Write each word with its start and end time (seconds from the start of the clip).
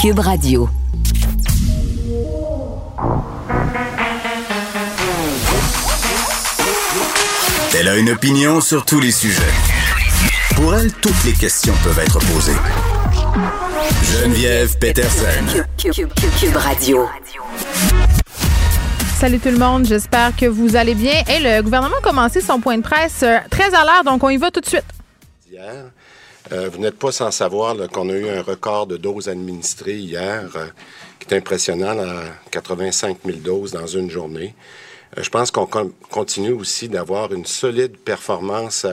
Cube 0.00 0.20
Radio. 0.20 0.66
Elle 7.78 7.86
a 7.86 7.98
une 7.98 8.08
opinion 8.08 8.62
sur 8.62 8.86
tous 8.86 8.98
les 8.98 9.10
sujets. 9.10 9.42
Pour 10.56 10.74
elle, 10.74 10.90
toutes 10.90 11.22
les 11.26 11.34
questions 11.34 11.74
peuvent 11.84 11.98
être 11.98 12.18
posées. 12.32 12.56
Geneviève 14.04 14.78
Peterson. 14.78 15.64
Cube, 15.76 16.56
Radio. 16.56 17.06
Salut 19.18 19.38
tout 19.38 19.50
le 19.50 19.58
monde, 19.58 19.84
j'espère 19.84 20.34
que 20.34 20.46
vous 20.46 20.76
allez 20.76 20.94
bien. 20.94 21.22
Et 21.28 21.40
le 21.40 21.60
gouvernement 21.60 21.98
a 21.98 22.02
commencé 22.02 22.40
son 22.40 22.58
point 22.58 22.78
de 22.78 22.82
presse 22.82 23.22
euh, 23.22 23.36
très 23.50 23.74
à 23.74 23.84
l'heure, 23.84 24.04
donc 24.06 24.24
on 24.24 24.30
y 24.30 24.38
va 24.38 24.50
tout 24.50 24.60
de 24.60 24.66
suite. 24.66 24.86
Hier, 25.50 25.90
euh, 26.52 26.68
vous 26.72 26.78
n'êtes 26.78 26.98
pas 26.98 27.12
sans 27.12 27.30
savoir 27.30 27.76
qu'on 27.92 28.08
a 28.08 28.14
eu 28.14 28.28
un 28.28 28.42
record 28.42 28.86
de 28.86 28.96
doses 28.96 29.28
administrées 29.28 29.98
hier, 29.98 30.50
euh, 30.56 30.66
qui 31.18 31.32
est 31.32 31.36
impressionnant, 31.36 31.98
à 31.98 32.24
85 32.50 33.18
000 33.24 33.38
doses 33.38 33.72
dans 33.72 33.86
une 33.86 34.10
journée. 34.10 34.54
je 35.16 35.28
pense 35.28 35.50
qu'on 35.50 35.66
continue 36.10 36.52
aussi 36.52 36.88
d'avoir 36.88 37.32
une 37.32 37.46
solide 37.46 37.96
performance 37.98 38.86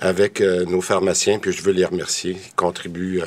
avec 0.00 0.40
nos 0.40 0.80
pharmaciens, 0.80 1.38
puis 1.38 1.52
je 1.52 1.62
veux 1.62 1.72
les 1.72 1.84
remercier. 1.84 2.32
Ils 2.32 2.54
contribuent 2.54 3.22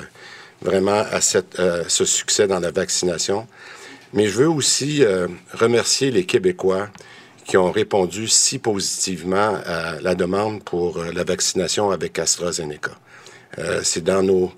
vraiment 0.61 1.03
à 1.11 1.21
ce 1.21 2.05
succès 2.05 2.47
dans 2.47 2.59
la 2.59 2.71
vaccination. 2.71 3.47
Mais 4.13 4.27
je 4.27 4.37
veux 4.39 4.49
aussi 4.49 5.03
remercier 5.53 6.09
les 6.09 6.25
Québécois 6.25 6.87
qui 7.45 7.57
ont 7.57 7.71
répondu 7.71 8.27
si 8.27 8.59
positivement 8.59 9.59
à 9.65 9.99
la 10.01 10.15
demande 10.15 10.63
pour 10.63 11.03
la 11.03 11.23
vaccination 11.23 11.91
avec 11.91 12.17
AstraZeneca. 12.17 12.91
Euh, 13.59 13.81
c'est 13.83 14.03
dans 14.03 14.23
nos, 14.23 14.51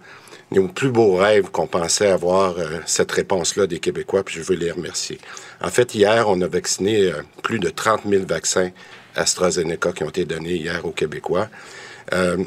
nos, 0.51 0.67
plus 0.67 0.89
beaux 0.89 1.15
rêves 1.15 1.49
qu'on 1.51 1.67
pensait 1.67 2.07
avoir 2.07 2.57
euh, 2.57 2.79
cette 2.85 3.11
réponse-là 3.11 3.67
des 3.67 3.79
Québécois, 3.79 4.23
puis 4.23 4.35
je 4.35 4.41
veux 4.41 4.55
les 4.55 4.72
remercier. 4.72 5.19
En 5.61 5.69
fait, 5.69 5.95
hier, 5.95 6.27
on 6.27 6.39
a 6.41 6.47
vacciné 6.47 7.11
euh, 7.11 7.22
plus 7.44 7.59
de 7.59 7.69
30 7.69 8.02
000 8.07 8.25
vaccins 8.25 8.72
AstraZeneca 9.16 9.91
qui 9.94 10.03
ont 10.03 10.09
été 10.09 10.25
donnés 10.25 10.55
hier 10.55 10.85
aux 10.85 10.91
Québécois. 10.91 11.47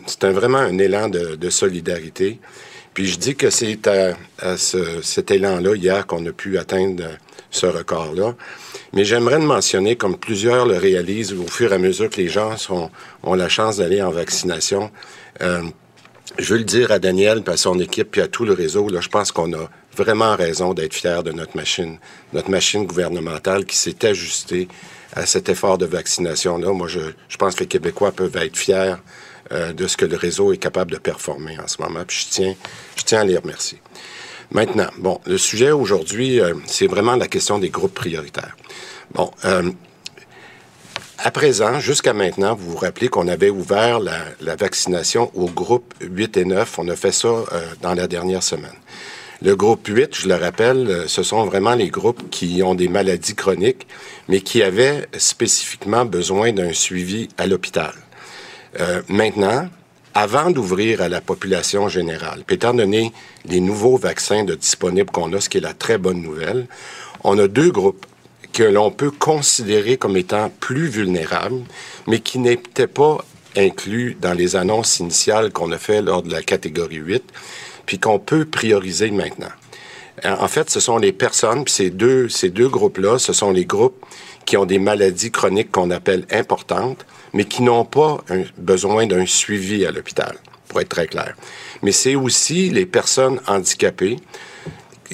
c'est 0.07 0.31
vraiment 0.31 0.59
un 0.59 0.79
élan 0.79 1.09
de, 1.09 1.35
de, 1.35 1.51
solidarité. 1.51 2.39
Puis 2.95 3.07
je 3.07 3.19
dis 3.19 3.35
que 3.35 3.51
c'est 3.51 3.87
à, 3.89 4.17
à 4.39 4.57
ce, 4.57 5.03
cet 5.03 5.33
élan-là 5.33 5.75
hier 5.75 6.07
qu'on 6.07 6.25
a 6.27 6.33
pu 6.33 6.59
atteindre 6.59 7.05
ce 7.51 7.67
record-là. 7.67 8.35
Mais 8.93 9.05
j'aimerais 9.05 9.39
mentionner, 9.39 9.97
comme 9.97 10.17
plusieurs 10.17 10.67
le 10.67 10.77
réalisent 10.77 11.33
au 11.33 11.47
fur 11.47 11.73
et 11.73 11.77
à 11.77 11.79
mesure 11.79 12.11
que 12.11 12.17
les 12.17 12.29
gens 12.29 12.57
sont, 12.57 12.91
ont 13.23 13.35
la 13.35 13.49
chance 13.49 13.77
d'aller 13.77 14.03
en 14.03 14.11
vaccination, 14.11 14.91
euh, 15.43 15.63
je 16.39 16.53
veux 16.53 16.59
le 16.59 16.65
dire 16.65 16.91
à 16.93 16.99
Daniel, 16.99 17.43
puis 17.43 17.53
à 17.53 17.57
son 17.57 17.79
équipe, 17.79 18.11
puis 18.13 18.21
à 18.21 18.29
tout 18.29 18.45
le 18.45 18.53
réseau, 18.53 18.89
là, 18.89 19.01
je 19.01 19.09
pense 19.09 19.33
qu'on 19.33 19.53
a 19.53 19.69
vraiment 19.97 20.37
raison 20.37 20.75
d'être 20.75 20.95
fiers 20.95 21.23
de 21.25 21.33
notre 21.33 21.57
machine, 21.57 21.99
notre 22.33 22.51
machine 22.51 22.87
gouvernementale 22.87 23.65
qui 23.65 23.77
s'est 23.77 24.07
ajustée 24.07 24.69
à 25.13 25.27
cet 25.27 25.49
effort 25.49 25.79
de 25.79 25.87
vaccination-là. 25.87 26.73
Moi, 26.73 26.89
je, 26.89 27.01
je, 27.29 27.37
pense 27.37 27.55
que 27.55 27.61
les 27.61 27.67
Québécois 27.67 28.13
peuvent 28.13 28.37
être 28.37 28.57
fiers 28.57 28.95
euh, 29.53 29.73
de 29.73 29.87
ce 29.89 29.97
que 29.97 30.07
le 30.07 30.17
réseau 30.17 30.53
est 30.53 30.59
capable 30.59 30.93
de 30.93 30.99
performer 30.99 31.59
en 31.59 31.67
ce 31.67 31.83
moment. 31.83 32.05
Puis 32.07 32.25
je 32.25 32.33
tiens, 32.33 32.55
je 32.97 33.03
tiens 33.03 33.21
à 33.21 33.25
les 33.25 33.37
remercier. 33.37 33.81
Maintenant, 34.53 34.89
bon, 34.99 35.21
le 35.27 35.39
sujet 35.39 35.73
aujourd'hui, 35.73 36.41
euh, 36.41 36.55
c'est 36.67 36.87
vraiment 36.87 37.17
la 37.17 37.27
question 37.27 37.59
des 37.59 37.71
groupes 37.71 37.95
prioritaires. 37.95 38.57
Bon, 39.13 39.31
euh, 39.45 39.71
à 41.23 41.31
présent, 41.31 41.81
jusqu'à 41.81 42.15
maintenant, 42.15 42.55
vous 42.55 42.73
vous 42.73 42.77
rappelez 42.77 43.09
qu'on 43.09 43.29
avait 43.29 43.51
ouvert 43.51 44.01
la, 44.01 44.57
vaccination 44.57 45.31
au 45.35 45.47
groupe 45.47 45.95
8 46.01 46.37
et 46.39 46.45
9. 46.45 46.79
On 46.79 46.89
a 46.89 46.97
fait 46.97 47.13
ça 47.13 47.29
euh, 47.29 47.45
dans 47.83 47.95
la 47.95 48.07
dernière 48.07 48.43
semaine. 48.43 48.73
Le 49.43 49.55
groupe 49.55 49.87
8, 49.87 50.15
je 50.15 50.29
le 50.29 50.35
rappelle, 50.35 50.87
euh, 50.89 51.09
ce 51.09 51.23
sont 51.23 51.45
vraiment 51.45 51.75
les 51.75 51.89
groupes 51.89 52.31
qui 52.31 52.63
ont 52.63 52.75
des 52.75 52.89
maladies 52.89 53.35
chroniques, 53.35 53.87
mais 54.29 54.41
qui 54.41 54.63
avaient 54.63 55.09
spécifiquement 55.17 56.05
besoin 56.05 56.53
d'un 56.53 56.73
suivi 56.73 57.29
à 57.37 57.47
l'hôpital. 57.47 57.93
Euh, 58.81 59.03
maintenant, 59.09 59.69
avant 60.15 60.51
d'ouvrir 60.51 61.03
à 61.03 61.09
la 61.09 61.21
population 61.21 61.89
générale, 61.89 62.45
puis 62.47 62.57
étant 62.57 62.75
donné 62.75 63.13
les 63.45 63.61
nouveaux 63.61 63.97
vaccins 63.97 64.45
de 64.45 64.55
disponibles 64.55 65.11
qu'on 65.11 65.33
a, 65.35 65.41
ce 65.41 65.49
qui 65.49 65.59
est 65.59 65.63
la 65.63 65.75
très 65.75 65.99
bonne 65.99 66.23
nouvelle, 66.23 66.67
on 67.25 67.39
a 67.39 67.47
deux 67.47 67.71
groupes 67.71 68.07
que 68.53 68.63
l'on 68.63 68.91
peut 68.91 69.11
considérer 69.11 69.97
comme 69.97 70.17
étant 70.17 70.51
plus 70.61 70.89
vulnérables, 70.89 71.63
mais 72.07 72.21
qui 72.21 72.39
n'étaient 72.39 72.87
pas 72.87 73.19
inclus 73.57 74.17
dans 74.21 74.33
les 74.33 74.57
annonces 74.57 75.01
initiales 75.01 75.53
qu'on 75.53 75.73
a 75.73 75.79
fait 75.79 76.03
lors 76.03 76.23
de 76.23 76.31
la 76.31 76.43
catégorie 76.43 76.97
8, 76.97 77.23
puis 77.87 77.99
qu'on 77.99 78.19
peut 78.19 78.45
prioriser 78.45 79.11
maintenant. 79.11 79.51
En 80.25 80.49
fait, 80.49 80.69
ce 80.69 80.81
sont 80.81 80.99
les 80.99 81.13
personnes, 81.13 81.65
puis 81.65 81.73
ces 81.73 81.91
deux, 81.91 82.29
ces 82.29 82.51
deux 82.51 82.69
groupes-là, 82.69 83.19
ce 83.19 83.33
sont 83.33 83.53
les 83.53 83.65
groupes 83.65 84.05
qui 84.45 84.57
ont 84.57 84.67
des 84.67 84.79
maladies 84.79 85.31
chroniques 85.31 85.73
qu'on 85.73 85.91
appelle 85.91 86.27
importantes, 86.31 87.07
mais 87.33 87.45
qui 87.45 87.63
n'ont 87.63 87.85
pas 87.85 88.19
besoin 88.59 89.07
d'un 89.07 89.25
suivi 89.25 89.87
à 89.87 89.93
l'hôpital, 89.93 90.37
pour 90.69 90.81
être 90.81 90.89
très 90.89 91.07
clair. 91.07 91.37
Mais 91.83 91.93
c'est 91.93 92.17
aussi 92.17 92.69
les 92.69 92.87
personnes 92.87 93.41
handicapées 93.47 94.19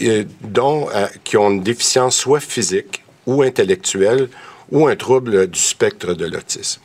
euh, 0.03 0.25
dont, 0.43 0.89
euh, 0.95 1.07
qui 1.25 1.37
ont 1.37 1.51
une 1.51 1.63
déficience 1.63 2.17
soit 2.17 2.41
physique 2.41 3.03
ou 3.27 3.43
intellectuel 3.43 4.29
ou 4.71 4.87
un 4.87 4.97
trouble 4.97 5.47
du 5.49 5.61
spectre 5.61 6.15
de 6.15 6.27
l'autisme. 6.27 6.81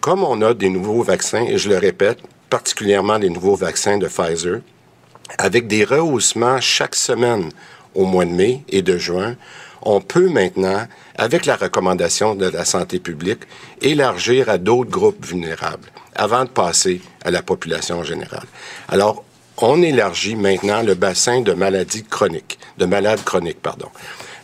Comme 0.00 0.22
on 0.22 0.40
a 0.42 0.54
des 0.54 0.68
nouveaux 0.68 1.02
vaccins, 1.02 1.42
et 1.42 1.58
je 1.58 1.68
le 1.68 1.78
répète, 1.78 2.18
particulièrement 2.48 3.18
les 3.18 3.30
nouveaux 3.30 3.56
vaccins 3.56 3.98
de 3.98 4.06
Pfizer, 4.06 4.60
avec 5.38 5.66
des 5.66 5.84
rehaussements 5.84 6.60
chaque 6.60 6.94
semaine 6.94 7.50
au 7.94 8.04
mois 8.04 8.24
de 8.24 8.30
mai 8.30 8.62
et 8.68 8.82
de 8.82 8.96
juin, 8.98 9.36
on 9.82 10.00
peut 10.00 10.28
maintenant, 10.28 10.86
avec 11.16 11.46
la 11.46 11.56
recommandation 11.56 12.34
de 12.34 12.46
la 12.46 12.64
santé 12.64 12.98
publique, 12.98 13.42
élargir 13.80 14.48
à 14.48 14.58
d'autres 14.58 14.90
groupes 14.90 15.24
vulnérables 15.24 15.90
avant 16.14 16.44
de 16.44 16.50
passer 16.50 17.00
à 17.24 17.30
la 17.30 17.42
population 17.42 18.02
générale. 18.02 18.46
Alors, 18.88 19.24
on 19.58 19.80
élargit 19.82 20.36
maintenant 20.36 20.82
le 20.82 20.94
bassin 20.94 21.40
de 21.40 21.52
maladies 21.52 22.04
chroniques, 22.04 22.58
de 22.78 22.84
malades 22.84 23.22
chroniques, 23.24 23.62
pardon. 23.62 23.88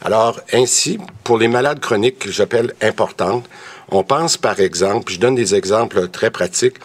Alors, 0.05 0.41
ainsi, 0.53 0.99
pour 1.23 1.39
les 1.39 1.49
malades 1.49 1.79
chroniques 1.79 2.19
que 2.19 2.33
j'appelle 2.33 2.75
importantes, 2.81 3.49
on 3.91 4.03
pense 4.03 4.37
par 4.37 4.59
exemple, 4.59 5.13
je 5.13 5.19
donne 5.19 5.37
des 5.37 5.55
exemples 5.55 6.09
très 6.09 6.31
pratiques, 6.31 6.77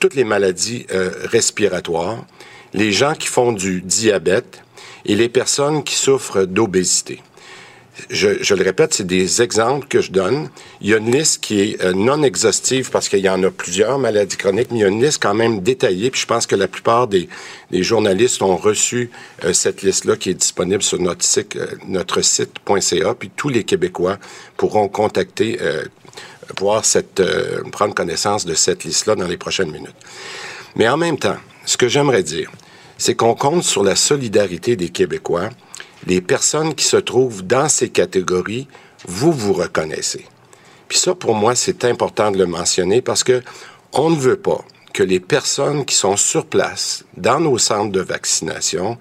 toutes 0.00 0.14
les 0.14 0.24
maladies 0.24 0.86
euh, 0.92 1.10
respiratoires, 1.24 2.24
les 2.72 2.92
gens 2.92 3.14
qui 3.14 3.28
font 3.28 3.52
du 3.52 3.82
diabète 3.82 4.62
et 5.04 5.16
les 5.16 5.28
personnes 5.28 5.84
qui 5.84 5.94
souffrent 5.96 6.44
d'obésité 6.44 7.22
je, 8.10 8.54
le 8.54 8.62
répète, 8.62 8.94
c'est 8.94 9.06
des 9.06 9.42
exemples 9.42 9.88
que 9.88 10.00
je 10.00 10.12
donne. 10.12 10.48
Il 10.80 10.88
y 10.88 10.94
a 10.94 10.98
une 10.98 11.10
liste 11.10 11.42
qui 11.42 11.60
est 11.60 11.84
euh, 11.84 11.92
non 11.92 12.22
exhaustive 12.22 12.90
parce 12.90 13.08
qu'il 13.08 13.20
y 13.20 13.28
en 13.28 13.42
a 13.42 13.50
plusieurs 13.50 13.98
maladies 13.98 14.36
chroniques, 14.36 14.68
mais 14.70 14.78
il 14.78 14.82
y 14.82 14.84
a 14.84 14.88
une 14.88 15.02
liste 15.02 15.22
quand 15.22 15.34
même 15.34 15.60
détaillée. 15.60 16.10
Puis 16.10 16.20
je 16.20 16.26
pense 16.26 16.46
que 16.46 16.56
la 16.56 16.68
plupart 16.68 17.08
des, 17.08 17.28
journalistes 17.72 18.42
ont 18.42 18.56
reçu 18.56 19.10
euh, 19.44 19.52
cette 19.52 19.82
liste-là 19.82 20.16
qui 20.16 20.30
est 20.30 20.34
disponible 20.34 20.82
sur 20.82 21.00
notre 21.00 21.24
site, 21.24 21.56
euh, 21.56 22.22
site.ca. 22.22 23.14
Puis 23.14 23.30
tous 23.34 23.48
les 23.48 23.64
Québécois 23.64 24.18
pourront 24.56 24.88
contacter, 24.88 25.58
voir 26.58 26.84
cette, 26.84 27.22
prendre 27.72 27.94
connaissance 27.94 28.44
de 28.44 28.54
cette 28.54 28.84
liste-là 28.84 29.14
dans 29.14 29.26
les 29.26 29.36
prochaines 29.36 29.70
minutes. 29.70 29.96
Mais 30.76 30.88
en 30.88 30.96
même 30.96 31.18
temps, 31.18 31.36
ce 31.64 31.76
que 31.76 31.88
j'aimerais 31.88 32.22
dire, 32.22 32.50
c'est 32.98 33.14
qu'on 33.14 33.34
compte 33.34 33.62
sur 33.62 33.82
la 33.82 33.96
solidarité 33.96 34.76
des 34.76 34.88
Québécois 34.88 35.50
les 36.06 36.20
personnes 36.20 36.74
qui 36.74 36.84
se 36.84 36.96
trouvent 36.96 37.42
dans 37.46 37.68
ces 37.68 37.88
catégories, 37.88 38.68
vous 39.06 39.32
vous 39.32 39.52
reconnaissez. 39.52 40.26
Puis 40.88 40.98
ça, 40.98 41.14
pour 41.14 41.34
moi, 41.34 41.54
c'est 41.54 41.84
important 41.84 42.30
de 42.30 42.38
le 42.38 42.46
mentionner 42.46 43.02
parce 43.02 43.24
que 43.24 43.42
on 43.92 44.10
ne 44.10 44.16
veut 44.16 44.36
pas 44.36 44.64
que 44.92 45.02
les 45.02 45.20
personnes 45.20 45.84
qui 45.84 45.94
sont 45.94 46.16
sur 46.16 46.46
place 46.46 47.04
dans 47.16 47.40
nos 47.40 47.58
centres 47.58 47.92
de 47.92 48.00
vaccination 48.00 48.98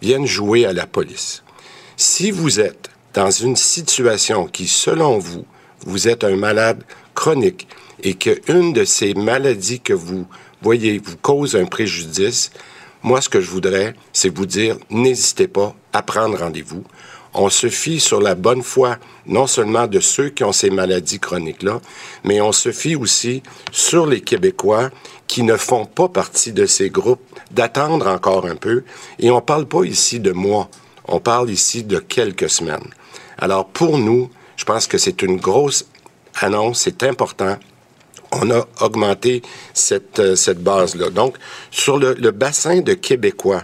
viennent 0.00 0.26
jouer 0.26 0.64
à 0.64 0.72
la 0.72 0.86
police. 0.86 1.42
Si 1.96 2.30
vous 2.30 2.60
êtes 2.60 2.90
dans 3.14 3.30
une 3.30 3.56
situation 3.56 4.46
qui, 4.46 4.66
selon 4.66 5.18
vous, 5.18 5.44
vous 5.86 6.08
êtes 6.08 6.24
un 6.24 6.36
malade 6.36 6.82
chronique 7.14 7.68
et 8.02 8.14
qu'une 8.14 8.72
de 8.72 8.84
ces 8.84 9.14
maladies 9.14 9.80
que 9.80 9.92
vous 9.92 10.26
voyez 10.62 10.98
vous 10.98 11.16
cause 11.16 11.56
un 11.56 11.66
préjudice, 11.66 12.50
moi, 13.04 13.20
ce 13.20 13.28
que 13.28 13.42
je 13.42 13.50
voudrais, 13.50 13.94
c'est 14.14 14.34
vous 14.34 14.46
dire, 14.46 14.78
n'hésitez 14.88 15.46
pas 15.46 15.74
à 15.92 16.00
prendre 16.00 16.38
rendez-vous. 16.38 16.82
On 17.34 17.50
se 17.50 17.68
fie 17.68 18.00
sur 18.00 18.18
la 18.18 18.34
bonne 18.34 18.62
foi, 18.62 18.96
non 19.26 19.46
seulement 19.46 19.86
de 19.86 20.00
ceux 20.00 20.30
qui 20.30 20.42
ont 20.42 20.52
ces 20.52 20.70
maladies 20.70 21.20
chroniques-là, 21.20 21.82
mais 22.24 22.40
on 22.40 22.50
se 22.50 22.72
fie 22.72 22.96
aussi 22.96 23.42
sur 23.72 24.06
les 24.06 24.22
Québécois 24.22 24.88
qui 25.26 25.42
ne 25.42 25.56
font 25.58 25.84
pas 25.84 26.08
partie 26.08 26.52
de 26.52 26.64
ces 26.64 26.88
groupes, 26.88 27.20
d'attendre 27.50 28.06
encore 28.06 28.46
un 28.46 28.56
peu. 28.56 28.84
Et 29.18 29.30
on 29.30 29.36
ne 29.36 29.40
parle 29.40 29.66
pas 29.66 29.84
ici 29.84 30.18
de 30.18 30.32
mois, 30.32 30.70
on 31.06 31.20
parle 31.20 31.50
ici 31.50 31.84
de 31.84 31.98
quelques 31.98 32.48
semaines. 32.48 32.88
Alors 33.36 33.66
pour 33.66 33.98
nous, 33.98 34.30
je 34.56 34.64
pense 34.64 34.86
que 34.86 34.96
c'est 34.96 35.20
une 35.20 35.36
grosse 35.36 35.84
annonce, 36.40 36.80
c'est 36.80 37.02
important 37.02 37.58
on 38.40 38.50
a 38.50 38.66
augmenté 38.80 39.42
cette, 39.72 40.18
euh, 40.18 40.36
cette 40.36 40.62
base-là. 40.62 41.10
Donc, 41.10 41.36
sur 41.70 41.98
le, 41.98 42.14
bassin 42.30 42.80
de 42.80 42.94
Québécois 42.94 43.62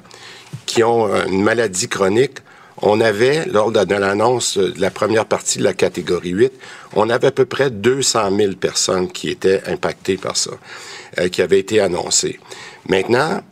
qui 0.66 0.82
ont 0.82 1.08
une 1.26 1.42
maladie 1.42 1.88
chronique, 1.88 2.38
on 2.82 3.00
avait, 3.00 3.44
lors 3.46 3.70
de, 3.72 3.94
l'annonce 3.94 4.56
de 4.56 4.80
la 4.80 4.90
première 4.90 5.26
partie 5.26 5.58
de 5.58 5.64
la 5.64 5.74
catégorie 5.74 6.30
8, 6.30 6.52
on 6.94 7.10
avait 7.10 7.28
à 7.28 7.32
peu 7.32 7.44
près 7.44 7.70
200 7.70 8.36
000 8.36 8.52
personnes 8.54 9.10
qui 9.10 9.28
étaient 9.28 9.62
impactées 9.66 10.16
par 10.16 10.36
ça, 10.36 10.52
euh, 11.18 11.28
qui 11.28 11.42
avaient 11.42 11.58
été 11.58 11.80
annoncées. 11.80 12.40
Maintenant, 12.88 13.42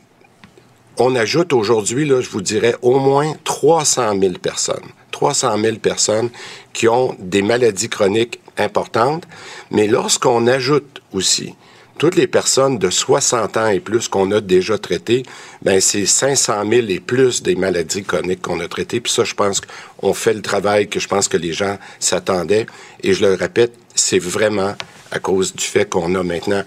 on 0.98 1.14
ajoute 1.14 1.52
aujourd'hui, 1.52 2.06
là, 2.06 2.20
je 2.20 2.30
vous 2.30 2.40
dirais, 2.40 2.74
au 2.82 2.98
moins 2.98 3.34
300 3.44 4.18
000 4.18 4.34
personnes. 4.34 4.88
300 5.10 5.58
000 5.58 5.76
personnes 5.78 6.30
qui 6.72 6.88
ont 6.88 7.16
des 7.18 7.42
maladies 7.42 7.88
chroniques 7.88 8.40
importantes. 8.56 9.24
Mais 9.70 9.86
lorsqu'on 9.86 10.46
ajoute 10.46 11.00
aussi 11.12 11.54
toutes 11.98 12.14
les 12.14 12.28
personnes 12.28 12.78
de 12.78 12.90
60 12.90 13.56
ans 13.56 13.66
et 13.66 13.80
plus 13.80 14.06
qu'on 14.06 14.30
a 14.30 14.40
déjà 14.40 14.78
traitées, 14.78 15.24
ben 15.62 15.80
c'est 15.80 16.06
500 16.06 16.62
000 16.68 16.86
et 16.88 17.00
plus 17.00 17.42
des 17.42 17.56
maladies 17.56 18.04
chroniques 18.04 18.42
qu'on 18.42 18.60
a 18.60 18.68
traitées. 18.68 19.00
Puis 19.00 19.12
ça, 19.12 19.24
je 19.24 19.34
pense 19.34 19.60
qu'on 19.60 20.14
fait 20.14 20.34
le 20.34 20.42
travail 20.42 20.88
que 20.88 21.00
je 21.00 21.08
pense 21.08 21.26
que 21.26 21.36
les 21.36 21.52
gens 21.52 21.76
s'attendaient. 21.98 22.66
Et 23.02 23.14
je 23.14 23.26
le 23.26 23.34
répète, 23.34 23.72
c'est 23.94 24.20
vraiment 24.20 24.74
à 25.10 25.18
cause 25.18 25.54
du 25.54 25.64
fait 25.64 25.88
qu'on 25.88 26.14
a 26.14 26.22
maintenant 26.22 26.62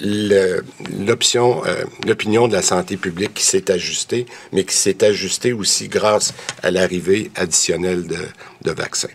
l'option, 0.00 1.64
euh, 1.66 1.84
l'opinion 2.06 2.48
de 2.48 2.52
la 2.52 2.62
santé 2.62 2.96
publique 2.96 3.34
qui 3.34 3.44
s'est 3.44 3.70
ajustée, 3.70 4.26
mais 4.52 4.64
qui 4.64 4.74
s'est 4.74 5.04
ajustée 5.04 5.52
aussi 5.52 5.88
grâce 5.88 6.34
à 6.62 6.70
l'arrivée 6.70 7.30
additionnelle 7.34 8.06
de, 8.06 8.70
vaccins. 8.70 9.08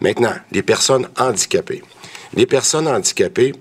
Maintenant, 0.00 0.34
les 0.52 0.62
personnes 0.62 1.08
handicapées. 1.18 1.82
Les 2.34 2.46
personnes 2.46 2.88
handicapées, 2.88 3.54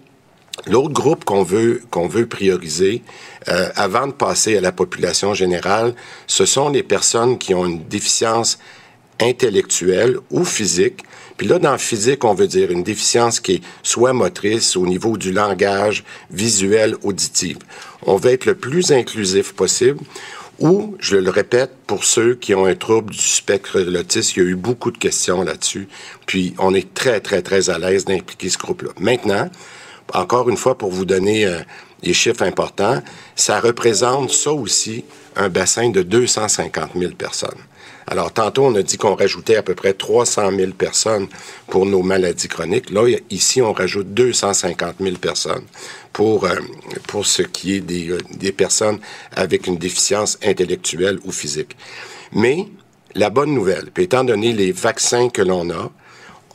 L'autre 0.67 0.91
groupe 0.91 1.23
qu'on 1.23 1.41
veut 1.41 1.81
qu'on 1.89 2.09
veut 2.09 2.27
prioriser 2.27 3.01
euh, 3.47 3.69
avant 3.77 4.07
de 4.07 4.11
passer 4.11 4.57
à 4.57 4.61
la 4.61 4.73
population 4.73 5.33
générale, 5.33 5.95
ce 6.27 6.45
sont 6.45 6.67
les 6.67 6.83
personnes 6.83 7.37
qui 7.37 7.53
ont 7.53 7.65
une 7.65 7.85
déficience 7.87 8.59
intellectuelle 9.21 10.17
ou 10.31 10.43
physique. 10.43 11.03
Puis 11.39 11.47
là, 11.47 11.57
dans 11.57 11.77
physique, 11.77 12.25
on 12.25 12.33
veut 12.33 12.47
dire 12.47 12.69
une 12.69 12.83
déficience 12.83 13.39
qui 13.39 13.53
est 13.53 13.61
soit 13.81 14.11
motrice 14.11 14.75
au 14.75 14.85
niveau 14.85 15.15
du 15.15 15.31
langage, 15.31 16.03
visuel, 16.29 16.97
auditif. 17.01 17.55
On 18.05 18.17
veut 18.17 18.31
être 18.31 18.45
le 18.45 18.55
plus 18.55 18.91
inclusif 18.91 19.53
possible. 19.53 19.99
Ou, 20.59 20.97
je 20.99 21.15
le 21.15 21.29
répète, 21.29 21.71
pour 21.87 22.03
ceux 22.03 22.35
qui 22.35 22.53
ont 22.55 22.65
un 22.65 22.75
trouble 22.75 23.13
du 23.13 23.25
spectre 23.25 23.79
de 23.79 23.89
l'autisme, 23.89 24.33
il 24.35 24.43
y 24.43 24.45
a 24.47 24.49
eu 24.49 24.55
beaucoup 24.57 24.91
de 24.91 24.97
questions 24.97 25.41
là-dessus. 25.41 25.87
Puis, 26.25 26.55
on 26.57 26.73
est 26.73 26.93
très, 26.93 27.21
très, 27.21 27.41
très 27.41 27.69
à 27.69 27.79
l'aise 27.79 28.03
d'impliquer 28.03 28.49
ce 28.49 28.57
groupe-là. 28.57 28.89
Maintenant, 28.99 29.49
encore 30.13 30.49
une 30.49 30.57
fois, 30.57 30.77
pour 30.77 30.91
vous 30.91 31.05
donner 31.05 31.45
euh, 31.45 31.59
des 32.03 32.13
chiffres 32.13 32.43
importants, 32.43 33.01
ça 33.37 33.61
représente 33.61 34.31
ça 34.31 34.51
aussi 34.51 35.05
un 35.37 35.47
bassin 35.47 35.89
de 35.89 36.01
250 36.01 36.89
000 36.97 37.13
personnes. 37.13 37.59
Alors, 38.11 38.33
tantôt, 38.33 38.65
on 38.65 38.73
a 38.73 38.81
dit 38.81 38.97
qu'on 38.97 39.13
rajoutait 39.13 39.55
à 39.55 39.61
peu 39.61 39.75
près 39.75 39.93
300 39.93 40.49
000 40.57 40.71
personnes 40.71 41.27
pour 41.67 41.85
nos 41.85 42.01
maladies 42.01 42.47
chroniques. 42.47 42.89
Là, 42.89 43.07
ici, 43.29 43.61
on 43.61 43.71
rajoute 43.71 44.15
250 44.15 44.95
000 44.99 45.17
personnes 45.17 45.63
pour, 46.11 46.45
euh, 46.45 46.55
pour 47.07 47.27
ce 47.27 47.43
qui 47.43 47.75
est 47.75 47.81
des, 47.81 48.09
euh, 48.09 48.17
des 48.31 48.51
personnes 48.51 48.97
avec 49.35 49.67
une 49.67 49.77
déficience 49.77 50.39
intellectuelle 50.43 51.19
ou 51.23 51.31
physique. 51.31 51.77
Mais 52.33 52.65
la 53.13 53.29
bonne 53.29 53.53
nouvelle, 53.53 53.89
étant 53.95 54.23
donné 54.23 54.53
les 54.53 54.71
vaccins 54.71 55.29
que 55.29 55.43
l'on 55.43 55.69
a, 55.69 55.91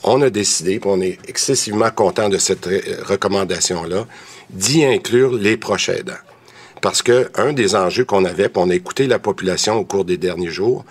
on 0.03 0.23
a 0.23 0.31
décidé, 0.31 0.81
on 0.85 1.01
est 1.01 1.19
excessivement 1.29 1.91
content 1.93 2.29
de 2.29 2.39
cette 2.39 2.67
recommandation-là, 2.67 4.07
d'y 4.51 4.85
inclure 4.85 5.33
les 5.33 5.57
proches 5.57 5.89
aidants. 5.89 6.13
Parce 6.81 7.01
que 7.01 7.31
un 7.37 7.53
des 7.53 7.77
enjeux 7.77 8.05
qu'on 8.05 8.25
avait, 8.25 8.49
puis 8.49 8.63
on 8.63 8.69
a 8.69 8.75
écouté 8.75 9.07
la 9.07 9.19
population 9.19 9.77
au 9.77 9.85
cours 9.85 10.05
des 10.05 10.19
derniers 10.19 10.51
jours, 10.51 10.85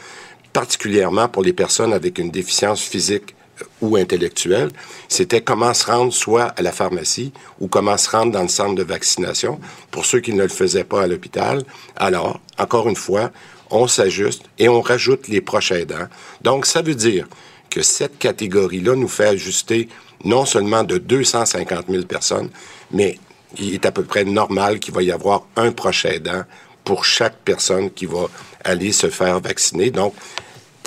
particulièrement 0.53 1.27
pour 1.27 1.43
les 1.43 1.53
personnes 1.53 1.93
avec 1.93 2.19
une 2.19 2.31
déficience 2.31 2.81
physique 2.81 3.35
euh, 3.61 3.65
ou 3.81 3.97
intellectuelle, 3.97 4.69
c'était 5.09 5.41
comment 5.41 5.73
se 5.73 5.85
rendre 5.85 6.13
soit 6.13 6.45
à 6.55 6.61
la 6.61 6.71
pharmacie 6.71 7.33
ou 7.59 7.67
comment 7.67 7.97
se 7.97 8.09
rendre 8.09 8.31
dans 8.31 8.43
le 8.43 8.47
centre 8.47 8.75
de 8.75 8.83
vaccination 8.83 9.59
pour 9.91 10.05
ceux 10.05 10.19
qui 10.19 10.33
ne 10.33 10.43
le 10.43 10.49
faisaient 10.49 10.83
pas 10.83 11.03
à 11.03 11.07
l'hôpital. 11.07 11.63
Alors, 11.95 12.39
encore 12.57 12.87
une 12.87 12.95
fois, 12.95 13.31
on 13.71 13.87
s'ajuste 13.87 14.43
et 14.59 14.69
on 14.69 14.81
rajoute 14.81 15.27
les 15.27 15.41
proches 15.41 15.71
aidants. 15.71 16.07
Donc, 16.41 16.65
ça 16.65 16.81
veut 16.81 16.95
dire 16.95 17.27
que 17.69 17.81
cette 17.81 18.19
catégorie-là 18.19 18.95
nous 18.95 19.07
fait 19.07 19.27
ajuster 19.27 19.89
non 20.23 20.45
seulement 20.45 20.83
de 20.83 20.99
250 20.99 21.85
000 21.89 22.03
personnes, 22.05 22.49
mais 22.91 23.17
il 23.57 23.73
est 23.73 23.85
à 23.85 23.91
peu 23.91 24.03
près 24.03 24.23
normal 24.23 24.79
qu'il 24.79 24.93
va 24.93 25.01
y 25.01 25.11
avoir 25.11 25.45
un 25.55 25.71
proche 25.71 26.05
aidant 26.05 26.43
pour 26.83 27.05
chaque 27.05 27.37
personne 27.43 27.91
qui 27.91 28.05
va 28.05 28.27
aller 28.63 28.91
se 28.91 29.09
faire 29.09 29.39
vacciner. 29.39 29.89
Donc, 29.89 30.13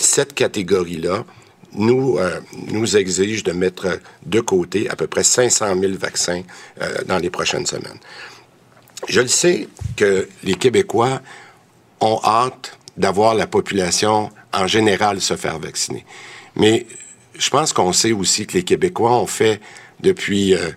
cette 0.04 0.34
catégorie-là 0.34 1.25
nous, 1.72 2.16
euh, 2.19 2.40
nous 2.69 2.96
exige 2.96 3.43
de 3.43 3.52
mettre 3.52 4.00
de 4.25 4.40
côté 4.40 4.88
à 4.88 4.96
peu 4.96 5.06
près 5.06 5.25
500 5.25 5.78
000 5.78 5.93
vaccins 5.98 6.43
euh, 6.81 7.02
dans 7.06 7.19
les 7.19 7.31
prochaines 7.31 7.66
semaines. 7.66 7.98
Je 9.08 9.20
le 9.20 9.28
sais 9.28 9.69
que 9.96 10.28
les 10.43 10.54
Québécois 10.54 11.20
ont 12.00 12.20
hâte 12.25 12.78
d'avoir 12.96 13.34
la 13.34 13.46
population 13.46 14.31
en 14.52 14.66
général 14.66 15.20
se 15.20 15.37
faire 15.37 15.58
vacciner. 15.58 16.04
Mais 16.54 16.87
je 17.38 17.50
pense 17.50 17.72
qu'on 17.72 17.92
sait 17.92 18.12
aussi 18.12 18.46
que 18.46 18.54
les 18.54 18.64
Québécois 18.64 19.12
ont 19.12 19.26
fait 19.26 19.60
depuis 20.00 20.54
euh, 20.54 20.70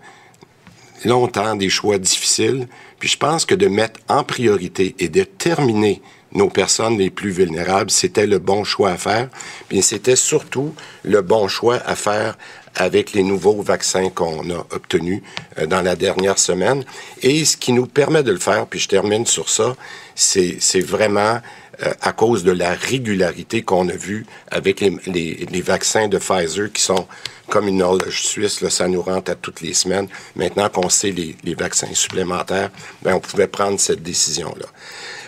longtemps 1.06 1.56
des 1.56 1.70
choix 1.70 1.98
difficiles. 1.98 2.68
Puis 3.00 3.10
je 3.10 3.18
pense 3.18 3.46
que 3.46 3.56
de 3.56 3.68
mettre 3.68 4.00
en 4.10 4.24
priorité 4.24 4.96
et 5.00 5.08
de 5.08 5.24
terminer 5.24 6.02
nos 6.34 6.50
personnes 6.50 6.98
les 6.98 7.10
plus 7.10 7.32
vulnérables, 7.32 7.90
c'était 7.90 8.28
le 8.28 8.40
bon 8.40 8.64
choix 8.64 8.92
à 8.92 8.98
faire. 8.98 9.30
Puis 9.68 9.82
c'était 9.82 10.16
surtout 10.16 10.74
le 11.04 11.22
bon 11.22 11.48
choix 11.48 11.80
à 11.86 11.96
faire 11.96 12.38
avec 12.76 13.14
les 13.14 13.24
nouveaux 13.24 13.62
vaccins 13.62 14.10
qu'on 14.10 14.50
a 14.52 14.66
obtenus 14.72 15.22
euh, 15.58 15.66
dans 15.66 15.82
la 15.82 15.96
dernière 15.96 16.38
semaine. 16.38 16.84
Et 17.22 17.46
ce 17.46 17.58
qui 17.58 17.74
nous 17.74 17.88
permet 17.88 18.24
de 18.24 18.32
le 18.32 18.38
faire, 18.38 18.68
puis 18.68 18.80
je 18.80 18.88
termine 18.88 19.26
sur 19.26 19.50
ça, 19.50 19.76
c'est 20.16 20.82
vraiment 20.82 21.40
euh, 21.84 21.94
à 22.02 22.12
cause 22.12 22.44
de 22.44 22.52
la 22.52 22.74
régularité 22.74 23.62
qu'on 23.64 23.88
a 23.90 23.94
vue 23.94 24.26
avec 24.52 24.82
les, 24.82 24.98
les, 25.08 25.62
vaccins 25.62 26.08
de 26.08 26.18
Pfizer 26.18 26.72
qui 26.72 26.82
sont 26.82 27.08
comme 27.48 27.68
une 27.68 27.82
horloge 27.82 28.22
suisse, 28.22 28.62
là, 28.62 28.70
ça 28.70 28.88
nous 28.88 29.02
rentre 29.02 29.32
à 29.32 29.36
toutes 29.36 29.62
les 29.62 29.74
semaines. 29.74 30.08
Maintenant 30.36 30.70
qu'on 30.70 30.90
sait 30.90 31.12
les, 31.12 31.36
les 31.44 31.56
vaccins 31.56 31.94
supplémentaires, 31.94 32.70
ben, 33.02 33.16
on 33.16 33.20
pouvait 33.20 33.48
prendre 33.48 33.80
cette 33.80 34.04
décision-là. 34.04 34.66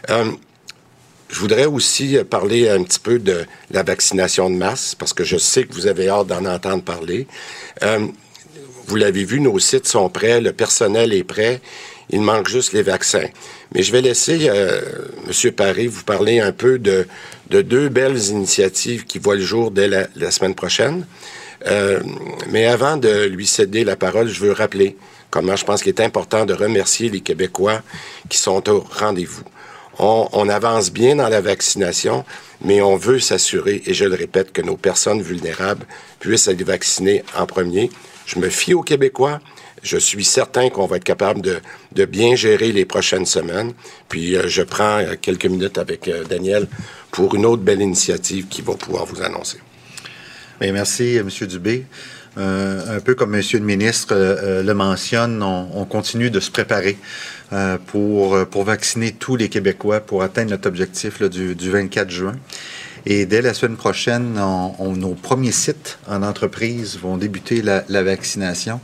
Euh, 0.09 0.31
je 1.31 1.39
voudrais 1.39 1.65
aussi 1.65 2.17
parler 2.29 2.69
un 2.69 2.83
petit 2.83 2.99
peu 2.99 3.17
de 3.17 3.45
la 3.71 3.83
vaccination 3.83 4.49
de 4.49 4.55
masse, 4.55 4.95
parce 4.95 5.13
que 5.13 5.23
je 5.23 5.37
sais 5.37 5.63
que 5.63 5.73
vous 5.73 5.87
avez 5.87 6.09
hâte 6.09 6.27
d'en 6.27 6.45
entendre 6.45 6.83
parler. 6.83 7.25
Euh, 7.83 8.07
vous 8.87 8.95
l'avez 8.97 9.23
vu, 9.23 9.39
nos 9.39 9.57
sites 9.57 9.87
sont 9.87 10.09
prêts, 10.09 10.41
le 10.41 10.51
personnel 10.51 11.13
est 11.13 11.23
prêt. 11.23 11.61
Il 12.09 12.19
manque 12.21 12.49
juste 12.49 12.73
les 12.73 12.81
vaccins. 12.81 13.29
Mais 13.73 13.83
je 13.83 13.93
vais 13.93 14.01
laisser 14.01 14.49
euh, 14.49 14.81
M. 15.27 15.51
Paris 15.53 15.87
vous 15.87 16.03
parler 16.03 16.41
un 16.41 16.51
peu 16.51 16.77
de, 16.77 17.07
de, 17.49 17.61
deux 17.61 17.87
belles 17.87 18.21
initiatives 18.27 19.05
qui 19.05 19.17
voient 19.17 19.35
le 19.35 19.41
jour 19.41 19.71
dès 19.71 19.87
la, 19.87 20.31
semaine 20.31 20.55
prochaine. 20.55 21.05
Euh, 21.67 22.01
mais 22.49 22.65
avant 22.65 22.97
de 22.97 23.25
lui 23.27 23.47
céder 23.47 23.85
la 23.85 23.95
parole, 23.95 24.27
je 24.27 24.41
veux 24.41 24.51
rappeler 24.51 24.97
comment 25.29 25.55
je 25.55 25.63
pense 25.63 25.81
qu'il 25.81 25.93
est 25.93 26.01
important 26.01 26.45
de 26.45 26.53
remercier 26.53 27.07
les 27.09 27.21
Québécois 27.21 27.81
qui 28.27 28.37
sont 28.37 28.69
au 28.69 28.85
rendez-vous. 28.91 29.43
On, 30.03 30.49
avance 30.49 30.91
bien 30.91 31.17
dans 31.17 31.29
la 31.29 31.41
vaccination, 31.41 32.25
mais 32.65 32.81
on 32.81 32.95
veut 32.95 33.19
s'assurer, 33.19 33.83
et 33.85 33.93
je 33.93 34.05
le 34.05 34.15
répète, 34.15 34.51
que 34.51 34.63
nos 34.63 34.75
personnes 34.75 35.21
vulnérables 35.21 35.85
puissent 36.19 36.47
être 36.47 36.63
vaccinées 36.63 37.23
en 37.37 37.45
premier. 37.45 37.91
Je 38.25 38.39
me 38.39 38.49
fie 38.49 38.73
aux 38.73 38.81
Québécois, 38.81 39.39
je 39.83 39.97
suis 39.97 40.23
certain 40.23 40.69
qu'on 40.69 40.87
va 40.87 40.97
être 40.97 41.03
capable 41.03 41.41
de, 41.41 42.05
bien 42.05 42.35
gérer 42.35 42.71
les 42.71 42.85
prochaines 42.85 43.27
semaines. 43.27 43.73
Puis 44.09 44.35
euh, 44.35 44.47
je 44.47 44.63
prends 44.63 44.97
euh, 44.99 45.13
quelques 45.21 45.45
minutes 45.45 45.77
avec 45.77 46.07
euh, 46.07 46.23
Daniel 46.23 46.67
pour 47.11 47.35
une 47.35 47.45
autre 47.45 47.61
belle 47.61 47.81
initiative 47.81 48.47
qui 48.47 48.63
va 48.63 48.73
pouvoir 48.73 49.05
vous 49.05 49.21
annoncer. 49.21 49.59
Merci, 50.61 51.15
M. 51.15 51.29
Dubé. 51.47 51.85
un 52.37 52.99
peu 53.03 53.15
comme 53.15 53.33
M. 53.33 53.41
le 53.53 53.59
ministre 53.59 54.13
le 54.63 54.73
mentionne, 54.73 55.41
on, 55.41 55.69
on, 55.73 55.85
continue 55.85 56.29
de 56.29 56.39
se 56.39 56.51
préparer 56.51 56.97
pour, 57.87 58.47
pour 58.47 58.63
vacciner 58.63 59.11
tous 59.11 59.35
les 59.35 59.49
Québécois 59.49 59.99
pour 59.99 60.23
atteindre 60.23 60.51
notre 60.51 60.67
objectif 60.67 61.19
là, 61.19 61.27
du, 61.29 61.55
du 61.55 61.69
24 61.69 62.09
juin. 62.09 62.35
Et 63.05 63.25
dès 63.25 63.41
la 63.41 63.53
semaine 63.53 63.77
prochaine, 63.77 64.37
on, 64.39 64.93
nos 64.93 65.15
premiers 65.15 65.51
sites 65.51 65.97
en 66.07 66.21
entreprise 66.21 66.99
vont 66.99 67.17
débuter 67.17 67.61
la, 67.61 67.83
la 67.89 68.03
vaccination. 68.03 68.79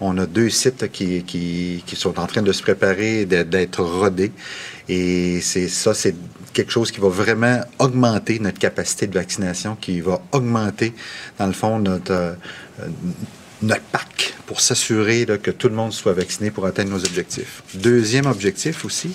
On 0.00 0.16
a 0.18 0.26
deux 0.26 0.50
sites 0.50 0.90
qui, 0.92 1.24
qui, 1.24 1.82
qui, 1.84 1.96
sont 1.96 2.20
en 2.20 2.26
train 2.26 2.42
de 2.42 2.52
se 2.52 2.62
préparer, 2.62 3.24
d'être 3.24 3.82
rodés. 3.82 4.30
Et 4.88 5.40
c'est 5.40 5.68
ça, 5.68 5.94
c'est 5.94 6.14
quelque 6.52 6.70
chose 6.70 6.92
qui 6.92 7.00
va 7.00 7.08
vraiment 7.08 7.60
augmenter 7.78 8.38
notre 8.38 8.58
capacité 8.58 9.08
de 9.08 9.14
vaccination, 9.14 9.76
qui 9.80 10.00
va 10.00 10.22
augmenter, 10.32 10.94
dans 11.38 11.46
le 11.46 11.52
fond, 11.52 11.78
notre, 11.80 12.12
euh, 12.12 12.34
notre 13.62 13.82
PAC 13.84 14.34
pour 14.46 14.60
s'assurer 14.60 15.26
que 15.42 15.50
tout 15.50 15.68
le 15.68 15.74
monde 15.74 15.92
soit 15.92 16.12
vacciné 16.12 16.50
pour 16.50 16.66
atteindre 16.66 16.90
nos 16.90 17.04
objectifs. 17.04 17.62
Deuxième 17.74 18.26
objectif 18.26 18.84
aussi, 18.84 19.12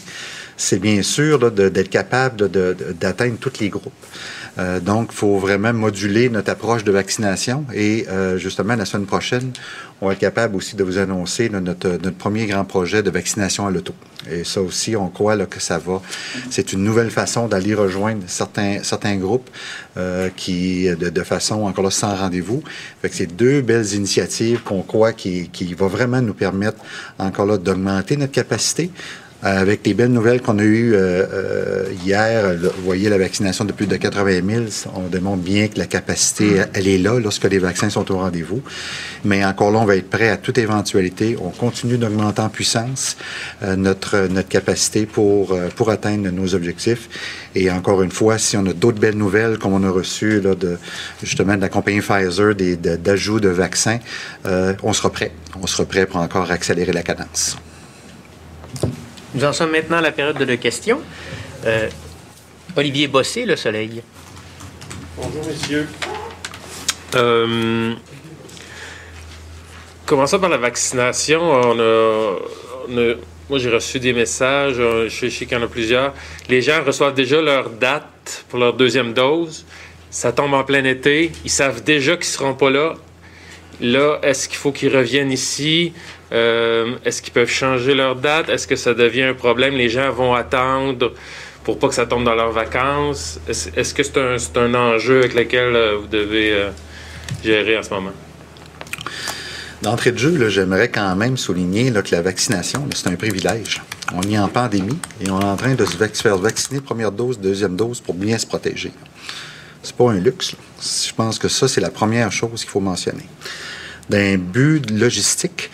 c'est 0.58 0.80
bien 0.80 1.02
sûr 1.02 1.52
d'être 1.52 1.90
capable 1.90 2.50
d'atteindre 2.50 3.38
tous 3.40 3.60
les 3.60 3.70
groupes. 3.70 3.94
Euh, 4.60 4.80
donc, 4.80 5.10
il 5.12 5.16
faut 5.16 5.38
vraiment 5.38 5.74
moduler 5.74 6.30
notre 6.30 6.52
approche 6.52 6.84
de 6.84 6.92
vaccination 6.92 7.66
et 7.74 8.06
euh, 8.10 8.38
justement, 8.38 8.76
la 8.76 8.86
semaine 8.86 9.06
prochaine, 9.06 9.52
on 10.02 10.08
va 10.08 10.14
être 10.14 10.20
capable 10.20 10.56
aussi 10.56 10.76
de 10.76 10.84
vous 10.84 10.98
annoncer 10.98 11.50
notre, 11.50 12.10
premier 12.12 12.48
grand 12.48 12.66
projet 12.66 13.04
de 13.04 13.10
vaccination 13.10 13.68
à 13.68 13.72
l'auto. 13.72 13.94
Et 14.30 14.44
ça 14.44 14.62
aussi, 14.62 14.96
on 14.96 15.10
croit 15.10 15.38
que 15.46 15.60
ça 15.60 15.78
va. 15.78 16.02
C'est 16.50 16.74
une 16.74 16.84
nouvelle 16.84 17.12
façon 17.12 17.48
d'aller 17.48 17.74
rejoindre 17.74 18.24
certains, 18.28 18.84
certains 18.84 19.16
groupes 19.16 19.50
euh, 19.98 20.30
qui, 20.36 20.88
de, 20.90 21.24
façon 21.24 21.64
encore 21.64 21.84
là 21.84 21.92
sans 21.92 22.16
rendez-vous. 22.16 22.64
Fait 23.02 23.10
que 23.10 23.16
c'est 23.16 23.36
deux 23.36 23.62
belles 23.62 23.94
initiatives 23.94 24.62
qu'on 24.64 24.82
croit 24.82 25.14
qui, 25.14 25.50
qui 25.50 25.74
va 25.74 25.88
vraiment 25.88 26.22
nous 26.22 26.34
permettre 26.34 26.78
encore 27.20 27.46
là 27.46 27.58
d'augmenter 27.58 28.18
notre 28.18 28.34
capacité, 28.34 28.92
avec 29.44 29.86
les 29.88 29.94
belles 29.94 30.12
nouvelles 30.12 30.42
qu'on 30.42 30.60
a 30.60 30.64
eues 30.64 30.94
euh, 30.94 31.26
euh, 31.34 31.86
hier, 32.06 32.56
vous 32.62 32.84
voyez 32.84 33.10
la 33.10 33.18
vaccination 33.18 33.66
de 33.66 33.72
plus 33.72 33.88
de 33.88 33.96
80 33.96 34.42
000, 34.48 34.92
on 34.96 35.08
démontre 35.08 35.42
bien 35.42 35.68
que 35.68 35.80
la 35.80 35.88
capacité, 35.88 36.62
elle 36.74 36.88
est 36.88 37.00
là 37.00 37.20
lorsque 37.20 37.46
les 37.46 37.58
vaccins 37.58 37.90
sont 37.90 38.12
au 38.12 38.18
rendez-vous. 38.18 38.62
Mais 39.24 39.44
encore 39.44 39.72
là, 39.72 39.80
on 39.80 39.86
va 39.86 39.96
être 39.96 40.10
prêt 40.10 40.30
à 40.30 40.38
toute 40.38 40.58
éventualité. 40.58 41.38
On 41.42 41.50
continue 41.50 41.98
d'augmenter 41.98 42.42
en 42.42 42.50
puissance 42.50 43.18
notre, 43.62 44.28
notre 44.28 44.48
capacité 44.48 45.06
pour, 45.06 45.58
pour 45.76 45.90
atteindre 45.90 46.30
nos 46.30 46.54
objectifs. 46.54 47.10
Et 47.56 47.72
encore 47.72 48.02
une 48.04 48.12
fois, 48.12 48.38
si 48.38 48.58
on 48.58 48.66
a 48.66 48.74
d'autres 48.74 49.00
belles 49.00 49.18
nouvelles, 49.18 49.58
comme 49.58 49.74
on 49.74 49.84
a 49.84 49.92
reçu 49.92 50.40
là, 50.42 50.56
de, 50.56 50.78
justement 51.24 51.56
de 51.56 51.62
la 51.62 51.70
compagnie 51.70 52.02
Pfizer, 52.02 52.56
d'ajouts 52.56 53.40
de, 53.40 53.50
de 53.50 53.54
vaccins, 53.54 54.00
on 54.46 54.94
sera 54.94 55.10
prêt. 55.10 55.32
On 55.62 55.68
sera 55.68 55.86
prêt 55.86 56.06
pour 56.06 56.20
encore 56.20 56.50
accélérer 56.52 56.94
la 56.94 57.04
cadence. 57.04 57.58
Nous 59.34 59.46
en 59.46 59.54
sommes 59.54 59.72
maintenant 59.72 59.98
à 59.98 60.02
la 60.02 60.12
période 60.12 60.38
de 60.38 60.56
questions. 60.56 61.00
Euh, 61.66 61.90
Olivier 62.76 63.08
Bossé, 63.08 63.46
Le 63.46 63.56
Soleil. 63.56 64.02
Bonjour, 65.16 65.46
messieurs. 65.46 65.88
Euh, 67.16 67.94
commençons 70.06 70.40
par 70.40 70.50
la 70.50 70.58
vaccination. 70.58 71.76
Moi, 72.88 73.60
j'ai 73.60 73.70
reçu 73.70 74.00
des 74.00 74.14
messages, 74.14 74.76
euh, 74.80 75.10
je 75.10 75.28
sais 75.28 75.46
qu'il 75.46 75.58
y 75.58 75.60
en 75.60 75.64
a 75.64 75.68
plusieurs. 75.68 76.14
Les 76.48 76.62
gens 76.62 76.84
reçoivent 76.86 77.14
déjà 77.14 77.42
leur 77.42 77.70
date 77.70 78.46
pour 78.48 78.60
leur 78.60 78.74
deuxième 78.74 79.14
dose. 79.14 79.66
Ça 80.10 80.32
tombe 80.32 80.54
en 80.54 80.64
plein 80.64 80.86
été. 80.86 81.32
Ils 81.44 81.52
savent 81.52 81.84
déjà 81.84 82.14
qu'ils 82.14 82.28
ne 82.28 82.34
seront 82.34 82.54
pas 82.54 82.70
là. 82.70 82.94
Là, 83.82 84.20
est-ce 84.24 84.48
qu'il 84.48 84.58
faut 84.58 84.72
qu'ils 84.72 84.96
reviennent 84.96 85.32
ici? 85.32 85.92
Euh, 86.32 86.96
est-ce 87.04 87.22
qu'ils 87.22 87.34
peuvent 87.34 87.50
changer 87.50 87.94
leur 87.94 88.16
date? 88.16 88.50
Est-ce 88.50 88.68
que 88.68 88.76
ça 88.76 88.94
devient 88.94 89.24
un 89.24 89.34
problème? 89.34 89.76
Les 89.76 89.90
gens 89.90 90.12
vont 90.12 90.34
attendre 90.34 91.14
pour 91.64 91.78
pas 91.78 91.90
que 91.90 91.94
ça 91.94 92.06
tombe 92.06 92.24
dans 92.24 92.36
leurs 92.36 92.52
vacances? 92.52 93.40
Est-ce 93.48 93.94
que 93.94 94.04
c'est 94.04 94.58
un, 94.58 94.74
enjeu 94.74 95.20
avec 95.20 95.34
lequel 95.34 95.76
euh, 95.76 95.98
vous 95.98 96.08
devez 96.08 96.54
euh, 96.54 96.70
gérer 97.44 97.78
en 97.78 97.84
ce 97.84 97.90
moment? 97.94 98.14
D'entrée 99.82 100.12
de 100.12 100.18
jeu, 100.18 100.50
j'aimerais 100.50 100.90
quand 100.90 101.16
même 101.16 101.38
souligner 101.38 101.92
que 101.92 102.16
la 102.16 102.22
vaccination, 102.22 102.88
c'est 102.94 103.08
un 103.08 103.16
privilège. 103.16 103.82
On 104.14 104.22
est 104.22 104.38
en 104.38 104.48
pandémie 104.48 105.00
et 105.20 105.32
on 105.32 105.40
est 105.40 105.46
en 105.46 105.56
train 105.56 105.74
de 105.74 105.86
se 105.86 106.22
faire 106.22 106.38
vacciner 106.38 106.82
première 106.82 107.12
dose, 107.12 107.40
deuxième 107.40 107.76
dose 107.76 108.00
pour 108.00 108.14
bien 108.14 108.38
se 108.38 108.46
protéger. 108.46 108.92
C'est 109.82 109.96
pas 109.96 110.12
un 110.12 110.20
luxe. 110.20 110.56
Je 110.80 111.14
pense 111.14 111.40
que 111.40 111.48
ça, 111.48 111.68
c'est 111.68 111.82
la 111.82 111.90
première 111.90 112.32
chose 112.32 112.62
qu'il 112.62 112.70
faut 112.70 112.80
mentionner. 112.80 113.26
D'un 114.08 114.38
but 114.38 114.88
logistique, 114.92 115.72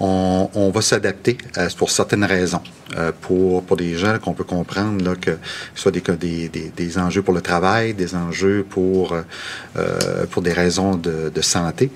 on, 0.00 0.70
va 0.74 0.80
s'adapter 0.80 1.36
euh, 1.58 1.68
pour 1.76 1.90
certaines 1.90 2.24
raisons. 2.24 2.62
Euh, 2.98 3.12
pour, 3.20 3.62
pour 3.62 3.76
des 3.76 3.94
gens 3.94 4.18
qu'on 4.18 4.32
peut 4.32 4.42
comprendre 4.42 5.04
là, 5.04 5.14
que 5.14 5.30
ce 5.76 5.82
soit 5.82 5.92
des, 5.92 6.48
des, 6.48 6.72
des, 6.76 6.98
enjeux 6.98 7.22
pour 7.22 7.32
le 7.32 7.40
travail, 7.40 7.94
des 7.94 8.16
enjeux 8.16 8.66
pour, 8.68 9.12
euh, 9.12 10.26
pour 10.28 10.42
des 10.42 10.52
raisons 10.52 10.96
de, 10.96 11.30
de 11.32 11.40
santé. 11.40 11.92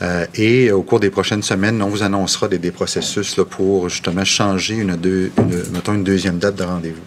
Euh, 0.00 0.24
et 0.34 0.72
au 0.72 0.82
cours 0.82 1.00
des 1.00 1.10
prochaines 1.10 1.42
semaines, 1.42 1.82
on 1.82 1.88
vous 1.88 2.02
annoncera 2.02 2.48
des, 2.48 2.56
des 2.56 2.70
processus 2.70 3.36
là, 3.36 3.44
pour 3.44 3.90
justement 3.90 4.24
changer 4.24 4.76
une, 4.76 4.96
deux, 4.96 5.30
une, 5.36 5.70
mettons 5.72 5.92
une 5.92 6.04
deuxième 6.04 6.38
date 6.38 6.54
de 6.54 6.64
rendez-vous. 6.64 7.04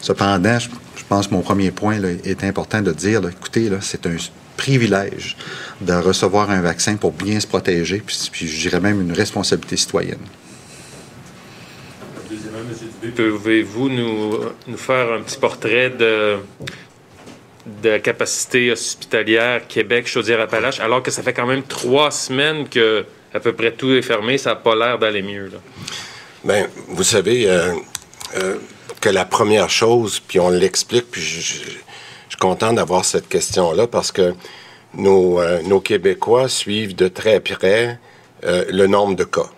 Cependant, 0.00 0.60
je, 0.60 0.68
je, 0.94 1.04
pense 1.08 1.26
que 1.26 1.34
mon 1.34 1.40
premier 1.40 1.72
point 1.72 1.98
là, 1.98 2.10
est 2.10 2.44
important 2.44 2.80
de 2.80 2.92
dire, 2.92 3.22
écoutez, 3.28 3.72
c'est 3.80 4.06
un 4.06 4.16
privilège 4.58 5.36
de 5.80 5.94
recevoir 5.94 6.50
un 6.50 6.60
vaccin 6.60 6.96
pour 6.96 7.12
bien 7.12 7.40
se 7.40 7.46
protéger, 7.46 8.02
puis, 8.04 8.16
puis 8.30 8.46
je 8.46 8.68
dirais 8.68 8.80
même 8.80 9.00
une 9.00 9.12
responsabilité 9.12 9.76
citoyenne. 9.78 10.26
Pouvez-vous 13.16 13.88
nous, 13.88 14.40
nous, 14.66 14.76
faire 14.76 15.12
un 15.12 15.22
petit 15.22 15.38
portrait 15.38 15.88
de, 15.88 16.36
de 17.82 17.88
la 17.88 18.00
capacité 18.00 18.70
hospitalière 18.72 19.66
Québec, 19.66 20.06
Chaudière-Appalaches, 20.06 20.80
alors 20.80 21.02
que 21.02 21.10
ça 21.10 21.22
fait 21.22 21.32
quand 21.32 21.46
même 21.46 21.62
trois 21.62 22.10
semaines 22.10 22.68
que 22.68 23.06
à 23.32 23.40
peu 23.40 23.52
près 23.52 23.72
tout 23.72 23.92
est 23.92 24.02
fermé, 24.02 24.36
ça 24.38 24.50
n'a 24.50 24.56
pas 24.56 24.74
l'air 24.74 24.98
d'aller 24.98 25.22
mieux. 25.22 25.50
Bien, 26.44 26.66
vous 26.88 27.04
savez 27.04 27.48
euh, 27.48 27.74
euh, 28.36 28.56
que 29.00 29.08
la 29.08 29.24
première 29.24 29.70
chose, 29.70 30.20
puis 30.20 30.40
on 30.40 30.50
l'explique, 30.50 31.10
puis 31.10 31.22
je 31.22 31.62
content 32.38 32.72
d'avoir 32.72 33.04
cette 33.04 33.28
question-là 33.28 33.86
parce 33.86 34.12
que 34.12 34.34
nos, 34.94 35.40
euh, 35.40 35.60
nos, 35.62 35.80
Québécois 35.80 36.48
suivent 36.48 36.94
de 36.94 37.08
très 37.08 37.40
près 37.40 37.98
euh, 38.44 38.64
le 38.70 38.86
nombre 38.86 39.16
de 39.16 39.24
cas. 39.24 39.50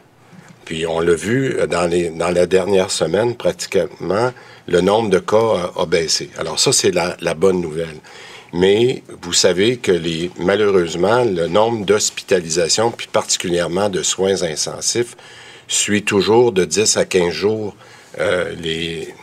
Puis 0.64 0.86
on 0.86 1.00
l'a 1.00 1.14
vu 1.14 1.56
euh, 1.56 1.66
dans, 1.66 1.86
les, 1.86 2.10
dans 2.10 2.30
la 2.30 2.46
dernière 2.46 2.90
semaine, 2.90 3.36
pratiquement, 3.36 4.32
le 4.66 4.80
nombre 4.80 5.10
de 5.10 5.18
cas 5.18 5.72
a, 5.76 5.86
baissé. 5.86 6.30
Alors 6.38 6.58
ça, 6.58 6.72
c'est 6.72 6.90
la, 6.90 7.16
la, 7.20 7.34
bonne 7.34 7.60
nouvelle. 7.60 7.98
Mais 8.52 9.02
vous 9.22 9.32
savez 9.32 9.76
que 9.76 9.92
les, 9.92 10.30
malheureusement, 10.38 11.24
le 11.24 11.46
nombre 11.46 11.84
d'hospitalisations, 11.84 12.90
puis 12.90 13.06
particulièrement 13.06 13.88
de 13.88 14.02
soins 14.02 14.42
intensifs, 14.42 15.16
suit 15.68 16.02
toujours 16.02 16.50
de 16.50 16.64
10 16.64 16.96
à 16.96 17.04
15 17.04 17.30
jours 17.32 17.76
les, 18.60 19.14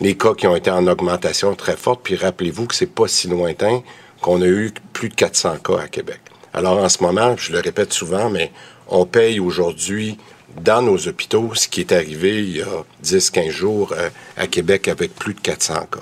les 0.00 0.16
cas 0.16 0.34
qui 0.34 0.46
ont 0.46 0.56
été 0.56 0.70
en 0.70 0.86
augmentation 0.86 1.54
très 1.54 1.76
forte. 1.76 2.00
Puis 2.02 2.16
rappelez-vous 2.16 2.66
que 2.66 2.74
c'est 2.74 2.86
pas 2.86 3.08
si 3.08 3.28
lointain 3.28 3.82
qu'on 4.20 4.42
a 4.42 4.46
eu 4.46 4.72
plus 4.92 5.08
de 5.08 5.14
400 5.14 5.58
cas 5.64 5.78
à 5.78 5.88
Québec. 5.88 6.20
Alors 6.52 6.78
en 6.78 6.88
ce 6.88 7.02
moment, 7.02 7.36
je 7.36 7.52
le 7.52 7.60
répète 7.60 7.92
souvent, 7.92 8.28
mais 8.28 8.50
on 8.88 9.06
paye 9.06 9.40
aujourd'hui 9.40 10.18
dans 10.60 10.82
nos 10.82 11.06
hôpitaux 11.06 11.54
ce 11.54 11.68
qui 11.68 11.80
est 11.80 11.92
arrivé 11.92 12.42
il 12.42 12.56
y 12.56 12.62
a 12.62 12.84
10-15 13.04 13.50
jours 13.50 13.94
euh, 13.96 14.10
à 14.36 14.48
Québec 14.48 14.88
avec 14.88 15.14
plus 15.14 15.34
de 15.34 15.40
400 15.40 15.74
cas. 15.92 16.00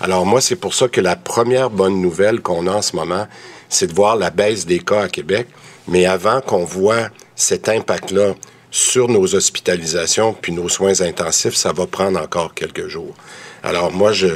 Alors 0.00 0.24
moi, 0.24 0.40
c'est 0.40 0.56
pour 0.56 0.74
ça 0.74 0.88
que 0.88 1.00
la 1.00 1.14
première 1.14 1.70
bonne 1.70 2.00
nouvelle 2.00 2.40
qu'on 2.40 2.66
a 2.66 2.72
en 2.72 2.82
ce 2.82 2.96
moment, 2.96 3.26
c'est 3.68 3.86
de 3.86 3.94
voir 3.94 4.16
la 4.16 4.30
baisse 4.30 4.66
des 4.66 4.80
cas 4.80 5.02
à 5.02 5.08
Québec. 5.08 5.46
Mais 5.88 6.06
avant 6.06 6.40
qu'on 6.40 6.64
voit 6.64 7.08
cet 7.34 7.68
impact-là 7.68 8.34
sur 8.72 9.08
nos 9.08 9.34
hospitalisations 9.34 10.32
puis 10.32 10.50
nos 10.50 10.68
soins 10.68 11.02
intensifs, 11.02 11.54
ça 11.54 11.72
va 11.72 11.86
prendre 11.86 12.20
encore 12.20 12.54
quelques 12.54 12.88
jours. 12.88 13.14
Alors 13.62 13.92
moi, 13.92 14.12
je, 14.12 14.28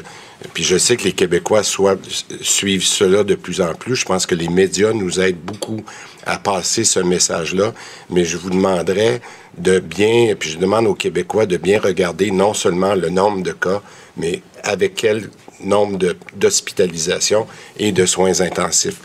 puis 0.53 0.63
je 0.63 0.77
sais 0.77 0.97
que 0.97 1.05
les 1.05 1.13
Québécois 1.13 1.63
suivent 1.65 2.85
cela 2.85 3.25
de 3.25 3.35
plus 3.35 3.61
en 3.61 3.75
plus. 3.75 3.97
Je 3.97 4.05
pense 4.05 4.27
que 4.27 4.35
les 4.35 4.49
médias 4.49 4.93
nous 4.93 5.19
aident 5.19 5.41
beaucoup 5.41 5.83
à 6.27 6.39
passer 6.39 6.85
ce 6.85 7.01
message-là, 7.01 7.73
mais 8.11 8.25
je 8.25 8.37
vous 8.37 8.51
demanderais 8.51 9.21
de 9.59 9.79
bien, 9.79 10.35
puis 10.39 10.51
je 10.51 10.59
demande 10.59 10.87
aux 10.87 10.95
Québécois 10.95 11.47
de 11.47 11.57
bien 11.57 11.81
regarder 11.81 12.31
non 12.31 12.53
seulement 12.53 12.95
le 12.95 13.09
nombre 13.09 13.43
de 13.43 13.53
cas, 13.53 13.81
mais 14.17 14.43
avec 14.63 14.97
quel 14.97 15.31
nombre 15.61 15.99
d'hospitalisations 16.35 17.47
et 17.79 17.93
de 17.93 18.05
soins 18.05 18.41
intensifs. 18.41 19.01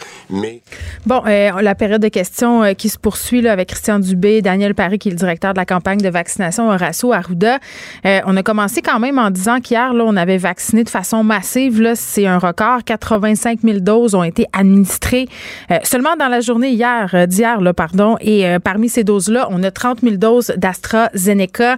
Bon, 1.06 1.22
euh, 1.28 1.62
la 1.62 1.76
période 1.76 2.02
de 2.02 2.08
questions 2.08 2.64
euh, 2.64 2.74
qui 2.74 2.88
se 2.90 2.98
poursuit 2.98 3.48
avec 3.48 3.70
Christian 3.70 4.00
Dubé, 4.00 4.42
Daniel 4.42 4.76
Paris, 4.76 4.98
qui 4.98 5.10
est 5.10 5.12
le 5.12 5.18
directeur 5.18 5.54
de 5.54 5.58
la 5.58 5.66
campagne 5.66 6.00
de 6.00 6.10
vaccination 6.10 6.70
Horacio 6.70 7.12
Arruda. 7.12 7.60
Euh, 8.06 8.22
on 8.26 8.38
a 8.38 8.44
commencé 8.44 8.82
quand 8.82 9.00
même 9.00 9.20
en 9.20 9.30
disant 9.30 9.60
qu'hier, 9.60 9.92
on 9.94 10.16
avait 10.16 10.38
vacciné 10.38 10.84
de 10.84 10.90
façon 10.90 11.24
massive. 11.24 11.82
Là, 11.82 11.96
c'est 11.96 12.28
un 12.28 12.38
record. 12.38 12.84
85 12.86 13.60
000 13.62 13.80
doses 13.80 14.16
ont 14.16 14.24
été 14.24 14.46
administrées 14.54 15.28
euh, 15.70 15.80
seulement 15.84 16.16
dans 16.18 16.28
la 16.28 16.40
journée 16.40 16.70
hier, 16.70 17.28
d'hier, 17.28 17.60
pardon. 17.76 18.18
Et 18.22 18.46
parmi 18.64 18.90
ces 18.90 19.04
doses-là, 19.04 19.48
on 19.50 19.64
a 19.64 19.72
30 19.72 20.02
000 20.02 20.16
doses 20.16 20.54
d'AstraZeneca 20.58 21.78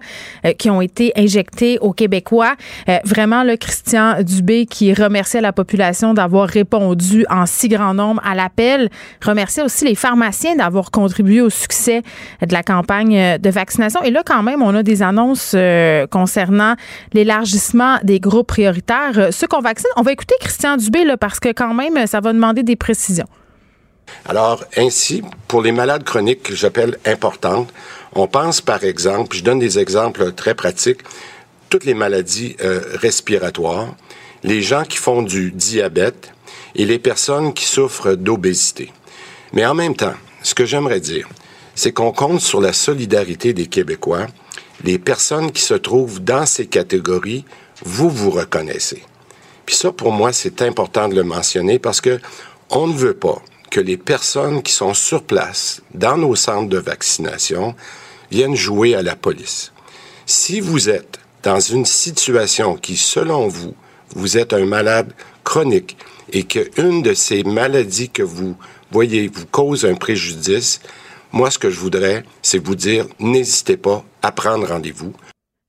qui 0.57 0.69
ont 0.69 0.81
été 0.81 1.11
injectées 1.15 1.77
aux 1.79 1.93
Québécois. 1.93 2.55
vraiment, 3.05 3.43
le 3.43 3.55
Christian 3.55 4.21
Dubé 4.21 4.65
qui 4.65 4.93
remerciait 4.93 5.41
la 5.41 5.53
population 5.53 6.13
d'avoir 6.13 6.47
répondu 6.47 7.25
en 7.29 7.45
si 7.45 7.67
grand 7.67 7.93
nombre 7.93 8.21
à 8.25 8.35
l'appel. 8.43 8.89
Remerciait 9.23 9.63
aussi 9.63 9.85
les 9.85 9.95
pharmaciens 9.95 10.55
d'avoir 10.55 10.91
contribué 10.91 11.41
au 11.41 11.49
succès 11.49 12.01
de 12.41 12.53
la 12.53 12.63
campagne 12.63 13.37
de 13.37 13.49
vaccination. 13.49 14.03
Et 14.03 14.11
là, 14.11 14.23
quand 14.25 14.43
même, 14.43 14.61
on 14.61 14.75
a 14.75 14.83
des 14.83 15.01
annonces 15.01 15.53
euh, 15.55 16.07
concernant 16.07 16.75
l'élargissement 17.13 17.97
des 18.03 18.19
groupes 18.19 18.47
prioritaires. 18.47 19.29
Ceux 19.31 19.47
qu'on 19.47 19.61
vaccine, 19.61 19.89
on 19.95 20.01
va 20.01 20.11
écouter 20.11 20.35
Christian 20.39 20.77
Dubé 20.77 21.03
là, 21.05 21.17
parce 21.17 21.39
que 21.39 21.49
quand 21.49 21.73
même, 21.73 22.05
ça 22.07 22.19
va 22.19 22.33
demander 22.33 22.63
des 22.63 22.75
précisions. 22.75 23.27
Alors, 24.25 24.63
ainsi, 24.77 25.23
pour 25.47 25.61
les 25.61 25.71
malades 25.71 26.03
chroniques 26.03 26.43
que 26.43 26.55
j'appelle 26.55 26.97
importantes, 27.05 27.73
on 28.13 28.27
pense 28.27 28.61
par 28.61 28.83
exemple, 28.83 29.35
je 29.35 29.43
donne 29.43 29.59
des 29.59 29.79
exemples 29.79 30.33
très 30.33 30.55
pratiques, 30.55 31.01
toutes 31.69 31.85
les 31.85 31.93
maladies 31.93 32.55
euh, 32.63 32.81
respiratoires, 32.95 33.95
les 34.43 34.61
gens 34.61 34.83
qui 34.83 34.97
font 34.97 35.21
du 35.21 35.51
diabète 35.51 36.32
et 36.75 36.85
les 36.85 36.99
personnes 36.99 37.53
qui 37.53 37.65
souffrent 37.65 38.15
d'obésité. 38.15 38.91
Mais 39.53 39.65
en 39.65 39.73
même 39.73 39.95
temps, 39.95 40.15
ce 40.41 40.55
que 40.55 40.65
j'aimerais 40.65 40.99
dire, 40.99 41.27
c'est 41.75 41.91
qu'on 41.91 42.11
compte 42.11 42.41
sur 42.41 42.61
la 42.61 42.73
solidarité 42.73 43.53
des 43.53 43.67
Québécois. 43.67 44.27
Les 44.83 44.99
personnes 44.99 45.51
qui 45.51 45.61
se 45.61 45.73
trouvent 45.73 46.21
dans 46.23 46.45
ces 46.45 46.67
catégories, 46.67 47.45
vous 47.83 48.09
vous 48.09 48.31
reconnaissez. 48.31 49.03
Puis 49.65 49.75
ça, 49.75 49.91
pour 49.91 50.11
moi, 50.11 50.33
c'est 50.33 50.61
important 50.61 51.07
de 51.07 51.15
le 51.15 51.23
mentionner 51.23 51.79
parce 51.79 52.01
que 52.01 52.19
on 52.69 52.87
ne 52.87 52.93
veut 52.93 53.13
pas 53.13 53.41
que 53.69 53.79
les 53.79 53.97
personnes 53.97 54.61
qui 54.61 54.73
sont 54.73 54.93
sur 54.93 55.23
place 55.23 55.81
dans 55.93 56.17
nos 56.17 56.35
centres 56.35 56.69
de 56.69 56.77
vaccination 56.77 57.75
viennent 58.29 58.55
jouer 58.55 58.95
à 58.95 59.01
la 59.01 59.15
police. 59.15 59.71
Si 60.25 60.59
vous 60.59 60.89
êtes 60.89 61.19
dans 61.43 61.59
une 61.59 61.85
situation 61.85 62.75
qui, 62.75 62.97
selon 62.97 63.47
vous, 63.47 63.73
vous 64.15 64.37
êtes 64.37 64.53
un 64.53 64.65
malade 64.65 65.11
chronique 65.43 65.97
et 66.33 66.43
qu'une 66.43 67.01
de 67.01 67.13
ces 67.13 67.43
maladies 67.43 68.09
que 68.09 68.23
vous 68.23 68.55
voyez 68.91 69.27
vous 69.27 69.45
cause 69.45 69.85
un 69.85 69.95
préjudice, 69.95 70.81
moi, 71.31 71.49
ce 71.49 71.57
que 71.57 71.69
je 71.69 71.79
voudrais, 71.79 72.23
c'est 72.41 72.63
vous 72.63 72.75
dire, 72.75 73.05
n'hésitez 73.19 73.77
pas 73.77 74.03
à 74.21 74.31
prendre 74.31 74.67
rendez-vous. 74.67 75.13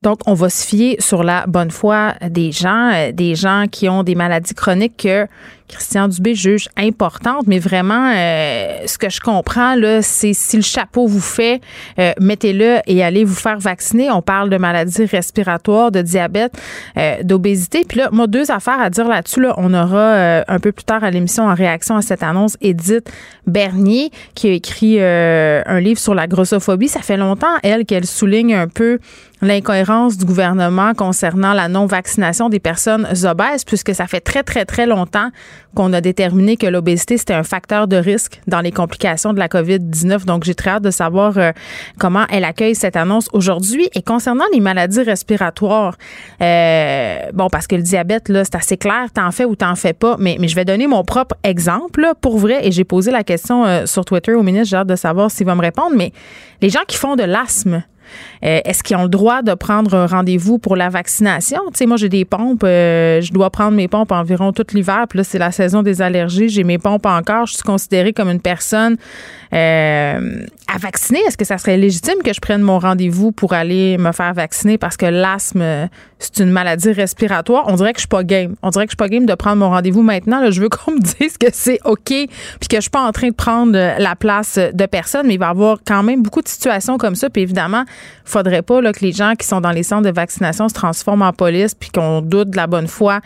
Donc, 0.02 0.18
on 0.26 0.35
va 0.35 0.50
se 0.50 0.66
fier 0.66 0.97
sur 0.99 1.23
la 1.23 1.47
bonne 1.47 1.71
foi 1.71 2.14
des 2.28 2.52
gens, 2.52 2.92
euh, 2.92 3.12
des 3.12 3.35
gens 3.35 3.64
qui 3.71 3.88
ont 3.88 4.02
des 4.02 4.14
maladies 4.14 4.52
chroniques 4.52 4.99
que 4.99 5.26
Christian 5.68 6.09
Dubé 6.09 6.35
juge 6.35 6.68
importante, 6.76 7.47
mais 7.47 7.59
vraiment, 7.59 8.12
euh, 8.14 8.87
ce 8.87 8.99
que 8.99 9.09
je 9.09 9.21
comprends, 9.21 9.75
là, 9.75 10.02
c'est 10.02 10.33
si 10.35 10.56
le 10.56 10.62
chapeau 10.62 11.06
vous 11.06 11.21
fait, 11.21 11.61
euh, 11.99 12.12
mettez-le 12.21 12.78
et 12.87 13.02
allez 13.02 13.25
vous 13.25 13.35
faire 13.35 13.59
vacciner. 13.59 14.11
On 14.11 14.21
parle 14.21 14.50
de 14.50 14.59
maladies 14.59 15.06
respiratoires, 15.06 15.90
de 15.90 16.02
diabète, 16.02 16.52
euh, 16.97 17.23
d'obésité. 17.23 17.85
Puis 17.88 17.99
là, 17.99 18.11
moi, 18.12 18.26
deux 18.26 18.50
affaires 18.50 18.80
à 18.80 18.90
dire 18.90 19.09
là-dessus. 19.09 19.40
Là. 19.40 19.54
On 19.56 19.73
aura 19.73 20.44
un 20.47 20.59
peu 20.59 20.73
plus 20.73 20.85
tard 20.85 21.02
à 21.02 21.11
l'émission, 21.11 21.44
en 21.44 21.54
réaction 21.54 21.97
à 21.97 22.02
cette 22.02 22.23
annonce, 22.23 22.56
Edith 22.61 23.11
Bernier, 23.47 24.11
qui 24.35 24.49
a 24.49 24.52
écrit 24.52 25.00
un 25.00 25.80
livre 25.80 25.99
sur 25.99 26.14
la 26.14 26.26
grossophobie. 26.26 26.88
Ça 26.88 27.00
fait 27.00 27.16
longtemps, 27.16 27.56
elle, 27.62 27.85
qu'elle 27.85 28.06
souligne 28.06 28.54
un 28.54 28.68
peu 28.68 28.99
l'incohérence 29.44 30.16
du 30.16 30.25
gouvernement 30.25 30.94
concernant 30.94 31.52
la 31.52 31.68
non-vaccination 31.68 32.49
des 32.49 32.61
personnes 32.61 33.06
obèses, 33.25 33.64
puisque 33.64 33.94
ça 33.94 34.06
fait 34.06 34.21
très, 34.21 34.42
très, 34.42 34.64
très 34.64 34.87
longtemps 34.87 35.30
qu'on 35.75 35.92
a 35.92 36.00
déterminé 36.00 36.56
que 36.56 36.66
l'obésité, 36.66 37.18
c'était 37.18 37.34
un 37.34 37.42
facteur 37.42 37.88
de 37.88 37.96
risque 37.96 38.40
dans 38.46 38.61
les 38.61 38.73
complications 38.73 39.32
de 39.32 39.38
la 39.38 39.49
COVID-19. 39.49 40.25
Donc, 40.25 40.44
j'ai 40.44 40.54
très 40.54 40.70
hâte 40.70 40.84
de 40.84 40.90
savoir 40.90 41.37
euh, 41.37 41.52
comment 41.99 42.25
elle 42.30 42.44
accueille 42.44 42.75
cette 42.75 42.96
annonce 42.96 43.28
aujourd'hui. 43.32 43.88
Et 43.94 44.02
concernant 44.02 44.44
les 44.52 44.61
maladies 44.61 45.02
respiratoires, 45.02 45.96
euh, 46.40 47.18
bon, 47.32 47.49
parce 47.49 47.66
que 47.66 47.76
le 47.76 47.82
diabète, 47.82 48.28
là, 48.28 48.44
c'est 48.44 48.54
assez 48.54 48.76
clair, 48.76 49.08
t'en 49.12 49.30
fais 49.30 49.44
ou 49.44 49.56
t'en 49.56 49.75
fais 49.75 49.92
pas, 49.92 50.16
mais, 50.18 50.37
je 50.46 50.54
vais 50.54 50.64
donner 50.64 50.87
mon 50.87 51.02
propre 51.04 51.34
exemple, 51.42 52.12
pour 52.20 52.38
vrai, 52.38 52.66
et 52.66 52.73
j'ai 52.73 52.84
posé 52.84 53.11
la 53.11 53.25
question 53.25 53.64
euh, 53.64 53.87
sur 53.87 54.04
Twitter 54.04 54.34
au 54.34 54.42
ministre, 54.42 54.68
j'ai 54.68 54.76
hâte 54.76 54.88
de 54.88 54.96
savoir 54.96 55.30
s'il 55.30 55.46
va 55.46 55.54
me 55.54 55.61
répondre, 55.61 55.96
mais 55.96 56.12
les 56.61 56.70
gens 56.70 56.80
qui 56.87 56.96
font 56.96 57.16
de 57.16 57.23
l'asthme, 57.23 57.82
euh, 58.44 58.61
est-ce 58.64 58.82
qu'ils 58.82 58.96
ont 58.96 59.04
le 59.04 59.08
droit 59.08 59.42
de 59.42 59.54
prendre 59.54 59.94
un 59.94 60.06
rendez-vous 60.06 60.58
pour 60.58 60.76
la 60.76 60.88
vaccination? 60.88 61.61
Tu 61.68 61.78
sais, 61.78 61.87
moi, 61.87 61.96
j'ai 61.96 62.08
des 62.08 62.25
pompes. 62.25 62.64
Euh, 62.64 63.20
je 63.20 63.32
dois 63.32 63.50
prendre 63.50 63.76
mes 63.76 63.88
pompes 63.88 64.12
environ 64.12 64.52
tout 64.52 64.66
l'hiver. 64.73 65.06
Puis 65.08 65.18
là, 65.18 65.25
c'est 65.25 65.38
la 65.38 65.52
saison 65.52 65.82
des 65.82 66.02
allergies. 66.02 66.49
J'ai 66.49 66.64
mes 66.64 66.78
pompes 66.78 67.06
encore. 67.06 67.46
Je 67.46 67.54
suis 67.54 67.62
considérée 67.62 68.12
comme 68.12 68.28
une 68.28 68.40
personne 68.40 68.96
euh, 69.52 70.44
à 70.73 70.78
vacciner. 70.78 71.20
Est-ce 71.26 71.37
que 71.37 71.44
ça 71.44 71.58
serait 71.58 71.76
légitime 71.76 72.23
que 72.25 72.32
je 72.32 72.40
prenne 72.40 72.62
mon 72.62 72.78
rendez-vous 72.78 73.32
pour 73.32 73.52
aller 73.52 73.99
me 73.99 74.12
faire 74.12 74.34
vacciner 74.34 74.78
parce 74.78 74.96
que 74.96 75.06
l'asthme, 75.06 75.88
c'est 76.18 76.42
une 76.42 76.50
maladie 76.50 76.92
respiratoire? 76.92 77.64
On 77.68 77.76
dirait 77.76 77.92
que 77.92 77.99
je 77.99 78.02
suis 78.02 78.08
pas 78.08 78.25
game. 78.25 78.56
On 78.62 78.70
dirait 78.70 78.87
que 78.87 78.90
je 78.90 78.92
suis 78.92 78.96
pas 78.96 79.08
game 79.08 79.26
de 79.26 79.34
prendre 79.34 79.56
mon 79.56 79.70
rendez-vous 79.70 80.02
maintenant. 80.02 80.50
Je 80.50 80.61
veux 80.61 80.68
qu'on 80.68 80.90
me 80.96 81.00
dise 81.00 81.38
que 81.38 81.46
c'est 81.52 81.78
OK 81.84 82.04
puis 82.08 82.68
que 82.68 82.76
je 82.76 82.82
suis 82.82 82.90
pas 82.90 83.02
en 83.02 83.12
train 83.12 83.28
de 83.28 83.34
prendre 83.34 83.72
la 83.72 84.16
place 84.16 84.59
de 84.59 84.87
personne, 84.87 85.26
mais 85.26 85.35
il 85.35 85.40
va 85.40 85.46
y 85.46 85.50
avoir 85.50 85.78
quand 85.87 86.02
même 86.02 86.22
beaucoup 86.22 86.42
de 86.42 86.48
situations 86.48 86.98
comme 86.98 87.14
ça. 87.14 87.31
Puis 87.31 87.42
évidemment, 87.42 87.85
faudrait 88.24 88.62
pas 88.62 88.80
que 88.92 89.00
les 89.00 89.12
gens 89.12 89.35
qui 89.38 89.46
sont 89.46 89.61
dans 89.61 89.70
les 89.70 89.83
centres 89.83 90.09
de 90.09 90.14
vaccination 90.14 90.68
se 90.68 90.74
transforment 90.74 91.22
en 91.22 91.33
police 91.33 91.74
puis 91.74 91.90
qu'on 91.90 92.20
doute 92.22 92.50
de 92.50 92.57
la 92.57 92.66
bonne 92.66 92.88
foi 92.88 93.20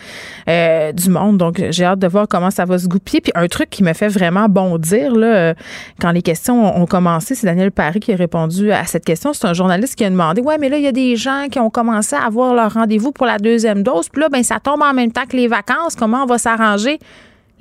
euh, 0.49 0.93
du 0.93 1.11
monde. 1.11 1.39
Donc, 1.39 1.63
j'ai 1.71 1.85
hâte 1.85 1.99
de 1.99 2.07
voir 2.07 2.27
comment 2.29 2.51
ça 2.51 2.65
va 2.65 2.79
se 2.79 2.87
goupiller. 2.87 3.21
Puis 3.21 3.33
un 3.35 3.47
truc 3.47 3.71
qui 3.71 3.83
me 3.83 3.93
fait 3.93 4.09
vraiment 4.09 4.49
bondir, 4.49 5.13
euh, 5.17 5.55
quand 6.01 6.11
les 6.11 6.23
questions 6.23 6.77
ont 6.77 6.87
commencé, 6.87 7.35
c'est 7.35 7.47
Daniel 7.47 7.71
Paris 7.71 8.01
qui 8.01 8.13
a 8.13 8.17
répondu 8.17 8.73
à 8.73 8.85
cette 8.85 9.05
question. 9.05 9.33
C'est 9.33 9.47
un 9.47 9.55
journaliste 9.55 9.95
qui 9.95 10.05
a 10.05 10.11
demandé, 10.11 10.41
ouais, 10.41 10.59
mais 10.59 10.69
là, 10.69 10.79
il 10.79 10.85
y 10.85 10.89
a 10.89 10.93
des 10.93 11.17
gens 11.17 11.47
qui 11.51 11.59
ont 11.59 11.71
commencé 11.71 12.17
à 12.17 12.25
avoir 12.25 12.55
leur 12.55 12.75
rendez-vous 12.75 13.13
pour 13.13 13.27
la 13.27 13.39
deuxième 13.39 13.83
dose. 13.83 14.09
Puis 14.09 14.21
là, 14.21 14.29
ben, 14.29 14.43
ça 14.43 14.59
tombe 14.61 14.83
en 14.83 14.95
même 14.95 15.13
temps 15.13 15.27
que 15.29 15.37
les 15.37 15.49
vacances. 15.49 15.95
Comment 15.97 16.25
on 16.25 16.27
va 16.27 16.39
s'arranger? 16.39 16.99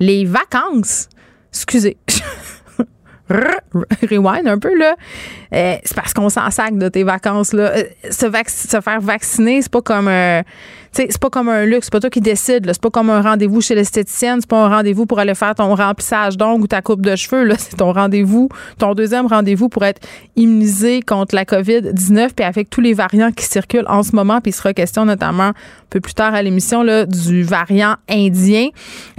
Les 0.00 0.24
vacances? 0.24 1.08
Excusez. 1.52 1.96
rewind 3.30 4.46
un 4.46 4.58
peu, 4.58 4.76
là. 4.76 4.96
Euh, 5.54 5.76
c'est 5.84 5.94
parce 5.94 6.12
qu'on 6.14 6.28
s'en 6.28 6.50
sac 6.50 6.76
de 6.76 6.88
tes 6.88 7.04
vacances, 7.04 7.52
là. 7.52 7.72
Euh, 7.76 7.84
se, 8.10 8.26
se 8.46 8.80
faire 8.80 9.00
vacciner, 9.00 9.62
c'est 9.62 9.72
pas 9.72 9.82
comme 9.82 10.08
un. 10.08 10.42
C'est 10.92 11.18
pas 11.18 11.30
comme 11.30 11.48
un 11.48 11.64
luxe, 11.64 11.86
c'est 11.86 11.92
pas 11.92 12.00
toi 12.00 12.10
qui 12.10 12.20
décides. 12.20 12.66
C'est 12.66 12.80
pas 12.80 12.90
comme 12.90 13.10
un 13.10 13.20
rendez-vous 13.20 13.60
chez 13.60 13.74
l'esthéticienne, 13.74 14.40
c'est 14.40 14.48
pas 14.48 14.64
un 14.64 14.68
rendez-vous 14.68 15.06
pour 15.06 15.18
aller 15.18 15.34
faire 15.34 15.54
ton 15.54 15.74
remplissage 15.74 16.36
d'ongles 16.36 16.64
ou 16.64 16.66
ta 16.66 16.82
coupe 16.82 17.02
de 17.02 17.14
cheveux. 17.16 17.48
C'est 17.58 17.76
ton 17.76 17.92
rendez-vous, 17.92 18.48
ton 18.78 18.94
deuxième 18.94 19.26
rendez-vous 19.26 19.68
pour 19.68 19.84
être 19.84 20.00
immunisé 20.36 21.02
contre 21.02 21.34
la 21.34 21.44
COVID-19, 21.44 22.30
puis 22.34 22.44
avec 22.44 22.70
tous 22.70 22.80
les 22.80 22.94
variants 22.94 23.32
qui 23.32 23.44
circulent 23.44 23.86
en 23.88 24.02
ce 24.02 24.14
moment, 24.14 24.40
puis 24.40 24.50
il 24.50 24.54
sera 24.54 24.72
question 24.72 25.04
notamment 25.04 25.48
un 25.48 25.54
peu 25.90 26.00
plus 26.00 26.14
tard 26.14 26.34
à 26.34 26.42
l'émission 26.42 26.84
du 27.06 27.42
variant 27.42 27.96
indien. 28.08 28.68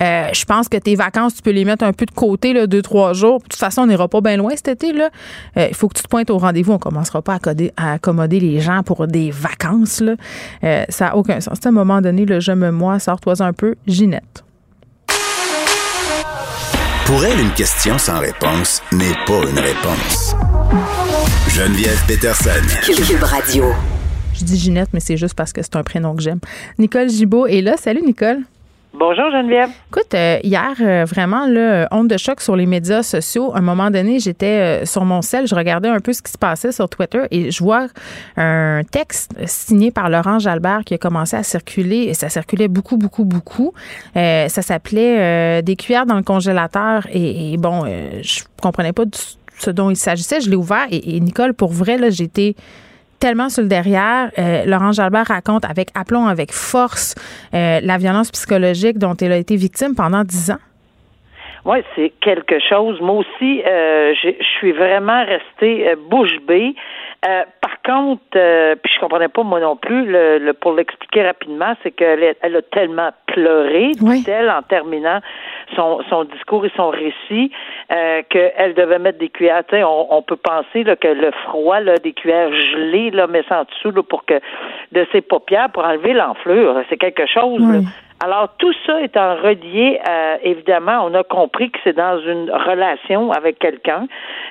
Euh, 0.02 0.28
je 0.34 0.46
pense 0.46 0.70
que 0.70 0.78
tes 0.78 0.96
vacances, 0.96 1.36
tu 1.36 1.42
peux 1.42 1.52
les 1.52 1.66
mettre 1.66 1.84
un 1.84 1.94
peu 1.94 2.06
de 2.06 2.12
côté, 2.12 2.54
là, 2.54 2.68
deux, 2.68 2.82
trois 2.82 3.14
jours. 3.14 3.40
De 3.40 3.44
toute 3.44 3.56
façon, 3.56 3.82
on 3.82 3.88
n'ira 3.88 4.08
pas 4.08 4.22
bien 4.22 4.38
loin 4.38 4.52
cet 4.56 4.68
été. 4.70 4.94
Euh, 5.00 5.68
il 5.70 5.76
faut 5.76 5.88
que 5.88 5.96
tu 5.96 6.04
te 6.04 6.08
pointes 6.08 6.30
au 6.30 6.38
rendez-vous. 6.38 6.74
On 6.74 6.80
commencera 6.80 7.22
pas 7.22 7.40
à, 7.78 7.94
accommoder 7.94 8.40
les 8.40 8.60
gens 8.60 8.84
pour 8.84 9.08
des 9.08 9.32
vacances. 9.32 10.04
Euh, 10.64 10.84
ça 10.90 11.06
n'a 11.06 11.16
aucun 11.16 11.40
sens. 11.40 11.59
À 11.66 11.70
un 11.70 11.72
moment 11.72 12.00
donné, 12.00 12.26
le 12.26 12.40
je 12.40 12.54
me 12.54 12.72
moi, 12.72 13.00
sors-toi 13.00 13.42
un 13.42 13.52
peu, 13.52 13.76
Ginette. 13.86 14.44
Pour 17.06 17.26
elle, 17.26 17.40
une 17.40 17.52
question 17.52 17.98
sans 17.98 18.20
réponse 18.20 18.82
n'est 18.94 19.16
pas 19.26 19.42
une 19.50 19.60
réponse. 19.60 20.36
Geneviève 21.50 22.02
Peterson. 22.08 22.50
Cube 22.86 23.24
Radio. 23.24 23.66
Je 24.34 24.46
dis 24.46 24.58
Ginette, 24.58 24.90
mais 24.94 25.02
c'est 25.02 25.18
juste 25.18 25.34
parce 25.34 25.52
que 25.52 25.62
c'est 25.62 25.76
un 25.76 25.84
prénom 25.84 26.16
que 26.16 26.22
j'aime. 26.22 26.40
Nicole 26.78 27.10
Gibault 27.10 27.46
est 27.48 27.62
là. 27.62 27.76
Salut, 27.78 28.04
Nicole. 28.06 28.44
Bonjour 28.92 29.30
Geneviève. 29.32 29.70
Écoute, 29.92 30.16
euh, 30.16 30.40
hier, 30.44 30.74
euh, 30.82 31.06
vraiment, 31.06 31.46
là, 31.46 31.88
honte 31.92 32.08
de 32.08 32.18
choc 32.18 32.42
sur 32.42 32.56
les 32.56 32.66
médias 32.66 33.04
sociaux. 33.04 33.52
À 33.54 33.60
un 33.60 33.62
moment 33.62 33.92
donné, 33.92 34.20
j'étais 34.20 34.82
euh, 34.82 34.86
sur 34.86 35.06
mon 35.06 35.22
sel, 35.22 35.46
je 35.48 35.54
regardais 35.54 35.90
un 35.90 36.00
peu 36.00 36.12
ce 36.12 36.24
qui 36.24 36.32
se 36.32 36.40
passait 36.40 36.72
sur 36.72 36.90
Twitter 36.90 37.22
et 37.30 37.52
je 37.52 37.64
vois 37.64 37.86
un 38.36 38.82
texte 38.90 39.36
signé 39.46 39.92
par 39.92 40.10
Laurent 40.10 40.40
Jalbert 40.40 40.82
qui 40.86 40.96
a 40.96 40.98
commencé 40.98 41.38
à 41.38 41.44
circuler 41.44 42.06
et 42.06 42.16
ça 42.16 42.30
circulait 42.30 42.68
beaucoup, 42.68 42.98
beaucoup, 42.98 43.26
beaucoup. 43.26 43.74
ça 44.16 44.50
s'appelait 44.50 45.62
Des 45.62 45.76
cuillères 45.76 46.08
dans 46.08 46.18
le 46.18 46.24
congélateur 46.24 47.06
et, 47.14 47.58
bon, 47.58 47.86
je 47.86 48.42
comprenais 48.60 48.92
pas 48.94 49.04
ce 49.60 49.70
dont 49.70 49.92
il 49.92 49.98
s'agissait. 49.98 50.42
Je 50.42 50.50
l'ai 50.50 50.56
ouvert 50.56 50.88
et, 50.90 51.16
et, 51.16 51.20
Nicole, 51.20 51.54
pour 51.54 51.72
vrai, 51.72 51.98
là, 51.98 52.10
j'étais 52.10 52.56
tellement 53.20 53.50
sur 53.50 53.64
le 53.64 53.70
derrière. 53.70 54.32
Euh, 54.38 54.66
Laurent 54.66 54.92
Jalbert 54.92 55.28
raconte 55.28 55.66
avec 55.66 55.90
aplomb, 55.96 56.28
avec 56.28 56.52
force, 56.52 57.16
euh, 57.54 57.80
la 57.84 57.98
violence 57.98 58.32
psychologique 58.32 58.98
dont 58.98 59.16
elle 59.22 59.32
a 59.32 59.38
été 59.38 59.56
victime 59.56 59.96
pendant 59.96 60.24
dix 60.24 60.52
ans. 60.52 60.62
Oui, 61.66 61.80
c'est 61.96 62.14
quelque 62.22 62.58
chose. 62.60 63.00
Moi 63.02 63.16
aussi, 63.16 63.62
euh, 63.66 64.14
je 64.24 64.32
suis 64.58 64.72
vraiment 64.72 65.26
restée 65.26 65.94
bouche 66.10 66.38
bée. 66.48 66.74
par 67.22 67.82
contre, 67.86 68.22
puis 68.82 68.92
je 68.96 69.00
comprenais 69.00 69.28
pas 69.28 69.44
moi 69.44 69.60
non 69.60 69.76
plus, 69.76 70.06
le, 70.06 70.54
pour 70.54 70.74
l'expliquer 70.74 71.24
rapidement, 71.24 71.74
c'est 71.84 71.92
qu'elle 71.92 72.36
elle 72.42 72.56
a 72.56 72.62
tellement 72.62 73.10
pleuré, 73.28 73.92
dit-elle, 73.92 74.50
en 74.50 74.62
terminant 74.62 75.20
son, 75.76 76.02
son 76.10 76.24
discours 76.26 76.66
et 76.66 76.72
son 76.76 76.90
récit, 76.90 77.52
euh, 77.92 78.22
qu'elle 78.30 78.74
devait 78.74 79.00
mettre 79.00 79.20
des 79.20 79.30
cuillères. 79.30 79.64
On, 79.72 80.08
on 80.10 80.22
peut 80.22 80.38
penser 80.38 80.84
là, 80.84 80.96
que 80.96 81.08
le 81.08 81.32
froid, 81.44 81.80
là, 81.80 81.98
des 81.98 82.14
cuillères 82.14 82.54
gelées, 82.54 83.12
là, 83.12 83.28
ça 83.48 83.62
en 83.62 83.64
dessous 83.64 83.92
là, 83.92 84.04
pour 84.04 84.26
que 84.26 84.40
de 84.92 85.06
ses 85.12 85.22
paupières 85.22 85.70
pour 85.72 85.84
enlever 85.86 86.14
l'enflure. 86.14 86.82
C'est 86.90 86.98
quelque 86.98 87.26
chose. 87.26 87.62
Alors, 88.22 88.50
tout 88.58 88.74
ça 88.86 89.02
étant 89.02 89.36
relié, 89.36 89.98
euh, 90.10 90.38
évidemment, 90.44 91.06
on 91.06 91.14
a 91.14 91.24
compris 91.24 91.72
que 91.72 91.80
c'est 91.86 91.96
dans 91.96 92.20
une 92.20 92.52
relation 92.52 93.32
avec 93.32 93.60
quelqu'un 93.60 94.08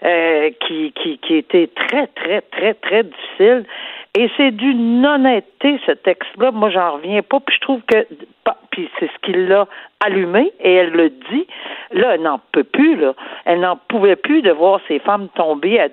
euh, 0.07 0.51
qui, 0.67 0.93
qui, 0.93 1.19
qui 1.19 1.37
était 1.37 1.69
très, 1.75 2.07
très, 2.07 2.41
très, 2.41 2.73
très 2.73 3.03
difficile. 3.03 3.67
Et 4.15 4.31
c'est 4.37 4.51
d'une 4.51 5.05
honnêteté, 5.05 5.79
ce 5.87 5.93
texte-là. 5.93 6.51
Moi, 6.51 6.71
j'en 6.71 6.93
reviens 6.93 7.23
pas. 7.23 7.41
Puis 7.41 7.55
je 7.57 7.61
trouve 7.61 7.81
que, 7.83 8.07
puis 8.71 8.89
c'est 8.99 9.07
ce 9.07 9.19
qui 9.23 9.33
l'a 9.33 9.67
allumé, 10.01 10.53
et 10.61 10.75
elle 10.75 10.91
le 10.91 11.11
dit. 11.11 11.47
Là, 11.93 12.15
elle 12.15 12.23
n'en 12.23 12.41
peut 12.53 12.65
plus, 12.65 12.97
là. 12.97 13.15
Elle 13.45 13.61
n'en 13.61 13.77
pouvait 13.77 14.17
plus 14.17 14.43
de 14.43 14.51
voir 14.51 14.81
ces 14.89 14.99
femmes 14.99 15.29
tomber 15.35 15.81
à, 15.81 15.89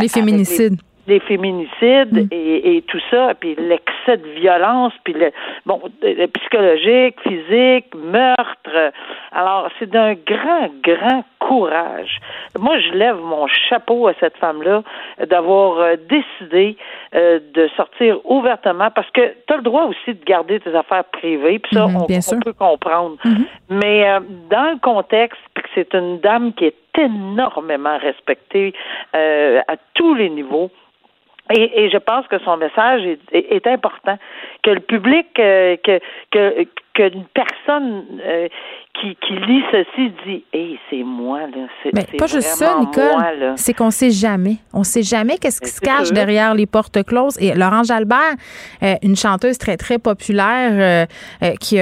les 0.00 0.08
féminicides. 0.08 0.80
les 1.06 1.20
féminicides 1.20 2.12
mm. 2.12 2.28
et, 2.30 2.76
et, 2.76 2.82
tout 2.82 3.00
ça, 3.10 3.34
puis 3.38 3.56
l'excès 3.56 4.16
de 4.16 4.28
violence, 4.40 4.92
puis 5.04 5.14
le 5.14 5.32
bon 5.66 5.80
le 6.02 6.26
psychologique, 6.26 7.16
physique, 7.22 7.94
meurtre. 7.94 8.92
Alors 9.32 9.68
c'est 9.78 9.90
d'un 9.90 10.14
grand, 10.14 10.70
grand 10.82 11.24
courage. 11.40 12.20
Moi, 12.58 12.78
je 12.78 12.92
lève 12.92 13.16
mon 13.16 13.46
chapeau 13.48 14.06
à 14.06 14.12
cette 14.20 14.36
femme-là 14.36 14.82
d'avoir 15.26 15.78
euh, 15.78 15.96
décidé 15.96 16.76
euh, 17.14 17.40
de 17.54 17.68
sortir 17.76 18.18
ouvertement 18.24 18.90
parce 18.90 19.10
que 19.10 19.34
tu 19.46 19.52
as 19.52 19.56
le 19.56 19.62
droit 19.62 19.84
aussi 19.84 20.14
de 20.14 20.24
garder 20.24 20.60
tes 20.60 20.74
affaires 20.74 21.04
privées, 21.04 21.58
puis 21.58 21.74
ça, 21.74 21.86
mm-hmm, 21.86 22.34
on, 22.36 22.40
peut 22.40 22.52
comprendre. 22.52 23.16
Mm-hmm. 23.24 23.46
Mais 23.70 24.08
euh, 24.08 24.20
dans 24.50 24.70
le 24.70 24.78
contexte, 24.78 25.40
puis 25.54 25.64
que 25.64 25.70
c'est 25.74 25.94
une 25.94 26.20
dame 26.20 26.52
qui 26.52 26.66
est 26.66 26.76
énormément 26.98 27.96
respectée 27.98 28.74
à 29.12 29.76
tous 29.94 30.14
les 30.14 30.28
niveaux, 30.28 30.70
et, 31.52 31.84
et, 31.84 31.90
je 31.90 31.98
pense 31.98 32.26
que 32.28 32.38
son 32.40 32.56
message 32.56 33.02
est, 33.04 33.18
est, 33.32 33.66
important, 33.66 34.16
que 34.62 34.70
le 34.70 34.80
public, 34.80 35.26
euh, 35.38 35.76
que 35.82 36.00
que 36.30 36.66
qu'une 36.94 37.24
personne 37.34 38.04
euh, 38.24 38.48
qui, 39.00 39.16
qui 39.16 39.34
lit 39.34 39.62
ceci 39.70 40.12
dit 40.26 40.44
Hey, 40.52 40.78
c'est 40.90 41.04
moi, 41.04 41.42
là. 41.42 41.66
C'est, 41.82 41.94
Mais 41.94 42.04
pas 42.18 42.26
juste 42.26 42.48
ça, 42.48 42.78
Nicole. 42.80 43.54
C'est 43.56 43.74
qu'on 43.74 43.90
sait 43.90 44.10
jamais. 44.10 44.56
On 44.72 44.82
sait 44.82 45.02
jamais 45.02 45.38
qu'est-ce 45.38 45.60
qui 45.60 45.70
se 45.70 45.80
cache 45.80 46.10
derrière 46.10 46.54
les 46.54 46.66
portes 46.66 47.02
closes. 47.04 47.38
Et 47.40 47.54
Laurent 47.54 47.84
Jalbert, 47.84 48.34
euh, 48.82 48.94
une 49.02 49.16
chanteuse 49.16 49.58
très, 49.58 49.76
très 49.76 49.98
populaire, 49.98 51.06
euh, 51.42 51.54
qui, 51.60 51.78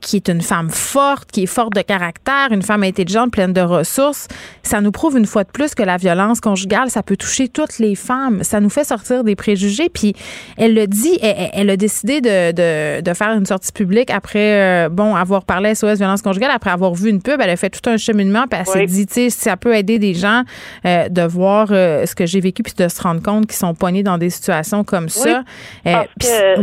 qui 0.00 0.16
est 0.16 0.28
une 0.28 0.42
femme 0.42 0.68
forte, 0.70 1.30
qui 1.32 1.44
est 1.44 1.52
forte 1.52 1.74
de 1.74 1.82
caractère, 1.82 2.48
une 2.50 2.62
femme 2.62 2.82
intelligente, 2.82 3.32
pleine 3.32 3.52
de 3.52 3.62
ressources, 3.62 4.28
ça 4.62 4.80
nous 4.80 4.92
prouve 4.92 5.16
une 5.16 5.26
fois 5.26 5.44
de 5.44 5.50
plus 5.50 5.74
que 5.74 5.82
la 5.82 5.96
violence 5.96 6.40
conjugale, 6.40 6.90
ça 6.90 7.02
peut 7.02 7.16
toucher 7.16 7.48
toutes 7.48 7.78
les 7.78 7.94
femmes. 7.94 8.42
Ça 8.42 8.60
nous 8.60 8.70
fait 8.70 8.84
sortir 8.84 9.24
des 9.24 9.36
préjugés. 9.36 9.88
Puis 9.88 10.14
elle 10.58 10.74
le 10.74 10.86
dit, 10.86 11.18
elle, 11.22 11.50
elle 11.54 11.70
a 11.70 11.76
décidé 11.76 12.03
de, 12.20 12.52
de, 12.52 13.02
de 13.02 13.14
faire 13.14 13.32
une 13.32 13.46
sortie 13.46 13.72
publique 13.72 14.10
après, 14.10 14.88
bon, 14.90 15.14
avoir 15.14 15.44
parlé 15.44 15.74
SOS 15.74 15.98
violence 15.98 16.22
conjugale 16.22 16.50
après 16.54 16.70
avoir 16.70 16.94
vu 16.94 17.10
une 17.10 17.22
pub, 17.22 17.40
elle 17.40 17.50
a 17.50 17.56
fait 17.56 17.70
tout 17.70 17.88
un 17.88 17.96
cheminement, 17.96 18.44
puis 18.50 18.60
elle 18.60 18.66
s'est 18.66 18.86
dit, 18.86 19.06
tu 19.06 19.12
sais, 19.12 19.30
ça 19.30 19.56
peut 19.56 19.74
aider 19.74 19.98
des 19.98 20.14
gens 20.14 20.42
euh, 20.86 21.08
de 21.08 21.22
voir 21.22 21.68
euh, 21.70 22.06
ce 22.06 22.14
que 22.14 22.26
j'ai 22.26 22.40
vécu, 22.40 22.62
puis 22.62 22.74
de 22.74 22.88
se 22.88 23.02
rendre 23.02 23.22
compte 23.22 23.46
qu'ils 23.46 23.54
sont 23.54 23.74
poignés 23.74 24.02
dans 24.02 24.18
des 24.18 24.30
situations 24.30 24.84
comme 24.84 25.08
ça. 25.08 25.42
Euh, 25.86 25.92
c'est 26.20 26.56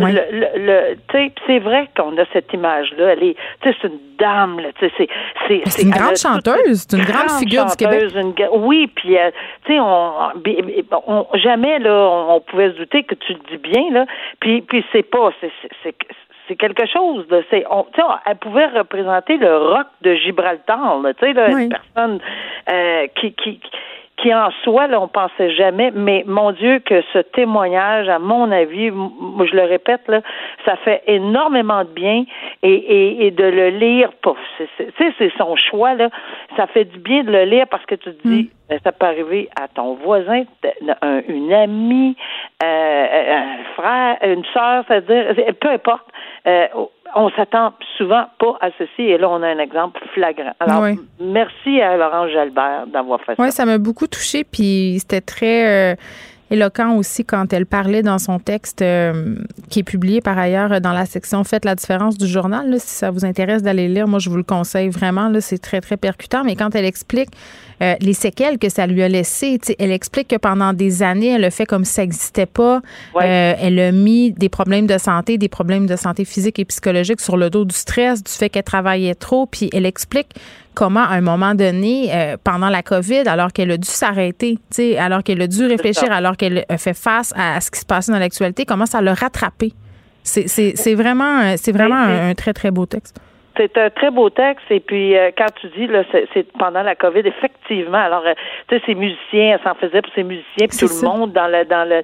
vrai 1.60 1.90
qu'on 1.96 2.18
a 2.18 2.26
cette 2.34 2.52
image-là. 2.54 3.14
Elle 3.14 3.24
est, 3.24 3.36
c'est 3.64 3.84
une 3.84 4.00
dame, 4.18 4.60
là, 4.60 4.70
c'est, 4.80 4.92
c'est, 5.48 5.82
une 5.82 5.90
grande 5.90 6.16
chanteuse, 6.16 6.86
c'est 6.88 6.98
une 6.98 7.06
grande, 7.06 7.32
figure 7.40 7.66
du 7.66 7.76
Québec. 7.76 8.12
oui, 8.54 8.88
puis, 8.94 9.18
tu 9.66 9.74
sais, 9.74 9.80
on, 9.80 11.26
jamais, 11.36 11.80
là, 11.80 12.08
on, 12.30 12.40
pouvait 12.42 12.72
se 12.72 12.78
douter 12.78 13.04
que 13.04 13.16
tu 13.16 13.34
le 13.34 13.40
dis 13.50 13.58
bien, 13.58 13.92
là, 13.92 14.06
puis, 14.40 14.62
puis 14.62 14.86
c'est 14.92 15.04
pas, 15.04 15.31
c'est, 15.40 15.52
c'est 16.48 16.56
quelque 16.56 16.86
chose 16.88 17.28
de 17.28 17.44
c'est 17.50 17.66
on, 17.70 17.86
elle 18.26 18.38
pouvait 18.38 18.68
représenter 18.68 19.38
le 19.38 19.58
roc 19.58 19.88
de 20.02 20.16
Gibraltar 20.16 21.00
tu 21.20 21.26
sais 21.26 21.32
une 21.32 21.70
personne 21.70 22.20
euh, 22.72 23.08
qui, 23.16 23.34
qui 23.34 23.60
qui 24.22 24.34
en 24.34 24.52
soi, 24.64 24.88
là, 24.88 25.02
on 25.02 25.08
pensait 25.08 25.52
jamais, 25.56 25.92
mais 25.94 26.24
mon 26.28 26.52
Dieu, 26.52 26.80
que 26.80 27.02
ce 27.14 27.20
témoignage, 27.20 28.08
à 28.08 28.20
mon 28.20 28.52
avis, 28.52 28.88
je 28.88 29.56
le 29.56 29.64
répète, 29.64 30.08
là, 30.08 30.22
ça 30.66 30.76
fait 30.78 31.02
énormément 31.08 31.84
de 31.84 31.90
bien 31.90 32.24
et, 32.62 32.74
et, 32.74 33.26
et 33.26 33.32
de 33.32 33.44
le 33.44 33.70
lire, 33.70 34.12
tu 34.22 34.68
sais, 34.78 35.14
c'est 35.18 35.32
son 35.38 35.56
choix, 35.56 35.96
là, 35.96 36.10
ça 36.56 36.68
fait 36.68 36.86
du 36.86 37.00
bien 37.00 37.24
de 37.24 37.32
le 37.32 37.44
lire 37.46 37.66
parce 37.70 37.86
que 37.86 37.96
tu 37.96 38.14
te 38.14 38.28
dis, 38.28 38.44
mm. 38.44 38.48
ben, 38.70 38.80
ça 38.84 38.92
peut 38.92 39.06
arriver 39.06 39.50
à 39.60 39.68
ton 39.68 39.96
voisin, 39.96 40.44
une 41.28 41.54
amie, 41.54 42.16
euh, 42.64 43.34
un 43.38 43.64
frère, 43.76 44.18
une 44.24 44.46
soeur, 44.46 44.84
c'est-à-dire, 44.88 45.36
peu 45.60 45.70
importe, 45.70 46.08
euh, 46.48 46.68
on 47.16 47.30
s'attend 47.32 47.74
souvent 47.98 48.26
pas 48.40 48.58
à 48.62 48.70
ceci 48.78 49.04
et 49.04 49.18
là 49.18 49.30
on 49.30 49.42
a 49.42 49.48
un 49.48 49.60
exemple 49.60 50.00
flagrant. 50.14 50.54
Alors 50.60 50.86
merci 51.20 51.82
à 51.82 51.98
Laurent 51.98 52.28
Jalbert 52.28 52.88
d'avoir 52.88 53.22
fait 53.22 53.36
ça. 53.36 53.44
Oui, 53.44 53.52
ça 53.52 53.66
m'a 53.66 53.78
beaucoup 53.78 54.08
touché 54.08 54.44
puis 54.44 54.98
c'était 55.00 55.22
très 55.22 55.94
euh, 55.94 55.96
éloquent 56.52 56.96
aussi 56.98 57.26
quand 57.26 57.54
elle 57.54 57.66
parlait 57.66 58.04
dans 58.04 58.20
son 58.20 58.38
texte 58.38 58.82
euh, 58.82 59.36
qui 59.70 59.80
est 59.80 59.84
publié 59.84 60.22
par 60.22 60.38
ailleurs 60.38 60.82
dans 60.82 60.92
la 60.92 61.06
section 61.06 61.44
Faites 61.44 61.66
la 61.66 61.76
différence 61.76 62.18
du 62.18 62.28
journal. 62.28 62.76
si 62.80 62.88
ça 62.88 63.10
vous 63.10 63.26
intéresse 63.26 63.64
d'aller 63.64 63.88
lire, 63.88 64.08
moi 64.08 64.20
je 64.20 64.30
vous 64.30 64.36
le 64.36 64.44
conseille 64.44 64.90
vraiment. 64.90 65.32
c'est 65.40 65.58
très, 65.58 65.82
très 65.82 65.98
percutant. 65.98 66.44
Mais 66.44 66.56
quand 66.56 66.76
elle 66.76 66.86
explique 66.86 67.30
euh, 67.82 67.96
les 68.02 68.14
séquelles 68.14 68.60
que 68.60 68.70
ça 68.70 68.86
lui 68.86 69.02
a 69.02 69.08
laissées, 69.08 69.60
elle 69.80 69.92
explique 69.92 70.28
que 70.28 70.36
pendant 70.36 70.74
des 70.74 71.02
années, 71.02 71.30
elle 71.30 71.46
a 71.46 71.52
fait 71.52 71.66
comme 71.66 71.86
si 71.86 71.94
ça 71.94 72.02
n'existait 72.02 72.46
pas. 72.46 72.82
Euh, 73.16 73.54
elle 73.58 73.80
a 73.80 73.92
mis 73.92 74.32
des 74.32 74.50
problèmes 74.50 74.86
de 74.86 74.98
santé, 74.98 75.38
des 75.38 75.50
problèmes 75.50 75.88
de 75.88 75.96
santé 75.96 76.26
physique 76.26 76.60
et 76.60 76.66
psychologique 76.66 77.22
sur 77.22 77.38
le 77.38 77.50
dos 77.50 77.66
du 77.66 77.76
stress, 77.76 78.24
du 78.24 78.32
fait 78.32 78.50
qu'elle 78.50 78.64
travaillait 78.64 79.16
trop. 79.16 79.46
Puis 79.46 79.70
elle 79.74 79.86
explique 79.86 80.36
comment, 80.74 81.04
à 81.04 81.16
un 81.16 81.22
moment 81.22 81.56
donné, 81.56 82.14
euh, 82.14 82.38
pendant 82.44 82.70
la 82.70 82.84
COVID, 82.84 83.28
alors 83.28 83.52
qu'elle 83.52 83.72
a 83.72 83.78
dû 83.78 83.88
s'arrêter, 83.88 84.60
alors 84.98 85.24
qu'elle 85.24 85.42
a 85.42 85.48
dû 85.48 85.66
réfléchir, 85.66 86.12
alors 86.12 86.38
qu'elle 86.38 86.66
a 86.68 86.78
fait 86.78 86.94
face 86.94 87.34
à, 87.36 87.60
ce 87.62 87.72
qui 87.72 87.80
se 87.80 87.86
passait 87.86 88.12
dans 88.12 88.20
l'actualité, 88.20 88.66
comment 88.66 88.86
ça 88.86 89.02
l'a 89.02 89.14
rattrapé? 89.14 89.74
C'est 90.24 90.94
vraiment, 90.94 91.56
c'est 91.58 91.72
vraiment 91.72 91.96
un, 91.96 92.34
très, 92.36 92.54
très 92.54 92.72
beau 92.72 92.86
texte. 92.86 93.20
C'est 93.62 93.78
un 93.78 93.92
très 93.92 94.10
beau 94.10 94.32
texte. 94.32 94.66
Et 94.72 94.80
puis, 94.80 95.16
euh, 95.16 95.30
quand 95.38 95.54
tu 95.62 95.68
dis, 95.78 95.86
là, 95.86 96.04
c'est 96.12 96.52
pendant 96.54 96.82
la 96.82 96.96
COVID, 96.96 97.20
effectivement. 97.20 98.00
Alors, 98.00 98.24
euh, 98.26 98.34
tu 98.68 98.76
sais, 98.76 98.84
ces 98.88 98.96
musiciens, 98.96 99.54
elle 99.54 99.60
s'en 99.64 99.76
faisait 99.76 100.02
pour 100.02 100.12
ces 100.16 100.24
musiciens, 100.24 100.68
puis 100.68 100.78
tout 100.80 100.88
le 100.88 101.08
monde 101.08 101.32
dans 101.32 101.48
le, 101.48 101.64
dans 101.66 101.88
le, 101.88 102.02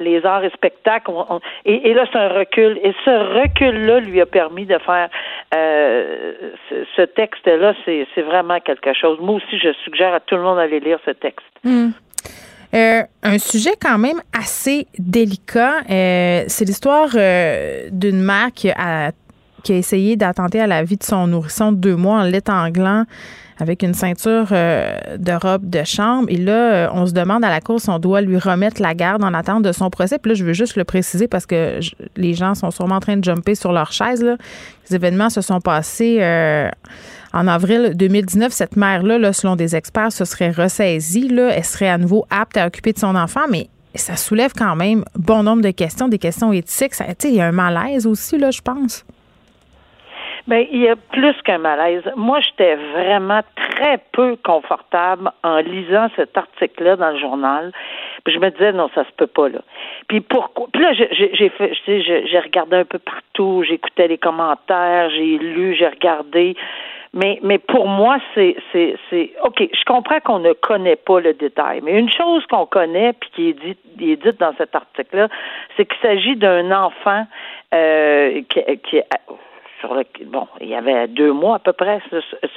les 0.00 0.26
arts 0.26 0.44
et 0.44 0.50
spectacles. 0.50 1.10
et, 1.64 1.94
là, 1.94 2.04
c'est 2.12 2.18
un 2.18 2.28
recul. 2.28 2.78
Et 2.82 2.94
ce 3.06 3.40
recul-là 3.40 4.00
lui 4.00 4.20
a 4.20 4.26
permis 4.26 4.66
de 4.66 4.76
faire 4.78 5.08
euh, 5.54 6.32
ce, 6.94 7.02
texte-là. 7.02 7.74
C'est 7.86 8.22
vraiment 8.22 8.60
quelque 8.60 8.92
chose. 8.92 9.18
Moi 9.20 9.36
aussi, 9.36 9.58
je 9.58 9.72
suggère 9.84 10.12
à 10.12 10.20
tout 10.20 10.36
le 10.36 10.42
monde 10.42 10.56
d'aller 10.58 10.80
lire 10.80 10.98
ce 11.06 11.12
texte. 11.12 11.46
Hmm. 11.64 11.90
un 12.72 13.38
sujet 13.38 13.72
quand 13.80 13.98
même 13.98 14.20
assez 14.38 14.86
délicat. 14.98 15.80
c'est 15.88 16.64
l'histoire 16.66 17.08
d'une 17.90 18.22
mère 18.22 18.48
qui 18.54 18.70
a 18.70 19.12
qui 19.62 19.72
a 19.72 19.76
essayé 19.76 20.16
d'attenter 20.16 20.60
à 20.60 20.66
la 20.66 20.82
vie 20.82 20.96
de 20.96 21.04
son 21.04 21.26
nourrisson 21.26 21.72
de 21.72 21.76
deux 21.76 21.96
mois 21.96 22.20
en 22.20 22.22
l'étanglant 22.24 23.04
avec 23.60 23.82
une 23.82 23.94
ceinture 23.94 24.48
euh, 24.52 24.96
de 25.18 25.32
robe 25.32 25.68
de 25.68 25.84
chambre. 25.84 26.26
Et 26.30 26.36
là, 26.36 26.52
euh, 26.52 26.88
on 26.92 27.06
se 27.06 27.12
demande 27.12 27.44
à 27.44 27.50
la 27.50 27.60
cour 27.60 27.80
si 27.80 27.90
on 27.90 27.98
doit 27.98 28.22
lui 28.22 28.38
remettre 28.38 28.80
la 28.80 28.94
garde 28.94 29.22
en 29.22 29.34
attente 29.34 29.62
de 29.62 29.72
son 29.72 29.90
procès. 29.90 30.18
Puis 30.18 30.30
là, 30.30 30.34
je 30.34 30.44
veux 30.44 30.54
juste 30.54 30.76
le 30.76 30.84
préciser 30.84 31.28
parce 31.28 31.46
que 31.46 31.78
les 32.16 32.34
gens 32.34 32.54
sont 32.54 32.70
sûrement 32.70 32.96
en 32.96 33.00
train 33.00 33.16
de 33.16 33.24
jumper 33.24 33.54
sur 33.54 33.72
leur 33.72 33.92
chaise. 33.92 34.24
Les 34.88 34.96
événements 34.96 35.30
se 35.30 35.42
sont 35.42 35.60
passés 35.60 36.18
euh, 36.20 36.68
en 37.32 37.46
avril 37.46 37.92
2019. 37.94 38.50
Cette 38.52 38.76
mère-là, 38.76 39.18
là, 39.18 39.32
selon 39.32 39.56
des 39.56 39.76
experts, 39.76 40.12
se 40.12 40.24
serait 40.24 40.50
ressaisie. 40.50 41.28
Là. 41.28 41.50
Elle 41.54 41.64
serait 41.64 41.90
à 41.90 41.98
nouveau 41.98 42.26
apte 42.30 42.56
à 42.56 42.66
occuper 42.66 42.92
de 42.94 42.98
son 42.98 43.14
enfant, 43.14 43.46
mais 43.50 43.68
ça 43.94 44.16
soulève 44.16 44.52
quand 44.56 44.76
même 44.76 45.04
bon 45.16 45.42
nombre 45.42 45.62
de 45.62 45.70
questions, 45.70 46.08
des 46.08 46.18
questions 46.18 46.52
éthiques. 46.52 46.94
Il 47.24 47.34
y 47.34 47.40
a 47.40 47.46
un 47.46 47.52
malaise 47.52 48.06
aussi, 48.06 48.38
là, 48.38 48.50
je 48.50 48.60
pense. 48.62 49.04
Bien, 50.46 50.64
il 50.70 50.80
y 50.80 50.88
a 50.88 50.96
plus 50.96 51.34
qu'un 51.42 51.58
malaise. 51.58 52.02
Moi, 52.16 52.40
j'étais 52.40 52.74
vraiment 52.76 53.40
très 53.54 53.98
peu 54.12 54.36
confortable 54.36 55.30
en 55.42 55.58
lisant 55.58 56.08
cet 56.16 56.36
article-là 56.36 56.96
dans 56.96 57.10
le 57.10 57.18
journal. 57.18 57.72
Puis 58.24 58.34
je 58.34 58.38
me 58.38 58.50
disais 58.50 58.72
non, 58.72 58.88
ça 58.94 59.04
se 59.04 59.12
peut 59.16 59.26
pas 59.26 59.48
là. 59.48 59.60
Puis 60.08 60.20
pourquoi? 60.20 60.66
Puis 60.72 60.82
là, 60.82 60.92
j'ai 60.92 61.48
fait, 61.50 61.72
j'ai 61.86 62.38
regardé 62.38 62.76
un 62.76 62.84
peu 62.84 62.98
partout, 62.98 63.64
j'écoutais 63.66 64.08
les 64.08 64.18
commentaires, 64.18 65.10
j'ai 65.10 65.38
lu, 65.38 65.74
j'ai 65.74 65.88
regardé. 65.88 66.56
Mais, 67.12 67.40
mais 67.42 67.58
pour 67.58 67.88
moi, 67.88 68.18
c'est, 68.34 68.56
c'est, 68.70 68.96
c'est, 69.08 69.32
OK, 69.44 69.58
je 69.60 69.84
comprends 69.84 70.20
qu'on 70.20 70.38
ne 70.38 70.52
connaît 70.52 70.96
pas 70.96 71.18
le 71.18 71.34
détail, 71.34 71.80
mais 71.82 71.98
une 71.98 72.10
chose 72.10 72.46
qu'on 72.46 72.66
connaît, 72.66 73.12
puis 73.14 73.30
qui 73.34 73.48
est 73.48 73.52
dite, 73.64 73.80
est 74.00 74.16
dite 74.16 74.38
dans 74.38 74.54
cet 74.56 74.76
article-là, 74.76 75.28
c'est 75.76 75.86
qu'il 75.86 75.98
s'agit 76.00 76.36
d'un 76.36 76.70
enfant 76.70 77.26
euh, 77.74 78.42
qui, 78.48 78.60
qui 78.88 79.00
bon, 80.26 80.46
il 80.60 80.68
y 80.68 80.74
avait 80.74 81.08
deux 81.08 81.32
mois 81.32 81.56
à 81.56 81.58
peu 81.58 81.72
près 81.72 82.00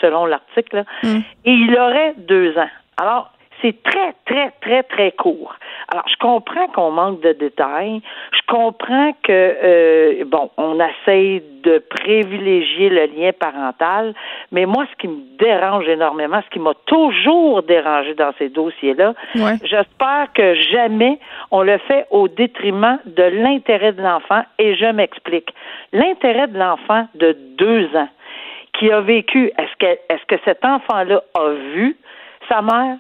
selon 0.02 0.26
l'article, 0.26 0.84
mm. 1.04 1.20
et 1.46 1.52
il 1.52 1.78
aurait 1.78 2.14
deux 2.18 2.58
ans. 2.58 2.70
Alors, 2.98 3.33
c'est 3.64 3.82
très, 3.82 4.14
très, 4.26 4.52
très, 4.62 4.84
très 4.84 5.12
court. 5.14 5.56
Alors, 5.92 6.06
je 6.08 6.18
comprends 6.18 6.68
qu'on 6.68 6.92
manque 6.92 7.22
de 7.22 7.32
détails. 7.32 8.02
Je 8.34 8.42
comprends 8.48 9.14
que, 9.24 9.32
euh, 9.32 10.26
bon, 10.26 10.52
on 10.58 10.80
essaye 10.80 11.42
de 11.64 11.78
privilégier 11.80 12.90
le 12.90 13.06
lien 13.06 13.32
parental, 13.32 14.14
mais 14.52 14.66
moi, 14.66 14.86
ce 14.92 14.98
qui 14.98 15.08
me 15.08 15.22
dérange 15.40 15.88
énormément, 15.88 16.42
ce 16.46 16.50
qui 16.50 16.60
m'a 16.60 16.74
toujours 16.86 17.64
dérangé 17.64 18.16
dans 18.16 18.34
ces 18.38 18.50
dossiers-là, 18.50 19.14
j'espère 19.64 20.28
que 20.36 20.56
jamais 20.56 21.20
on 21.52 21.62
le 21.62 21.78
fait 21.78 22.06
au 22.12 22.28
détriment 22.28 23.00
de 23.06 23.24
l'intérêt 23.24 23.94
de 23.94 24.02
l'enfant, 24.02 24.44
et 24.60 24.76
je 24.76 24.86
m'explique. 24.92 25.54
L'intérêt 25.94 26.48
de 26.48 26.60
l'enfant 26.60 27.08
de 27.16 27.38
deux 27.58 27.86
ans 27.96 28.10
qui 28.78 28.92
a 28.92 29.00
vécu, 29.00 29.52
est-ce 29.58 29.76
que, 29.80 29.86
est-ce 29.86 30.26
que 30.28 30.36
cet 30.44 30.66
enfant-là 30.66 31.22
a 31.36 31.50
vu 31.76 31.96
sa 32.50 32.62
mère? 32.62 32.98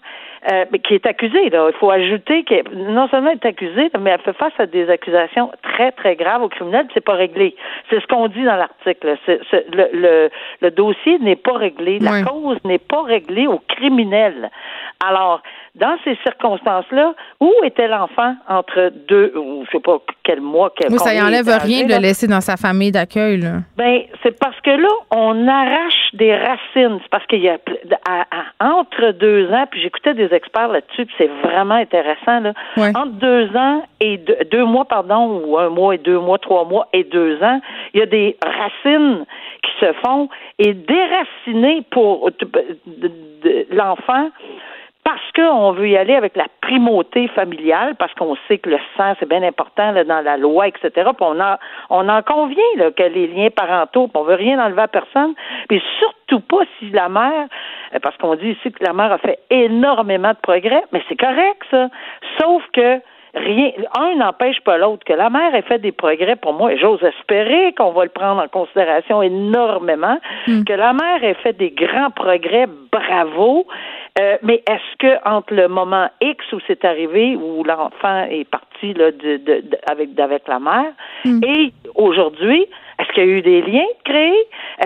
Euh, 0.51 0.65
qui 0.83 0.95
est 0.95 1.05
accusée. 1.05 1.49
Là. 1.49 1.69
Il 1.69 1.77
faut 1.79 1.89
ajouter 1.89 2.43
qu'elle 2.43 2.65
non 2.73 3.07
seulement 3.09 3.31
est 3.31 3.45
accusée, 3.45 3.89
mais 3.99 4.11
elle 4.11 4.21
fait 4.21 4.33
face 4.33 4.53
à 4.57 4.65
des 4.65 4.89
accusations 4.89 5.51
très, 5.61 5.91
très 5.91 6.15
graves 6.15 6.43
au 6.43 6.49
criminel, 6.49 6.87
c'est 6.93 7.03
pas 7.03 7.13
réglé. 7.13 7.55
C'est 7.89 8.01
ce 8.01 8.07
qu'on 8.07 8.27
dit 8.27 8.43
dans 8.43 8.55
l'article. 8.55 9.17
Le, 9.27 9.89
le, 9.93 10.29
le, 10.61 10.71
dossier 10.71 11.19
n'est 11.19 11.35
pas 11.35 11.57
réglé. 11.57 11.99
La 11.99 12.23
cause 12.23 12.57
n'est 12.65 12.79
pas 12.79 13.03
réglée 13.03 13.47
au 13.47 13.59
criminel. 13.67 14.49
Alors, 15.05 15.41
dans 15.75 15.97
ces 16.03 16.15
circonstances-là, 16.23 17.13
où 17.39 17.51
était 17.63 17.87
l'enfant 17.87 18.35
entre 18.47 18.91
deux, 19.07 19.33
ou 19.35 19.65
je 19.65 19.71
sais 19.71 19.81
pas 19.81 19.97
quel 20.23 20.39
mois, 20.39 20.71
quel 20.75 20.91
Oui, 20.91 20.99
ça 20.99 21.13
y 21.13 21.21
enlève 21.21 21.47
rien 21.47 21.85
de 21.85 21.93
le 21.93 21.99
laisser 21.99 22.27
dans 22.27 22.41
sa 22.41 22.57
famille 22.57 22.91
d'accueil, 22.91 23.37
là. 23.37 23.61
Ben, 23.75 24.01
c'est 24.21 24.37
parce 24.39 24.59
que 24.61 24.69
là, 24.69 24.89
on 25.11 25.47
arrache 25.47 26.13
des 26.13 26.35
racines. 26.35 26.99
C'est 27.01 27.09
parce 27.09 27.25
qu'il 27.25 27.41
y 27.41 27.49
a, 27.49 27.57
entre 28.59 29.11
deux 29.13 29.51
ans, 29.51 29.65
puis 29.69 29.81
j'écoutais 29.81 30.13
des 30.13 30.32
experts 30.33 30.69
là-dessus, 30.69 31.05
puis 31.05 31.15
c'est 31.17 31.31
vraiment 31.43 31.75
intéressant, 31.75 32.39
là. 32.39 32.53
Entre 32.77 33.13
deux 33.13 33.55
ans 33.55 33.83
et 33.99 34.17
deux, 34.17 34.37
deux 34.51 34.65
mois, 34.65 34.85
pardon, 34.85 35.41
ou 35.45 35.57
un 35.57 35.69
mois 35.69 35.95
et 35.95 35.97
deux 35.97 36.19
mois, 36.19 36.37
trois 36.37 36.65
mois 36.65 36.87
et 36.93 37.03
deux 37.03 37.41
ans, 37.43 37.61
il 37.93 37.99
y 37.99 38.03
a 38.03 38.05
des 38.05 38.37
racines 38.43 39.25
qui 39.61 39.71
se 39.79 39.93
font 40.05 40.29
et 40.59 40.73
déraciner 40.73 41.83
pour 41.91 42.29
l'enfant 43.71 44.29
parce 45.03 45.31
qu'on 45.35 45.71
veut 45.71 45.89
y 45.89 45.97
aller 45.97 46.15
avec 46.15 46.35
la 46.35 46.45
primauté 46.61 47.27
familiale, 47.29 47.95
parce 47.95 48.13
qu'on 48.13 48.35
sait 48.47 48.57
que 48.57 48.69
le 48.69 48.79
sang, 48.95 49.13
c'est 49.19 49.27
bien 49.27 49.43
important 49.43 49.91
là, 49.91 50.03
dans 50.03 50.21
la 50.21 50.37
loi, 50.37 50.67
etc. 50.67 50.89
Puis 50.93 51.05
on, 51.19 51.39
a, 51.39 51.59
on 51.89 52.07
en 52.07 52.21
convient 52.21 52.63
là, 52.77 52.91
que 52.91 53.03
les 53.03 53.27
liens 53.27 53.49
parentaux, 53.49 54.07
puis 54.07 54.17
on 54.17 54.23
veut 54.23 54.35
rien 54.35 54.63
enlever 54.63 54.83
à 54.83 54.87
personne, 54.87 55.33
puis 55.67 55.81
surtout 55.99 56.39
pas 56.39 56.63
si 56.79 56.89
la 56.91 57.09
mère, 57.09 57.47
euh, 57.93 57.99
parce 58.01 58.15
qu'on 58.17 58.35
dit 58.35 58.51
ici 58.51 58.71
que 58.71 58.83
la 58.83 58.93
mère 58.93 59.11
a 59.11 59.17
fait 59.17 59.39
énormément 59.49 60.31
de 60.31 60.39
progrès, 60.41 60.83
mais 60.91 61.03
c'est 61.09 61.19
correct 61.19 61.61
ça. 61.69 61.89
Sauf 62.39 62.63
que 62.71 63.01
rien, 63.35 63.71
un 63.97 64.15
n'empêche 64.15 64.61
pas 64.61 64.77
l'autre. 64.77 65.03
Que 65.05 65.13
la 65.13 65.29
mère 65.29 65.53
ait 65.55 65.63
fait 65.63 65.79
des 65.79 65.91
progrès 65.91 66.35
pour 66.35 66.53
moi, 66.53 66.73
et 66.73 66.77
j'ose 66.77 67.03
espérer 67.03 67.73
qu'on 67.73 67.91
va 67.91 68.03
le 68.03 68.09
prendre 68.09 68.41
en 68.41 68.47
considération 68.47 69.21
énormément, 69.21 70.19
hmm. 70.47 70.63
que 70.63 70.73
la 70.73 70.93
mère 70.93 71.23
ait 71.23 71.33
fait 71.35 71.53
des 71.53 71.71
grands 71.71 72.11
progrès, 72.11 72.67
bravo. 72.91 73.65
Euh, 74.19 74.37
mais 74.43 74.63
est-ce 74.67 74.97
que 74.99 75.27
entre 75.27 75.55
le 75.55 75.67
moment 75.67 76.07
X 76.21 76.45
où 76.53 76.59
c'est 76.67 76.85
arrivé, 76.85 77.35
où 77.35 77.63
l'enfant 77.63 78.25
est 78.29 78.47
parti 78.47 78.93
là, 78.93 79.11
de, 79.11 79.37
de, 79.37 79.63
avec, 79.89 80.19
avec 80.19 80.47
la 80.47 80.59
mère, 80.59 80.93
hmm. 81.25 81.39
et 81.43 81.73
aujourd'hui, 81.95 82.67
est-ce 83.03 83.13
qu'il 83.13 83.23
y 83.23 83.27
a 83.27 83.37
eu 83.37 83.41
des 83.41 83.61
liens 83.61 83.87
créés? 84.05 84.31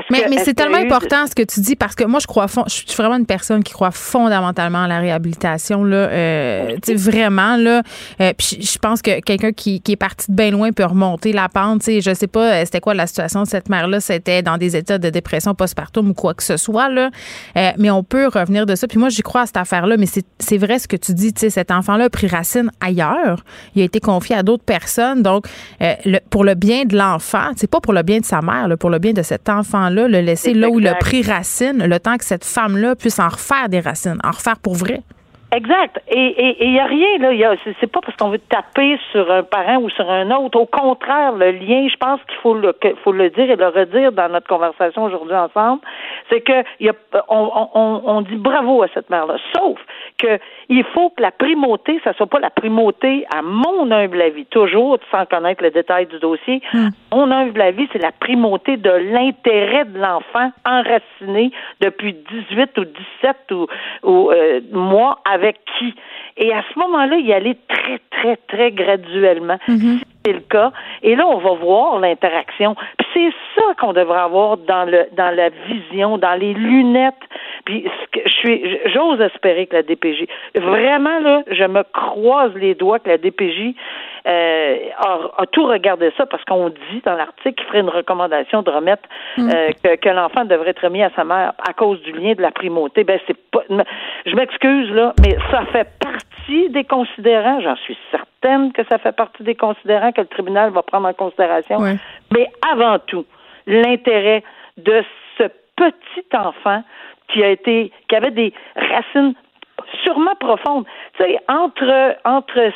mais, 0.10 0.26
mais 0.30 0.38
c'est 0.40 0.54
tellement 0.54 0.78
important 0.78 1.28
ce 1.28 1.36
que 1.36 1.44
tu 1.44 1.60
dis 1.60 1.76
parce 1.76 1.96
que 1.96 2.04
moi, 2.04 2.20
je 2.20 2.28
crois, 2.28 2.48
je 2.68 2.74
suis 2.74 2.86
vraiment 2.96 3.18
une 3.18 3.26
personne 3.26 3.64
qui 3.64 3.74
croit 3.74 3.92
fondamentalement 3.92 4.84
à 4.84 4.88
la 4.88 5.00
réhabilitation. 5.00 5.84
Là, 5.84 5.98
euh, 5.98 6.76
vraiment, 6.96 7.58
là. 7.58 7.82
Euh, 8.22 8.34
puis 8.38 8.60
je 8.62 8.78
pense 8.80 9.02
que 9.02 9.20
quelqu'un 9.22 9.52
qui, 9.52 9.82
qui, 9.82 9.94
est 9.94 9.98
parti 9.98 10.32
de 10.32 10.36
bien 10.36 10.52
loin 10.52 10.72
peut 10.72 10.86
remonter 10.86 11.32
la 11.32 11.50
pente. 11.50 11.84
sais 11.84 12.02
je 12.02 12.14
sais 12.14 12.28
pas 12.28 12.54
euh, 12.54 12.66
c'était 12.66 12.80
quoi 12.80 12.94
la 12.94 13.08
situation 13.08 13.44
de 13.44 13.48
cette 13.48 13.70
mère-là. 13.70 14.00
C'était 14.00 14.42
dans 14.42 14.58
des 14.58 14.76
états 14.76 14.98
de 14.98 15.10
dépression 15.10 15.54
postpartum 15.54 16.10
ou 16.10 16.14
quoi 16.14 16.34
que 16.34 16.44
ce 16.44 16.58
soit. 16.58 16.90
Là. 16.90 17.10
Euh, 17.56 17.72
mais 17.78 17.92
on 17.92 18.04
peut 18.04 18.28
revenir 18.28 18.66
de 18.66 18.76
ça. 18.76 18.88
Puis 18.88 18.98
moi, 18.98 19.10
j'y 19.10 19.22
crois 19.22 19.42
à 19.42 19.46
cette 19.46 19.58
affaire-là. 19.58 19.98
Mais 19.98 20.08
c'est 20.40 20.58
vrai 20.58 20.80
ce 20.80 20.88
que 20.88 20.98
tu 20.98 21.14
dis. 21.14 21.34
Cet 21.38 21.72
enfant-là 21.72 22.06
a 22.06 22.10
pris 22.10 22.28
racine 22.28 22.72
ailleurs. 22.82 23.44
Il 23.76 23.82
a 23.82 23.86
été 23.86 24.00
confié 24.00 24.36
à 24.36 24.44
d'autres 24.44 24.64
personnes. 24.64 25.22
Donc, 25.22 25.46
le, 25.80 26.20
pour 26.30 26.44
le 26.44 26.56
bien 26.56 26.86
de 26.86 26.98
l'enfant, 26.98 27.52
c'est 27.56 27.70
pas 27.70 27.80
pour 27.80 27.94
le 27.94 28.04
bien 28.08 28.20
de 28.20 28.26
sa 28.26 28.42
mère, 28.42 28.68
pour 28.80 28.90
le 28.90 29.00
bien 29.00 29.14
de 29.14 29.22
cet 29.22 29.50
enfant-là, 29.50 30.08
le 30.08 30.22
laisser 30.22 30.54
là 30.54 30.70
où 30.70 30.80
il 30.80 30.88
a 30.88 30.96
pris 30.96 31.22
racine, 31.22 31.86
le 31.86 32.00
temps 32.00 32.18
que 32.18 32.26
cette 32.26 32.46
femme-là 32.46 32.96
puisse 32.96 33.20
en 33.20 33.28
refaire 33.28 33.70
des 33.70 33.82
racines, 33.82 34.18
en 34.24 34.32
refaire 34.32 34.58
pour 34.64 34.76
vrai. 34.76 35.02
Exact. 35.56 36.02
Et 36.10 36.66
il 36.66 36.72
n'y 36.74 36.80
a 36.80 36.86
rien, 36.86 37.20
là. 37.20 37.56
C'est 37.80 37.88
pas 37.88 38.02
parce 38.02 38.18
qu'on 38.18 38.30
veut 38.30 38.40
taper 38.50 39.00
sur 39.12 39.32
un 39.32 39.44
parent 39.44 39.78
ou 39.78 39.90
sur 39.90 40.10
un 40.10 40.30
autre. 40.32 40.60
Au 40.60 40.66
contraire, 40.66 41.32
le 41.34 41.52
lien, 41.52 41.88
je 41.88 41.96
pense 41.96 42.20
qu'il 42.28 42.38
faut 42.44 42.54
le, 42.54 42.76
faut 43.04 43.14
le 43.14 43.30
dire 43.30 43.50
et 43.50 43.56
le 43.56 43.68
redire 43.68 44.12
dans 44.12 44.30
notre 44.30 44.48
conversation 44.48 45.06
aujourd'hui 45.06 45.36
ensemble, 45.36 45.82
c'est 46.30 46.42
que 46.42 46.64
y 46.82 46.90
a, 46.90 46.94
on, 47.30 47.50
on, 47.74 48.02
on 48.06 48.22
dit 48.24 48.36
bravo 48.36 48.84
à 48.84 48.88
cette 48.94 49.10
mère-là. 49.10 49.38
Sauf 49.56 49.80
que 50.18 50.40
il 50.70 50.84
faut 50.94 51.10
que 51.12 51.22
la 51.22 51.32
primauté, 51.32 52.00
ça 52.04 52.14
soit 52.14 52.28
pas 52.28 52.40
la 52.40 52.50
primauté, 52.50 53.26
à 53.34 53.42
mon 53.42 53.92
humble 53.92 54.22
avis, 54.22 54.46
toujours, 54.46 55.00
sans 55.12 55.26
connaître 55.26 55.64
le 55.64 55.72
détail 55.72 56.08
du 56.08 56.20
dossier, 56.20 56.62
hmm. 56.74 56.90
mon 57.12 57.32
humble 57.32 57.62
avis, 57.62 57.88
c'est 57.94 58.02
la 58.02 58.12
primauté 58.12 58.78
de 58.78 58.90
l'intérêt 58.90 59.86
de 59.86 59.98
l'enfant 59.98 60.52
enraciné 60.66 61.52
depuis 61.82 62.14
18 62.14 62.78
ou 62.78 62.86
17 62.86 63.38
ou, 63.52 63.68
ou 64.04 64.32
euh, 64.32 64.62
mois 64.72 65.20
avec 65.26 65.60
qui. 65.78 65.94
Et 66.38 66.54
à 66.54 66.64
ce 66.74 66.80
moment-là, 66.80 67.18
y 67.18 67.34
aller 67.34 67.58
très, 67.68 68.00
très, 68.12 68.38
très 68.48 68.72
graduellement. 68.72 69.58
Mm-hmm. 69.68 70.02
C'est 70.28 70.34
le 70.34 70.42
cas. 70.42 70.74
Et 71.04 71.16
là, 71.16 71.26
on 71.26 71.38
va 71.38 71.54
voir 71.54 72.00
l'interaction. 72.00 72.76
Puis 72.98 73.08
c'est 73.14 73.32
ça 73.56 73.74
qu'on 73.80 73.94
devrait 73.94 74.20
avoir 74.20 74.58
dans 74.58 74.84
le 74.84 75.08
dans 75.14 75.34
la 75.34 75.48
vision, 75.50 76.18
dans 76.18 76.34
les 76.34 76.54
lunettes. 76.54 77.14
Puis 77.64 77.86
je 78.14 78.30
suis, 78.30 78.78
j'ose 78.94 79.22
espérer 79.22 79.68
que 79.68 79.76
la 79.76 79.84
DPJ, 79.84 80.28
vraiment 80.56 81.20
là, 81.20 81.44
je 81.50 81.64
me 81.64 81.84
croise 81.94 82.54
les 82.56 82.76
doigts 82.76 83.00
que 83.00 83.08
la 83.08 83.18
DPJ 83.18 83.74
euh, 84.28 84.78
a, 85.38 85.46
tout 85.52 85.66
regardé 85.66 86.12
ça 86.18 86.26
parce 86.26 86.44
qu'on 86.44 86.70
dit 86.70 87.02
dans 87.06 87.16
l'article 87.16 87.54
qu'il 87.54 87.66
ferait 87.68 87.80
une 87.80 87.90
recommandation 87.90 88.62
de 88.62 88.70
remettre 88.70 89.04
mm. 89.38 89.50
euh, 89.50 89.70
que, 89.84 89.96
que 89.96 90.10
l'enfant 90.10 90.44
devrait 90.44 90.72
être 90.72 90.84
remis 90.84 91.02
à 91.02 91.10
sa 91.16 91.24
mère 91.24 91.54
à 91.66 91.74
cause 91.74 92.02
du 92.02 92.12
lien 92.12 92.34
de 92.34 92.42
la 92.42 92.52
primauté. 92.52 93.04
Ben 93.04 93.20
c'est 93.26 93.38
pas, 93.52 93.62
je 93.70 94.36
m'excuse 94.36 94.92
là, 94.92 95.14
mais 95.22 95.38
ça 95.50 95.66
fait 95.72 95.88
partie 96.00 96.70
des 96.70 96.84
considérants. 96.84 97.62
J'en 97.62 97.76
suis 97.78 97.98
certaine 98.12 98.74
que 98.74 98.84
ça 98.88 98.98
fait 98.98 99.16
partie 99.16 99.44
des 99.44 99.56
considérants 99.56 100.12
que 100.12 100.22
le 100.22 100.28
tribunal 100.28 100.72
va 100.72 100.82
prendre 100.84 101.08
en 101.08 101.14
considération. 101.14 101.80
Mais 102.34 102.50
avant 102.70 103.00
tout, 103.00 103.26
l'intérêt 103.66 104.44
de 104.78 105.04
ce 105.38 105.44
petit 105.76 106.36
enfant 106.36 106.84
qui 107.30 107.44
a 107.44 107.50
été, 107.50 107.92
qui 108.08 108.16
avait 108.16 108.32
des 108.32 108.54
racines 108.76 109.34
sûrement 110.04 110.36
profondes. 110.40 110.86
Tu 111.18 111.24
sais, 111.24 111.38
entre, 111.48 112.16
entre 112.26 112.72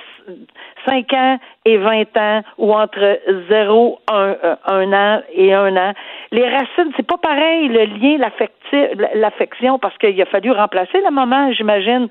5 0.87 1.13
ans 1.13 1.39
et 1.65 1.77
20 1.77 2.17
ans 2.17 2.41
ou 2.57 2.73
entre 2.73 3.19
0, 3.49 3.99
1, 4.11 4.35
1 4.65 4.93
an 4.93 5.21
et 5.33 5.53
1 5.53 5.77
an. 5.77 5.93
Les 6.31 6.47
racines, 6.47 6.91
c'est 6.95 7.05
pas 7.05 7.17
pareil, 7.17 7.67
le 7.67 7.85
lien, 7.85 8.17
l'affection, 9.15 9.79
parce 9.79 9.97
qu'il 9.97 10.19
a 10.21 10.25
fallu 10.25 10.51
remplacer 10.51 11.01
la 11.01 11.11
maman, 11.11 11.51
j'imagine, 11.51 12.07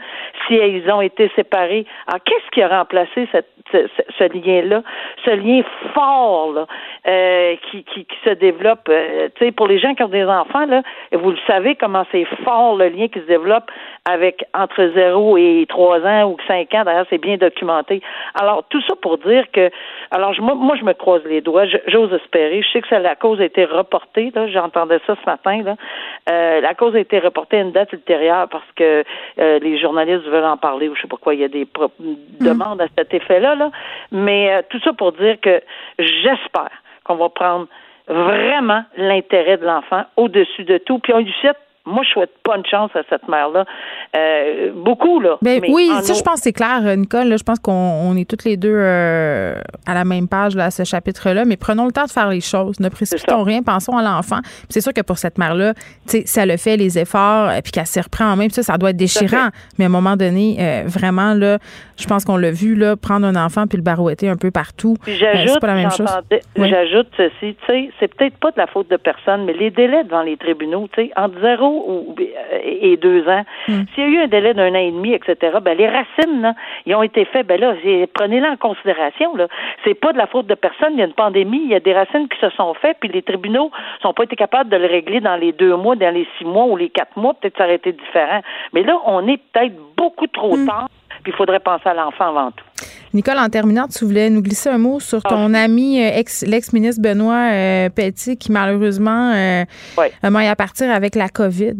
si 0.46 0.54
ils 0.54 0.90
ont 0.90 1.00
été 1.00 1.30
séparés. 1.34 1.86
Alors, 2.06 2.20
qu'est-ce 2.24 2.50
qui 2.52 2.62
a 2.62 2.68
remplacé 2.68 3.28
cette, 3.32 3.48
ce, 3.72 4.24
lien-là? 4.24 4.82
Ce 5.24 5.30
lien 5.30 5.62
fort, 5.94 6.52
là, 6.52 6.66
euh, 7.08 7.56
qui, 7.70 7.84
qui, 7.84 8.04
qui, 8.04 8.16
se 8.24 8.30
développe, 8.30 8.88
euh, 8.88 9.28
tu 9.36 9.46
sais, 9.46 9.52
pour 9.52 9.66
les 9.66 9.78
gens 9.78 9.94
qui 9.94 10.02
ont 10.02 10.08
des 10.08 10.24
enfants, 10.24 10.66
là, 10.66 10.82
vous 11.12 11.30
le 11.30 11.38
savez 11.46 11.74
comment 11.74 12.04
c'est 12.12 12.26
fort 12.44 12.76
le 12.76 12.88
lien 12.88 13.08
qui 13.08 13.20
se 13.20 13.26
développe 13.26 13.70
avec 14.08 14.44
entre 14.54 14.89
0 14.94 15.37
et 15.37 15.66
3 15.68 16.00
ans 16.00 16.31
ou 16.31 16.37
5 16.46 16.74
ans. 16.74 16.83
D'ailleurs, 16.85 17.07
c'est 17.11 17.18
bien 17.18 17.37
documenté. 17.37 18.00
Alors, 18.35 18.64
tout 18.68 18.81
ça 18.83 18.94
pour 19.00 19.18
dire 19.18 19.44
que, 19.53 19.70
alors, 20.11 20.35
moi, 20.40 20.55
moi 20.55 20.76
je 20.79 20.85
me 20.85 20.92
croise 20.92 21.22
les 21.24 21.40
doigts. 21.40 21.64
J'ose 21.87 22.12
espérer. 22.12 22.62
Je 22.62 22.68
sais 22.70 22.81
que 22.81 22.88
ça, 22.88 22.98
la 22.98 23.16
cause 23.16 23.40
a 23.40 23.44
été 23.44 23.64
reportée. 23.64 24.33
J'entendais 24.53 25.00
ça 25.07 25.16
ce 25.20 25.26
matin. 25.29 25.62
Là. 25.62 25.76
Euh, 26.31 26.61
la 26.61 26.74
cause 26.74 26.94
a 26.94 27.00
été 27.00 27.18
reportée 27.18 27.59
à 27.59 27.61
une 27.61 27.72
date 27.72 27.92
ultérieure 27.92 28.48
parce 28.48 28.70
que 28.76 29.05
euh, 29.38 29.59
les 29.61 29.79
journalistes 29.79 30.24
veulent 30.24 30.44
en 30.44 30.57
parler 30.57 30.88
ou 30.88 30.94
je 30.94 31.03
sais 31.03 31.09
pas 31.09 31.16
quoi. 31.16 31.35
Il 31.35 31.40
y 31.40 31.44
a 31.44 31.48
des 31.48 31.64
mm. 31.64 32.44
demandes 32.44 32.81
à 32.81 32.87
cet 32.96 33.12
effet-là. 33.14 33.55
Là. 33.55 33.70
Mais 34.12 34.53
euh, 34.53 34.62
tout 34.68 34.81
ça 34.81 34.92
pour 34.92 35.12
dire 35.12 35.40
que 35.40 35.61
j'espère 35.98 36.70
qu'on 37.05 37.16
va 37.16 37.29
prendre 37.29 37.66
vraiment 38.09 38.83
l'intérêt 38.96 39.57
de 39.57 39.64
l'enfant 39.64 40.05
au-dessus 40.16 40.64
de 40.64 40.79
tout. 40.79 40.98
Puis 40.98 41.12
on 41.14 41.18
lui 41.18 41.35
souhaite 41.40 41.57
moi, 41.86 42.02
je 42.04 42.10
souhaite 42.10 42.32
pas 42.44 42.56
une 42.56 42.66
chance 42.66 42.90
à 42.94 43.02
cette 43.08 43.26
mère-là. 43.28 43.64
Euh, 44.14 44.72
beaucoup, 44.74 45.20
là. 45.20 45.38
Ben, 45.42 45.60
oui, 45.68 45.90
ça, 46.02 46.14
je 46.14 46.22
pense 46.22 46.36
que 46.36 46.42
c'est 46.42 46.52
clair, 46.52 46.80
Nicole. 46.96 47.36
je 47.38 47.42
pense 47.42 47.58
qu'on 47.58 48.16
est 48.16 48.28
toutes 48.28 48.44
les 48.44 48.56
deux 48.56 48.74
euh, 48.74 49.54
à 49.86 49.94
la 49.94 50.04
même 50.04 50.28
page 50.28 50.54
là, 50.54 50.66
à 50.66 50.70
ce 50.70 50.84
chapitre-là. 50.84 51.44
Mais 51.44 51.56
prenons 51.56 51.86
le 51.86 51.92
temps 51.92 52.04
de 52.04 52.10
faire 52.10 52.28
les 52.28 52.40
choses. 52.40 52.80
Ne 52.80 52.88
précipitons 52.88 53.42
rien. 53.42 53.62
Pensons 53.62 53.96
à 53.96 54.02
l'enfant. 54.02 54.40
C'est 54.68 54.80
sûr 54.80 54.92
que 54.92 55.00
pour 55.00 55.18
cette 55.18 55.38
mère-là, 55.38 55.72
ça 56.06 56.46
le 56.46 56.56
fait 56.56 56.76
les 56.76 56.98
efforts, 56.98 57.52
et 57.52 57.62
puis 57.62 57.72
qu'elle 57.72 57.86
s'y 57.86 58.00
reprend 58.00 58.32
en 58.32 58.36
même, 58.36 58.50
ça, 58.50 58.62
ça 58.62 58.76
doit 58.76 58.90
être 58.90 58.96
déchirant. 58.96 59.48
Mais 59.78 59.84
à 59.84 59.88
un 59.88 59.90
moment 59.90 60.16
donné, 60.16 60.56
euh, 60.60 60.82
vraiment, 60.86 61.34
là, 61.34 61.58
je 61.98 62.06
pense 62.06 62.24
qu'on 62.24 62.36
l'a 62.36 62.50
vu, 62.50 62.74
là, 62.74 62.96
prendre 62.96 63.26
un 63.26 63.36
enfant 63.36 63.66
puis 63.66 63.76
le 63.76 63.82
barouetter 63.82 64.28
un 64.28 64.36
peu 64.36 64.50
partout. 64.50 64.96
J'ajoute, 65.06 65.60
pas 65.60 65.66
la 65.66 65.74
même 65.74 65.90
chose. 65.90 66.08
J'ajoute 66.56 67.08
ceci, 67.16 67.54
tu 67.54 67.66
sais, 67.66 67.90
c'est 67.98 68.14
peut-être 68.14 68.36
pas 68.36 68.50
de 68.50 68.58
la 68.58 68.66
faute 68.66 68.90
de 68.90 68.96
personne, 68.96 69.44
mais 69.44 69.52
les 69.52 69.70
délais 69.70 70.04
devant 70.04 70.22
les 70.22 70.36
tribunaux, 70.36 70.88
tu 70.92 71.02
sais, 71.02 71.10
entre 71.16 71.38
0 71.70 71.85
ou, 71.88 72.14
et 72.62 72.96
deux 72.96 73.28
ans. 73.28 73.44
Hmm. 73.68 73.83
S'il 73.94 74.04
y 74.04 74.06
a 74.06 74.11
eu 74.11 74.24
un 74.24 74.26
délai 74.26 74.54
d'un 74.54 74.70
an 74.70 74.78
et 74.78 74.90
demi, 74.90 75.12
etc., 75.12 75.59
ben 75.62 75.76
les 75.76 75.88
racines, 75.88 76.42
là, 76.42 76.54
ils 76.87 76.94
ont 76.94 77.02
été 77.02 77.24
faits. 77.24 77.46
Ben 77.46 77.61
là, 77.61 77.74
prenez-les 78.14 78.46
en 78.46 78.56
considération. 78.56 79.37
Là, 79.37 79.48
c'est 79.85 79.94
pas 79.94 80.12
de 80.12 80.18
la 80.18 80.26
faute 80.26 80.46
de 80.46 80.54
personne. 80.54 80.92
Il 80.94 80.98
y 80.98 81.02
a 81.02 81.06
une 81.06 81.12
pandémie, 81.12 81.61
il 81.64 81.70
y 81.70 81.74
a 81.74 81.80
des 81.80 81.94
racines 81.94 82.28
qui 82.28 82.38
se 82.38 82.50
sont 82.50 82.74
faites, 82.74 82.98
puis 83.00 83.09
les 83.09 83.22
tribunaux 83.22 83.70
sont 84.02 84.12
pas 84.12 84.24
été 84.24 84.37
capables 84.37 84.70
de 84.70 84.76
le 84.76 84.87
régler 84.87 85.20
dans 85.20 85.37
les 85.37 85.52
deux 85.52 85.76
mois, 85.76 85.96
dans 85.96 86.14
les 86.14 86.26
six 86.38 86.44
mois 86.44 86.66
ou 86.66 86.76
les 86.76 86.88
quatre 86.88 87.16
mois. 87.16 87.35
Peut-être 87.35 87.59
ça 87.59 87.64
aurait 87.64 87.76
été 87.76 87.92
différent. 87.92 88.40
Mais 88.72 88.83
là, 88.83 88.98
on 89.06 89.26
est 89.26 89.40
peut-être 89.52 89.74
beaucoup 89.96 90.26
trop 90.26 90.56
hmm. 90.56 90.66
tard. 90.66 90.88
Puis 91.22 91.33
il 91.33 91.37
faudrait 91.37 91.61
penser 91.61 91.88
à 91.88 91.94
l'enfant 91.94 92.28
avant 92.28 92.50
tout. 92.50 92.64
Nicole, 93.12 93.38
en 93.38 93.48
terminant, 93.48 93.88
tu 93.88 94.04
voulais 94.04 94.30
nous 94.30 94.40
glisser 94.40 94.68
un 94.68 94.78
mot 94.78 95.00
sur 95.00 95.22
ton 95.22 95.52
ah. 95.54 95.62
ami, 95.62 96.00
euh, 96.00 96.11
ex, 96.14 96.44
l'ex-ministre 96.46 97.02
Benoît 97.02 97.50
euh, 97.50 97.88
Petit, 97.88 98.37
qui 98.37 98.52
malheureusement 98.52 99.33
euh, 99.35 99.64
a 100.22 100.30
moyen 100.30 100.52
à 100.52 100.56
partir 100.56 100.90
avec 100.90 101.16
la 101.16 101.28
COVID. 101.28 101.74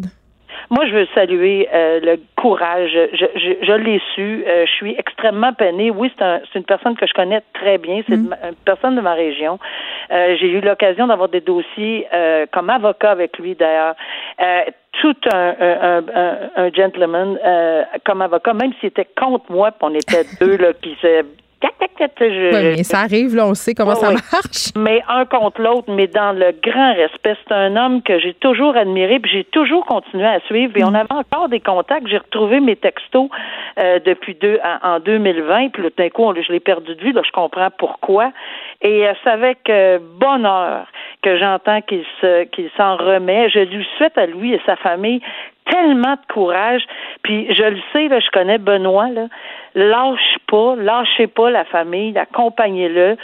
Moi, 0.69 0.85
je 0.87 0.93
veux 0.93 1.07
saluer 1.13 1.67
euh, 1.73 1.99
le 2.01 2.19
courage. 2.35 2.91
Je, 3.13 3.25
je, 3.35 3.65
je 3.65 3.73
l'ai 3.73 4.01
su. 4.15 4.43
Euh, 4.47 4.65
je 4.65 4.71
suis 4.71 4.95
extrêmement 4.97 5.53
peinée. 5.53 5.91
Oui, 5.91 6.11
c'est 6.17 6.23
un, 6.23 6.41
une 6.55 6.63
personne 6.63 6.95
que 6.95 7.05
je 7.07 7.13
connais 7.13 7.41
très 7.53 7.77
bien. 7.77 8.01
C'est 8.07 8.17
mm. 8.17 8.35
une 8.49 8.55
personne 8.65 8.95
de 8.95 9.01
ma 9.01 9.13
région. 9.13 9.59
Euh, 10.11 10.35
j'ai 10.39 10.49
eu 10.49 10.61
l'occasion 10.61 11.07
d'avoir 11.07 11.29
des 11.29 11.41
dossiers 11.41 12.07
comme 12.51 12.69
avocat 12.69 13.11
avec 13.11 13.37
lui, 13.37 13.55
d'ailleurs. 13.55 13.95
tout 15.01 15.15
un, 15.33 15.55
un, 15.59 16.03
un, 16.15 16.35
un 16.55 16.71
gentleman 16.71 17.37
comme 18.05 18.21
avocat, 18.21 18.53
même 18.53 18.73
s'il 18.79 18.87
était 18.87 19.07
contre 19.19 19.51
moi, 19.51 19.71
puis 19.71 19.79
on 19.81 19.93
était 19.93 20.25
deux 20.39 20.57
là, 20.57 20.73
qui 20.73 20.95
se 21.01 21.23
oui, 22.19 22.75
mais 22.77 22.83
ça 22.83 22.99
arrive, 22.99 23.35
là, 23.35 23.47
on 23.47 23.53
sait 23.53 23.73
comment 23.73 23.95
ça 23.95 24.11
marche. 24.11 24.71
Mais 24.75 25.01
un 25.07 25.25
contre 25.25 25.61
l'autre, 25.61 25.91
mais 25.91 26.07
dans 26.07 26.31
le 26.31 26.53
grand 26.63 26.93
respect. 26.93 27.35
C'est 27.47 27.53
un 27.53 27.75
homme 27.75 28.01
que 28.01 28.19
j'ai 28.19 28.33
toujours 28.33 28.75
admiré, 28.75 29.19
puis 29.19 29.31
j'ai 29.31 29.43
toujours 29.43 29.85
continué 29.85 30.25
à 30.25 30.39
suivre. 30.41 30.73
Et 30.75 30.83
on 30.83 30.91
mm. 30.91 30.95
avait 30.95 31.13
encore 31.13 31.49
des 31.49 31.59
contacts. 31.59 32.07
J'ai 32.07 32.17
retrouvé 32.17 32.59
mes 32.59 32.75
textos 32.75 33.29
euh, 33.79 33.99
depuis 34.05 34.35
deux, 34.35 34.59
en, 34.83 34.99
2020, 34.99 35.69
puis 35.69 35.83
d'un 35.97 36.09
coup, 36.09 36.33
je 36.35 36.51
l'ai 36.51 36.59
perdu 36.59 36.95
de 36.95 37.01
vue. 37.01 37.11
Là, 37.11 37.21
je 37.25 37.31
comprends 37.31 37.69
pourquoi. 37.77 38.31
Et 38.81 39.07
euh, 39.07 39.13
c'est 39.23 39.29
avec 39.29 39.69
euh, 39.69 39.99
bonheur 40.19 40.87
que 41.21 41.37
j'entends 41.37 41.81
qu'il 41.81 42.03
se, 42.19 42.45
qu'il 42.45 42.69
s'en 42.77 42.97
remet. 42.97 43.49
Je 43.49 43.59
lui 43.59 43.87
souhaite 43.97 44.17
à 44.17 44.25
lui 44.25 44.53
et 44.53 44.61
sa 44.65 44.75
famille 44.75 45.21
tellement 45.69 46.13
de 46.13 46.33
courage. 46.33 46.83
Puis 47.23 47.53
je 47.53 47.63
le 47.63 47.79
sais, 47.93 48.07
là, 48.07 48.19
je 48.19 48.29
connais 48.31 48.57
Benoît, 48.57 49.09
là. 49.09 49.27
Lâche 49.73 50.37
pas, 50.47 50.75
lâchez 50.75 51.27
pas 51.27 51.49
la 51.49 51.63
famille, 51.65 52.17
accompagnez-le. 52.17 53.15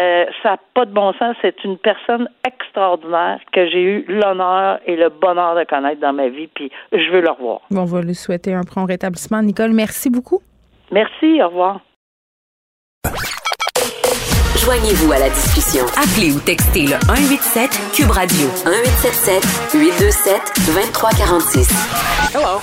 Euh, 0.00 0.24
ça 0.42 0.50
n'a 0.50 0.58
pas 0.74 0.84
de 0.84 0.92
bon 0.92 1.12
sens. 1.14 1.34
C'est 1.40 1.64
une 1.64 1.78
personne 1.78 2.28
extraordinaire 2.46 3.40
que 3.52 3.66
j'ai 3.70 3.82
eu 3.82 4.04
l'honneur 4.08 4.80
et 4.86 4.96
le 4.96 5.08
bonheur 5.08 5.54
de 5.54 5.64
connaître 5.64 6.00
dans 6.00 6.12
ma 6.12 6.28
vie, 6.28 6.48
puis 6.48 6.70
je 6.92 7.10
veux 7.10 7.22
le 7.22 7.30
revoir. 7.30 7.60
Bon, 7.70 7.82
on 7.82 7.84
va 7.84 8.02
lui 8.02 8.14
souhaiter 8.14 8.52
un 8.52 8.64
prompt 8.64 8.84
rétablissement. 8.84 9.40
Nicole, 9.42 9.72
merci 9.72 10.10
beaucoup. 10.10 10.40
Merci, 10.90 11.42
au 11.42 11.48
revoir. 11.48 11.80
Joignez-vous 14.64 15.12
à 15.12 15.18
la 15.18 15.28
discussion. 15.28 15.84
Appelez 15.94 16.32
ou 16.32 16.40
textez 16.40 16.86
le 16.86 16.96
187 17.06 17.70
Cube 17.92 18.10
Radio 18.10 18.46
1877 18.64 19.74
827 19.74 20.40
2346. 20.64 21.68
Hello. 22.34 22.60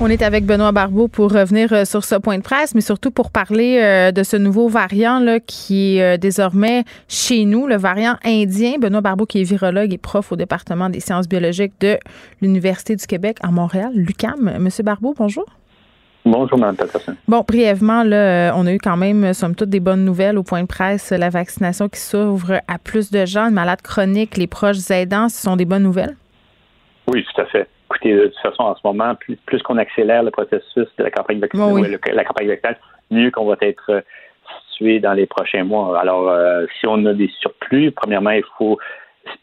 On 0.00 0.08
est 0.08 0.22
avec 0.22 0.46
Benoît 0.46 0.72
Barbeau 0.72 1.06
pour 1.06 1.30
revenir 1.30 1.70
euh, 1.74 1.84
sur 1.84 2.02
ce 2.02 2.14
point 2.14 2.38
de 2.38 2.42
presse, 2.42 2.74
mais 2.74 2.80
surtout 2.80 3.10
pour 3.10 3.30
parler 3.30 3.78
euh, 3.82 4.10
de 4.10 4.22
ce 4.22 4.38
nouveau 4.38 4.68
variant 4.68 5.18
là, 5.18 5.38
qui 5.38 5.98
est 5.98 6.14
euh, 6.14 6.16
désormais 6.16 6.84
chez 7.08 7.44
nous, 7.44 7.66
le 7.66 7.76
variant 7.76 8.16
indien. 8.24 8.78
Benoît 8.80 9.02
Barbeau, 9.02 9.26
qui 9.26 9.42
est 9.42 9.44
virologue 9.44 9.92
et 9.92 9.98
prof 9.98 10.32
au 10.32 10.36
département 10.36 10.88
des 10.88 11.00
sciences 11.00 11.28
biologiques 11.28 11.74
de 11.80 11.98
l'Université 12.40 12.96
du 12.96 13.06
Québec 13.06 13.36
à 13.42 13.50
Montréal, 13.50 13.92
l'UCAM. 13.94 14.56
Monsieur 14.60 14.82
Barbeau, 14.82 15.14
bonjour. 15.14 15.44
Bonjour, 16.24 16.58
Mme 16.58 16.74
Patterson. 16.76 17.14
Bon, 17.28 17.44
brièvement, 17.46 18.02
là, 18.02 18.54
on 18.56 18.66
a 18.66 18.72
eu 18.72 18.78
quand 18.78 18.96
même, 18.96 19.34
somme 19.34 19.54
toute, 19.54 19.68
des 19.68 19.80
bonnes 19.80 20.04
nouvelles 20.06 20.38
au 20.38 20.42
point 20.42 20.62
de 20.62 20.66
presse. 20.66 21.10
La 21.10 21.28
vaccination 21.28 21.88
qui 21.88 22.00
s'ouvre 22.00 22.60
à 22.66 22.78
plus 22.78 23.10
de 23.10 23.26
gens, 23.26 23.50
malades 23.50 23.82
chroniques, 23.82 24.38
les 24.38 24.46
proches 24.46 24.90
aidants, 24.90 25.28
ce 25.28 25.42
sont 25.42 25.56
des 25.56 25.66
bonnes 25.66 25.82
nouvelles? 25.82 26.16
Oui, 27.08 27.24
tout 27.24 27.42
à 27.42 27.44
fait. 27.46 27.68
Écoutez, 27.90 28.14
de 28.14 28.26
toute 28.28 28.38
façon, 28.38 28.62
en 28.62 28.74
ce 28.74 28.80
moment, 28.84 29.14
plus, 29.14 29.62
qu'on 29.62 29.76
accélère 29.76 30.22
le 30.22 30.30
processus 30.30 30.88
de 30.96 31.04
la 31.04 31.10
campagne 31.10 31.40
vaccinale, 31.40 31.98
la 32.12 32.24
campagne 32.24 32.48
vaccinale, 32.48 32.78
mieux 33.10 33.30
qu'on 33.30 33.44
va 33.44 33.56
être 33.60 33.90
euh, 33.90 34.00
situé 34.70 35.00
dans 35.00 35.12
les 35.12 35.26
prochains 35.26 35.64
mois. 35.64 36.00
Alors, 36.00 36.30
euh, 36.30 36.64
si 36.80 36.86
on 36.86 37.04
a 37.04 37.12
des 37.12 37.30
surplus, 37.40 37.92
premièrement, 37.92 38.30
il 38.30 38.44
faut 38.56 38.78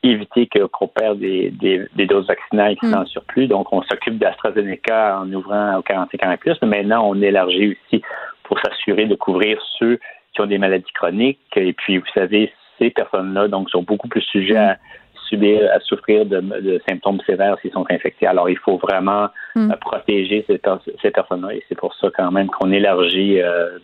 éviter 0.03 0.47
qu'on 0.47 0.87
perde 0.87 1.19
des, 1.19 1.51
des, 1.51 2.05
doses 2.05 2.27
vaccinales 2.27 2.75
qui 2.77 2.87
sont 2.87 2.97
en 2.97 3.01
mm. 3.01 3.07
surplus. 3.07 3.47
Donc, 3.47 3.71
on 3.71 3.81
s'occupe 3.83 4.17
d'AstraZeneca 4.17 5.19
en 5.19 5.31
ouvrant 5.33 5.77
aux 5.77 5.81
45 5.81 6.25
ans 6.25 6.31
et 6.31 6.37
plus, 6.37 6.57
mais 6.61 6.67
maintenant, 6.67 7.07
on 7.07 7.21
élargit 7.21 7.77
aussi 7.77 8.01
pour 8.43 8.59
s'assurer 8.59 9.05
de 9.05 9.15
couvrir 9.15 9.61
ceux 9.79 9.99
qui 10.33 10.41
ont 10.41 10.47
des 10.47 10.57
maladies 10.57 10.91
chroniques. 10.93 11.39
Et 11.55 11.73
puis, 11.73 11.97
vous 11.97 12.05
savez, 12.13 12.51
ces 12.79 12.89
personnes-là, 12.89 13.47
donc, 13.47 13.69
sont 13.69 13.83
beaucoup 13.83 14.07
plus 14.07 14.21
sujets 14.21 14.57
à 14.57 14.77
subir, 15.31 15.69
à 15.73 15.79
souffrir 15.79 16.25
de, 16.25 16.81
symptômes 16.87 17.19
sévères 17.25 17.55
s'ils 17.61 17.71
sont 17.71 17.85
infectés. 17.89 18.27
Alors, 18.27 18.49
il 18.49 18.57
faut 18.57 18.77
vraiment 18.77 19.27
hmm. 19.55 19.71
euh, 19.71 19.75
protéger 19.79 20.45
ces, 20.47 20.57
personnes-là 20.57 21.53
et 21.53 21.63
c'est 21.69 21.77
pour 21.77 21.93
ça 21.95 22.07
quand 22.15 22.31
même 22.31 22.47
qu'on 22.47 22.71
élargit 22.71 23.41
euh, 23.41 23.77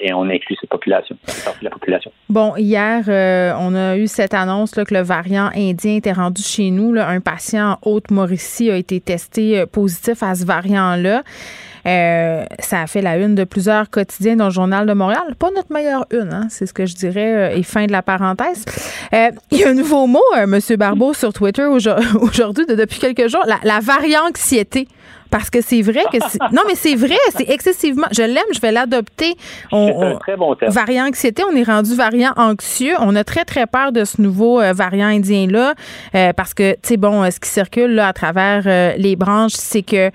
et 0.00 0.12
on 0.12 0.24
inclut 0.24 0.56
cette 0.60 0.70
population, 0.70 1.16
la 1.62 1.70
population. 1.70 2.12
Bon, 2.28 2.54
hier, 2.56 3.04
euh, 3.08 3.52
on 3.58 3.74
a 3.74 3.96
eu 3.96 4.06
cette 4.06 4.34
annonce 4.34 4.76
là, 4.76 4.84
que 4.84 4.94
le 4.94 5.02
variant 5.02 5.50
indien 5.56 5.96
était 5.96 6.12
rendu 6.12 6.42
chez 6.42 6.70
nous. 6.70 6.94
Un 6.98 7.20
patient 7.20 7.78
en 7.82 7.90
Haute-Mauricie 7.90 8.70
a 8.70 8.76
été 8.76 9.00
testé 9.00 9.64
positif 9.66 10.22
à 10.22 10.34
ce 10.34 10.44
variant-là. 10.44 11.22
Euh, 11.86 12.44
ça 12.58 12.82
a 12.82 12.86
fait 12.86 13.02
la 13.02 13.16
une 13.18 13.34
de 13.34 13.44
plusieurs 13.44 13.90
quotidiens 13.90 14.36
dans 14.36 14.46
le 14.46 14.50
Journal 14.50 14.86
de 14.86 14.92
Montréal. 14.92 15.34
Pas 15.38 15.50
notre 15.54 15.72
meilleure 15.72 16.06
une, 16.10 16.32
hein, 16.32 16.46
c'est 16.50 16.66
ce 16.66 16.72
que 16.72 16.86
je 16.86 16.94
dirais, 16.94 17.52
euh, 17.52 17.56
et 17.56 17.62
fin 17.62 17.86
de 17.86 17.92
la 17.92 18.02
parenthèse. 18.02 18.64
Euh, 19.12 19.30
il 19.50 19.58
y 19.58 19.64
a 19.64 19.68
un 19.68 19.74
nouveau 19.74 20.06
mot, 20.06 20.22
M. 20.36 20.58
Barbeau, 20.76 21.14
sur 21.14 21.32
Twitter 21.32 21.64
aujourd'hui, 22.20 22.66
depuis 22.66 22.98
quelques 22.98 23.28
jours, 23.28 23.44
la, 23.46 23.58
la 23.62 23.80
varianxiété. 23.80 24.88
Parce 25.30 25.50
que 25.50 25.60
c'est 25.60 25.82
vrai 25.82 26.04
que 26.12 26.18
non 26.54 26.62
mais 26.66 26.74
c'est 26.74 26.94
vrai, 26.94 27.18
c'est 27.36 27.48
excessivement. 27.48 28.06
Je 28.12 28.22
l'aime, 28.22 28.42
je 28.54 28.60
vais 28.60 28.72
l'adopter. 28.72 29.34
On, 29.72 30.02
un 30.02 30.16
très 30.16 30.36
bon 30.36 30.54
terme. 30.54 30.72
Variant 30.72 31.06
anxiété, 31.06 31.42
on 31.50 31.54
est 31.54 31.62
rendu 31.62 31.94
variant 31.94 32.32
anxieux. 32.36 32.94
On 32.98 33.14
a 33.16 33.24
très 33.24 33.44
très 33.44 33.66
peur 33.66 33.92
de 33.92 34.04
ce 34.04 34.20
nouveau 34.20 34.60
euh, 34.60 34.72
variant 34.72 35.08
indien 35.08 35.46
là, 35.46 35.74
euh, 36.14 36.32
parce 36.32 36.54
que 36.54 36.72
tu 36.72 36.80
sais 36.82 36.96
bon, 36.96 37.22
euh, 37.22 37.30
ce 37.30 37.40
qui 37.40 37.48
circule 37.48 37.94
là 37.94 38.08
à 38.08 38.12
travers 38.12 38.62
les 38.96 39.16
branches, 39.16 39.52
c'est 39.54 39.82
que 39.82 40.10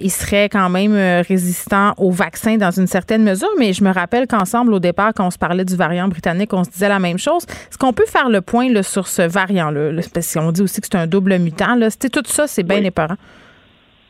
il 0.00 0.10
serait 0.10 0.48
quand 0.48 0.68
même 0.68 0.94
résistant 1.28 1.92
au 1.96 2.10
vaccin 2.10 2.56
dans 2.56 2.70
une 2.70 2.86
certaine 2.86 3.22
mesure. 3.22 3.48
Mais 3.58 3.72
je 3.72 3.84
me 3.84 3.92
rappelle 3.92 4.26
qu'ensemble 4.26 4.72
au 4.72 4.78
départ, 4.78 5.12
quand 5.14 5.26
on 5.26 5.30
se 5.30 5.38
parlait 5.38 5.64
du 5.64 5.76
variant 5.76 6.08
britannique, 6.08 6.52
on 6.52 6.64
se 6.64 6.70
disait 6.70 6.88
la 6.88 6.98
même 6.98 7.18
chose. 7.18 7.44
Est-ce 7.44 7.78
qu'on 7.78 7.92
peut 7.92 8.06
faire 8.06 8.28
le 8.28 8.40
point 8.40 8.70
là, 8.70 8.82
sur 8.82 9.08
ce 9.08 9.22
variant 9.22 9.70
là, 9.70 9.90
parce 10.12 10.32
qu'on 10.32 10.52
dit 10.52 10.62
aussi 10.62 10.80
que 10.80 10.86
c'est 10.90 10.98
un 10.98 11.06
double 11.06 11.38
mutant 11.38 11.74
là. 11.74 11.88
Tout 11.90 12.22
ça, 12.26 12.46
c'est 12.46 12.62
bien 12.62 12.82
épeurant. 12.82 13.16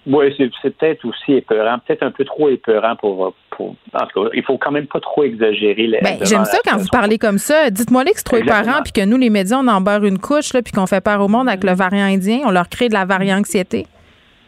Oui, 0.06 0.32
c'est 0.36 0.70
peut-être 0.70 1.04
aussi 1.04 1.32
épeurant, 1.32 1.78
peut-être 1.84 2.04
un 2.04 2.12
peu 2.12 2.24
trop 2.24 2.48
épeurant 2.48 2.94
pour, 2.94 3.34
pour. 3.50 3.74
En 3.92 4.06
tout 4.06 4.22
cas, 4.22 4.30
il 4.34 4.44
faut 4.44 4.56
quand 4.56 4.70
même 4.70 4.86
pas 4.86 5.00
trop 5.00 5.24
exagérer. 5.24 5.88
Ben, 6.00 6.18
J'aime 6.22 6.44
ça 6.44 6.58
quand 6.64 6.76
vous 6.76 6.88
parlez 6.92 7.18
comme 7.18 7.38
ça. 7.38 7.70
Dites-moi 7.70 8.04
que 8.04 8.10
c'est 8.14 8.22
trop 8.22 8.36
épeurant, 8.36 8.82
puis 8.84 8.92
que 8.92 9.04
nous, 9.04 9.16
les 9.16 9.30
médias, 9.30 9.58
on 9.58 9.66
en 9.66 9.80
barre 9.80 10.04
une 10.04 10.18
couche, 10.18 10.52
là, 10.52 10.62
puis 10.62 10.72
qu'on 10.72 10.86
fait 10.86 11.00
peur 11.00 11.20
au 11.20 11.28
monde 11.28 11.48
avec 11.48 11.64
le 11.64 11.72
variant 11.72 12.06
indien. 12.06 12.40
On 12.44 12.50
leur 12.50 12.68
crée 12.68 12.88
de 12.88 12.94
la 12.94 13.04
variant-anxiété. 13.04 13.86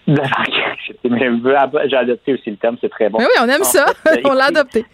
De 0.07 0.15
la 0.17 0.23
variant-anxiété. 0.23 0.58
Mais 1.05 1.31
j'ai 1.87 1.97
adopté 1.97 2.35
aussi 2.35 2.51
le 2.51 2.57
terme, 2.57 2.77
c'est 2.81 2.89
très 2.89 3.09
bon. 3.09 3.19
Mais 3.19 3.25
oui, 3.25 3.43
on 3.43 3.49
aime 3.49 3.65
ça. 3.65 3.87
on 4.25 4.33
l'a 4.33 4.47
adopté. 4.47 4.85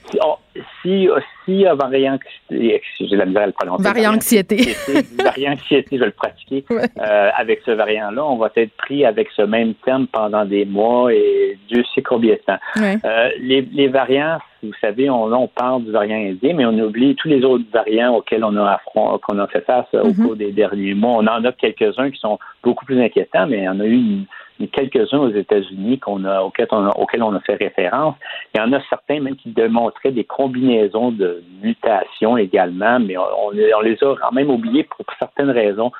Si, 0.82 1.08
si, 1.44 1.66
euh, 1.66 1.74
variant 1.74 2.18
j'ai 2.50 2.80
la 3.16 3.26
misère 3.26 3.42
à 3.42 3.46
le 3.46 3.52
prononcer. 3.52 3.82
Variant-anxiété. 3.82 4.76
Variant-anxiété, 5.18 5.88
je 5.92 5.98
vais 5.98 6.06
le 6.06 6.12
pratiquer. 6.12 6.64
Euh, 6.70 7.30
avec 7.36 7.62
ce 7.66 7.72
variant-là, 7.72 8.24
on 8.24 8.36
va 8.36 8.50
être 8.56 8.72
pris 8.76 9.04
avec 9.04 9.28
ce 9.34 9.42
même 9.42 9.74
terme 9.84 10.06
pendant 10.06 10.44
des 10.44 10.64
mois 10.64 11.12
et 11.12 11.58
Dieu 11.68 11.82
sait 11.94 12.02
combien 12.02 12.34
de 12.34 12.40
temps. 12.46 12.58
Euh, 12.78 13.30
les, 13.40 13.62
les, 13.62 13.88
variants, 13.88 14.38
vous 14.62 14.72
savez, 14.80 15.10
on, 15.10 15.32
on 15.32 15.48
parle 15.48 15.84
du 15.84 15.90
variant 15.90 16.16
indien, 16.16 16.54
mais 16.54 16.66
on 16.66 16.78
oublie 16.78 17.16
tous 17.16 17.28
les 17.28 17.44
autres 17.44 17.64
variants 17.72 18.14
auxquels 18.14 18.44
on 18.44 18.56
a, 18.56 18.80
qu'on 18.94 19.38
a 19.38 19.46
fait 19.48 19.62
face 19.62 19.86
au 19.92 20.08
mm-hmm. 20.08 20.22
cours 20.22 20.36
des 20.36 20.52
derniers 20.52 20.94
mois. 20.94 21.14
On 21.14 21.26
en 21.26 21.44
a 21.44 21.52
quelques-uns 21.52 22.10
qui 22.10 22.20
sont 22.20 22.38
beaucoup 22.62 22.84
plus 22.84 23.00
inquiétants, 23.02 23.46
mais 23.48 23.68
on 23.68 23.80
a 23.80 23.84
eu 23.84 23.94
une 23.94 24.26
quelques-uns 24.72 25.18
aux 25.18 25.30
États-Unis 25.30 25.98
qu'on 25.98 26.24
a, 26.24 26.40
auxquels, 26.40 26.68
on 26.70 26.86
a, 26.86 26.90
auxquels 26.96 27.22
on 27.22 27.34
a 27.34 27.40
fait 27.40 27.54
référence. 27.54 28.14
Il 28.54 28.58
y 28.58 28.60
en 28.60 28.72
a 28.72 28.80
certains 28.88 29.20
même 29.20 29.36
qui 29.36 29.50
démontraient 29.50 30.12
des 30.12 30.24
combinaisons 30.24 31.10
de 31.10 31.42
mutations 31.62 32.36
également, 32.36 33.00
mais 33.00 33.16
on, 33.16 33.50
les 33.50 33.94
a 34.02 34.14
quand 34.20 34.32
même 34.32 34.50
oubliés 34.50 34.84
pour 34.84 35.04
certaines 35.18 35.50
raisons, 35.50 35.90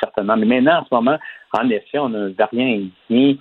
certainement. 0.00 0.36
Mais 0.36 0.46
maintenant, 0.46 0.80
en 0.80 0.84
ce 0.84 0.94
moment, 0.94 1.18
en 1.52 1.68
effet, 1.70 1.98
on 1.98 2.14
a 2.14 2.18
un 2.18 2.30
variant 2.30 2.66
indien, 3.10 3.36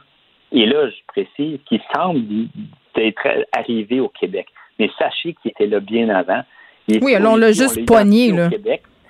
et 0.51 0.65
là, 0.65 0.89
je 0.89 0.97
précise, 1.07 1.59
qui 1.67 1.79
semble 1.93 2.47
être 2.95 3.27
arrivé 3.55 3.99
au 3.99 4.09
Québec. 4.09 4.47
Mais 4.79 4.89
sachez 4.97 5.35
qu'il 5.35 5.51
était 5.51 5.67
là 5.67 5.79
bien 5.79 6.09
avant. 6.09 6.41
oui, 6.87 7.13
alors 7.13 7.33
on 7.33 7.37
l'a 7.37 7.51
juste 7.51 7.85
poigné, 7.85 8.31
là. 8.31 8.49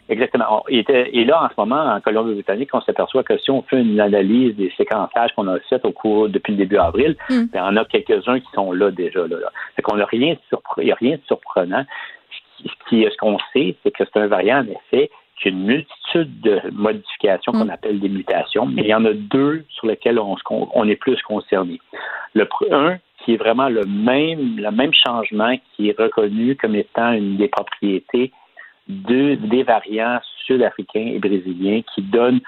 Exactement. 0.10 0.66
Et, 0.70 0.84
là, 1.24 1.44
en 1.44 1.50
ce 1.50 1.54
moment, 1.56 1.82
en 1.86 2.02
Colombie-Britannique, 2.02 2.72
on 2.74 2.82
s'aperçoit 2.82 3.24
que 3.24 3.38
si 3.38 3.52
on 3.52 3.62
fait 3.62 3.80
une 3.80 4.00
analyse 4.00 4.56
des 4.56 4.74
séquençages 4.76 5.32
qu'on 5.36 5.48
a 5.48 5.60
fait 5.60 5.86
au 5.86 5.92
cours 5.92 6.30
depuis 6.30 6.54
le 6.54 6.58
début 6.58 6.78
avril, 6.78 7.16
mm. 7.30 7.46
ben, 7.54 7.64
on 7.72 7.76
a 7.76 7.86
quelques-uns 7.86 8.40
qui 8.40 8.52
sont 8.54 8.72
là 8.72 8.90
déjà. 8.90 9.28
Là, 9.28 9.38
Fait 9.76 9.84
qu'on 9.84 9.98
n'a 9.98 10.06
rien 10.06 10.36
il 10.78 10.84
n'y 10.84 10.92
a 10.92 10.96
rien 10.96 11.18
de 11.18 11.22
surprenant. 11.28 11.86
Ce, 12.58 12.90
qui, 12.90 13.04
ce 13.10 13.18
qu'on 13.18 13.38
sait, 13.54 13.76
c'est 13.84 13.92
que 13.92 14.04
c'est 14.04 14.20
un 14.20 14.28
variant, 14.28 14.60
en 14.60 14.68
effet, 14.68 15.12
qui 15.40 15.48
a 15.48 15.52
une 15.52 15.64
multitude 15.64 16.42
de 16.42 16.60
modifications 16.72 17.52
qu'on 17.52 17.66
mm. 17.66 17.70
appelle 17.70 18.00
des 18.00 18.10
mutations, 18.10 18.66
mais 18.66 18.82
il 18.82 18.88
y 18.88 18.96
en 18.96 19.06
a 19.06 19.14
deux 19.14 19.64
sur 19.70 19.86
lesquelles 19.86 20.18
on, 20.18 20.36
on 20.50 20.88
est 20.88 20.96
plus 20.96 21.22
concerné. 21.22 21.80
Le 22.34 22.48
un, 22.72 22.98
qui 23.24 23.34
est 23.34 23.38
vraiment 23.38 23.70
le 23.70 23.86
même, 23.86 24.58
le 24.58 24.72
même 24.72 24.94
changement 24.94 25.56
qui 25.76 25.90
est 25.90 26.00
reconnu 26.00 26.56
comme 26.56 26.76
étant 26.76 27.12
une 27.12 27.38
des 27.38 27.48
propriétés 27.48 28.32
des 28.90 29.64
variants 29.64 30.20
sud-africains 30.46 31.12
et 31.14 31.20
brésiliens 31.20 31.82
qui 31.94 32.02
donnent 32.02 32.42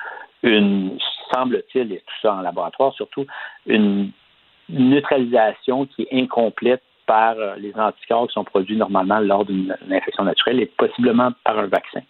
une, 0.43 0.97
semble-t-il, 1.31 1.93
et 1.93 1.97
tout 1.97 2.15
ça 2.21 2.33
en 2.33 2.41
laboratoire 2.41 2.93
surtout, 2.93 3.25
une 3.67 4.11
neutralisation 4.69 5.85
qui 5.85 6.03
est 6.03 6.19
incomplète 6.19 6.81
par 7.05 7.37
euh, 7.37 7.55
les 7.57 7.73
anticorps 7.75 8.27
qui 8.27 8.33
sont 8.33 8.43
produits 8.43 8.77
normalement 8.77 9.19
lors 9.19 9.45
d'une 9.45 9.75
infection 9.91 10.23
naturelle 10.23 10.59
et 10.59 10.65
possiblement 10.65 11.31
par 11.43 11.59
un 11.59 11.67
vaccin. 11.67 12.01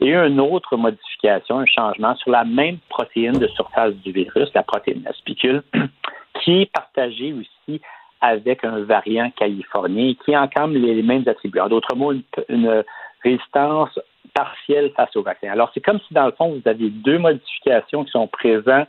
Et 0.00 0.14
une 0.14 0.40
autre 0.40 0.76
modification, 0.76 1.58
un 1.58 1.66
changement 1.66 2.14
sur 2.16 2.30
la 2.30 2.44
même 2.44 2.78
protéine 2.88 3.38
de 3.38 3.46
surface 3.48 3.94
du 3.96 4.12
virus, 4.12 4.48
la 4.54 4.62
protéine 4.62 5.02
la 5.04 5.12
spicule, 5.12 5.62
qui 6.40 6.62
est 6.62 6.72
partagée 6.72 7.34
aussi 7.34 7.80
avec 8.20 8.64
un 8.64 8.80
variant 8.80 9.30
californien 9.30 10.14
qui 10.24 10.36
encampe 10.36 10.72
les 10.72 11.02
mêmes 11.02 11.24
attributs. 11.26 11.60
En 11.60 11.68
d'autres 11.68 11.94
mots, 11.94 12.14
une 12.48 12.82
résistance 13.22 13.98
partielle 14.34 14.92
face 14.96 15.14
au 15.16 15.22
vaccin. 15.22 15.48
Alors, 15.50 15.70
c'est 15.72 15.80
comme 15.80 16.00
si, 16.06 16.14
dans 16.14 16.26
le 16.26 16.32
fond, 16.32 16.50
vous 16.50 16.68
aviez 16.68 16.90
deux 16.90 17.18
modifications 17.18 18.04
qui 18.04 18.10
sont 18.10 18.26
présentes 18.26 18.88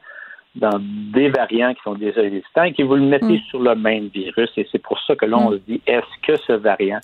dans 0.55 0.79
des 0.79 1.29
variants 1.29 1.73
qui 1.73 1.81
sont 1.83 1.93
déjà 1.93 2.21
résistants 2.21 2.63
et 2.63 2.73
que 2.73 2.83
vous 2.83 2.95
le 2.95 3.01
mettez 3.01 3.37
mm. 3.37 3.41
sur 3.49 3.59
le 3.59 3.75
même 3.75 4.07
virus. 4.07 4.49
Et 4.57 4.67
c'est 4.71 4.81
pour 4.81 4.99
ça 5.01 5.15
que 5.15 5.25
là, 5.25 5.37
on 5.37 5.51
mm. 5.51 5.53
se 5.53 5.61
dit, 5.67 5.81
est-ce 5.87 6.21
que 6.23 6.37
ce 6.47 6.53
variant 6.53 6.99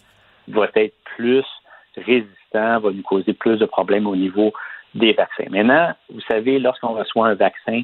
va 0.48 0.68
être 0.76 0.96
plus 1.16 1.46
résistant, 1.96 2.80
va 2.80 2.92
nous 2.92 3.04
causer 3.04 3.34
plus 3.34 3.58
de 3.58 3.66
problèmes 3.66 4.08
au 4.08 4.16
niveau 4.16 4.52
des 4.96 5.14
vaccins? 5.14 5.46
Maintenant, 5.50 5.94
vous 6.10 6.22
savez, 6.22 6.60
lorsqu'on 6.60 6.94
reçoit 6.94 7.28
un 7.28 7.36
vaccin, 7.36 7.82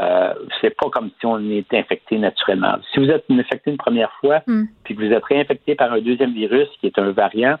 euh, 0.00 0.34
c'est 0.60 0.74
pas 0.76 0.90
comme 0.90 1.10
si 1.20 1.26
on 1.26 1.38
était 1.50 1.78
infecté 1.78 2.18
naturellement. 2.18 2.76
Si 2.92 3.00
vous 3.00 3.10
êtes 3.10 3.24
infecté 3.30 3.70
une 3.70 3.76
première 3.76 4.12
fois, 4.20 4.42
mm. 4.46 4.64
puis 4.84 4.96
que 4.96 5.02
vous 5.02 5.12
êtes 5.12 5.24
réinfecté 5.24 5.74
par 5.74 5.92
un 5.92 6.00
deuxième 6.00 6.32
virus 6.32 6.68
qui 6.80 6.86
est 6.86 6.98
un 6.98 7.10
variant, 7.10 7.56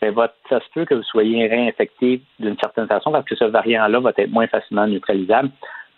ben, 0.00 0.14
ça 0.48 0.60
se 0.60 0.66
peut 0.74 0.84
que 0.84 0.94
vous 0.94 1.02
soyez 1.02 1.46
réinfecté 1.46 2.20
d'une 2.38 2.58
certaine 2.58 2.86
façon 2.86 3.12
parce 3.12 3.24
que 3.24 3.36
ce 3.36 3.44
variant-là 3.44 4.00
va 4.00 4.12
être 4.16 4.30
moins 4.30 4.46
facilement 4.46 4.86
neutralisable. 4.86 5.50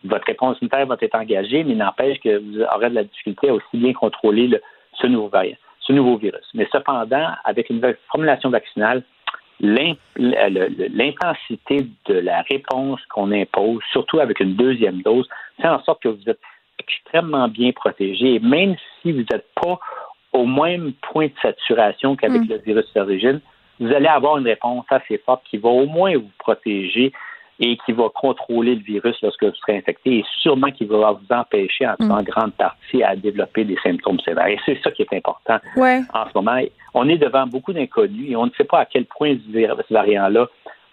Votre 0.05 0.27
réponse 0.27 0.57
immunitaire 0.61 0.87
va 0.87 0.97
être 1.01 1.17
engagée, 1.17 1.65
mais 1.65 1.75
n'empêche 1.75 2.21
que 2.21 2.39
vous 2.39 2.63
aurez 2.63 2.91
de 2.91 2.95
la 2.95 3.05
difficulté 3.05 3.49
à 3.49 3.55
aussi 3.55 3.65
bien 3.75 3.93
contrôler 3.93 4.61
ce 4.95 5.07
nouveau 5.09 5.29
variant, 5.29 5.57
ce 5.81 5.93
nouveau 5.93 6.17
virus. 6.17 6.49
Mais 6.55 6.69
cependant, 6.73 7.31
avec 7.45 7.71
une 7.71 7.83
formulation 8.11 8.51
vaccinale, 8.51 9.03
l'intensité 9.61 11.89
de 12.07 12.15
la 12.15 12.43
réponse 12.43 13.01
qu'on 13.07 13.33
impose, 13.33 13.83
surtout 13.91 14.21
avec 14.21 14.39
une 14.39 14.55
deuxième 14.55 15.03
dose, 15.03 15.29
fait 15.61 15.69
en 15.69 15.83
sorte 15.83 16.03
que 16.03 16.09
vous 16.09 16.29
êtes 16.29 16.39
extrêmement 16.79 17.49
bien 17.49 17.73
protégé. 17.73 18.35
Et 18.35 18.39
même 18.39 18.77
si 19.03 19.11
vous 19.11 19.25
n'êtes 19.31 19.49
pas 19.61 19.81
au 20.33 20.47
même 20.47 20.93
point 21.11 21.27
de 21.27 21.33
saturation 21.43 22.15
qu'avec 22.15 22.43
mm. 22.43 22.49
le 22.49 22.59
virus 22.59 22.87
d'origine, 22.95 23.41
vous 23.81 23.93
allez 23.93 24.07
avoir 24.07 24.39
une 24.39 24.47
réponse 24.47 24.85
assez 24.91 25.19
forte 25.19 25.43
qui 25.49 25.59
va 25.59 25.69
au 25.69 25.87
moins 25.87 26.17
vous 26.17 26.31
protéger 26.39 27.13
et 27.61 27.77
qui 27.85 27.93
va 27.93 28.09
contrôler 28.15 28.77
le 28.77 28.83
virus 28.83 29.17
lorsque 29.23 29.43
vous 29.43 29.55
serez 29.55 29.79
infecté 29.79 30.19
et 30.19 30.25
sûrement 30.41 30.71
qui 30.71 30.85
va 30.85 31.13
vous 31.13 31.35
empêcher 31.35 31.87
en, 31.87 31.95
mm. 31.99 32.23
grande 32.23 32.53
partie 32.53 33.03
à 33.03 33.17
développer 33.17 33.65
des 33.65 33.77
symptômes 33.83 34.21
sévères. 34.21 34.47
Et 34.47 34.59
c'est 34.65 34.81
ça 34.83 34.91
qui 34.93 35.03
est 35.03 35.13
important 35.13 35.59
en 35.77 36.25
ce 36.27 36.31
moment. 36.35 36.61
On 36.95 37.09
est 37.09 37.19
devant 37.19 37.47
beaucoup 37.47 37.73
d'inconnus 37.73 38.31
et 38.31 38.37
on 38.37 38.47
ne 38.47 38.51
sait 38.57 38.65
pas 38.65 38.81
à 38.81 38.85
quel 38.85 39.07
point 39.07 39.37
ce 39.37 39.93
variant-là 39.93 40.47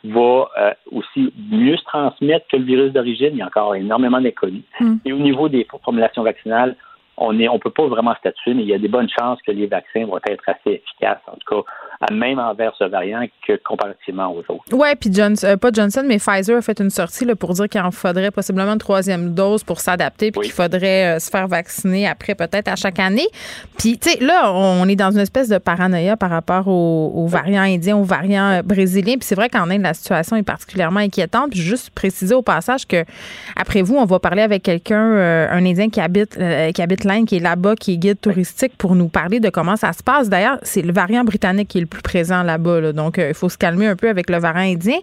va 0.05 0.49
euh, 0.59 0.73
aussi 0.91 1.33
mieux 1.51 1.77
se 1.77 1.83
transmettre 1.83 2.47
que 2.47 2.57
le 2.57 2.63
virus 2.63 2.93
d'origine. 2.93 3.29
Il 3.33 3.37
y 3.37 3.41
a 3.41 3.47
encore 3.47 3.75
énormément 3.75 4.21
d'inconnus. 4.21 4.63
Mm. 4.79 4.95
Et 5.05 5.13
au 5.13 5.17
niveau 5.17 5.49
des 5.49 5.67
formulations 5.83 6.23
vaccinales, 6.23 6.75
on 7.17 7.33
ne 7.33 7.47
on 7.47 7.59
peut 7.59 7.71
pas 7.71 7.87
vraiment 7.87 8.13
statuer, 8.15 8.53
mais 8.53 8.63
il 8.63 8.69
y 8.69 8.73
a 8.73 8.77
des 8.77 8.87
bonnes 8.87 9.09
chances 9.09 9.39
que 9.45 9.51
les 9.51 9.67
vaccins 9.67 10.05
vont 10.05 10.17
être 10.27 10.43
assez 10.47 10.83
efficaces, 10.83 11.21
en 11.27 11.37
tout 11.37 11.63
cas, 11.63 12.13
même 12.13 12.39
envers 12.39 12.73
ce 12.77 12.83
variant 12.83 13.25
que 13.47 13.53
comparativement 13.63 14.33
aux 14.33 14.39
autres. 14.39 14.63
Oui, 14.71 14.87
puis 14.99 15.13
Johnson, 15.13 15.47
euh, 15.47 15.57
pas 15.57 15.69
Johnson, 15.71 16.03
mais 16.05 16.17
Pfizer 16.17 16.57
a 16.57 16.61
fait 16.61 16.79
une 16.79 16.89
sortie 16.89 17.25
là, 17.25 17.35
pour 17.35 17.53
dire 17.53 17.69
qu'il 17.69 17.81
en 17.81 17.91
faudrait 17.91 18.31
possiblement 18.31 18.73
une 18.73 18.79
troisième 18.79 19.33
dose 19.33 19.63
pour 19.63 19.79
s'adapter, 19.79 20.31
puis 20.31 20.41
qu'il 20.41 20.51
faudrait 20.51 21.15
euh, 21.15 21.19
se 21.19 21.29
faire 21.29 21.47
vacciner 21.47 22.07
après 22.07 22.35
peut-être 22.35 22.67
à 22.67 22.75
chaque 22.75 22.99
année. 22.99 23.27
Puis, 23.77 23.97
tu 23.97 24.09
sais, 24.09 24.23
là, 24.23 24.51
on 24.53 24.87
est 24.87 24.95
dans 24.95 25.11
une 25.11 25.19
espèce 25.19 25.47
de 25.47 25.57
paranoïa 25.57 26.17
par 26.17 26.29
rapport 26.29 26.67
aux, 26.67 27.27
variants 27.27 27.63
indiens, 27.63 27.95
aux 27.95 28.03
variants 28.03 28.59
euh, 28.59 28.61
brésiliens. 28.61 29.15
Puis 29.15 29.23
c'est 29.23 29.35
vrai 29.35 29.49
qu'en 29.49 29.69
Inde, 29.69 29.81
la 29.81 29.93
situation 29.93 30.35
est 30.35 30.43
particulièrement 30.43 30.99
inquiétante. 30.99 31.51
Puis 31.51 31.61
juste 31.61 31.91
préciser 31.91 32.35
au 32.35 32.41
passage 32.41 32.85
que, 32.85 33.05
après 33.55 33.81
vous, 33.81 33.95
on 33.95 34.05
va 34.05 34.19
parler 34.19 34.41
avec 34.41 34.63
quelqu'un, 34.63 34.95
un 34.95 35.65
Indien 35.65 35.89
qui 35.89 36.01
habite, 36.01 36.37
qui 36.73 36.81
habite 36.81 37.04
l'Inde, 37.05 37.25
qui 37.25 37.37
est 37.37 37.39
là-bas, 37.39 37.75
qui 37.75 37.93
est 37.93 37.97
guide 37.97 38.19
touristique, 38.19 38.73
pour 38.77 38.95
nous 38.95 39.07
parler 39.07 39.39
de 39.39 39.49
comment 39.49 39.75
ça 39.75 39.93
se 39.93 40.03
passe. 40.03 40.29
D'ailleurs, 40.29 40.57
c'est 40.63 40.81
le 40.81 40.93
variant 40.93 41.23
britannique 41.23 41.69
qui 41.69 41.77
est 41.77 41.81
le 41.81 41.87
plus 41.87 42.01
présent 42.01 42.43
là-bas. 42.43 42.93
Donc, 42.93 43.19
euh, 43.19 43.29
il 43.29 43.33
faut 43.33 43.49
se 43.49 43.57
calmer 43.57 43.87
un 43.87 43.95
peu 43.95 44.09
avec 44.09 44.29
le 44.29 44.37
variant 44.37 44.73
indien. 44.73 44.97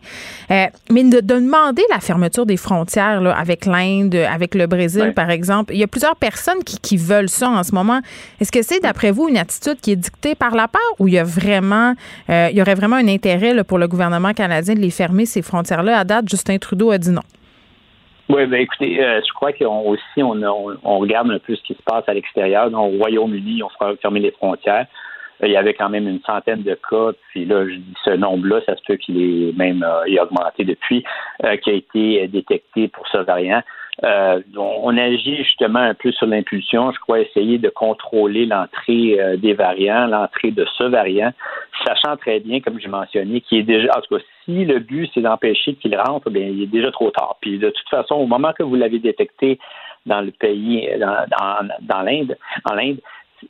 Euh, 0.50 0.66
mais 0.90 1.04
de, 1.04 1.20
demander 1.20 1.82
la 1.90 2.00
fermeture 2.00 2.46
des 2.46 2.56
frontières 2.56 3.22
avec 3.36 3.66
l'Inde, 3.66 4.14
avec 4.14 4.54
le 4.54 4.66
Brésil, 4.66 5.12
par 5.14 5.30
exemple, 5.30 5.72
il 5.74 5.80
y 5.80 5.82
a 5.82 5.86
plusieurs 5.86 6.16
personnes 6.16 6.62
qui, 6.64 6.96
veulent 6.96 7.28
ça 7.28 7.48
en 7.48 7.62
ce 7.62 7.74
moment. 7.74 8.00
Est-ce 8.40 8.52
que 8.52 8.62
c'est, 8.62 8.80
d'après 8.80 9.10
vous, 9.10 9.28
une 9.28 9.38
attitude 9.38 9.80
qui 9.80 9.92
est 9.92 9.96
dictée 9.96 10.34
par 10.34 10.54
la 10.54 10.68
peur 10.68 10.82
ou 10.98 11.08
il 11.08 11.14
y 11.14 11.18
a 11.18 11.24
vraiment, 11.24 11.94
euh, 12.28 12.48
il 12.50 12.56
y 12.56 12.62
aurait 12.62 12.74
vraiment 12.74 12.96
un 12.96 13.08
intérêt 13.08 13.64
pour 13.64 13.78
le 13.78 13.88
gouvernement 13.88 14.32
canadien 14.34 14.74
de 14.74 14.80
les 14.80 14.90
fermer, 14.90 15.26
ces 15.26 15.42
frontières-là? 15.42 15.98
À 15.98 16.04
date, 16.04 16.28
Justin 16.28 16.58
Trudeau 16.58 16.90
a 16.90 16.98
dit 16.98 17.10
non. 17.10 17.22
Oui, 18.32 18.46
ben 18.46 18.60
écoutez, 18.60 18.96
je 18.96 19.32
crois 19.34 19.52
qu'on 19.52 19.90
aussi 19.90 20.22
on, 20.22 20.40
on, 20.82 20.98
regarde 20.98 21.30
un 21.30 21.38
peu 21.38 21.54
ce 21.54 21.62
qui 21.62 21.74
se 21.74 21.82
passe 21.82 22.04
à 22.08 22.14
l'extérieur. 22.14 22.72
Au 22.72 22.86
Royaume-Uni, 22.86 23.62
on 23.62 23.68
fera 23.68 23.92
les 24.10 24.30
frontières 24.30 24.86
il 25.42 25.52
y 25.52 25.56
avait 25.56 25.74
quand 25.74 25.88
même 25.88 26.08
une 26.08 26.20
centaine 26.20 26.62
de 26.62 26.74
cas, 26.88 27.12
puis 27.30 27.44
là, 27.44 27.66
je 27.66 27.74
dis 27.74 27.94
ce 28.04 28.10
nombre-là, 28.10 28.60
ça 28.66 28.76
se 28.76 28.82
peut 28.86 28.96
qu'il 28.96 29.20
est 29.20 29.56
même 29.56 29.82
euh, 29.82 30.22
augmenté 30.22 30.64
depuis, 30.64 31.04
euh, 31.44 31.56
qui 31.56 31.70
a 31.70 31.74
été 31.74 32.28
détecté 32.28 32.88
pour 32.88 33.06
ce 33.08 33.18
variant. 33.18 33.62
Euh, 34.04 34.40
on 34.56 34.96
agit 34.96 35.36
justement 35.36 35.80
un 35.80 35.94
peu 35.94 36.10
sur 36.12 36.26
l'impulsion, 36.26 36.92
je 36.92 36.98
crois, 36.98 37.20
essayer 37.20 37.58
de 37.58 37.68
contrôler 37.68 38.46
l'entrée 38.46 39.18
des 39.36 39.52
variants, 39.52 40.06
l'entrée 40.06 40.50
de 40.50 40.66
ce 40.78 40.84
variant, 40.84 41.32
sachant 41.86 42.16
très 42.16 42.40
bien, 42.40 42.60
comme 42.60 42.80
j'ai 42.80 42.88
mentionné, 42.88 43.42
qu'il 43.42 43.58
est 43.58 43.62
déjà, 43.64 43.90
en 43.96 44.00
tout 44.00 44.16
cas, 44.16 44.24
si 44.44 44.64
le 44.64 44.78
but 44.78 45.10
c'est 45.12 45.20
d'empêcher 45.20 45.74
qu'il 45.74 45.94
rentre, 45.96 46.30
bien, 46.30 46.46
il 46.46 46.62
est 46.62 46.66
déjà 46.66 46.90
trop 46.90 47.10
tard. 47.10 47.36
Puis 47.40 47.58
de 47.58 47.70
toute 47.70 47.88
façon, 47.90 48.14
au 48.14 48.26
moment 48.26 48.52
que 48.52 48.62
vous 48.62 48.76
l'avez 48.76 48.98
détecté 48.98 49.58
dans 50.06 50.20
le 50.20 50.32
pays, 50.32 50.88
dans, 50.98 51.26
dans, 51.38 51.68
dans 51.80 52.02
l'Inde, 52.02 52.36
en 52.64 52.74
l'Inde, 52.74 52.98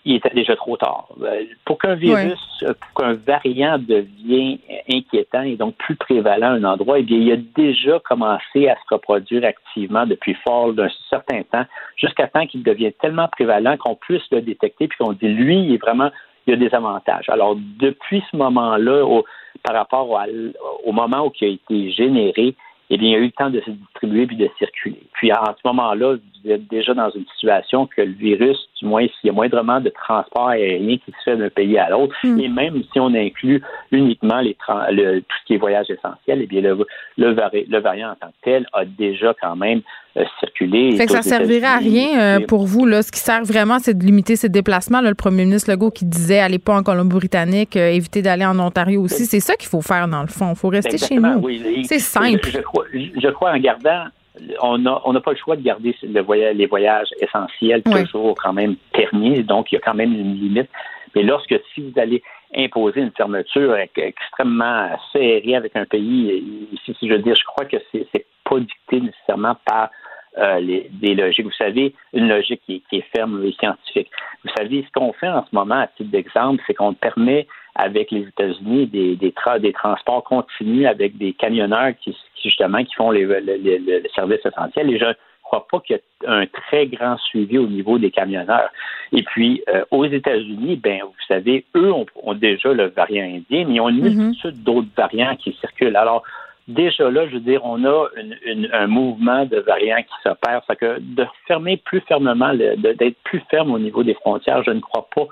il 0.05 0.17
était 0.17 0.35
déjà 0.35 0.57
trop 0.57 0.77
tard. 0.77 1.07
Euh, 1.23 1.45
pour 1.65 1.79
qu'un 1.79 1.95
virus, 1.95 2.39
pour 2.61 3.03
qu'un 3.03 3.15
variant 3.15 3.79
devienne 3.79 4.59
inquiétant 4.91 5.43
et 5.43 5.57
donc 5.57 5.75
plus 5.77 5.97
prévalent 5.97 6.49
à 6.49 6.51
un 6.53 6.65
endroit, 6.65 6.99
eh 6.99 7.03
bien, 7.03 7.19
il 7.19 7.33
a 7.33 7.37
déjà 7.37 7.99
commencé 8.01 8.69
à 8.69 8.75
se 8.77 8.95
reproduire 8.95 9.45
activement 9.45 10.07
depuis 10.07 10.35
fort 10.35 10.73
d'un 10.73 10.89
certain 11.09 11.43
temps, 11.43 11.65
jusqu'à 11.97 12.27
temps 12.27 12.47
qu'il 12.47 12.63
devienne 12.63 12.93
tellement 13.01 13.29
prévalent 13.29 13.77
qu'on 13.77 13.95
puisse 13.95 14.23
le 14.31 14.41
détecter 14.41 14.89
puis 14.89 14.99
qu'on 14.99 15.13
dit 15.13 15.29
lui, 15.29 15.59
il 15.65 15.75
est 15.75 15.83
vraiment, 15.83 16.11
il 16.47 16.55
a 16.55 16.57
des 16.57 16.75
avantages. 16.75 17.29
Alors, 17.29 17.57
depuis 17.57 18.23
ce 18.31 18.37
moment-là, 18.37 19.05
par 19.63 19.75
rapport 19.75 20.25
au 20.85 20.93
moment 20.93 21.27
où 21.27 21.33
il 21.41 21.49
a 21.49 21.51
été 21.51 21.91
généré, 21.93 22.55
eh 22.95 22.99
bien, 22.99 23.09
il 23.09 23.15
a 23.15 23.19
eu 23.21 23.25
le 23.25 23.31
temps 23.31 23.49
de 23.49 23.59
se 23.63 23.71
distribuer 23.71 24.27
puis 24.27 24.37
de 24.37 24.51
circuler. 24.59 25.01
Puis, 25.15 25.33
en 25.33 25.47
ce 25.47 25.67
moment-là, 25.67 26.17
vous 26.45 26.51
êtes 26.51 26.69
déjà 26.69 26.93
dans 26.93 27.09
une 27.09 27.25
situation 27.29 27.87
que 27.87 28.03
le 28.03 28.13
virus, 28.13 28.69
du 28.79 28.87
moins, 28.87 29.07
s'il 29.07 29.29
y 29.29 29.31
a 29.31 29.33
moindrement 29.33 29.81
de 29.81 29.89
transport 29.89 30.51
aérien 30.51 30.99
qui 30.99 31.11
se 31.13 31.23
fait 31.25 31.37
d'un 31.39 31.49
pays 31.49 31.79
à 31.79 31.89
l'autre, 31.89 32.15
hmm. 32.23 32.39
et 32.39 32.49
même 32.49 32.83
si 32.93 33.01
on 33.01 33.15
inclut 33.15 33.63
uniquement 33.93 34.41
les 34.41 34.55
le, 34.91 35.21
tout 35.21 35.37
ce 35.41 35.47
qui 35.47 35.55
est 35.55 35.57
voyage 35.57 35.89
essentiel, 35.89 36.43
eh 36.43 36.47
bien, 36.47 36.61
le, 36.61 36.87
le, 37.17 37.79
variant 37.79 38.11
en 38.11 38.15
tant 38.15 38.29
que 38.29 38.43
tel 38.43 38.67
a 38.75 38.85
déjà 38.85 39.35
quand 39.41 39.57
même 39.57 39.81
euh, 40.17 40.25
circulé. 40.41 40.97
Fait 40.97 41.07
que 41.07 41.13
ça 41.13 41.23
servirait 41.23 41.67
à 41.67 41.79
rien 41.79 42.21
euh, 42.21 42.47
pour 42.47 42.67
vous. 42.67 42.87
Là. 42.87 43.03
Ce 43.03 43.11
qui 43.11 43.21
sert 43.21 43.45
vraiment, 43.45 43.79
c'est 43.79 43.97
de 43.97 44.05
limiter 44.05 44.37
ses 44.37 44.49
déplacements. 44.49 45.01
le 45.01 45.15
premier 45.15 45.45
ministre 45.45 45.71
Legault 45.71 45.91
qui 45.91 46.05
disait 46.05 46.39
allez 46.39 46.59
pas 46.59 46.77
en 46.77 46.83
Colombie-Britannique, 46.83 47.77
euh, 47.77 47.89
éviter 47.89 48.23
d'aller 48.23 48.45
en 48.45 48.59
Ontario 48.59 49.01
aussi. 49.03 49.27
C'est 49.27 49.41
ça 49.41 49.57
qu'il 49.57 49.69
faut 49.69 49.81
faire 49.81 50.09
dans 50.09 50.23
le 50.23 50.29
fond. 50.29 50.51
Il 50.51 50.57
faut 50.57 50.69
rester 50.69 50.99
chez 50.99 51.17
nous. 51.17 51.43
c'est 51.85 51.99
simple. 51.99 52.47
Je, 52.53 52.61
crois, 52.61 52.85
je 52.93 53.29
crois 53.29 53.53
en 53.53 53.59
gardant 53.59 54.05
on 54.63 54.79
n'a 54.79 55.21
pas 55.21 55.33
le 55.33 55.37
choix 55.37 55.57
de 55.57 55.63
garder 55.63 55.95
les 56.03 56.67
voyages 56.67 57.09
essentiels 57.21 57.83
toujours 57.83 58.35
quand 58.43 58.55
même 58.55 58.77
permis, 58.93 59.43
donc 59.45 59.71
il 59.71 59.75
y 59.75 59.79
a 59.79 59.81
quand 59.81 59.95
même 59.95 60.13
une 60.13 60.35
limite. 60.35 60.71
Mais 61.15 61.23
lorsque 61.23 61.55
si 61.75 61.83
vous 61.83 62.01
allez 62.01 62.23
imposer 62.55 63.01
une 63.01 63.13
fermeture 63.13 63.77
extrêmement 63.97 64.89
serrée 65.13 65.55
avec 65.55 65.75
un 65.77 65.85
pays. 65.85 66.69
Ici, 66.73 66.97
si 66.99 67.09
je 67.09 67.15
veux 67.15 67.21
dire, 67.21 67.35
je 67.35 67.45
crois 67.45 67.65
que 67.65 67.77
c'est 67.93 68.27
pas 68.45 68.59
dicté 68.59 69.01
nécessairement 69.01 69.57
par 69.65 69.91
euh, 70.39 70.61
les, 70.61 70.89
des 70.93 71.15
logiques. 71.15 71.45
Vous 71.45 71.53
savez, 71.53 71.95
une 72.15 72.29
logique 72.29 72.63
qui, 72.67 72.83
est 72.93 73.05
ferme 73.15 73.45
et 73.45 73.53
scientifique. 73.53 74.11
Vous 74.45 74.51
savez, 74.57 74.83
ce 74.87 74.93
qu'on 74.93 75.13
fait 75.13 75.29
en 75.29 75.45
ce 75.45 75.55
moment, 75.55 75.81
à 75.81 75.87
titre 75.89 76.11
d'exemple, 76.11 76.63
c'est 76.67 76.75
qu'on 76.75 76.95
permet 76.95 77.47
avec 77.75 78.11
les 78.11 78.23
États-Unis 78.23 78.87
des, 78.87 79.17
des, 79.17 79.35
des 79.61 79.73
transports 79.73 80.25
continus 80.25 80.87
avec 80.87 81.19
des 81.19 81.33
camionneurs 81.33 81.93
qui, 82.03 82.17
justement 82.43 82.83
qui 82.85 82.95
font 82.95 83.11
les, 83.11 83.27
les, 83.41 84.03
services 84.15 84.45
essentiels. 84.45 84.91
Et 84.91 84.99
je 84.99 85.05
ne 85.05 85.15
crois 85.43 85.67
pas 85.71 85.81
qu'il 85.81 85.97
y 85.97 85.99
ait 85.99 86.29
un 86.29 86.47
très 86.47 86.87
grand 86.87 87.19
suivi 87.19 87.59
au 87.59 87.67
niveau 87.67 87.99
des 87.99 88.11
camionneurs. 88.11 88.71
Et 89.13 89.23
puis, 89.23 89.63
euh, 89.69 89.85
aux 89.91 90.07
États-Unis, 90.07 90.77
ben, 90.77 91.01
vous 91.03 91.13
savez, 91.29 91.67
eux 91.77 91.93
ont, 91.93 92.35
déjà 92.35 92.73
le 92.73 92.87
variant 92.87 93.25
indien, 93.25 93.67
mais 93.67 93.75
ils 93.75 93.81
ont 93.81 93.89
une 93.91 94.03
mm-hmm. 94.03 94.17
multitude 94.17 94.63
d'autres 94.63 94.89
variants 94.97 95.37
qui 95.37 95.53
circulent. 95.61 95.97
Alors, 95.97 96.23
déjà 96.69 97.11
là, 97.11 97.27
je 97.29 97.35
veux 97.35 97.41
dire, 97.41 97.65
on 97.65 97.85
a 97.85 98.09
un 98.73 98.87
mouvement 98.87 99.45
de 99.47 99.59
variants 99.59 100.03
qui 100.03 100.15
s'opère. 100.23 100.63
Ça 100.67 100.77
que 100.77 100.99
de 101.01 101.27
fermer 101.47 101.77
plus 101.77 102.01
fermement, 102.01 102.55
d'être 102.55 103.17
plus 103.25 103.43
ferme 103.51 103.73
au 103.73 103.79
niveau 103.79 104.03
des 104.03 104.15
frontières, 104.15 104.63
je 104.65 104.71
ne 104.71 104.81
crois 104.81 105.09
pas 105.15 105.27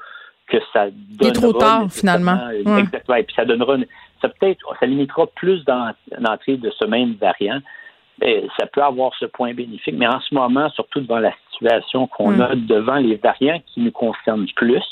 que 0.48 0.58
ça 0.72 0.86
donnera. 0.90 1.18
Il 1.20 1.28
est 1.28 1.32
trop 1.32 1.52
tard, 1.52 1.86
finalement. 1.90 2.38
Exactement. 2.78 3.16
Et 3.16 3.22
puis 3.22 3.34
ça 3.34 3.44
donnera, 3.44 3.76
ça 4.20 4.28
peut-être, 4.28 4.60
ça 4.78 4.86
limitera 4.86 5.26
plus 5.28 5.64
d'entrée 5.64 6.56
de 6.56 6.70
ce 6.70 6.84
même 6.84 7.14
variant. 7.20 7.60
Et 8.22 8.46
ça 8.58 8.66
peut 8.66 8.82
avoir 8.82 9.12
ce 9.18 9.24
point 9.24 9.54
bénéfique, 9.54 9.94
mais 9.96 10.06
en 10.06 10.20
ce 10.20 10.34
moment, 10.34 10.68
surtout 10.70 11.00
devant 11.00 11.20
la 11.20 11.32
situation 11.52 12.06
qu'on 12.06 12.32
mm. 12.32 12.40
a 12.42 12.54
devant 12.54 12.96
les 12.96 13.16
variants 13.16 13.60
qui 13.66 13.80
nous 13.80 13.92
concernent 13.92 14.46
plus, 14.56 14.84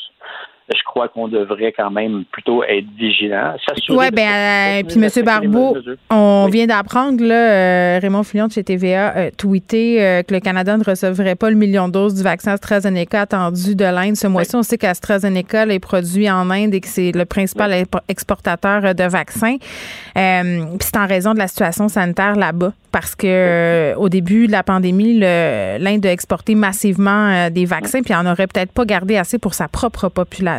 je 0.75 0.83
crois 0.85 1.09
qu'on 1.09 1.29
devrait 1.29 1.73
quand 1.73 1.91
même 1.91 2.25
plutôt 2.31 2.63
être 2.63 2.85
vigilant. 2.97 3.55
Oui, 3.89 4.11
bien, 4.13 4.81
euh, 4.81 4.83
puis 4.87 5.03
M. 5.03 5.25
Barbeau, 5.25 5.77
on 6.11 6.49
vient 6.51 6.67
d'apprendre, 6.67 7.25
là, 7.25 7.35
euh, 7.35 7.99
Raymond 8.01 8.23
Fillon 8.23 8.49
de 8.49 8.53
chez 8.53 8.65
TVA 8.65 9.09
a 9.09 9.31
tweeté 9.31 10.03
euh, 10.03 10.23
que 10.23 10.35
le 10.35 10.41
Canada 10.41 10.77
ne 10.77 10.85
recevrait 10.85 11.37
pas 11.37 11.49
le 11.49 11.57
million 11.57 11.89
de 11.89 11.93
doses 11.93 12.15
du 12.15 12.23
vaccin 12.23 12.53
AstraZeneca 12.53 13.23
attendu 13.23 13.75
de 13.75 13.85
l'Inde 13.85 14.17
ce 14.17 14.27
mois-ci. 14.27 14.57
On 14.57 14.63
sait 14.63 14.77
qu'AstraZeneca 14.77 15.67
est 15.67 15.79
produit 15.79 16.31
en 16.31 16.51
Inde 16.51 16.75
et 16.75 16.81
que 16.81 16.89
c'est 16.89 17.13
le 17.13 17.25
principal 17.25 17.87
exportateur 18.09 18.95
de 18.95 19.05
vaccins. 19.05 19.57
puis 19.57 20.79
c'est 20.81 20.97
en 20.97 21.07
raison 21.07 21.33
de 21.33 21.39
la 21.39 21.49
situation 21.49 21.89
sanitaire 21.89 22.37
là-bas 22.37 22.73
parce 22.91 23.15
que 23.15 23.95
au 23.97 24.09
début 24.09 24.47
de 24.47 24.53
la 24.53 24.63
pandémie, 24.63 25.19
l'Inde 25.19 26.07
a 26.07 26.13
exporté 26.13 26.55
massivement 26.55 27.51
des 27.51 27.67
vaccins, 27.67 28.01
puis 28.01 28.15
n'en 28.15 28.31
aurait 28.31 28.47
peut-être 28.47 28.73
pas 28.73 28.87
gardé 28.87 29.17
assez 29.17 29.39
pour 29.39 29.53
sa 29.53 29.69
propre 29.69 30.09
population. 30.09 30.58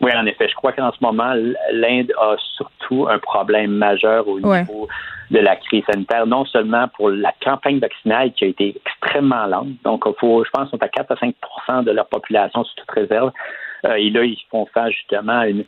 Oui, 0.00 0.10
en 0.14 0.26
effet. 0.26 0.48
Je 0.48 0.54
crois 0.54 0.72
qu'en 0.72 0.92
ce 0.92 0.98
moment, 1.00 1.32
l'Inde 1.72 2.12
a 2.20 2.36
surtout 2.56 3.06
un 3.08 3.18
problème 3.18 3.70
majeur 3.70 4.28
au 4.28 4.38
niveau 4.38 4.88
de 5.30 5.38
la 5.38 5.56
crise 5.56 5.84
sanitaire, 5.90 6.26
non 6.26 6.44
seulement 6.44 6.88
pour 6.88 7.08
la 7.08 7.32
campagne 7.42 7.78
vaccinale 7.78 8.32
qui 8.32 8.44
a 8.44 8.48
été 8.48 8.76
extrêmement 8.84 9.46
lente. 9.46 9.68
Donc, 9.84 10.04
faut, 10.18 10.44
je 10.44 10.50
pense 10.50 10.68
qu'ils 10.68 10.78
sont 10.78 10.84
à 10.84 10.88
4 10.88 11.12
à 11.12 11.14
5% 11.14 11.84
de 11.84 11.92
leur 11.92 12.06
population 12.06 12.64
sous 12.64 12.74
toute 12.76 12.90
réserve. 12.90 13.32
Euh, 13.86 13.94
et 13.94 14.10
là, 14.10 14.24
ils 14.24 14.38
font 14.50 14.66
face 14.74 14.92
justement 14.92 15.40
à 15.40 15.48
une, 15.48 15.64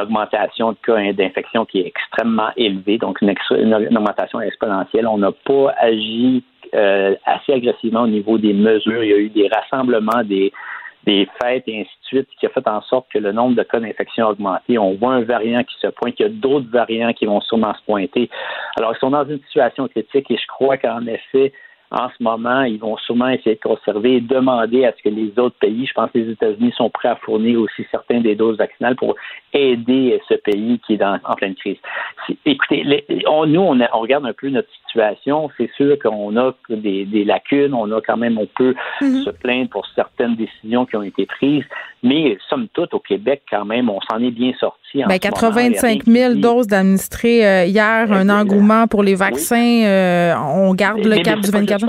augmentation 0.00 0.72
de 0.72 0.76
cas 0.84 1.12
d'infection 1.12 1.64
qui 1.64 1.80
est 1.80 1.86
extrêmement 1.86 2.50
élevée, 2.56 2.98
donc 2.98 3.20
une, 3.20 3.30
augmentation 3.74 4.40
exponentielle. 4.40 5.06
On 5.06 5.18
n'a 5.18 5.32
pas 5.32 5.74
agi 5.78 6.44
euh, 6.74 7.14
assez 7.24 7.52
agressivement 7.52 8.02
au 8.02 8.08
niveau 8.08 8.38
des 8.38 8.52
mesures. 8.52 9.02
Il 9.02 9.10
y 9.10 9.14
a 9.14 9.18
eu 9.18 9.28
des 9.28 9.48
rassemblements, 9.48 10.22
des, 10.24 10.52
des 11.04 11.28
fêtes 11.40 11.64
et 11.66 11.80
ainsi 11.80 11.90
de 11.90 12.06
suite, 12.06 12.28
qui 12.38 12.46
a 12.46 12.48
fait 12.50 12.66
en 12.68 12.80
sorte 12.82 13.06
que 13.12 13.18
le 13.18 13.32
nombre 13.32 13.56
de 13.56 13.62
cas 13.62 13.80
d'infection 13.80 14.26
a 14.26 14.30
augmenté. 14.30 14.78
On 14.78 14.94
voit 14.94 15.14
un 15.14 15.22
variant 15.22 15.64
qui 15.64 15.74
se 15.80 15.88
pointe, 15.88 16.14
il 16.18 16.22
y 16.22 16.26
a 16.26 16.28
d'autres 16.28 16.70
variants 16.70 17.12
qui 17.12 17.26
vont 17.26 17.40
sûrement 17.40 17.74
se 17.74 17.82
pointer. 17.84 18.30
Alors, 18.76 18.94
ils 18.94 18.98
sont 18.98 19.10
dans 19.10 19.24
une 19.24 19.40
situation 19.40 19.88
critique 19.88 20.30
et 20.30 20.36
je 20.36 20.46
crois 20.46 20.76
qu'en 20.76 21.06
effet, 21.06 21.52
en 21.92 22.08
ce 22.08 22.22
moment, 22.22 22.62
ils 22.62 22.78
vont 22.78 22.96
sûrement 22.96 23.28
essayer 23.28 23.56
de 23.56 23.60
conserver 23.60 24.16
et 24.16 24.20
demander 24.20 24.86
à 24.86 24.92
ce 24.96 25.02
que 25.02 25.10
les 25.10 25.30
autres 25.38 25.56
pays, 25.60 25.86
je 25.86 25.92
pense 25.92 26.10
que 26.10 26.18
les 26.18 26.30
États-Unis 26.30 26.72
sont 26.74 26.88
prêts 26.88 27.10
à 27.10 27.16
fournir 27.16 27.60
aussi 27.60 27.86
certains 27.90 28.20
des 28.20 28.34
doses 28.34 28.56
vaccinales 28.56 28.96
pour 28.96 29.14
aider 29.52 30.18
ce 30.26 30.34
pays 30.34 30.80
qui 30.86 30.94
est 30.94 30.96
dans, 30.96 31.18
en 31.24 31.34
pleine 31.34 31.54
crise. 31.54 31.76
Écoutez, 32.46 33.04
nous, 33.10 33.60
on, 33.60 33.78
on, 33.80 34.00
regarde 34.00 34.24
un 34.24 34.32
peu 34.32 34.48
notre 34.48 34.70
situation. 34.86 35.50
C'est 35.58 35.70
sûr 35.76 35.98
qu'on 35.98 36.34
a 36.38 36.54
des, 36.70 37.04
des, 37.04 37.24
lacunes, 37.24 37.74
on 37.74 37.90
a 37.92 38.00
quand 38.00 38.16
même, 38.16 38.38
on 38.38 38.46
peut 38.46 38.74
mm-hmm. 39.02 39.24
se 39.24 39.30
plaindre 39.30 39.68
pour 39.68 39.86
certaines 39.94 40.36
décisions 40.36 40.86
qui 40.86 40.96
ont 40.96 41.02
été 41.02 41.26
prises, 41.26 41.64
mais 42.02 42.38
somme 42.48 42.68
toute, 42.72 42.94
au 42.94 43.00
Québec, 43.00 43.42
quand 43.50 43.66
même, 43.66 43.90
on 43.90 44.00
s'en 44.10 44.18
est 44.18 44.30
bien 44.30 44.52
sorti. 44.58 44.81
Ben, 44.94 45.18
85 45.18 46.04
000 46.06 46.34
doses 46.34 46.66
d'administrés 46.66 47.46
euh, 47.46 47.64
hier, 47.64 48.12
un 48.12 48.28
engouement 48.28 48.86
pour 48.86 49.02
les 49.02 49.14
vaccins. 49.14 49.84
Euh, 49.84 50.34
on 50.36 50.74
garde 50.74 51.04
le 51.04 51.22
cap 51.22 51.40
du 51.40 51.50
24 51.50 51.86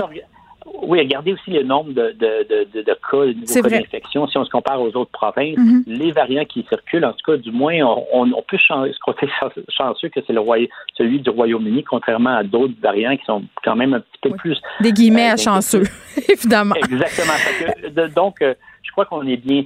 oui, 0.86 0.98
regardez 1.00 1.32
aussi 1.32 1.50
le 1.50 1.62
nombre 1.62 1.92
de, 1.92 2.14
de, 2.18 2.46
de, 2.48 2.82
de 2.82 2.82
cas, 2.82 3.26
de 3.26 3.62
cas 3.62 3.68
d'infection. 3.68 4.26
Si 4.28 4.36
on 4.38 4.44
se 4.44 4.50
compare 4.50 4.80
aux 4.80 4.94
autres 4.96 5.10
provinces, 5.10 5.56
mm-hmm. 5.56 5.84
les 5.86 6.12
variants 6.12 6.44
qui 6.44 6.64
circulent, 6.68 7.04
en 7.04 7.12
tout 7.12 7.32
cas, 7.32 7.36
du 7.36 7.50
moins, 7.50 7.74
on, 8.12 8.32
on 8.32 8.42
peut 8.46 8.58
se 8.58 8.98
côté 9.00 9.28
chanceux 9.68 10.08
que 10.08 10.20
c'est 10.26 10.32
le 10.32 10.42
celui 10.96 11.20
du 11.20 11.30
Royaume-Uni, 11.30 11.84
contrairement 11.84 12.36
à 12.36 12.42
d'autres 12.42 12.74
variants 12.82 13.16
qui 13.16 13.24
sont 13.24 13.44
quand 13.64 13.76
même 13.76 13.94
un 13.94 14.00
petit 14.00 14.18
peu 14.22 14.30
plus. 14.30 14.60
Des 14.80 14.92
guillemets 14.92 15.30
à 15.30 15.34
euh, 15.34 15.36
chanceux, 15.36 15.84
évidemment. 16.28 16.74
Exactement. 16.74 17.32
donc, 18.14 18.42
euh, 18.42 18.54
je 18.82 18.92
crois 18.92 19.06
qu'on 19.06 19.26
est 19.26 19.36
bien 19.36 19.64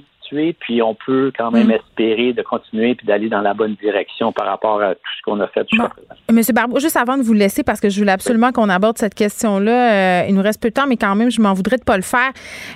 puis 0.59 0.81
on 0.81 0.95
peut 0.95 1.31
quand 1.37 1.51
même 1.51 1.67
mm. 1.67 1.71
espérer 1.71 2.33
de 2.33 2.41
continuer 2.41 2.95
puis 2.95 3.05
d'aller 3.05 3.29
dans 3.29 3.41
la 3.41 3.53
bonne 3.53 3.75
direction 3.81 4.31
par 4.31 4.47
rapport 4.47 4.81
à 4.81 4.95
tout 4.95 5.01
ce 5.17 5.23
qu'on 5.23 5.39
a 5.39 5.47
fait 5.47 5.65
jusqu'à 5.69 5.89
présent. 5.89 6.07
Monsieur 6.31 6.53
Barbeau, 6.53 6.79
juste 6.79 6.97
avant 6.97 7.17
de 7.17 7.23
vous 7.23 7.33
laisser, 7.33 7.63
parce 7.63 7.79
que 7.79 7.89
je 7.89 7.99
voulais 7.99 8.11
absolument 8.11 8.51
qu'on 8.51 8.69
aborde 8.69 8.97
cette 8.97 9.15
question-là, 9.15 10.21
euh, 10.21 10.25
il 10.27 10.35
nous 10.35 10.41
reste 10.41 10.61
peu 10.61 10.69
de 10.69 10.73
temps, 10.73 10.87
mais 10.87 10.97
quand 10.97 11.15
même, 11.15 11.31
je 11.31 11.41
m'en 11.41 11.53
voudrais 11.53 11.77
de 11.77 11.83
pas 11.83 11.97
le 11.97 12.03
faire. 12.03 12.31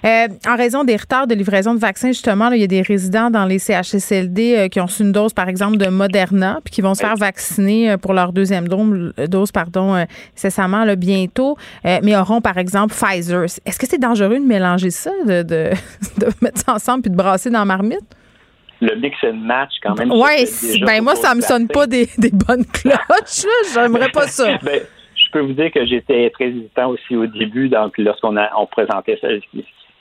Euh, 0.06 0.28
en 0.48 0.56
raison 0.56 0.84
des 0.84 0.96
retards 0.96 1.28
de 1.28 1.36
livraison 1.36 1.74
de 1.74 1.80
vaccins, 1.80 2.10
justement, 2.10 2.50
il 2.52 2.62
y 2.62 2.64
a 2.64 2.68
des 2.68 2.82
résidents 2.82 3.30
dans 3.30 3.46
les 3.46 3.60
CHSLD 3.60 4.56
euh, 4.56 4.68
qui 4.68 4.80
ont 4.80 4.86
reçu 4.86 5.04
une 5.04 5.12
dose, 5.12 5.34
par 5.34 5.50
exemple, 5.50 5.78
de 5.78 5.88
Moderna, 5.88 6.60
puis 6.64 6.74
qui 6.74 6.82
vont 6.82 6.94
se 6.94 7.02
faire 7.02 7.16
vacciner 7.16 7.98
pour 7.98 8.14
leur 8.14 8.34
deuxième 8.34 8.68
dose, 8.68 9.52
pardon, 9.52 10.06
incessamment 10.36 10.86
bientôt, 10.96 11.58
mais 11.84 12.16
auront, 12.16 12.42
par 12.42 12.58
exemple, 12.58 12.94
Pfizer. 12.94 13.44
Est-ce 13.66 13.80
que 13.80 13.88
c'est 13.88 13.98
dangereux 14.00 14.40
de 14.40 14.46
mélanger 14.46 14.90
ça, 14.90 15.12
de, 15.26 15.44
de, 15.44 15.70
de 16.18 16.28
mettre 16.42 16.62
ça 16.62 16.74
ensemble 16.74 17.04
puis 17.04 17.12
de 17.12 17.16
brasser 17.16 17.43
dans 17.50 17.66
marmite? 17.66 18.16
le 18.84 18.96
mix 18.96 19.18
and 19.24 19.34
match 19.34 19.72
quand 19.82 19.98
même. 19.98 20.12
Oui, 20.12 20.82
ben 20.86 21.02
moi, 21.02 21.16
ça 21.16 21.34
me 21.36 21.42
sonne 21.42 21.68
pas 21.68 21.88
des, 21.88 22.08
bonnes 22.18 22.66
cloches. 22.66 23.46
J'aimerais 23.74 24.10
pas 24.10 24.28
ça. 24.28 24.58
ben, 24.64 24.82
je 25.16 25.32
peux 25.32 25.40
vous 25.40 25.54
dire 25.54 25.72
que 25.72 25.86
j'étais 25.86 26.30
très 26.32 26.50
hésitant 26.50 26.90
aussi 26.90 27.16
au 27.16 27.26
début, 27.26 27.70
donc 27.70 27.98
lorsqu'on 27.98 28.36
on 28.58 28.66
présentait 28.68 29.18
ça. 29.22 29.30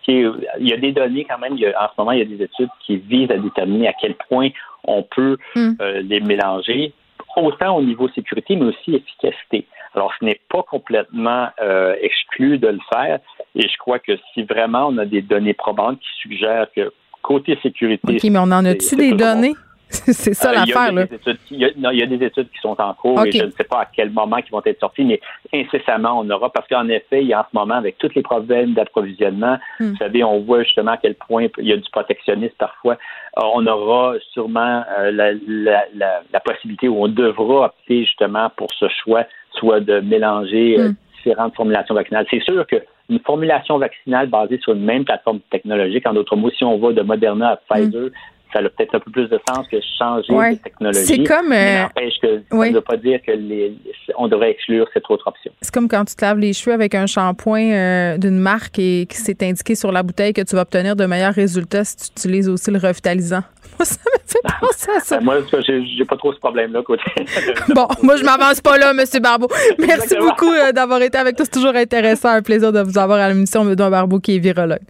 Il 0.09 0.35
y 0.59 0.73
a 0.73 0.77
des 0.77 0.93
données 0.93 1.25
quand 1.29 1.39
même. 1.39 1.53
en 1.53 1.57
ce 1.57 1.93
moment, 1.97 2.13
il 2.13 2.19
y 2.19 2.23
a 2.23 2.25
des 2.25 2.43
études 2.43 2.69
qui 2.85 2.97
visent 2.97 3.31
à 3.31 3.39
déterminer 3.39 3.89
à 3.89 3.93
quel 3.93 4.15
point 4.29 4.49
on 4.85 5.05
peut 5.05 5.37
hmm. 5.55 5.75
euh, 5.81 6.03
les 6.03 6.19
mélanger, 6.19 6.93
autant 7.37 7.77
au 7.77 7.83
niveau 7.83 8.09
sécurité, 8.09 8.57
mais 8.57 8.67
aussi 8.67 8.97
efficacité. 8.97 9.67
Alors, 9.95 10.13
ce 10.19 10.25
n'est 10.25 10.41
pas 10.49 10.65
complètement 10.65 11.49
euh, 11.61 11.95
exclu 12.01 12.59
de 12.59 12.67
le 12.69 12.81
faire. 12.93 13.21
Et 13.55 13.69
je 13.69 13.77
crois 13.77 14.01
que 14.01 14.13
si 14.33 14.43
vraiment 14.43 14.89
on 14.89 14.99
a 14.99 15.05
des 15.05 15.23
données 15.23 15.55
probantes 15.55 16.01
qui 16.01 16.09
suggèrent 16.23 16.67
que 16.75 16.93
Côté 17.23 17.59
sécurité. 17.63 18.17
OK, 18.17 18.25
mais 18.25 18.39
on 18.39 18.43
en 18.43 18.65
a-tu 18.65 18.97
des 18.97 19.13
données? 19.13 19.55
C'est 19.93 20.33
ça 20.33 20.51
euh, 20.51 20.55
l'affaire, 20.55 20.91
là. 20.93 21.05
Il 21.51 21.59
y, 21.59 22.03
a 22.03 22.07
des 22.07 22.25
études 22.25 22.49
qui 22.51 22.59
sont 22.61 22.81
en 22.81 22.95
cours 22.95 23.25
et 23.27 23.33
je 23.33 23.45
ne 23.45 23.51
sais 23.51 23.65
pas 23.65 23.81
à 23.83 23.89
quel 23.95 24.11
moment 24.11 24.39
ils 24.39 24.51
vont 24.51 24.63
être 24.65 24.81
sortis, 24.81 25.05
mais 25.05 25.21
incessamment, 25.53 26.19
on 26.19 26.31
aura, 26.31 26.51
parce 26.51 26.67
qu'en 26.67 26.89
effet, 26.89 27.21
il 27.21 27.29
y 27.29 27.35
a 27.35 27.41
en 27.41 27.45
ce 27.45 27.57
moment, 27.57 27.75
avec 27.75 27.99
tous 27.99 28.11
les 28.15 28.23
problèmes 28.23 28.73
d'approvisionnement, 28.73 29.59
hmm. 29.81 29.91
vous 29.91 29.97
savez, 29.97 30.25
on 30.25 30.41
voit 30.41 30.63
justement 30.63 30.93
à 30.93 30.97
quel 30.97 31.15
point 31.15 31.47
il 31.59 31.67
y 31.67 31.73
a 31.73 31.77
du 31.77 31.91
protectionnisme 31.91 32.55
parfois. 32.59 32.95
Euh, 33.39 33.43
on 33.55 33.67
aura 33.67 34.15
sûrement 34.33 34.83
euh, 34.99 35.11
la, 35.11 35.33
la, 35.47 36.23
la, 36.33 36.41
possibilité 36.41 36.89
où 36.89 37.05
on 37.05 37.09
devra 37.09 37.67
opter 37.67 38.05
justement 38.05 38.51
pour 38.57 38.69
ce 38.73 38.87
choix, 38.89 39.25
soit 39.53 39.81
de 39.81 40.01
mélanger 40.01 40.79
hmm. 40.79 40.95
Différentes 41.23 41.55
formulations 41.55 41.95
vaccinales. 41.95 42.27
C'est 42.31 42.43
sûr 42.43 42.67
que 42.67 42.77
une 43.09 43.21
formulation 43.21 43.79
vaccinale 43.79 44.29
basée 44.29 44.59
sur 44.59 44.73
une 44.73 44.85
même 44.85 45.05
plateforme 45.05 45.41
technologique. 45.51 46.07
En 46.07 46.15
d'autres 46.15 46.37
mots, 46.37 46.51
si 46.51 46.65
on 46.65 46.79
va 46.79 46.93
de 46.93 47.03
Moderna 47.03 47.51
à 47.51 47.57
Pfizer, 47.57 48.11
ça 48.53 48.59
a 48.59 48.63
peut-être 48.63 48.95
un 48.95 49.01
peu 49.01 49.11
plus 49.11 49.29
de 49.29 49.41
sens 49.49 49.67
que 49.69 49.77
changer 49.99 50.33
de 50.33 50.63
technologie. 50.63 51.05
C'est 51.05 51.25
comme. 51.25 51.49
Mais 51.49 51.87
euh, 51.97 52.11
que 52.21 52.43
ça 52.51 52.57
ne 52.57 52.73
veut 52.73 52.81
pas 52.81 52.97
dire 52.97 53.21
que 53.27 53.33
les, 53.33 53.75
on 54.17 54.29
devrait 54.29 54.51
exclure 54.51 54.87
cette 54.93 55.05
autre 55.11 55.27
option. 55.27 55.53
C'est 55.61 55.73
comme 55.73 55.89
quand 55.89 56.05
tu 56.05 56.15
te 56.15 56.25
laves 56.25 56.39
les 56.39 56.53
cheveux 56.53 56.75
avec 56.75 56.95
un 56.95 57.07
shampoing 57.07 57.73
euh, 57.73 58.19
d'une 58.19 58.39
marque 58.39 58.79
et 58.79 59.07
qui 59.09 59.17
s'est 59.17 59.37
indiqué 59.43 59.75
sur 59.75 59.93
la 59.93 60.03
bouteille 60.03 60.33
que 60.33 60.43
tu 60.43 60.55
vas 60.55 60.63
obtenir 60.63 60.97
de 60.97 61.07
meilleurs 61.07 61.35
résultats 61.35 61.85
si 61.85 61.97
tu 61.97 62.07
utilises 62.19 62.49
aussi 62.49 62.71
le 62.71 62.79
revitalisant. 62.79 63.43
Moi, 63.79 63.87
ça 63.87 63.97
me 64.05 64.19
fait 64.27 64.59
penser 64.61 64.91
à 64.97 65.01
ça. 65.01 65.19
Ben, 65.19 65.25
moi, 65.25 65.37
j'ai 65.61 66.05
pas 66.05 66.17
trop 66.17 66.33
ce 66.33 66.39
problème-là. 66.39 66.83
Côté. 66.83 67.03
bon, 67.75 67.89
moi, 68.03 68.17
je 68.17 68.25
m'avance 68.25 68.61
pas 68.61 68.77
là, 68.77 68.91
M. 68.91 69.23
Barbeau. 69.23 69.49
Merci 69.79 70.15
beaucoup 70.17 70.53
euh, 70.53 70.73
d'avoir 70.73 71.01
été 71.01 71.17
avec 71.17 71.39
nous. 71.39 71.45
C'est 71.45 71.53
toujours 71.53 71.75
intéressant. 71.75 72.29
Un 72.29 72.43
plaisir 72.43 72.73
de 72.73 72.81
vous 72.81 72.99
avoir 72.99 73.19
à 73.19 73.29
l'émission. 73.29 73.65
Benoît 73.65 73.91
Barbeau, 73.91 74.21
qui 74.21 74.37
est 74.37 74.39
virologue. 74.39 74.83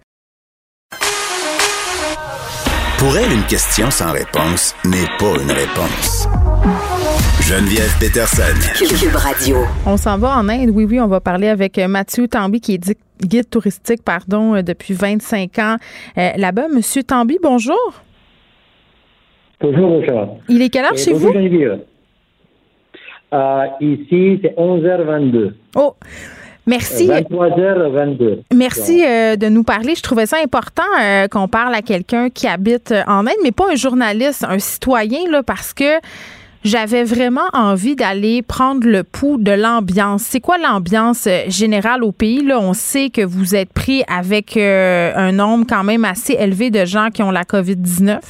Pour 3.03 3.18
elle, 3.18 3.32
une 3.32 3.46
question 3.50 3.90
sans 3.90 4.12
réponse 4.12 4.76
n'est 4.84 5.11
pas 5.18 5.34
une 5.42 5.50
réponse. 5.50 6.28
Geneviève 7.40 7.90
Peterson. 7.98 8.55
Cube 8.78 9.16
Radio. 9.16 9.57
On 9.84 9.96
s'en 9.96 10.18
va 10.18 10.36
en 10.36 10.48
Inde. 10.48 10.70
Oui, 10.72 10.84
oui, 10.84 11.00
on 11.00 11.09
va 11.09 11.18
parler 11.18 11.48
avec 11.48 11.78
euh, 11.78 11.88
Mathieu 11.88 12.28
Tambi, 12.28 12.61
qui 12.61 12.74
est 12.74 12.96
guide 13.20 13.50
touristique, 13.50 14.05
pardon, 14.05 14.55
euh, 14.55 14.62
depuis 14.62 14.94
25 14.94 15.59
ans 15.59 15.76
euh, 16.16 16.28
là-bas. 16.36 16.68
Monsieur 16.72 17.03
Tambi, 17.03 17.38
bonjour. 17.42 17.74
Bonjour, 19.61 19.88
bonjour. 19.88 20.38
Il 20.48 20.62
est 20.62 20.68
quelle 20.68 20.84
heure 20.84 20.96
chez 20.96 21.12
vous? 21.12 21.32
ici, 23.80 24.38
c'est 24.42 24.55
11h22. 24.57 25.55
Oh! 25.74 25.96
Merci. 26.66 27.08
23h22. 27.08 28.42
Merci 28.54 29.04
euh, 29.04 29.36
de 29.36 29.48
nous 29.48 29.64
parler. 29.64 29.94
Je 29.96 30.02
trouvais 30.02 30.26
ça 30.26 30.36
important 30.42 30.82
euh, 31.00 31.26
qu'on 31.26 31.48
parle 31.48 31.74
à 31.74 31.82
quelqu'un 31.82 32.30
qui 32.30 32.46
habite 32.46 32.92
euh, 32.92 33.02
en 33.08 33.26
Inde, 33.26 33.34
mais 33.42 33.50
pas 33.50 33.72
un 33.72 33.74
journaliste, 33.74 34.44
un 34.48 34.60
citoyen, 34.60 35.28
là, 35.28 35.42
parce 35.42 35.74
que 35.74 35.98
j'avais 36.64 37.02
vraiment 37.02 37.48
envie 37.52 37.96
d'aller 37.96 38.42
prendre 38.42 38.86
le 38.86 39.02
pouls 39.02 39.38
de 39.38 39.50
l'ambiance. 39.50 40.22
C'est 40.22 40.38
quoi 40.38 40.58
l'ambiance 40.58 41.26
générale 41.48 42.04
au 42.04 42.12
pays? 42.12 42.44
Là, 42.44 42.60
on 42.60 42.72
sait 42.72 43.10
que 43.10 43.22
vous 43.22 43.56
êtes 43.56 43.72
pris 43.72 44.04
avec 44.06 44.56
un 44.56 45.32
nombre 45.32 45.66
quand 45.68 45.82
même 45.82 46.04
assez 46.04 46.34
élevé 46.34 46.70
de 46.70 46.84
gens 46.84 47.08
qui 47.12 47.24
ont 47.24 47.32
la 47.32 47.42
COVID-19. 47.42 48.20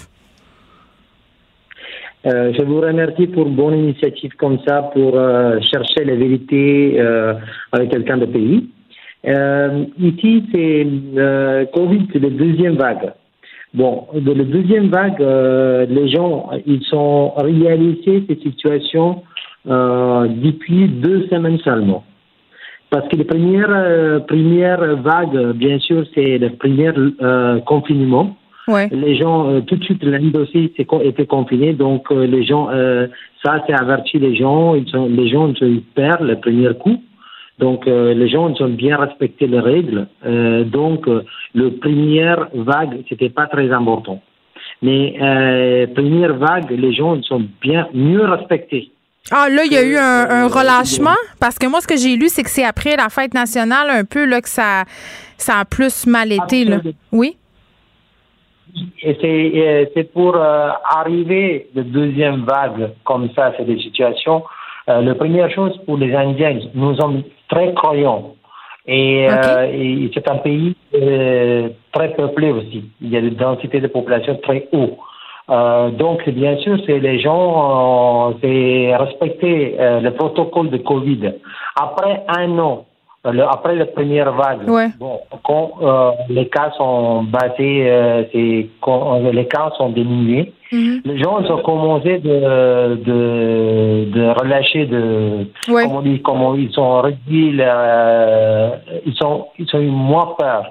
Euh, 2.25 2.53
je 2.57 2.62
vous 2.62 2.81
remercie 2.81 3.27
pour 3.27 3.47
une 3.49 3.57
bonne 3.57 3.77
initiative 3.77 4.33
comme 4.37 4.59
ça 4.66 4.83
pour 4.95 5.18
euh, 5.18 5.59
chercher 5.61 6.05
la 6.05 6.14
vérité 6.14 7.01
euh, 7.01 7.35
avec 7.73 7.91
quelqu'un 7.91 8.18
de 8.18 8.27
pays. 8.27 8.68
ici, 9.99 10.45
c'est 10.53 10.87
Covid, 11.75 12.07
c'est 12.12 12.20
la 12.20 12.31
deuxième 12.31 12.77
vague. 12.77 13.12
Bon, 13.75 14.07
de 14.14 14.33
la 14.33 14.45
deuxième 14.45 14.89
vague, 14.89 15.20
les 15.89 16.09
gens, 16.09 16.51
ils 16.66 16.83
sont 16.85 17.33
réalisés 17.37 18.25
cette 18.29 18.43
situation 18.43 19.23
depuis 19.64 20.89
deux 20.89 21.27
semaines 21.29 21.59
seulement. 21.59 22.05
Parce 22.91 23.09
que 23.09 23.16
la 23.16 23.25
première, 23.25 24.27
première 24.27 24.97
vague, 24.97 25.53
bien 25.53 25.79
sûr, 25.79 26.05
c'est 26.14 26.39
le 26.39 26.51
premier 26.51 26.93
confinement. 27.64 28.37
Les 28.69 29.17
gens, 29.17 29.49
euh, 29.49 29.61
tout 29.61 29.77
de 29.77 29.85
suite, 29.85 30.03
l'année 30.05 30.33
aussi 30.37 30.73
était 30.77 31.27
confiné, 31.27 31.73
donc 31.73 32.11
euh, 32.11 32.27
les 32.27 32.45
gens, 32.45 32.69
euh, 32.71 33.09
ça, 33.45 33.63
c'est 33.67 33.75
averti 33.75 34.19
les 34.19 34.37
gens, 34.37 34.75
ils 34.75 34.89
sont, 34.89 35.07
les 35.07 35.29
gens 35.29 35.49
ont 35.49 35.67
eu 35.67 35.81
peur 35.95 36.23
le 36.23 36.39
premier 36.39 36.73
coup. 36.75 37.03
Donc, 37.59 37.87
les 37.87 38.29
gens 38.29 38.53
ont 38.59 38.69
bien 38.71 38.97
respecté 38.97 39.47
les 39.47 39.61
règles. 39.61 40.09
donc, 40.25 41.07
le 41.55 41.71
première 41.71 42.49
vague, 42.55 43.05
c'était 43.09 43.29
pas 43.29 43.47
très 43.47 43.71
important. 43.71 44.21
Mais 44.81 45.15
première 45.95 46.35
vague, 46.35 46.71
les 46.71 46.93
gens 46.93 47.23
sont 47.23 47.45
bien 47.61 47.87
mieux 47.95 48.25
respectés. 48.25 48.91
Ah, 49.31 49.49
là, 49.49 49.65
il 49.65 49.73
y 49.73 49.77
a 49.77 49.85
eu 49.85 49.97
un, 49.97 50.49
relâchement? 50.49 51.15
Parce 51.39 51.57
que 51.59 51.67
moi, 51.67 51.81
ce 51.81 51.87
que 51.87 51.97
j'ai 51.97 52.17
lu, 52.17 52.29
c'est 52.29 52.43
que 52.43 52.51
c'est 52.51 52.65
après 52.65 52.97
la 52.97 53.09
fête 53.11 53.35
nationale, 53.35 53.91
un 53.91 54.05
peu, 54.05 54.25
là, 54.25 54.41
que 54.41 54.49
ça, 54.49 54.85
ça 55.37 55.61
a 55.61 55.65
plus 55.65 56.07
mal 56.07 56.33
été, 56.33 56.65
là. 56.65 56.81
Oui? 57.13 57.37
Et 59.03 59.91
c'est 59.95 60.12
pour 60.12 60.37
euh, 60.37 60.70
arriver 60.89 61.68
de 61.75 61.83
deuxième 61.83 62.45
vague 62.45 62.91
comme 63.05 63.29
ça, 63.37 63.53
c'est 63.57 63.64
des 63.64 63.79
situations. 63.79 64.43
Euh, 64.89 65.03
la 65.03 65.14
première 65.14 65.51
chose 65.51 65.79
pour 65.85 65.99
les 65.99 66.14
Indiens, 66.14 66.59
nous 66.75 66.95
sommes 66.97 67.23
très 67.49 67.75
croyants. 67.75 68.35
Et, 68.87 69.29
euh, 69.31 70.09
c'est 70.12 70.29
un 70.29 70.37
pays 70.37 70.75
très 71.93 72.14
peuplé 72.14 72.51
aussi. 72.51 72.91
Il 73.01 73.11
y 73.11 73.16
a 73.16 73.20
une 73.20 73.35
densité 73.35 73.81
de 73.81 73.87
population 73.89 74.37
très 74.43 74.68
haut. 74.73 74.99
donc, 75.99 76.29
bien 76.31 76.57
sûr, 76.59 76.79
c'est 76.87 76.99
les 76.99 77.20
gens, 77.20 78.35
c'est 78.41 78.97
respecter 78.97 79.77
le 79.79 80.11
protocole 80.11 80.70
de 80.70 80.79
Covid. 80.79 81.35
Après 81.77 82.25
un 82.29 82.59
an 82.59 82.87
après 83.25 83.77
la 83.77 83.87
première 83.87 84.33
vague, 84.33 84.66
bon, 84.99 85.20
quand 85.45 85.75
euh, 85.81 86.11
les 86.29 86.49
cas 86.49 86.73
sont 86.77 87.23
basés, 87.23 87.89
euh, 87.89 88.25
c'est 88.33 88.68
quand 88.81 89.14
euh, 89.25 89.31
les 89.31 89.47
cas 89.47 89.70
sont 89.79 89.91
diminués, 89.91 90.53
mhm. 90.73 91.03
les 91.05 91.18
gens 91.18 91.39
ont 91.41 91.62
commencé 91.62 92.18
de, 92.18 92.97
de, 92.97 94.11
de 94.11 94.41
relâcher, 94.41 94.87
de 94.87 95.47
comment, 95.66 95.99
on 95.99 96.03
dit, 96.03 96.20
comment 96.20 96.55
ils 96.57 96.73
sont 96.73 97.01
réduits, 97.01 97.57
ils 97.61 99.14
sont 99.14 99.47
ils 99.59 99.68
ont 99.73 99.81
eu 99.81 99.91
moins 99.91 100.35
peur. 100.37 100.64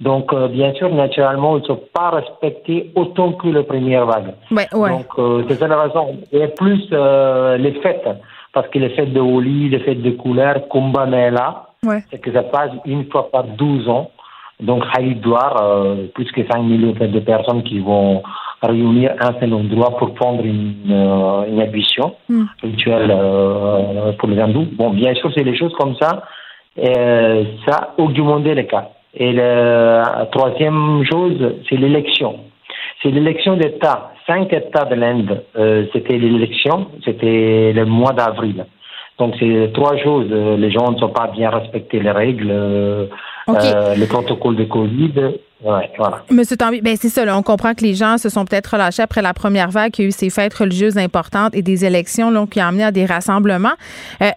Donc, 0.00 0.34
bien 0.52 0.72
sûr, 0.72 0.88
naturellement, 0.94 1.58
ils 1.58 1.60
ne 1.60 1.66
sont 1.66 1.82
pas 1.92 2.08
respectés 2.08 2.90
autant 2.94 3.32
que 3.32 3.48
la 3.48 3.62
première 3.62 4.06
vague. 4.06 4.32
Donc, 4.50 5.44
c'est 5.46 5.56
ça 5.56 5.68
la 5.68 5.82
raison. 5.82 6.16
Et 6.32 6.48
plus 6.48 6.90
les 6.90 7.72
fêtes, 7.82 8.08
parce 8.54 8.66
que 8.68 8.78
les 8.78 8.88
fêtes 8.88 9.12
de 9.12 9.20
Holi, 9.20 9.68
les 9.68 9.80
fêtes 9.80 10.00
de 10.00 10.12
couleur, 10.12 10.66
Kumbh 10.70 10.96
Mela, 11.06 11.69
c'est 11.82 12.20
que 12.20 12.32
ça 12.32 12.42
passe 12.42 12.72
une 12.84 13.10
fois 13.10 13.30
par 13.30 13.44
12 13.44 13.88
ans. 13.88 14.10
Donc, 14.60 14.84
Haïdouar, 14.94 15.56
euh, 15.62 16.06
plus 16.14 16.30
que 16.32 16.42
5 16.46 16.58
millions 16.62 16.92
de 16.92 17.20
personnes 17.20 17.62
qui 17.62 17.78
vont 17.78 18.22
réunir 18.62 19.14
un 19.18 19.40
seul 19.40 19.54
endroit 19.54 19.96
pour 19.96 20.12
prendre 20.14 20.44
une, 20.44 20.74
euh, 20.90 21.46
une 21.48 21.64
hmm. 22.28 22.46
rituelle 22.62 23.10
euh, 23.10 24.12
pour 24.18 24.28
les 24.28 24.38
hindous. 24.38 24.66
Bon, 24.72 24.90
bien 24.90 25.14
sûr, 25.14 25.32
c'est 25.34 25.44
des 25.44 25.56
choses 25.56 25.72
comme 25.78 25.96
ça. 25.96 26.24
Et 26.76 27.46
ça 27.66 27.94
augmente 27.96 28.44
les 28.44 28.66
cas. 28.66 28.90
Et 29.14 29.32
la 29.32 30.28
troisième 30.30 31.02
chose, 31.10 31.54
c'est 31.68 31.76
l'élection. 31.76 32.40
C'est 33.02 33.10
l'élection 33.10 33.56
d'État. 33.56 34.12
Cinq 34.26 34.52
États 34.52 34.84
de 34.84 34.94
l'Inde, 34.94 35.42
c'était 35.92 36.16
l'élection, 36.18 36.86
c'était 37.04 37.72
le 37.72 37.84
mois 37.86 38.12
d'avril. 38.12 38.64
Donc, 39.20 39.34
c'est 39.38 39.70
trois 39.74 39.98
choses. 39.98 40.28
Euh, 40.32 40.56
les 40.56 40.70
gens 40.70 40.90
ne 40.90 40.96
sont 40.96 41.10
pas 41.10 41.26
bien 41.26 41.50
respectés 41.50 42.00
les 42.00 42.10
règles, 42.10 42.50
euh, 43.58 43.74
euh, 43.74 43.94
le 43.94 44.06
protocole 44.06 44.56
de 44.56 44.64
Covid. 44.64 45.12
Ouais, 45.62 45.90
voilà. 45.98 46.24
Monsieur 46.30 46.56
Tambi, 46.56 46.80
ben 46.80 46.96
c'est 46.98 47.10
ça. 47.10 47.22
on 47.36 47.42
comprend 47.42 47.74
que 47.74 47.82
les 47.82 47.94
gens 47.94 48.16
se 48.16 48.30
sont 48.30 48.46
peut-être 48.46 48.68
relâchés 48.68 49.02
après 49.02 49.20
la 49.20 49.34
première 49.34 49.70
vague, 49.70 49.92
qu'il 49.92 50.04
y 50.04 50.06
a 50.06 50.08
eu 50.08 50.12
ces 50.12 50.30
fêtes 50.30 50.54
religieuses 50.54 50.96
importantes 50.96 51.54
et 51.54 51.60
des 51.60 51.84
élections 51.84 52.30
là, 52.30 52.46
qui 52.50 52.60
ont 52.60 52.64
amené 52.64 52.84
à 52.84 52.90
des 52.90 53.04
rassemblements. 53.04 53.74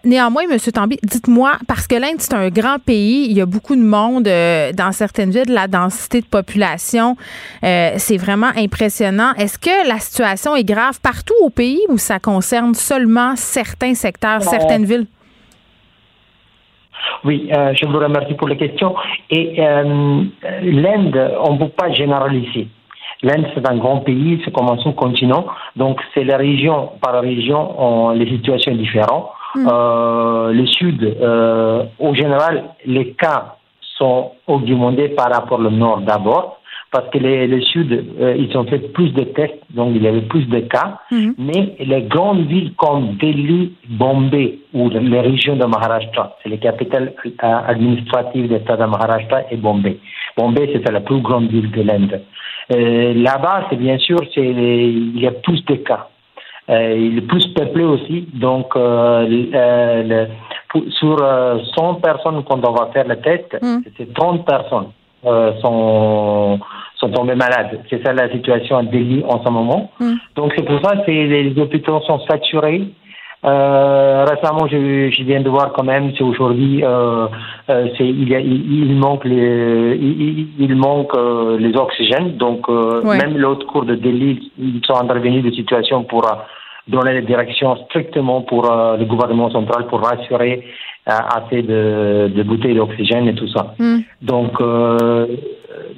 néanmoins, 0.04 0.42
Monsieur 0.50 0.70
Tambi, 0.70 0.98
dites-moi, 1.02 1.52
parce 1.66 1.86
que 1.86 1.94
l'Inde, 1.94 2.16
c'est 2.18 2.34
un 2.34 2.50
grand 2.50 2.78
pays, 2.78 3.26
il 3.30 3.32
y 3.32 3.40
a 3.40 3.46
beaucoup 3.46 3.74
de 3.74 3.82
monde 3.82 4.24
dans 4.24 4.92
certaines 4.92 5.30
villes, 5.30 5.48
la 5.48 5.66
densité 5.66 6.20
de 6.20 6.26
population, 6.26 7.16
c'est 7.62 8.18
vraiment 8.18 8.50
impressionnant. 8.54 9.32
Est-ce 9.38 9.58
que 9.58 9.88
la 9.88 9.98
situation 10.00 10.54
est 10.54 10.64
grave 10.64 11.00
partout 11.00 11.34
au 11.40 11.48
pays 11.48 11.80
ou 11.88 11.96
ça 11.96 12.18
concerne 12.18 12.74
seulement 12.74 13.34
certains 13.34 13.94
secteurs, 13.94 14.42
certaines 14.42 14.84
villes? 14.84 15.06
Oui, 17.24 17.48
euh, 17.52 17.72
je 17.74 17.86
vous 17.86 17.98
remercie 17.98 18.34
pour 18.34 18.48
la 18.48 18.56
question. 18.56 18.94
Et 19.30 19.56
euh, 19.58 20.22
l'Inde, 20.62 21.32
on 21.40 21.54
ne 21.54 21.58
peut 21.58 21.68
pas 21.68 21.90
généraliser. 21.92 22.68
L'Inde, 23.22 23.46
c'est 23.54 23.66
un 23.68 23.76
grand 23.76 23.98
pays, 23.98 24.40
c'est 24.44 24.52
comme 24.52 24.68
un 24.68 24.92
continent. 24.92 25.46
Donc, 25.76 26.00
c'est 26.12 26.24
la 26.24 26.36
région 26.36 26.90
par 27.00 27.20
région, 27.20 28.10
les 28.10 28.28
situations 28.28 28.74
différentes. 28.74 29.30
Hmm. 29.54 29.68
Euh, 29.70 30.52
le 30.52 30.66
Sud, 30.66 31.16
au 31.98 32.14
général, 32.14 32.64
les 32.84 33.12
cas 33.12 33.56
sont 33.96 34.32
augmentés 34.46 35.10
par 35.10 35.32
rapport 35.32 35.60
au 35.60 35.70
Nord 35.70 36.00
d'abord 36.00 36.58
parce 36.94 37.10
que 37.10 37.18
les, 37.18 37.48
le 37.48 37.60
Sud, 37.60 37.90
euh, 38.20 38.36
ils 38.38 38.56
ont 38.56 38.62
fait 38.66 38.78
plus 38.92 39.10
de 39.10 39.24
tests, 39.24 39.58
donc 39.70 39.94
il 39.96 40.02
y 40.04 40.06
avait 40.06 40.20
plus 40.20 40.44
de 40.44 40.60
cas. 40.60 41.00
Mhm. 41.10 41.34
Mais 41.38 41.74
les 41.80 42.02
grandes 42.02 42.46
villes 42.46 42.72
comme 42.76 43.16
Delhi, 43.16 43.72
Bombay 43.88 44.60
ou 44.72 44.88
les 44.88 45.20
régions 45.20 45.56
de 45.56 45.66
Maharashtra, 45.66 46.36
c'est 46.40 46.50
les 46.50 46.58
capitales 46.58 47.12
euh, 47.26 47.30
administratives 47.66 48.48
de 48.48 48.54
l'État 48.54 48.76
de 48.76 48.84
Maharashtra 48.84 49.38
et 49.50 49.56
Bombay. 49.56 49.98
Bombay, 50.36 50.70
c'est 50.72 50.92
la 50.92 51.00
plus 51.00 51.20
grande 51.20 51.48
ville 51.48 51.72
de 51.72 51.82
l'Inde. 51.82 52.20
Euh, 52.72 53.12
là-bas, 53.14 53.66
c'est 53.68 53.76
bien 53.76 53.98
sûr, 53.98 54.20
c'est 54.32 54.46
il 54.46 55.18
y 55.18 55.26
a 55.26 55.32
plus 55.32 55.64
de 55.64 55.74
cas. 55.74 56.06
il 56.68 57.18
est 57.18 57.26
plus 57.26 57.48
peuplé 57.48 57.82
aussi, 57.82 58.28
donc 58.34 58.76
le, 58.76 60.26
sur 60.90 61.18
100 61.76 61.94
personnes 61.94 62.44
quand 62.44 62.64
on 62.64 62.72
va 62.72 62.88
faire 62.92 63.08
le 63.08 63.16
test, 63.16 63.60
mhm. 63.60 63.82
c'est 63.96 64.14
30 64.14 64.46
personnes 64.46 64.90
sont 65.60 66.60
sont 66.96 67.10
tombés 67.10 67.34
malades. 67.34 67.80
C'est 67.90 68.04
ça 68.04 68.12
la 68.12 68.30
situation 68.30 68.78
à 68.78 68.82
Delhi 68.82 69.24
en 69.28 69.42
ce 69.42 69.48
moment. 69.48 69.90
Hmm. 70.00 70.14
Donc 70.36 70.52
c'est 70.56 70.64
pour 70.64 70.80
ça 70.82 70.96
que 70.96 71.10
les 71.10 71.58
hôpitaux 71.58 72.00
sont 72.02 72.20
saturés. 72.20 72.82
Euh, 73.44 74.24
récemment, 74.24 74.66
je, 74.68 75.10
je, 75.10 75.22
viens 75.22 75.42
de 75.42 75.50
voir 75.50 75.72
quand 75.72 75.84
même, 75.84 76.12
c'est 76.16 76.24
aujourd'hui, 76.24 76.82
euh, 76.82 77.26
euh, 77.68 77.88
il, 78.00 78.32
il, 78.32 78.96
manque 78.96 79.26
les, 79.26 79.98
il, 80.00 80.48
il 80.58 80.74
manque 80.74 81.14
euh, 81.14 81.58
les 81.58 81.76
oxygènes. 81.76 82.38
Donc 82.38 82.70
euh, 82.70 83.02
même 83.02 83.36
l'autre 83.36 83.66
cours 83.66 83.84
de 83.84 83.96
Delhi, 83.96 84.50
ils 84.58 84.80
sont 84.86 84.96
intervenus 84.96 85.44
de 85.44 85.50
situation 85.50 86.04
pour 86.04 86.22
donner 86.88 87.12
les 87.12 87.22
directions 87.22 87.76
strictement 87.84 88.40
pour 88.42 88.62
le 88.64 89.04
gouvernement 89.04 89.50
central 89.50 89.86
pour 89.88 90.00
rassurer 90.00 90.64
assez 91.06 91.62
de, 91.62 92.30
de 92.34 92.42
bouteilles 92.42 92.74
d'oxygène 92.74 93.28
et 93.28 93.34
tout 93.34 93.48
ça. 93.48 93.74
Hmm. 93.78 94.00
Donc, 94.22 94.58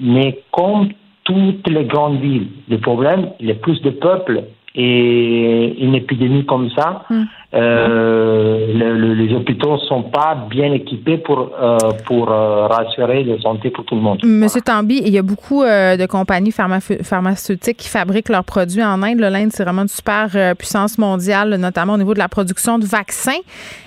mais 0.01 0.41
comme 0.51 0.89
toutes 1.27 1.69
les 1.69 1.85
grandes 1.85 2.21
villes. 2.21 2.49
Le 2.69 2.79
problème, 2.79 3.31
il 3.41 3.47
y 3.47 3.51
a 3.51 3.55
plus 3.55 3.83
de 3.83 3.91
peuple 3.91 4.45
et 4.75 5.83
une 5.83 5.95
épidémie 5.95 6.47
comme 6.47 6.71
ça, 6.71 7.05
hmm. 7.11 7.25
Euh, 7.57 9.15
les 9.15 9.35
hôpitaux 9.35 9.79
sont 9.79 10.03
pas 10.03 10.37
bien 10.51 10.73
équipés 10.73 11.17
pour 11.17 11.53
euh, 11.59 11.79
euh, 12.11 12.67
rassurer 12.67 13.25
la 13.25 13.41
santé 13.41 13.71
pour 13.71 13.85
tout 13.85 13.95
le 13.95 14.03
monde. 14.03 14.21
Monsieur 14.25 14.61
Tambi, 14.61 15.01
il 15.05 15.13
y 15.13 15.19
a 15.19 15.23
beaucoup 15.23 15.63
de 15.65 16.07
compagnies 16.07 16.53
pharmaceutiques 16.53 17.79
qui 17.79 17.89
fabriquent 17.89 18.29
leurs 18.29 18.45
produits 18.45 18.85
en 18.85 19.03
Inde. 19.03 19.21
L'Inde, 19.21 19.51
c'est 19.53 19.65
vraiment 19.65 19.83
une 19.83 19.89
super 19.89 20.55
puissance 20.57 20.99
mondiale, 20.99 21.57
notamment 21.57 21.95
au 21.95 21.99
niveau 21.99 22.15
de 22.15 22.19
la 22.19 22.29
production 22.29 22.79
de 22.79 22.85
vaccins. 22.85 23.41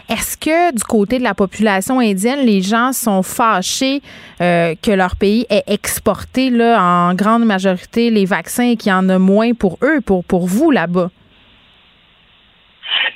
Est-ce 0.10 0.38
que 0.38 0.74
du 0.76 0.84
côté 0.84 1.20
de 1.20 1.24
la 1.24 1.36
population 1.36 2.00
indienne, 2.00 2.40
les 2.46 2.62
gens 2.62 2.92
sont 2.94 3.22
fâchés 3.22 4.02
que 4.40 4.92
leur 4.92 5.16
pays 5.16 5.46
ait 5.50 5.64
exporté 5.68 6.52
en 6.76 7.14
grande 7.14 7.46
majorité 7.46 8.10
les 8.10 8.26
vaccins 8.26 8.72
et 8.72 8.76
qu'il 8.76 8.92
y 8.92 8.96
en 8.96 9.08
a 9.10 9.20
moins 9.20 9.54
pour 9.54 9.78
eux, 9.84 10.02
pour, 10.02 10.24
pour 10.24 10.48
vous 10.48 10.72
là-bas? 10.72 11.10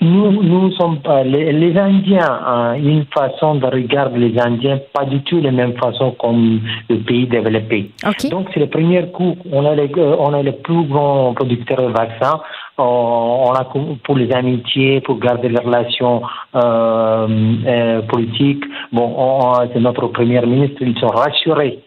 Nous, 0.02 0.44
nous 0.44 0.72
sommes 0.74 1.00
les, 1.26 1.52
les 1.54 1.78
Indiens, 1.78 2.40
hein, 2.46 2.74
une 2.76 3.06
façon 3.06 3.56
de 3.56 3.66
regarder 3.66 4.20
les 4.20 4.40
Indiens, 4.40 4.80
pas 4.94 5.06
du 5.06 5.22
tout 5.24 5.40
la 5.40 5.52
même 5.52 5.74
façon 5.74 6.12
comme 6.20 6.62
le 6.90 6.98
pays 6.98 7.28
développé. 7.28 7.92
Donc 8.30 8.50
c'est 8.54 8.60
le 8.60 8.68
premier 8.68 9.04
coup. 9.12 9.38
On 9.52 9.66
a 9.66 9.76
les, 9.76 9.90
euh, 9.98 10.16
on 10.20 10.34
a 10.34 10.42
les 10.42 10.52
plus 10.52 10.84
grands 10.86 11.34
producteurs 11.34 11.82
de 11.82 11.94
vaccins. 11.94 12.40
On, 12.78 13.52
a 13.54 13.66
pour 14.04 14.16
les 14.16 14.32
amitiés, 14.32 15.00
pour 15.02 15.20
garder 15.20 15.50
les 15.50 15.60
relations 15.60 16.22
euh, 16.56 17.28
euh, 17.68 18.02
politiques. 18.02 18.64
Bon, 18.92 19.54
c'est 19.72 19.80
notre 19.80 20.08
premier 20.08 20.42
ministre. 20.42 20.82
Ils 20.82 20.98
sont 21.00 21.08
rassurés 21.08 21.80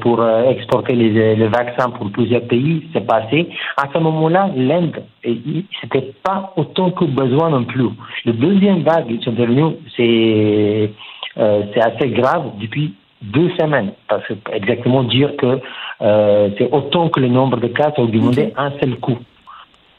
pour 0.00 0.20
euh, 0.20 0.50
exporter 0.50 0.94
les, 0.94 1.34
les, 1.34 1.48
vaccins 1.48 1.90
pour 1.90 2.08
plusieurs 2.12 2.42
pays, 2.42 2.86
c'est 2.92 3.04
passé. 3.04 3.48
À 3.76 3.88
ce 3.92 3.98
moment-là, 3.98 4.48
l'Inde, 4.54 5.02
c'était 5.80 6.12
pas 6.22 6.52
autant 6.56 6.92
que 6.92 7.04
besoin 7.04 7.50
non 7.50 7.64
plus. 7.64 7.88
Le 8.24 8.32
deuxième 8.32 8.82
vague, 8.82 9.20
sont 9.22 9.34
c'est 9.96 10.90
euh, 11.38 11.62
c'est 11.74 11.80
assez 11.80 12.10
grave 12.10 12.52
depuis 12.60 12.94
deux 13.22 13.50
semaines, 13.58 13.92
parce 14.08 14.24
que 14.26 14.34
exactement 14.52 15.02
dire 15.02 15.34
que 15.36 15.60
euh, 16.00 16.50
c'est 16.56 16.70
autant 16.70 17.08
que 17.08 17.18
le 17.18 17.28
nombre 17.28 17.56
de 17.56 17.66
cas 17.66 17.92
ont 17.96 18.04
augmenté 18.04 18.52
un 18.56 18.70
seul 18.80 18.96
coup. 19.00 19.18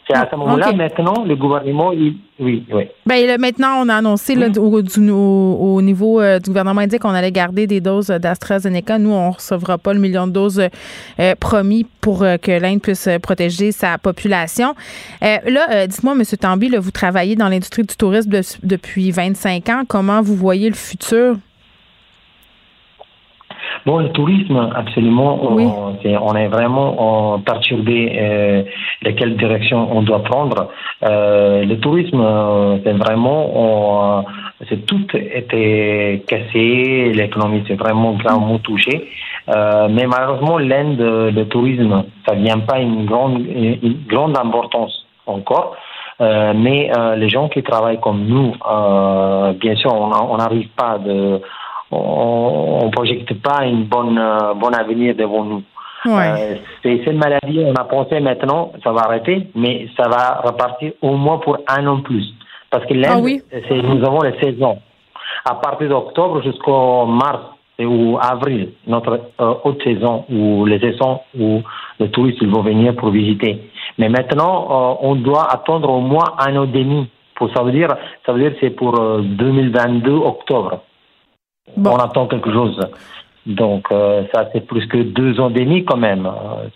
C'est 0.07 0.15
à 0.15 0.27
ce 0.31 0.35
moment-là, 0.37 0.71
maintenant, 0.71 1.25
le 1.25 1.35
gouvernement, 1.35 1.91
il, 1.91 2.15
oui, 2.39 2.65
oui. 2.71 2.87
Bien, 3.05 3.37
maintenant, 3.37 3.81
on 3.83 3.89
a 3.89 3.95
annoncé 3.95 4.35
là, 4.35 4.47
au, 4.57 4.81
au, 4.81 5.81
niveau 5.81 6.21
euh, 6.21 6.39
du 6.39 6.49
gouvernement 6.49 6.81
indique 6.81 7.01
qu'on 7.01 7.09
allait 7.09 7.31
garder 7.31 7.67
des 7.67 7.81
doses 7.81 8.07
d'AstraZeneca. 8.07 8.99
Nous, 8.99 9.11
on 9.11 9.29
ne 9.29 9.33
recevra 9.33 9.77
pas 9.77 9.93
le 9.93 9.99
million 9.99 10.27
de 10.27 10.31
doses 10.31 10.61
euh, 11.19 11.35
promis 11.39 11.85
pour 11.99 12.23
euh, 12.23 12.37
que 12.37 12.51
l'Inde 12.51 12.81
puisse 12.81 13.09
protéger 13.21 13.71
sa 13.71 13.97
population. 13.97 14.75
là, 15.21 15.87
dites-moi, 15.87 16.13
M. 16.13 16.23
Tambi, 16.39 16.69
là, 16.69 16.79
vous 16.79 16.91
travaillez 16.91 17.35
dans 17.35 17.49
l'industrie 17.49 17.83
du 17.83 17.95
tourisme 17.95 18.31
depuis 18.63 19.11
25 19.11 19.69
ans. 19.69 19.81
Comment 19.87 20.21
vous 20.21 20.35
voyez 20.35 20.69
le 20.69 20.75
futur? 20.75 21.37
Bon, 23.85 23.99
le 23.99 24.09
tourisme, 24.09 24.69
absolument, 24.75 25.39
on, 25.41 25.59
est, 25.59 26.17
on, 26.17 26.35
est, 26.35 26.47
vraiment 26.47 27.39
perturbé 27.39 28.11
euh, 28.19 28.63
de 29.03 29.11
quelle 29.11 29.37
direction 29.37 29.87
on 29.95 30.01
doit 30.01 30.23
prendre. 30.23 30.69
Euh, 31.03 31.63
le 31.63 31.79
tourisme, 31.79 32.19
euh, 32.19 32.77
c'est 32.83 32.93
vraiment, 32.93 34.25
c'est 34.69 34.85
tout 34.85 35.05
était 35.15 36.23
cassé, 36.27 37.11
l'économie 37.13 37.63
s'est 37.67 37.75
vraiment 37.75 38.13
gravement 38.13 38.59
touchée. 38.59 39.07
Euh, 39.55 39.87
mais 39.89 40.05
malheureusement, 40.07 40.57
l'Inde, 40.57 40.99
le 40.99 41.43
tourisme, 41.45 42.03
ça 42.27 42.35
vient 42.35 42.59
pas 42.59 42.79
une 42.79 43.05
grande, 43.05 43.39
une 43.39 44.03
grande 44.07 44.37
importance 44.37 45.05
encore. 45.25 45.75
Euh, 46.19 46.53
mais 46.55 46.89
euh, 46.97 47.15
les 47.15 47.29
gens 47.29 47.47
qui 47.47 47.61
travaillent 47.61 47.99
comme 47.99 48.25
nous, 48.25 48.53
euh, 48.69 49.53
bien 49.53 49.75
sûr, 49.75 49.93
on 49.93 50.37
n'arrive 50.37 50.69
pas 50.69 50.97
de 50.97 51.41
on 51.91 52.85
ne 52.85 52.91
projette 52.91 53.41
pas 53.41 53.65
une 53.65 53.85
bonne, 53.85 54.17
euh, 54.17 54.53
bon 54.53 54.73
avenir 54.73 55.15
devant 55.15 55.43
nous. 55.43 55.63
Euh, 56.05 56.55
c'est 56.83 56.95
une 57.05 57.17
maladie, 57.17 57.59
on 57.65 57.73
a 57.73 57.83
pensé 57.83 58.19
maintenant, 58.19 58.71
ça 58.83 58.91
va 58.91 59.01
arrêter, 59.01 59.47
mais 59.55 59.87
ça 59.97 60.07
va 60.07 60.41
repartir 60.43 60.93
au 61.01 61.15
moins 61.15 61.39
pour 61.39 61.57
un 61.67 61.87
an 61.87 62.01
plus. 62.01 62.33
Parce 62.69 62.85
que 62.85 62.93
là, 62.93 63.15
ah 63.15 63.21
nous 63.21 64.05
avons 64.05 64.21
les 64.21 64.37
saisons. 64.39 64.79
À 65.45 65.55
partir 65.55 65.89
d'octobre 65.89 66.41
jusqu'au 66.43 67.05
mars 67.05 67.41
ou 67.79 68.17
avril, 68.21 68.71
notre 68.85 69.19
euh, 69.39 69.53
haute 69.63 69.83
saison 69.83 70.25
où 70.29 70.65
les 70.65 70.79
saisons 70.79 71.21
où 71.39 71.61
les 71.99 72.09
touristes 72.11 72.43
vont 72.43 72.61
venir 72.61 72.95
pour 72.95 73.09
visiter. 73.09 73.69
Mais 73.97 74.09
maintenant, 74.09 74.97
on 75.01 75.15
doit 75.15 75.51
attendre 75.51 75.89
au 75.89 75.99
moins 75.99 76.35
un 76.39 76.55
an 76.57 76.63
et 76.65 76.67
demi. 76.67 77.09
Pour, 77.35 77.51
ça 77.53 77.63
veut 77.63 77.71
dire, 77.71 77.87
ça 78.25 78.33
veut 78.33 78.39
dire 78.39 78.53
c'est 78.59 78.71
pour 78.71 78.93
2022 79.19 80.11
octobre. 80.11 80.81
On 81.75 81.97
attend 81.97 82.27
quelque 82.27 82.51
chose. 82.51 82.79
Donc, 83.47 83.85
euh, 83.91 84.23
ça, 84.33 84.49
c'est 84.51 84.67
plus 84.67 84.85
que 84.87 84.97
deux 85.03 85.39
ans 85.39 85.49
et 85.49 85.53
demi 85.53 85.85
quand 85.85 85.95
même. 85.95 86.29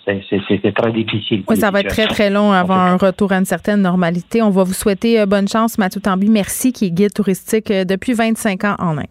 C'est 0.06 0.74
très 0.74 0.92
difficile. 0.94 1.44
Oui, 1.50 1.58
ça 1.58 1.70
va 1.70 1.82
être 1.82 1.90
très, 1.90 2.08
très 2.08 2.30
long 2.30 2.54
avant 2.54 2.76
un 2.76 2.96
retour 2.96 3.34
à 3.34 3.38
une 3.38 3.46
certaine 3.46 3.82
normalité. 3.82 4.42
On 4.42 4.50
va 4.50 4.64
vous 4.64 4.74
souhaiter 4.74 5.20
euh, 5.20 5.26
bonne 5.26 5.50
chance, 5.50 5.78
Mathieu 5.78 6.00
Tambi. 6.00 6.30
Merci, 6.30 6.72
qui 6.72 6.86
est 6.86 6.92
guide 6.92 7.14
touristique 7.14 7.70
euh, 7.72 7.84
depuis 7.84 8.14
25 8.14 8.64
ans 8.64 8.76
en 8.80 8.98
Inde. 8.98 9.06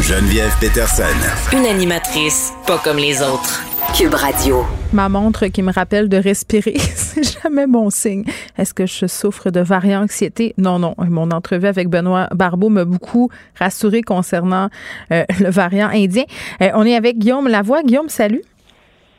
Geneviève 0.00 0.52
Peterson. 0.58 1.04
Une 1.52 1.66
animatrice 1.66 2.52
pas 2.66 2.78
comme 2.78 2.96
les 2.96 3.20
autres. 3.22 3.71
Cube 3.94 4.14
Radio. 4.14 4.64
Ma 4.94 5.10
montre 5.10 5.48
qui 5.48 5.62
me 5.62 5.70
rappelle 5.70 6.08
de 6.08 6.16
respirer, 6.16 6.78
c'est 6.78 7.42
jamais 7.42 7.66
bon 7.66 7.90
signe. 7.90 8.24
Est-ce 8.56 8.72
que 8.72 8.86
je 8.86 9.06
souffre 9.06 9.50
de 9.50 9.60
variant 9.60 10.02
anxiété? 10.02 10.54
Non, 10.56 10.78
non. 10.78 10.94
Mon 10.96 11.30
entrevue 11.30 11.66
avec 11.66 11.88
Benoît 11.88 12.28
Barbeau 12.34 12.70
m'a 12.70 12.86
beaucoup 12.86 13.28
rassuré 13.58 14.00
concernant 14.00 14.70
euh, 15.12 15.24
le 15.40 15.50
variant 15.50 15.88
indien. 15.88 16.24
Euh, 16.62 16.70
on 16.74 16.86
est 16.86 16.96
avec 16.96 17.18
Guillaume 17.18 17.48
Lavoie. 17.48 17.82
Guillaume, 17.82 18.08
salut. 18.08 18.40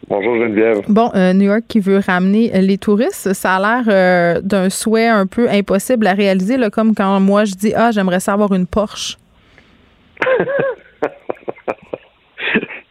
Bonjour 0.10 0.36
Geneviève. 0.38 0.82
Bon, 0.88 1.12
euh, 1.14 1.34
New 1.34 1.46
York 1.46 1.66
qui 1.68 1.80
veut 1.80 2.00
ramener 2.00 2.60
les 2.62 2.80
touristes, 2.80 3.34
ça 3.34 3.58
a 3.58 3.84
l'air 3.84 4.42
d'un 4.42 4.72
souhait 4.72 5.08
un 5.08 5.28
peu 5.28 5.50
impossible 5.50 6.08
à 6.08 6.14
réaliser, 6.14 6.58
là, 6.58 6.72
comme 6.72 6.96
quand 6.96 7.20
moi 7.20 7.46
je 7.46 7.54
dis 7.54 7.74
Ah, 7.76 7.92
j'aimerais 7.92 8.20
savoir 8.20 8.54
une 8.54 8.66
Porsche. 8.66 9.20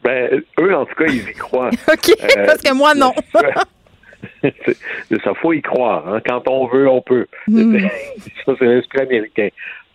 Ben, 0.03 0.42
eux, 0.59 0.74
en 0.74 0.84
tout 0.84 0.94
cas, 0.94 1.07
ils 1.07 1.28
y 1.28 1.32
croient. 1.32 1.68
OK, 1.88 2.11
euh, 2.11 2.46
parce 2.46 2.61
que 2.61 2.74
moi, 2.74 2.94
non. 2.94 3.12
ça, 5.24 5.34
faut 5.34 5.53
y 5.53 5.62
croire. 5.62 6.09
Hein. 6.09 6.20
Quand 6.26 6.48
on 6.48 6.66
veut, 6.66 6.88
on 6.88 7.00
peut. 7.00 7.26
Hmm. 7.46 7.78
Ça, 8.44 8.55
c'est 8.59 8.66
l'esprit 8.66 9.00
américain. 9.00 9.48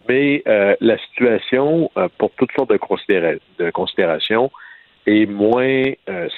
Mais 0.08 0.42
euh, 0.48 0.76
la 0.80 0.98
situation, 1.00 1.92
euh, 1.98 2.08
pour 2.18 2.32
toutes 2.32 2.52
sortes 2.54 2.70
de, 2.70 2.80
de 3.60 3.70
considérations, 3.72 4.52
est 5.06 5.26
moins, 5.26 5.84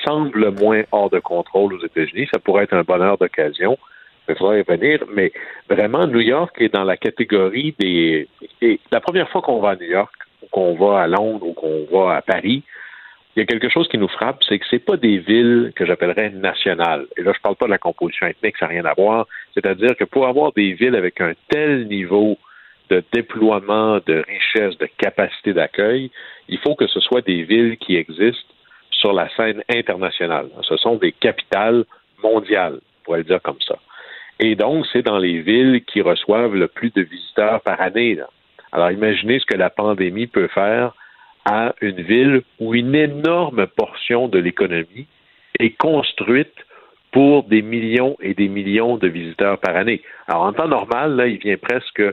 semble 0.05 0.51
moins 0.51 0.83
hors 0.91 1.09
de 1.09 1.19
contrôle 1.19 1.73
aux 1.73 1.83
États-Unis. 1.83 2.27
Ça 2.31 2.39
pourrait 2.39 2.65
être 2.65 2.75
un 2.75 2.83
bonheur 2.83 3.17
d'occasion. 3.17 3.77
Il 4.27 4.35
faudra 4.35 4.57
y 4.57 4.61
revenir. 4.61 5.03
Mais 5.11 5.31
vraiment, 5.67 6.05
New 6.05 6.19
York 6.19 6.55
est 6.59 6.73
dans 6.73 6.83
la 6.83 6.95
catégorie 6.95 7.75
des. 7.79 8.27
Et 8.61 8.79
la 8.91 9.01
première 9.01 9.27
fois 9.29 9.41
qu'on 9.41 9.59
va 9.59 9.71
à 9.71 9.75
New 9.75 9.89
York, 9.89 10.13
ou 10.43 10.47
qu'on 10.51 10.75
va 10.75 11.01
à 11.01 11.07
Londres, 11.07 11.47
ou 11.47 11.53
qu'on 11.53 11.87
va 11.91 12.17
à 12.17 12.21
Paris, 12.21 12.63
il 13.35 13.39
y 13.39 13.43
a 13.43 13.45
quelque 13.45 13.69
chose 13.69 13.87
qui 13.87 13.97
nous 13.97 14.07
frappe, 14.07 14.43
c'est 14.47 14.57
que 14.57 14.65
c'est 14.69 14.83
pas 14.83 14.97
des 14.97 15.19
villes 15.19 15.71
que 15.75 15.85
j'appellerais 15.85 16.31
nationales. 16.31 17.05
Et 17.15 17.21
là, 17.21 17.31
je 17.35 17.39
parle 17.41 17.55
pas 17.55 17.67
de 17.67 17.71
la 17.71 17.77
composition 17.77 18.27
ethnique, 18.27 18.57
ça 18.57 18.65
n'a 18.65 18.71
rien 18.71 18.85
à 18.85 18.93
voir. 18.93 19.27
C'est-à-dire 19.53 19.95
que 19.95 20.03
pour 20.03 20.27
avoir 20.27 20.51
des 20.53 20.73
villes 20.73 20.95
avec 20.95 21.21
un 21.21 21.33
tel 21.47 21.87
niveau 21.87 22.37
de 22.89 23.03
déploiement, 23.13 23.99
de 24.05 24.23
richesse, 24.27 24.77
de 24.79 24.87
capacité 24.97 25.53
d'accueil, 25.53 26.09
il 26.47 26.57
faut 26.57 26.75
que 26.75 26.87
ce 26.87 26.99
soit 26.99 27.21
des 27.21 27.43
villes 27.43 27.77
qui 27.77 27.95
existent 27.95 28.53
sur 28.91 29.13
la 29.13 29.29
scène 29.35 29.63
internationale. 29.69 30.49
Ce 30.63 30.75
sont 30.77 30.95
des 30.95 31.11
capitales 31.11 31.85
mondiales, 32.23 32.79
on 32.81 33.03
pourrait 33.03 33.19
le 33.19 33.25
dire 33.25 33.41
comme 33.41 33.61
ça. 33.65 33.77
Et 34.39 34.55
donc, 34.55 34.85
c'est 34.91 35.03
dans 35.03 35.19
les 35.19 35.41
villes 35.41 35.83
qui 35.85 36.01
reçoivent 36.01 36.55
le 36.55 36.67
plus 36.67 36.91
de 36.91 37.01
visiteurs 37.01 37.61
par 37.61 37.79
année. 37.79 38.17
Alors, 38.71 38.91
imaginez 38.91 39.39
ce 39.39 39.45
que 39.45 39.57
la 39.57 39.69
pandémie 39.69 40.27
peut 40.27 40.47
faire 40.47 40.93
à 41.45 41.73
une 41.81 42.01
ville 42.01 42.41
où 42.59 42.75
une 42.75 42.95
énorme 42.95 43.67
portion 43.67 44.27
de 44.27 44.39
l'économie 44.39 45.07
est 45.59 45.77
construite 45.77 46.53
pour 47.11 47.43
des 47.43 47.61
millions 47.61 48.15
et 48.21 48.33
des 48.33 48.47
millions 48.47 48.97
de 48.97 49.07
visiteurs 49.07 49.57
par 49.57 49.75
année. 49.75 50.01
Alors, 50.27 50.43
en 50.43 50.53
temps 50.53 50.67
normal, 50.67 51.15
là, 51.15 51.27
il 51.27 51.37
vient 51.37 51.57
presque 51.57 52.03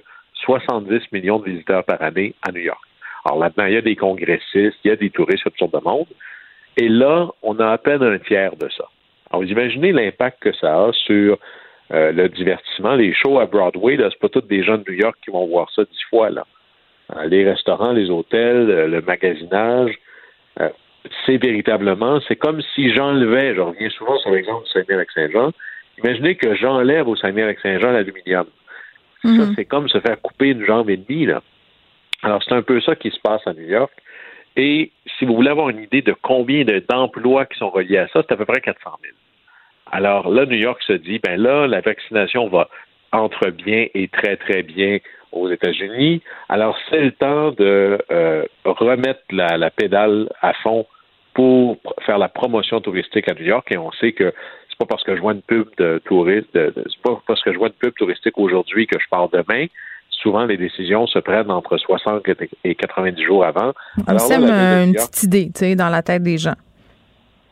70 0.45 1.13
millions 1.13 1.39
de 1.39 1.51
visiteurs 1.51 1.85
par 1.85 2.01
année 2.03 2.35
à 2.47 2.53
New 2.53 2.61
York. 2.61 2.81
Alors 3.25 3.41
là-dedans, 3.41 3.67
il 3.67 3.75
y 3.75 3.77
a 3.77 3.83
des 3.83 3.97
congressistes, 3.97 4.79
il 4.85 4.89
y 4.89 4.91
a 4.91 4.97
des 4.97 5.11
touristes, 5.11 5.43
sortes 5.59 5.75
de 5.75 5.81
monde. 5.81 6.07
Et 6.77 6.89
là, 6.89 7.29
on 7.43 7.59
a 7.59 7.73
à 7.73 7.79
peine 7.79 8.03
un 8.03 8.19
tiers 8.19 8.55
de 8.57 8.69
ça. 8.69 8.85
Alors, 9.31 9.43
vous 9.43 9.51
imaginez 9.51 9.93
l'impact 9.93 10.43
que 10.43 10.53
ça 10.53 10.85
a 10.85 10.93
sur 10.93 11.39
euh, 11.93 12.13
le 12.13 12.29
divertissement. 12.29 12.95
Les 12.95 13.13
shows 13.15 13.41
à 13.41 13.47
Broadway, 13.47 13.97
là, 13.97 14.09
c'est 14.11 14.21
pas 14.21 14.29
tous 14.29 14.47
des 14.47 14.63
gens 14.63 14.79
de 14.79 14.85
New 14.89 14.97
York 14.97 15.17
qui 15.25 15.31
vont 15.31 15.47
voir 15.47 15.71
ça 15.73 15.83
dix 15.83 16.03
fois, 16.09 16.31
là. 16.31 16.47
Euh, 17.15 17.27
les 17.27 17.49
restaurants, 17.49 17.93
les 17.93 18.11
hôtels, 18.11 18.71
euh, 18.71 18.89
le 18.89 19.01
magasinage. 19.01 19.95
Euh, 20.61 20.69
c'est 21.25 21.37
véritablement, 21.37 22.19
c'est 22.27 22.35
comme 22.35 22.61
si 22.75 22.93
j'enlevais, 22.93 23.55
je 23.55 23.61
reviens 23.61 23.91
souvent 23.91 24.19
sur 24.19 24.31
l'exemple 24.31 24.65
du 24.65 24.71
Saguenay-Lac-Saint-Jean, 24.73 25.53
imaginez 25.99 26.35
que 26.35 26.57
j'enlève 26.57 27.07
au 27.07 27.15
Saguenay-Lac-Saint-Jean 27.15 27.93
l'aluminium. 27.93 28.47
Ça, 29.23 29.29
mhm. 29.29 29.55
c'est 29.55 29.65
comme 29.65 29.89
se 29.89 30.01
faire 30.01 30.21
couper 30.21 30.49
une 30.51 30.65
jambe 30.65 30.91
et 30.91 30.97
demie, 30.97 31.27
là. 31.27 31.43
Alors, 32.23 32.43
c'est 32.43 32.55
un 32.55 32.63
peu 32.63 32.81
ça 32.81 32.97
qui 32.97 33.11
se 33.11 33.21
passe 33.21 33.47
à 33.47 33.53
New 33.53 33.69
York. 33.69 33.93
Et 34.57 34.91
si 35.19 35.27
vous 35.27 35.35
voulez 35.35 35.51
avoir 35.51 35.69
une 35.69 35.83
idée 35.83 36.03
de 36.03 36.15
combien 36.23 36.65
d'emplois 36.89 37.45
qui 37.45 37.59
sont 37.59 37.71
reliés 37.71 37.99
à 37.99 38.09
ça, 38.09 38.23
c'est 38.23 38.33
à 38.33 38.37
peu 38.37 38.47
près 38.47 38.61
400 38.61 38.91
000. 39.03 39.15
Alors 39.93 40.31
là, 40.31 40.47
New 40.47 40.57
York 40.57 40.83
se 40.83 40.95
dit, 40.95 41.21
ben 41.21 41.41
là, 41.41 41.67
la 41.67 41.81
vaccination 41.81 42.49
va 42.49 42.69
entre 43.13 43.51
bien 43.51 43.87
et 43.95 44.09
très, 44.09 44.37
très 44.37 44.63
bien 44.63 44.99
aux 45.33 45.51
États-Unis. 45.51 46.23
Alors, 46.49 46.77
c'est 46.91 47.01
le 47.01 47.13
temps 47.13 47.51
de 47.53 47.99
euh, 48.11 48.45
remettre 48.65 49.21
la, 49.31 49.71
pédale 49.71 50.29
à 50.43 50.53
fond 50.55 50.87
pour 51.35 51.79
faire 52.05 52.19
la 52.19 52.29
promotion 52.29 52.81
touristique 52.81 53.29
à 53.29 53.35
New 53.35 53.45
York. 53.45 53.67
Et 53.71 53.79
on 53.79 53.93
sait 53.93 54.13
que 54.13 54.33
c'est 54.69 54.79
pas 54.79 54.87
parce 54.87 55.05
que 55.05 55.17
je 55.17 55.21
vois 55.21 55.33
une 55.33 55.43
pub 55.43 55.69
de 55.79 56.01
touriste, 56.05 56.49
c'est 56.53 57.03
pas 57.03 57.21
parce 57.27 57.43
que 57.43 57.53
je 57.53 57.59
vois 57.59 57.69
une 57.69 57.75
pub 57.75 57.95
touristique 57.95 58.39
aujourd'hui 58.39 58.87
que 58.87 58.99
je 58.99 59.07
pars 59.11 59.29
demain. 59.29 59.67
Souvent, 60.11 60.47
les 60.47 60.57
décisions 60.57 61.07
se 61.07 61.19
prennent 61.19 61.51
entre 61.51 61.77
60 61.77 62.23
et 62.65 62.75
90 62.75 63.23
jours 63.23 63.45
avant. 63.45 63.73
On 64.09 64.19
sème 64.19 64.45
une 64.45 64.95
petite 64.95 65.23
idée, 65.25 65.47
tu 65.47 65.59
sais, 65.59 65.77
dans 65.77 65.91
la 65.91 66.03
tête 66.03 66.23
des 66.23 66.39
gens. 66.39 66.57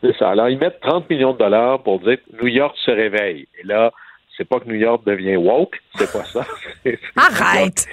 C'est 0.01 0.15
ça. 0.17 0.31
Alors, 0.31 0.49
ils 0.49 0.57
mettent 0.57 0.79
30 0.81 1.09
millions 1.09 1.33
de 1.33 1.37
dollars 1.37 1.81
pour 1.81 1.99
dire 1.99 2.17
New 2.41 2.47
York 2.47 2.75
se 2.83 2.91
réveille. 2.91 3.47
Et 3.59 3.65
là, 3.65 3.91
c'est 4.37 4.47
pas 4.47 4.59
que 4.59 4.67
New 4.67 4.75
York 4.75 5.05
devient 5.05 5.37
woke, 5.37 5.79
c'est 5.97 6.11
pas 6.11 6.23
ça. 6.25 6.45
Arrête! 7.15 7.87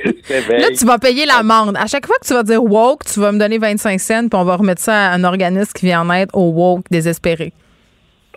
Là, 0.48 0.68
tu 0.76 0.84
vas 0.84 0.98
payer 0.98 1.24
l'amende. 1.26 1.76
À 1.76 1.86
chaque 1.86 2.06
fois 2.06 2.16
que 2.20 2.26
tu 2.26 2.34
vas 2.34 2.42
dire 2.42 2.62
woke, 2.62 3.04
tu 3.04 3.20
vas 3.20 3.32
me 3.32 3.38
donner 3.38 3.58
25 3.58 4.00
cents, 4.00 4.28
puis 4.28 4.38
on 4.38 4.44
va 4.44 4.56
remettre 4.56 4.80
ça 4.80 5.10
à 5.10 5.14
un 5.14 5.24
organisme 5.24 5.72
qui 5.72 5.86
vient 5.86 6.02
en 6.02 6.12
aide 6.12 6.30
aux 6.32 6.50
woke 6.50 6.84
désespérés. 6.90 7.52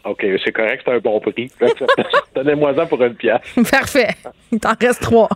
OK, 0.06 0.24
c'est 0.44 0.52
correct, 0.52 0.84
c'est 0.86 0.94
un 0.94 1.00
bon 1.00 1.20
prix. 1.20 1.50
Donnez-moi 2.36 2.76
ça 2.76 2.86
pour 2.86 3.04
une 3.04 3.16
pièce. 3.16 3.42
Parfait. 3.72 4.10
Il 4.52 4.60
t'en 4.60 4.74
reste 4.80 5.02
trois. 5.02 5.30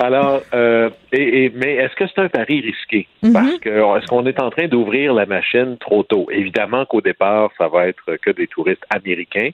Alors, 0.00 0.42
euh, 0.54 0.90
et, 1.12 1.50
mais 1.54 1.76
est-ce 1.76 1.94
que 1.96 2.04
c'est 2.06 2.20
un 2.20 2.28
pari 2.28 2.60
risqué? 2.60 3.08
Mm-hmm. 3.22 3.32
Parce 3.32 3.58
que 3.58 3.98
est-ce 3.98 4.06
qu'on 4.06 4.26
est 4.26 4.38
en 4.38 4.50
train 4.50 4.68
d'ouvrir 4.68 5.14
la 5.14 5.26
machine 5.26 5.76
trop 5.78 6.02
tôt? 6.02 6.28
Évidemment 6.30 6.84
qu'au 6.84 7.00
départ, 7.00 7.50
ça 7.56 7.68
va 7.68 7.88
être 7.88 8.16
que 8.22 8.30
des 8.30 8.46
touristes 8.46 8.84
américains. 8.90 9.50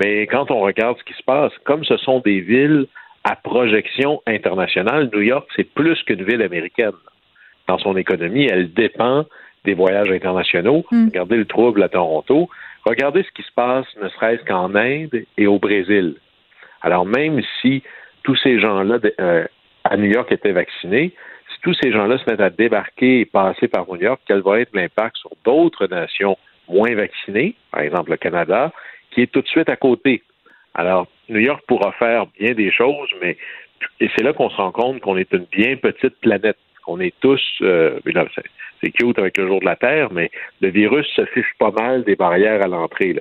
Mais 0.00 0.26
quand 0.26 0.50
on 0.50 0.60
regarde 0.60 0.98
ce 0.98 1.04
qui 1.04 1.14
se 1.14 1.22
passe, 1.22 1.52
comme 1.64 1.84
ce 1.84 1.96
sont 1.98 2.20
des 2.20 2.40
villes 2.40 2.86
à 3.24 3.36
projection 3.36 4.22
internationale, 4.26 5.10
New 5.12 5.20
York, 5.20 5.48
c'est 5.56 5.64
plus 5.64 6.02
qu'une 6.04 6.22
ville 6.24 6.42
américaine. 6.42 6.92
Dans 7.68 7.78
son 7.78 7.96
économie, 7.96 8.46
elle 8.50 8.72
dépend 8.72 9.24
des 9.64 9.74
voyages 9.74 10.10
internationaux. 10.10 10.84
Mm. 10.90 11.06
Regardez 11.06 11.36
le 11.36 11.44
trouble 11.44 11.82
à 11.82 11.88
Toronto. 11.88 12.48
Regardez 12.84 13.22
ce 13.22 13.30
qui 13.32 13.42
se 13.42 13.52
passe, 13.54 13.86
ne 14.02 14.08
serait-ce 14.08 14.44
qu'en 14.44 14.74
Inde 14.74 15.24
et 15.36 15.46
au 15.46 15.58
Brésil. 15.58 16.16
Alors 16.82 17.04
même 17.04 17.42
si 17.60 17.82
tous 18.22 18.36
ces 18.36 18.58
gens-là 18.58 18.98
euh, 19.20 19.44
à 19.84 19.96
New 19.96 20.10
York 20.10 20.32
étaient 20.32 20.52
vaccinés, 20.52 21.12
si 21.52 21.60
tous 21.62 21.74
ces 21.82 21.92
gens-là 21.92 22.18
se 22.18 22.30
mettent 22.30 22.40
à 22.40 22.50
débarquer 22.50 23.20
et 23.20 23.24
passer 23.26 23.68
par 23.68 23.86
New 23.86 23.96
York, 23.96 24.20
quel 24.26 24.40
va 24.40 24.60
être 24.60 24.74
l'impact 24.74 25.16
sur 25.16 25.30
d'autres 25.44 25.86
nations 25.86 26.38
moins 26.68 26.94
vaccinées, 26.94 27.54
par 27.70 27.82
exemple 27.82 28.10
le 28.12 28.16
Canada, 28.16 28.72
qui 29.10 29.22
est 29.22 29.32
tout 29.32 29.42
de 29.42 29.48
suite 29.48 29.68
à 29.68 29.76
côté. 29.76 30.22
Alors, 30.74 31.06
New 31.28 31.40
York 31.40 31.62
pourra 31.66 31.92
faire 31.92 32.26
bien 32.38 32.54
des 32.54 32.70
choses, 32.70 33.08
mais 33.20 33.36
c'est 33.98 34.22
là 34.22 34.32
qu'on 34.32 34.50
se 34.50 34.56
rend 34.56 34.72
compte 34.72 35.00
qu'on 35.00 35.16
est 35.16 35.32
une 35.32 35.46
bien 35.50 35.76
petite 35.76 36.16
planète, 36.20 36.58
qu'on 36.84 37.00
est 37.00 37.14
tous, 37.20 37.42
euh, 37.62 37.98
c'est 38.82 38.90
cute 38.92 39.18
avec 39.18 39.36
le 39.36 39.46
jour 39.46 39.60
de 39.60 39.64
la 39.64 39.76
Terre, 39.76 40.12
mais 40.12 40.30
le 40.60 40.68
virus 40.68 41.06
se 41.14 41.24
fiche 41.26 41.52
pas 41.58 41.70
mal 41.70 42.04
des 42.04 42.16
barrières 42.16 42.62
à 42.62 42.68
l'entrée. 42.68 43.16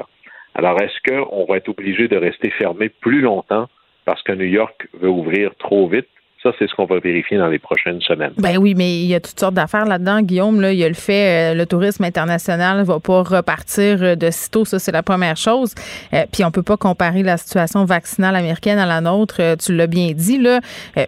Alors, 0.56 0.82
est-ce 0.82 1.00
qu'on 1.08 1.46
va 1.46 1.58
être 1.58 1.70
obligé 1.70 2.08
de 2.08 2.18
rester 2.18 2.50
fermé 2.52 2.90
plus 2.90 3.22
longtemps 3.22 3.68
parce 4.06 4.22
que 4.24 4.32
New 4.32 4.46
York 4.46 4.88
veut 4.94 5.10
ouvrir 5.10 5.54
trop 5.56 5.88
vite? 5.88 6.08
Ça, 6.42 6.52
c'est 6.58 6.70
ce 6.70 6.74
qu'on 6.74 6.86
va 6.86 7.00
vérifier 7.00 7.38
dans 7.38 7.50
les 7.50 7.60
prochaines 7.60 8.00
semaines. 8.00 8.32
Ben 8.38 8.58
oui, 8.58 8.74
mais 8.74 9.02
il 9.02 9.08
y 9.08 9.16
a 9.16 9.20
toutes 9.20 9.38
sortes 9.38 9.56
d'affaires 9.56 9.84
là-dedans, 9.84 10.22
Guillaume. 10.22 10.62
Là, 10.62 10.72
il 10.72 10.80
y 10.80 10.86
a 10.86 10.88
le 10.88 10.94
fait, 10.94 11.52
euh, 11.52 11.54
le 11.54 11.66
tourisme 11.66 12.06
international 12.06 12.86
va 12.86 13.02
pas 13.02 13.24
repartir 13.24 14.02
euh, 14.02 14.16
de 14.16 14.32
sitôt. 14.32 14.64
Ça, 14.64 14.80
c'est 14.80 14.94
la 14.94 15.04
première 15.04 15.36
chose. 15.36 15.76
Euh, 16.14 16.24
puis 16.32 16.46
on 16.46 16.52
peut 16.52 16.64
pas 16.64 16.78
comparer 16.78 17.24
la 17.24 17.36
situation 17.36 17.84
vaccinale 17.84 18.38
américaine 18.38 18.80
à 18.80 18.86
la 18.86 19.02
nôtre. 19.02 19.42
tu 19.58 19.76
l'as 19.76 19.88
bien 19.88 20.14
dit 20.14 20.38
là. 20.38 20.62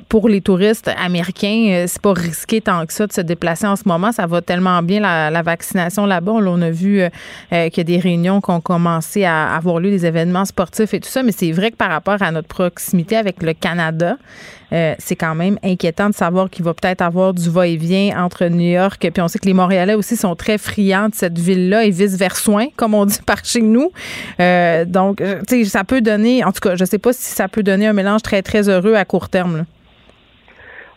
pour 0.09 0.27
les 0.27 0.41
touristes 0.41 0.91
américains, 1.01 1.85
c'est 1.87 2.01
pas 2.01 2.11
risqué 2.11 2.59
tant 2.59 2.85
que 2.85 2.91
ça 2.91 3.07
de 3.07 3.13
se 3.13 3.21
déplacer 3.21 3.67
en 3.67 3.77
ce 3.77 3.87
moment. 3.87 4.11
Ça 4.11 4.27
va 4.27 4.41
tellement 4.41 4.83
bien 4.83 4.99
la, 4.99 5.41
vaccination 5.41 6.05
là-bas. 6.05 6.33
on 6.33 6.61
a 6.61 6.69
vu 6.69 7.03
qu'il 7.49 7.77
y 7.77 7.79
a 7.79 7.83
des 7.83 7.99
réunions 7.99 8.41
qui 8.41 8.51
ont 8.51 8.59
commencé 8.59 9.23
à 9.23 9.55
avoir 9.55 9.79
lieu, 9.79 9.91
des 9.91 10.05
événements 10.05 10.45
sportifs 10.45 10.93
et 10.93 10.99
tout 10.99 11.09
ça. 11.09 11.23
Mais 11.23 11.31
c'est 11.31 11.53
vrai 11.53 11.71
que 11.71 11.77
par 11.77 11.89
rapport 11.89 12.21
à 12.21 12.31
notre 12.31 12.49
proximité 12.49 13.15
avec 13.15 13.41
le 13.41 13.53
Canada, 13.53 14.17
euh, 14.73 14.95
c'est 14.99 15.15
quand 15.15 15.35
même 15.35 15.57
inquiétant 15.63 16.09
de 16.09 16.13
savoir 16.13 16.49
qu'il 16.49 16.63
va 16.65 16.73
peut-être 16.73 17.01
avoir 17.01 17.33
du 17.33 17.49
va-et-vient 17.49 18.23
entre 18.23 18.45
New 18.45 18.71
York, 18.71 18.99
puis 18.99 19.21
on 19.21 19.27
sait 19.27 19.39
que 19.39 19.45
les 19.45 19.53
Montréalais 19.53 19.95
aussi 19.95 20.15
sont 20.15 20.35
très 20.35 20.57
friands 20.57 21.09
de 21.09 21.15
cette 21.15 21.37
ville-là 21.37 21.85
et 21.85 21.89
vice-versa, 21.89 22.51
comme 22.75 22.93
on 22.93 23.05
dit 23.11 23.21
par 23.25 23.43
chez 23.43 23.61
nous. 23.61 23.91
Euh, 24.39 24.85
donc, 24.85 25.21
euh, 25.21 25.41
tu 25.47 25.63
sais, 25.63 25.65
ça 25.65 25.83
peut 25.83 26.01
donner, 26.01 26.43
en 26.43 26.51
tout 26.51 26.61
cas, 26.61 26.75
je 26.75 26.85
sais 26.85 26.99
pas 26.99 27.13
si 27.13 27.35
ça 27.35 27.47
peut 27.47 27.63
donner 27.63 27.87
un 27.87 27.93
mélange 27.93 28.21
très, 28.21 28.41
très 28.41 28.69
heureux 28.69 28.95
à 28.95 29.05
court 29.05 29.29
terme. 29.29 29.65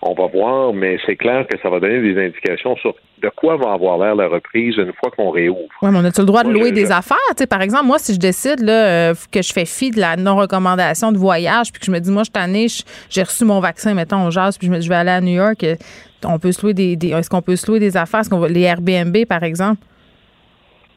On 0.02 0.14
va 0.14 0.26
voir, 0.26 0.72
mais 0.72 0.98
c'est 1.06 1.16
clair 1.16 1.46
que 1.46 1.58
ça 1.62 1.70
va 1.70 1.80
donner 1.80 2.00
des 2.00 2.26
indications 2.26 2.76
sur 2.76 2.94
de 3.24 3.30
quoi 3.34 3.56
va 3.56 3.72
avoir 3.72 3.98
l'air 3.98 4.14
la 4.14 4.28
reprise 4.28 4.76
une 4.76 4.92
fois 4.92 5.10
qu'on 5.10 5.30
réouvre? 5.30 5.68
Oui, 5.80 5.90
mais 5.90 5.98
on 5.98 6.04
a-tu 6.04 6.20
le 6.20 6.26
droit 6.26 6.44
de 6.44 6.50
louer 6.50 6.72
des 6.72 6.92
affaires? 6.92 7.16
par 7.48 7.62
exemple, 7.62 7.86
moi, 7.86 7.98
si 7.98 8.14
je 8.14 8.18
décide 8.18 8.60
là, 8.60 9.10
euh, 9.10 9.14
que 9.32 9.42
je 9.42 9.52
fais 9.52 9.64
fi 9.64 9.90
de 9.90 10.00
la 10.00 10.16
non-recommandation 10.16 11.10
de 11.10 11.18
voyage, 11.18 11.72
puis 11.72 11.80
que 11.80 11.86
je 11.86 11.90
me 11.90 11.98
dis, 12.00 12.10
moi, 12.10 12.24
cette 12.24 12.36
année, 12.36 12.66
j'ai 13.08 13.22
reçu 13.22 13.44
mon 13.44 13.60
vaccin, 13.60 13.94
mettons, 13.94 14.26
au 14.26 14.30
jazz, 14.30 14.58
puis 14.58 14.66
je, 14.66 14.72
me, 14.72 14.80
je 14.80 14.88
vais 14.88 14.94
aller 14.94 15.10
à 15.10 15.20
New 15.20 15.34
York, 15.34 15.64
euh, 15.64 15.76
on 16.24 16.38
peut 16.38 16.52
se 16.52 16.62
louer 16.62 16.74
des, 16.74 16.98
est-ce 17.10 17.30
qu'on 17.30 17.42
peut 17.42 17.56
se 17.56 17.66
louer 17.66 17.80
des 17.80 17.96
affaires? 17.96 18.20
Est-ce 18.20 18.30
qu'on 18.30 18.38
va, 18.38 18.48
les 18.48 18.62
Airbnb, 18.62 19.16
par 19.26 19.42
exemple? 19.42 19.80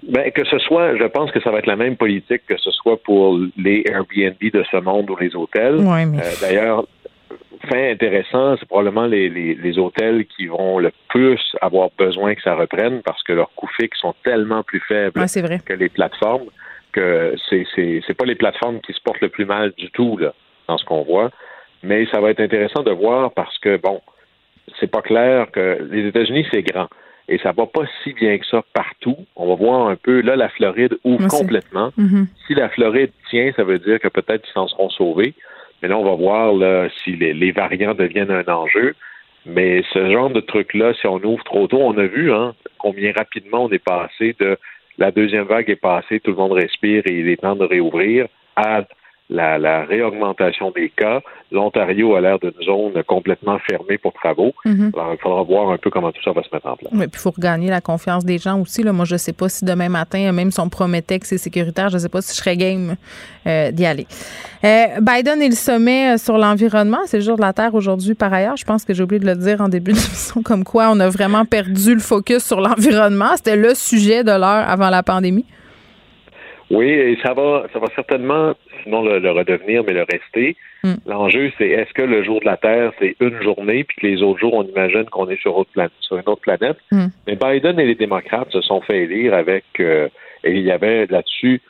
Ben, 0.08 0.32
que 0.32 0.46
ce 0.46 0.58
soit, 0.60 0.96
je 0.98 1.06
pense 1.06 1.32
que 1.32 1.42
ça 1.42 1.52
va 1.52 1.60
être 1.60 1.66
la 1.66 1.76
même 1.76 1.98
politique 1.98 2.42
que 2.48 2.58
ce 2.58 2.72
soit 2.72 2.98
pour 3.04 3.40
les 3.58 3.84
Airbnb 3.90 4.38
de 4.40 4.64
ce 4.72 4.78
monde 4.78 5.10
ou 5.10 5.18
les 5.18 5.36
hôtels. 5.36 5.78
Oui, 5.80 6.06
mais... 6.06 6.20
Euh, 6.20 6.32
d'ailleurs, 6.40 6.86
fait 7.70 7.92
intéressant, 7.92 8.56
c'est 8.58 8.68
probablement 8.68 9.06
les, 9.06 9.30
les, 9.30 9.80
hôtels 9.80 10.26
qui 10.26 10.48
vont 10.48 10.80
le 10.80 10.92
plus 11.10 11.40
avoir 11.62 11.90
besoin 11.98 12.36
que 12.36 12.42
ça 12.42 12.56
reprenne 12.56 13.02
parce 13.04 13.22
que 13.24 13.34
leurs 13.34 13.52
coûts 13.56 13.70
fixes 13.80 14.00
sont 14.00 14.16
tellement 14.24 14.64
plus 14.64 14.82
faibles 14.82 15.14
que 15.66 15.74
les 15.74 15.90
plateformes 15.90 16.50
que 16.92 17.36
c'est 17.50 17.66
c'est 17.76 18.14
pas 18.14 18.26
les 18.26 18.36
plateformes 18.36 18.82
qui 18.82 18.94
se 18.94 19.02
portent 19.02 19.22
le 19.22 19.30
plus 19.30 19.46
mal 19.46 19.72
du 19.78 19.92
tout 19.92 20.18
là 20.18 20.34
dans 20.68 20.78
ce 20.78 20.86
qu'on 20.86 21.04
voit. 21.04 21.32
Mais 21.84 22.08
ça 22.12 22.20
va 22.20 22.32
être 22.32 22.40
intéressant 22.40 22.84
de 22.84 22.92
voir 22.92 23.32
parce 23.34 23.58
que 23.60 23.78
bon, 23.78 24.02
c'est 24.80 24.92
pas 24.92 25.02
clair 25.02 25.52
que 25.52 25.88
les 25.92 26.08
États-Unis 26.08 26.48
c'est 26.52 26.64
grand 26.64 26.88
et 27.30 27.38
ça 27.40 27.52
va 27.52 27.66
pas 27.66 27.84
si 28.04 28.14
bien 28.14 28.38
que 28.38 28.46
ça 28.46 28.64
partout. 28.74 29.18
On 29.36 29.48
va 29.48 29.56
voir 29.56 29.88
un 29.88 29.96
peu 29.96 30.22
là 30.22 30.36
la 30.36 30.50
Floride 30.50 30.98
ouvre 31.04 31.28
complètement. 31.28 31.92
Mm-hmm. 31.98 32.26
Si 32.48 32.54
la 32.56 32.70
Floride 32.70 33.12
tient, 33.30 33.52
ça 33.56 33.64
veut 33.64 33.80
dire 33.80 34.00
que 34.00 34.08
peut-être 34.08 34.48
ils 34.48 34.54
s'en 34.54 34.68
seront 34.68 34.90
sauvés. 34.90 35.34
Mais 35.82 35.88
là, 35.88 35.98
on 35.98 36.04
va 36.04 36.16
voir 36.16 36.54
là, 36.54 36.88
si 37.04 37.16
les, 37.16 37.52
variants 37.52 37.94
deviennent 37.94 38.32
un 38.32 38.48
enjeu. 38.48 38.96
Mais 39.46 39.84
ce 39.94 40.12
genre 40.12 40.30
de 40.30 40.42
truc-là, 40.42 40.94
si 40.94 41.08
on 41.08 41.24
ouvre 41.24 41.44
trop 41.44 41.68
tôt, 41.68 41.80
on 41.82 41.98
a 41.98 42.06
vu 42.06 42.34
hein, 42.34 42.54
combien 42.80 43.14
rapidement 43.16 43.66
on 43.66 43.70
est 43.70 43.84
passé 43.84 44.36
de 44.40 44.58
la 44.98 45.12
deuxième 45.12 45.46
vague 45.46 45.70
est 45.70 45.76
passée, 45.76 46.20
tout 46.20 46.32
le 46.32 46.38
monde 46.38 46.54
respire 46.54 47.04
et 47.06 47.14
il 47.14 47.30
est 47.30 47.42
temps 47.42 47.56
de 47.56 47.64
réouvrir, 47.64 48.28
à 48.56 48.84
la, 49.30 49.84
réaugmentation 49.86 50.72
des 50.72 50.90
cas. 50.90 51.22
L'Ontario 51.52 52.16
a 52.16 52.22
l'air 52.22 52.40
d'une 52.40 52.54
zone 52.64 53.02
complètement 53.04 53.58
fermée 53.70 53.98
pour 53.98 54.14
travaux. 54.14 54.54
Mhm. 54.66 54.92
Alors, 54.94 55.14
il 55.14 55.20
faudra 55.20 55.44
voir 55.44 55.70
un 55.72 55.78
peu 55.78 55.90
comment 55.90 56.12
tout 56.12 56.22
ça 56.24 56.32
va 56.32 56.44
se 56.44 56.50
mettre 56.52 56.68
en 56.68 56.76
place. 56.76 56.92
Oui, 56.94 57.08
puis 57.08 57.12
il 57.14 57.20
faut 57.20 57.32
regagner 57.32 57.70
la 57.70 57.82
confiance 57.82 58.26
des 58.26 58.38
gens 58.38 58.60
aussi. 58.60 58.84
Là. 58.84 58.94
Moi, 58.94 59.06
je 59.06 59.16
ne 59.16 59.18
sais 59.18 59.34
pas 59.34 59.50
si 59.50 59.66
demain 59.66 59.90
matin, 59.90 60.32
même 60.32 60.52
si 60.52 60.60
on 60.60 60.70
promettait 60.70 61.20
que 61.20 61.28
c'est 61.28 61.38
sécuritaire, 61.38 61.90
je 61.90 61.96
ne 61.96 62.00
sais 62.00 62.10
pas 62.10 62.22
si 62.22 62.36
je 62.36 62.42
serais 62.42 62.58
game 62.58 62.96
euh, 63.46 63.72
d'y 63.72 63.86
aller. 63.86 64.08
Euh, 64.64 65.00
Biden 65.02 65.42
et 65.42 65.50
le 65.50 65.56
sommet 65.56 66.14
euh, 66.14 66.18
sur 66.18 66.38
l'environnement, 66.38 67.00
c'est 67.06 67.18
le 67.18 67.24
jour 67.24 67.38
de 67.38 67.42
la 67.42 67.54
Terre 67.54 67.76
aujourd'hui 67.76 68.14
par 68.14 68.34
ailleurs. 68.34 68.58
Je 68.58 68.66
pense 68.66 68.84
que 68.84 68.94
j'ai 68.94 69.04
oublié 69.04 69.20
de 69.20 69.26
le 69.26 69.36
dire 69.36 69.62
en 69.62 69.70
début 69.70 69.92
d'émission, 69.94 70.42
comme 70.42 70.64
quoi 70.64 70.90
on 70.92 71.00
a 71.00 71.10
vraiment 71.10 71.46
perdu 71.46 71.94
le 71.94 72.02
focus 72.02 72.44
sur 72.46 72.60
l'environnement. 72.60 73.36
C'était 73.36 73.56
le 73.56 73.74
sujet 73.76 74.24
de 74.24 74.32
l'heure 74.32 74.70
avant 74.70 74.90
la 74.90 75.04
pandémie. 75.04 75.46
Oui, 76.70 76.90
et 76.90 77.18
ça 77.24 77.34
va, 77.34 77.64
ça 77.72 77.80
va 77.80 77.88
certainement, 77.96 78.54
sinon 78.88 79.04
le, 79.04 79.32
redevenir, 79.32 79.84
mais 79.86 79.94
le 79.94 80.04
rester. 80.04 80.56
Hmm. 80.84 80.96
L'enjeu, 81.06 81.52
c'est 81.58 81.68
est-ce 81.68 81.94
que 81.94 82.02
le 82.02 82.24
jour 82.24 82.40
de 82.40 82.46
la 82.46 82.58
Terre, 82.58 82.92
c'est 83.00 83.16
une 83.20 83.42
journée, 83.42 83.84
puis 83.84 83.98
que 84.02 84.08
les 84.08 84.24
autres 84.24 84.40
jours, 84.40 84.54
on 84.54 84.64
imagine 84.64 85.06
qu'on 85.06 85.30
est 85.30 85.40
sur, 85.42 85.66
sur, 86.00 86.18
une 86.18 86.28
autre 86.28 86.42
planète? 86.42 86.78
Hmm. 86.92 87.08
Mais 87.28 87.36
Biden 87.36 87.80
et 87.80 87.86
les 87.86 87.96
démocrates 87.96 88.52
se 88.52 88.62
sont 88.62 88.82
fait 88.82 89.04
élire 89.04 89.34
avec, 89.34 89.66
euh, 89.80 90.08
et 90.44 90.52
il 90.52 90.62
y 90.62 90.72
avait 90.72 91.06
là-dessus 91.08 91.62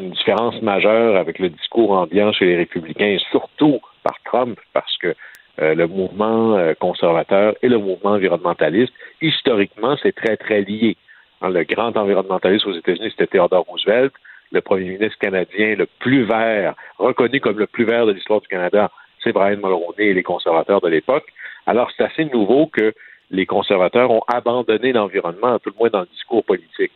une 0.00 0.10
différence 0.10 0.62
majeure 0.62 1.16
avec 1.16 1.38
le 1.40 1.48
discours 1.50 1.90
ambiant 1.90 2.32
chez 2.32 2.46
les 2.46 2.56
républicains, 2.56 3.16
surtout 3.30 3.80
par 4.04 4.16
Trump, 4.24 4.58
parce 4.72 4.96
que 4.98 5.14
euh, 5.60 5.74
le 5.74 5.86
mouvement 5.86 6.56
euh, 6.56 6.72
conservateur 6.74 7.54
et 7.62 7.68
le 7.68 7.78
mouvement 7.78 8.12
environnementaliste, 8.12 8.92
historiquement, 9.20 9.96
c'est 10.02 10.14
très, 10.14 10.36
très 10.36 10.62
lié. 10.62 10.96
Hein, 11.42 11.50
le 11.50 11.64
grand 11.64 11.96
environnementaliste 11.96 12.66
aux 12.66 12.74
États-Unis, 12.74 13.10
c'était 13.10 13.26
Theodore 13.26 13.66
Roosevelt. 13.68 14.12
Le 14.52 14.60
premier 14.60 14.90
ministre 14.90 15.18
canadien 15.18 15.74
le 15.76 15.86
plus 15.98 16.24
vert, 16.24 16.74
reconnu 16.98 17.40
comme 17.40 17.58
le 17.58 17.66
plus 17.66 17.84
vert 17.84 18.06
de 18.06 18.12
l'histoire 18.12 18.40
du 18.40 18.48
Canada, 18.48 18.90
c'est 19.22 19.32
Brian 19.32 19.56
Mulroney 19.56 20.08
et 20.08 20.14
les 20.14 20.22
conservateurs 20.22 20.80
de 20.80 20.88
l'époque. 20.88 21.24
Alors, 21.66 21.90
c'est 21.96 22.04
assez 22.04 22.24
nouveau 22.26 22.66
que 22.66 22.92
les 23.30 23.46
conservateurs 23.46 24.10
ont 24.10 24.22
abandonné 24.28 24.92
l'environnement, 24.92 25.58
tout 25.58 25.70
le 25.70 25.78
moins 25.78 25.88
dans 25.88 26.00
le 26.00 26.06
discours 26.06 26.44
politique. 26.44 26.92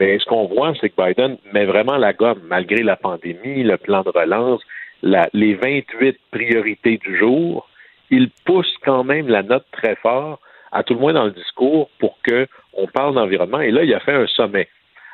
Mais 0.00 0.18
ce 0.18 0.24
qu'on 0.24 0.46
voit, 0.46 0.72
c'est 0.80 0.90
que 0.90 1.02
Biden 1.02 1.36
met 1.52 1.66
vraiment 1.66 1.96
la 1.96 2.12
gomme, 2.12 2.40
malgré 2.46 2.82
la 2.82 2.96
pandémie, 2.96 3.64
le 3.64 3.76
plan 3.76 4.02
de 4.02 4.10
relance, 4.10 4.62
les 5.02 5.54
28 5.54 6.18
priorités 6.30 6.98
du 6.98 7.18
jour. 7.18 7.68
Il 8.10 8.30
pousse 8.46 8.72
quand 8.84 9.04
même 9.04 9.28
la 9.28 9.42
note 9.42 9.66
très 9.72 9.96
fort, 9.96 10.40
à 10.72 10.82
tout 10.82 10.94
le 10.94 11.00
moins 11.00 11.12
dans 11.12 11.24
le 11.24 11.32
discours, 11.32 11.90
pour 11.98 12.18
qu'on 12.26 12.86
parle 12.86 13.14
d'environnement. 13.14 13.60
Et 13.60 13.70
là, 13.70 13.82
il 13.82 13.92
a 13.92 14.00
fait 14.00 14.14
un 14.14 14.26
sommet. 14.26 14.68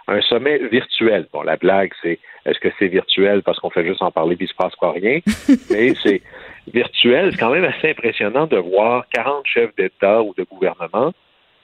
Un 0.07 0.20
sommet 0.22 0.59
virtuel. 0.70 1.26
Bon, 1.32 1.42
la 1.42 1.57
blague, 1.57 1.92
c'est 2.02 2.18
est-ce 2.44 2.59
que 2.59 2.68
c'est 2.78 2.88
virtuel 2.88 3.42
parce 3.42 3.59
qu'on 3.59 3.70
fait 3.70 3.86
juste 3.86 4.02
en 4.02 4.11
parler 4.11 4.36
puis 4.36 4.46
il 4.46 4.48
se 4.48 4.55
passe 4.55 4.76
pas 4.76 4.92
rien? 4.92 5.20
Mais 5.70 5.94
c'est 6.02 6.20
virtuel. 6.72 7.30
C'est 7.32 7.38
quand 7.38 7.52
même 7.52 7.64
assez 7.64 7.90
impressionnant 7.90 8.46
de 8.46 8.59
voir 8.59 9.07
40 9.12 9.46
chefs 9.46 9.74
d'État 9.76 10.22
ou 10.22 10.34
de 10.36 10.44
gouvernement 10.44 11.12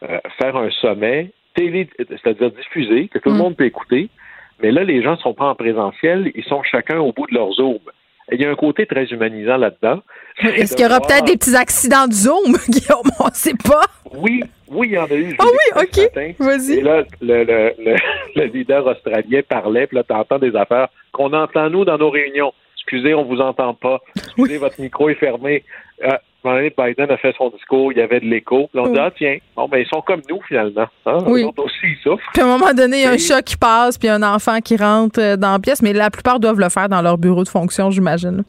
euh, 0.02 0.18
faire 0.38 0.56
un 0.56 0.70
sommet 0.70 1.32
télé, 1.54 1.88
c'est-à-dire 1.98 2.50
diffusé, 2.52 3.08
que 3.08 3.18
tout 3.18 3.28
le 3.28 3.34
mm. 3.34 3.38
monde 3.38 3.56
peut 3.56 3.66
écouter. 3.66 4.08
Mais 4.62 4.70
là, 4.70 4.84
les 4.84 5.02
gens 5.02 5.12
ne 5.12 5.16
sont 5.16 5.34
pas 5.34 5.46
en 5.46 5.54
présentiel, 5.54 6.30
ils 6.34 6.44
sont 6.44 6.62
chacun 6.62 6.98
au 6.98 7.12
bout 7.12 7.26
de 7.26 7.34
leur 7.34 7.52
zoom. 7.52 7.80
Il 8.32 8.40
y 8.40 8.44
a 8.44 8.50
un 8.50 8.54
côté 8.54 8.86
très 8.86 9.04
humanisant 9.06 9.56
là-dedans. 9.56 10.02
Est-ce 10.42 10.74
qu'il 10.74 10.84
y 10.84 10.88
aura 10.88 11.00
peut-être 11.00 11.26
des 11.26 11.36
petits 11.36 11.56
accidents 11.56 12.06
de 12.06 12.12
Zoom, 12.12 12.56
Guillaume? 12.68 13.10
On 13.18 13.26
ne 13.26 13.34
sait 13.34 13.54
pas. 13.54 13.84
Oui, 14.12 14.42
oui, 14.68 14.88
il 14.90 14.94
y 14.94 14.98
en 14.98 15.06
a 15.06 15.14
eu. 15.14 15.36
Ah 15.38 15.44
oui, 15.46 15.82
OK. 15.82 16.36
Vas-y. 16.38 16.78
Et 16.78 16.80
là, 16.82 17.04
le, 17.20 17.44
le, 17.44 17.74
le, 18.36 18.44
leader 18.54 18.86
australien 18.86 19.40
parlait, 19.48 19.86
puis 19.86 19.96
là, 19.96 20.04
tu 20.04 20.14
entends 20.14 20.38
des 20.38 20.54
affaires 20.56 20.88
qu'on 21.12 21.32
entend, 21.32 21.70
nous, 21.70 21.84
dans 21.84 21.98
nos 21.98 22.10
réunions. 22.10 22.52
Excusez, 22.76 23.14
on 23.14 23.24
vous 23.24 23.40
entend 23.40 23.74
pas. 23.74 24.00
Excusez, 24.16 24.58
votre 24.58 24.80
micro 24.80 25.08
est 25.08 25.14
fermé. 25.14 25.64
Euh, 26.04 26.16
Biden 26.44 27.10
a 27.10 27.16
fait 27.18 27.34
son 27.36 27.50
discours, 27.50 27.92
il 27.92 27.98
y 27.98 28.00
avait 28.00 28.20
de 28.20 28.26
l'écho. 28.26 28.68
Puis 28.72 28.80
on 28.80 28.88
dit, 28.88 28.98
ah 28.98 29.10
tiens, 29.16 29.36
bon, 29.56 29.68
ben, 29.68 29.78
ils 29.78 29.86
sont 29.86 30.00
comme 30.00 30.22
nous, 30.28 30.40
finalement. 30.48 30.86
Hein? 31.06 31.18
Oui. 31.26 31.44
aussi, 31.44 31.76
ils 31.82 31.96
souffrent. 32.02 32.30
Puis 32.32 32.42
à 32.42 32.46
un 32.46 32.58
moment 32.58 32.72
donné, 32.72 32.98
il 32.98 33.02
y 33.02 33.06
a 33.06 33.10
un 33.10 33.18
chat 33.18 33.42
qui 33.42 33.56
passe, 33.56 33.98
puis 33.98 34.08
un 34.08 34.22
enfant 34.22 34.60
qui 34.60 34.76
rentre 34.76 35.20
euh, 35.20 35.36
dans 35.36 35.52
la 35.52 35.58
pièce, 35.58 35.82
mais 35.82 35.92
la 35.92 36.10
plupart 36.10 36.40
doivent 36.40 36.60
le 36.60 36.68
faire 36.68 36.88
dans 36.88 37.02
leur 37.02 37.18
bureau 37.18 37.44
de 37.44 37.48
fonction, 37.48 37.90
j'imagine. 37.90 38.42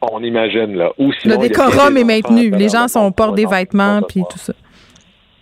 On 0.00 0.22
imagine, 0.22 0.76
là. 0.76 0.92
Ou 0.98 1.12
sinon, 1.12 1.40
le 1.40 1.48
décorum 1.48 1.96
est 1.96 2.04
maintenu. 2.04 2.50
Les 2.50 2.70
gens 2.70 2.88
sont 2.88 3.12
portent 3.12 3.34
des 3.34 3.46
vêtements, 3.46 4.00
puis 4.02 4.22
tout 4.30 4.38
ça. 4.38 4.54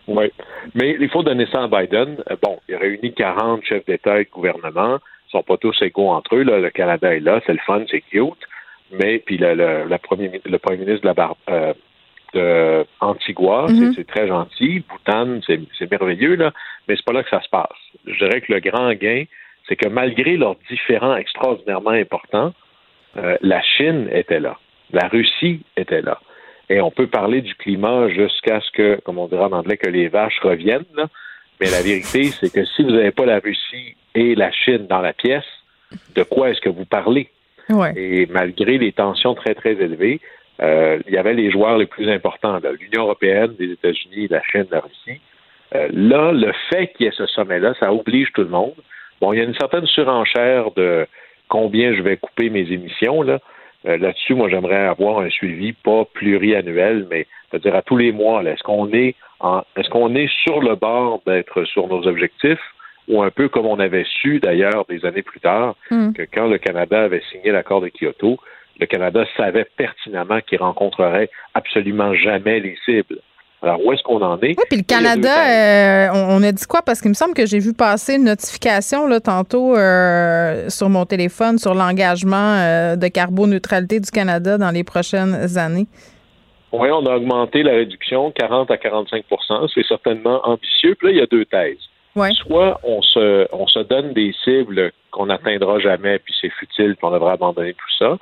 Oui. 0.09 0.33
Mais 0.75 0.97
il 0.99 1.09
faut 1.11 1.23
donner 1.23 1.47
ça 1.53 1.63
à 1.63 1.69
Biden. 1.69 2.17
Euh, 2.31 2.37
bon, 2.43 2.59
il 2.69 2.77
réunit 2.77 3.13
40 3.13 3.63
chefs 3.65 3.85
d'État 3.87 4.21
et 4.21 4.25
de 4.25 4.31
gouvernement. 4.31 4.99
Ils 5.29 5.31
sont 5.33 5.43
pas 5.43 5.59
tous 5.59 5.77
égaux 5.83 6.09
entre 6.09 6.37
eux. 6.37 6.43
Là. 6.43 6.59
Le 6.59 6.71
Canada 6.71 7.15
est 7.15 7.21
là, 7.21 7.41
c'est 7.47 7.53
le 7.53 7.61
fun, 7.67 7.85
c'est 7.91 8.01
cute. 8.01 8.35
Mais 8.93 9.19
puis 9.19 9.37
le, 9.37 9.55
le, 9.55 9.99
premier, 9.99 10.41
le 10.45 10.59
premier 10.59 10.79
ministre 10.79 11.03
de 11.03 11.07
la 11.07 11.15
Bar 11.15 11.37
euh, 11.51 11.75
de 12.35 12.87
Antigua, 13.01 13.67
mm-hmm. 13.67 13.95
c'est 13.95 14.07
très 14.07 14.29
gentil. 14.29 14.83
Bhoutan, 14.89 15.41
c'est 15.47 15.91
merveilleux, 15.91 16.37
là, 16.37 16.53
mais 16.87 16.97
c'est 16.97 17.05
pas 17.05 17.13
là 17.13 17.23
que 17.23 17.31
ça 17.31 17.43
se 17.43 17.49
passe. 17.49 17.79
Je 18.07 18.17
dirais 18.19 18.41
que 18.41 18.53
le 18.53 18.61
grand 18.61 18.93
gain, 18.95 19.25
c'est 19.69 19.77
que 19.77 19.89
malgré 19.89 20.37
leurs 20.37 20.57
différends 20.71 21.17
extraordinairement 21.17 21.91
importants, 21.91 22.53
euh, 23.17 23.37
la 23.43 23.63
Chine 23.63 24.09
était 24.13 24.41
là. 24.41 24.59
La 24.93 25.09
Russie 25.09 25.63
était 25.77 26.03
là. 26.03 26.19
Et 26.71 26.81
on 26.81 26.91
peut 26.91 27.07
parler 27.07 27.41
du 27.41 27.55
climat 27.55 28.09
jusqu'à 28.09 28.61
ce 28.61 28.71
que, 28.73 29.01
comme 29.05 29.19
on 29.19 29.27
dirait 29.27 29.45
en 29.45 29.53
anglais, 29.53 29.77
que 29.77 29.89
les 29.89 30.09
vaches 30.09 30.39
reviennent. 30.43 30.85
Mais 31.61 31.71
la 31.71 31.83
vérité, 31.83 32.25
c'est 32.25 32.53
que 32.53 32.65
si 32.65 32.83
vous 32.83 32.91
n'avez 32.91 33.11
pas 33.11 33.27
la 33.27 33.41
Russie 33.41 33.97
et 34.15 34.35
la 34.35 34.53
Chine 34.53 34.87
dans 34.87 35.01
la 35.01 35.13
pièce, 35.13 35.45
de 36.15 36.23
quoi 36.23 36.51
est-ce 36.51 36.61
que 36.61 36.69
vous 36.69 36.85
parlez? 36.85 37.31
Et 37.97 38.27
malgré 38.27 38.79
les 38.79 38.93
tensions 38.93 39.35
très, 39.35 39.55
très 39.55 39.73
élevées, 39.73 40.21
euh, 40.61 40.99
il 41.07 41.15
y 41.15 41.19
avait 41.19 41.35
les 41.35 41.51
joueurs 41.51 41.79
les 41.79 41.87
plus 41.87 42.11
importants, 42.11 42.59
l'Union 42.59 43.03
européenne, 43.03 43.55
les 43.59 43.73
États-Unis, 43.73 44.29
la 44.29 44.43
Chine, 44.43 44.67
la 44.71 44.81
Russie. 44.81 45.21
Euh, 45.75 45.89
là, 45.93 46.33
le 46.33 46.53
fait 46.71 46.89
qu'il 46.89 47.07
y 47.07 47.09
ait 47.09 47.13
ce 47.13 47.27
sommet-là, 47.27 47.75
ça 47.79 47.93
oblige 47.93 48.33
tout 48.33 48.43
le 48.43 48.49
monde. 48.49 48.75
Bon, 49.21 49.33
il 49.33 49.39
y 49.39 49.41
a 49.41 49.45
une 49.45 49.55
certaine 49.55 49.87
surenchère 49.87 50.71
de 50.73 51.07
combien 51.49 51.95
je 51.95 52.03
vais 52.03 52.17
couper 52.17 52.51
mes 52.51 52.71
émissions, 52.73 53.23
là. 53.23 53.39
Euh, 53.87 53.97
là-dessus, 53.97 54.35
moi, 54.35 54.49
j'aimerais 54.49 54.87
avoir 54.87 55.21
un 55.21 55.31
suivi 55.31 55.73
pas 55.73 56.05
pluriannuel, 56.13 57.07
mais 57.11 57.27
c'est-à-dire 57.49 57.77
à 57.77 57.83
tous 57.83 57.97
les 57.97 58.11
mois. 58.11 58.43
Est-ce 58.43 58.63
qu'on 58.63 58.93
est 58.93 59.15
est-ce 59.77 59.89
qu'on 59.91 60.17
est 60.17 60.29
sur 60.43 60.61
le 60.61 60.75
bord 60.75 61.23
d'être 61.25 61.63
sur 61.65 61.87
nos 61.87 62.05
objectifs? 62.09 62.59
Ou 63.09 63.23
un 63.23 63.31
peu 63.31 63.49
comme 63.49 63.67
on 63.67 63.79
avait 63.79 64.05
su 64.21 64.39
d'ailleurs 64.39 64.85
des 64.89 65.05
années 65.05 65.23
plus 65.23 65.41
tard 65.41 65.75
hmm. 65.91 66.13
que 66.13 66.23
quand 66.23 66.47
le 66.47 66.59
Canada 66.59 67.03
avait 67.03 67.23
signé 67.31 67.51
l'accord 67.51 67.81
de 67.81 67.89
Kyoto, 67.89 68.39
le 68.79 68.87
Canada 68.87 69.25
savait 69.37 69.67
pertinemment 69.77 70.41
qu'il 70.41 70.59
rencontrerait 70.59 71.31
absolument 71.55 72.15
jamais 72.15 72.61
les 72.61 72.77
cibles. 72.85 73.21
Alors, 73.61 73.85
où 73.85 73.93
est-ce 73.93 74.05
qu'on 74.05 74.23
en 74.23 74.39
est? 74.39 74.57
Oui, 74.57 74.65
puis 74.69 74.79
le 74.79 74.85
Canada, 74.85 76.09
euh, 76.09 76.09
on, 76.15 76.41
a 76.45 76.53
dit 76.53 76.65
quoi? 76.67 76.81
Parce 76.83 77.01
qu'il 77.01 77.09
me 77.09 77.15
semble 77.15 77.35
que 77.35 77.45
j'ai 77.45 77.59
vu 77.59 77.75
passer 77.75 78.15
une 78.15 78.25
notification 78.25 79.09
là, 79.09 79.19
tantôt 79.19 79.77
euh, 79.77 80.69
sur 80.69 80.89
mon 80.89 81.05
téléphone 81.07 81.59
sur 81.59 81.75
l'engagement 81.75 82.55
euh, 82.55 82.95
de 82.95 83.09
carboneutralité 83.09 83.99
du 83.99 84.11
Canada 84.13 84.59
dans 84.59 84.71
les 84.71 84.85
prochaines 84.85 85.59
années. 85.59 85.89
Oui, 86.71 86.89
on 86.93 87.05
a 87.07 87.17
augmenté 87.17 87.65
la 87.65 87.73
réduction 87.73 88.31
40 88.31 88.71
à 88.71 88.77
45% 88.77 89.69
C'est 89.75 89.87
certainement 89.87 90.41
ambitieux. 90.45 90.95
Puis 90.95 91.09
là, 91.09 91.13
il 91.15 91.19
y 91.19 91.23
a 91.23 91.27
deux 91.27 91.45
thèses. 91.47 91.79
Soit 92.15 92.81
on 92.83 93.03
se, 93.03 93.47
on 93.53 93.67
se 93.67 93.81
donne 93.81 94.13
des 94.13 94.35
cibles 94.45 94.93
qu'on 95.11 95.27
n'atteindra 95.27 95.79
jamais, 95.79 96.19
puis 96.19 96.35
c'est 96.41 96.51
futile, 96.51 96.97
puis 96.97 97.05
on 97.05 97.11
devrait 97.11 97.33
abandonner 97.33 97.75
tout 97.75 97.95
ça. 97.99 98.19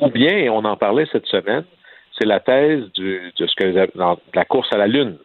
Ou 0.00 0.08
bien, 0.08 0.36
et 0.36 0.48
on 0.48 0.64
en 0.64 0.76
parlait 0.76 1.06
cette 1.12 1.26
semaine, 1.26 1.64
c'est 2.18 2.26
la 2.26 2.40
thèse 2.40 2.90
de 2.94 3.20
ce 3.36 3.54
que 3.56 3.88
la 4.34 4.44
course 4.44 4.72
à 4.72 4.78
la 4.78 4.86
Lune. 4.86 5.18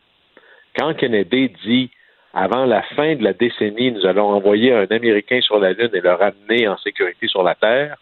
Quand 0.77 0.93
Kennedy 0.95 1.49
dit 1.65 1.91
avant 2.33 2.65
la 2.65 2.83
fin 2.95 3.15
de 3.15 3.23
la 3.23 3.33
décennie, 3.33 3.91
nous 3.91 4.05
allons 4.05 4.29
envoyer 4.29 4.73
un 4.73 4.85
Américain 4.85 5.41
sur 5.41 5.59
la 5.59 5.73
Lune 5.73 5.89
et 5.93 6.01
le 6.01 6.13
ramener 6.13 6.67
en 6.67 6.77
sécurité 6.77 7.27
sur 7.27 7.43
la 7.43 7.55
Terre, 7.55 7.97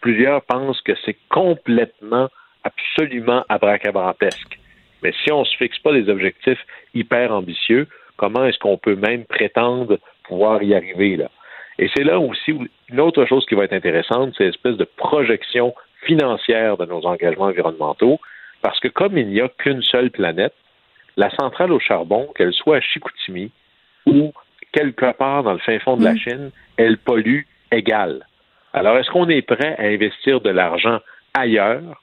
plusieurs 0.00 0.42
pensent 0.42 0.80
que 0.82 0.92
c'est 1.04 1.16
complètement, 1.28 2.28
absolument 2.62 3.44
abracadabrantesque. 3.48 4.58
Mais 5.02 5.12
si 5.24 5.32
on 5.32 5.40
ne 5.40 5.44
se 5.44 5.56
fixe 5.56 5.78
pas 5.80 5.92
des 5.92 6.08
objectifs 6.08 6.64
hyper 6.94 7.32
ambitieux, 7.32 7.88
comment 8.18 8.44
est-ce 8.44 8.58
qu'on 8.58 8.76
peut 8.76 8.96
même 8.96 9.24
prétendre 9.24 9.98
pouvoir 10.24 10.62
y 10.62 10.74
arriver 10.74 11.16
là? 11.16 11.30
Et 11.78 11.88
c'est 11.96 12.04
là 12.04 12.18
aussi 12.18 12.52
une 12.90 13.00
autre 13.00 13.24
chose 13.24 13.46
qui 13.46 13.54
va 13.54 13.64
être 13.64 13.72
intéressante, 13.72 14.34
c'est 14.36 14.44
l'espèce 14.44 14.76
de 14.76 14.84
projection 14.84 15.74
financière 16.02 16.76
de 16.76 16.84
nos 16.84 17.06
engagements 17.06 17.46
environnementaux, 17.46 18.20
parce 18.60 18.78
que 18.80 18.88
comme 18.88 19.16
il 19.16 19.28
n'y 19.28 19.40
a 19.40 19.48
qu'une 19.48 19.82
seule 19.82 20.10
planète, 20.10 20.54
la 21.16 21.30
centrale 21.30 21.72
au 21.72 21.80
charbon, 21.80 22.28
qu'elle 22.36 22.52
soit 22.52 22.76
à 22.76 22.80
Chicoutimi 22.80 23.50
ou 24.06 24.32
quelque 24.72 25.12
part 25.12 25.42
dans 25.44 25.52
le 25.52 25.58
fin 25.58 25.78
fond 25.78 25.96
de 25.96 26.04
la 26.04 26.14
mm. 26.14 26.18
Chine, 26.18 26.50
elle 26.76 26.98
pollue 26.98 27.42
égal. 27.72 28.26
Alors, 28.72 28.98
est-ce 28.98 29.10
qu'on 29.10 29.28
est 29.28 29.42
prêt 29.42 29.76
à 29.78 29.84
investir 29.84 30.40
de 30.40 30.50
l'argent 30.50 31.00
ailleurs 31.34 32.02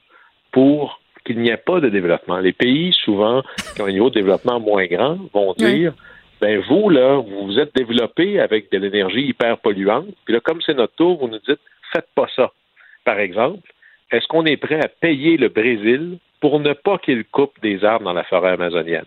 pour 0.51 0.99
qu'il 1.25 1.39
n'y 1.39 1.49
ait 1.49 1.57
pas 1.57 1.79
de 1.79 1.89
développement? 1.89 2.37
Les 2.37 2.53
pays, 2.53 2.93
souvent, 2.93 3.43
qui 3.75 3.81
ont 3.81 3.87
un 3.87 3.91
niveau 3.91 4.09
de 4.09 4.15
développement 4.15 4.59
moins 4.59 4.85
grand, 4.85 5.17
vont 5.33 5.53
dire, 5.53 5.93
ben 6.41 6.61
vous, 6.67 6.89
là, 6.89 7.17
vous 7.17 7.47
vous 7.47 7.59
êtes 7.59 7.75
développé 7.75 8.39
avec 8.39 8.71
de 8.71 8.77
l'énergie 8.77 9.25
hyper 9.27 9.57
polluante, 9.57 10.07
puis 10.25 10.33
là, 10.33 10.39
comme 10.39 10.61
c'est 10.61 10.75
notre 10.75 10.95
tour, 10.95 11.19
vous 11.19 11.27
nous 11.27 11.39
dites, 11.39 11.59
faites 11.93 12.07
pas 12.15 12.27
ça. 12.35 12.51
Par 13.03 13.19
exemple, 13.19 13.71
est-ce 14.11 14.27
qu'on 14.27 14.45
est 14.45 14.57
prêt 14.57 14.79
à 14.83 14.87
payer 14.87 15.37
le 15.37 15.49
Brésil 15.49 16.17
pour 16.41 16.59
ne 16.59 16.73
pas 16.73 16.97
qu'il 16.97 17.25
coupe 17.25 17.59
des 17.61 17.83
arbres 17.83 18.05
dans 18.05 18.13
la 18.13 18.23
forêt 18.23 18.51
amazonienne? 18.51 19.05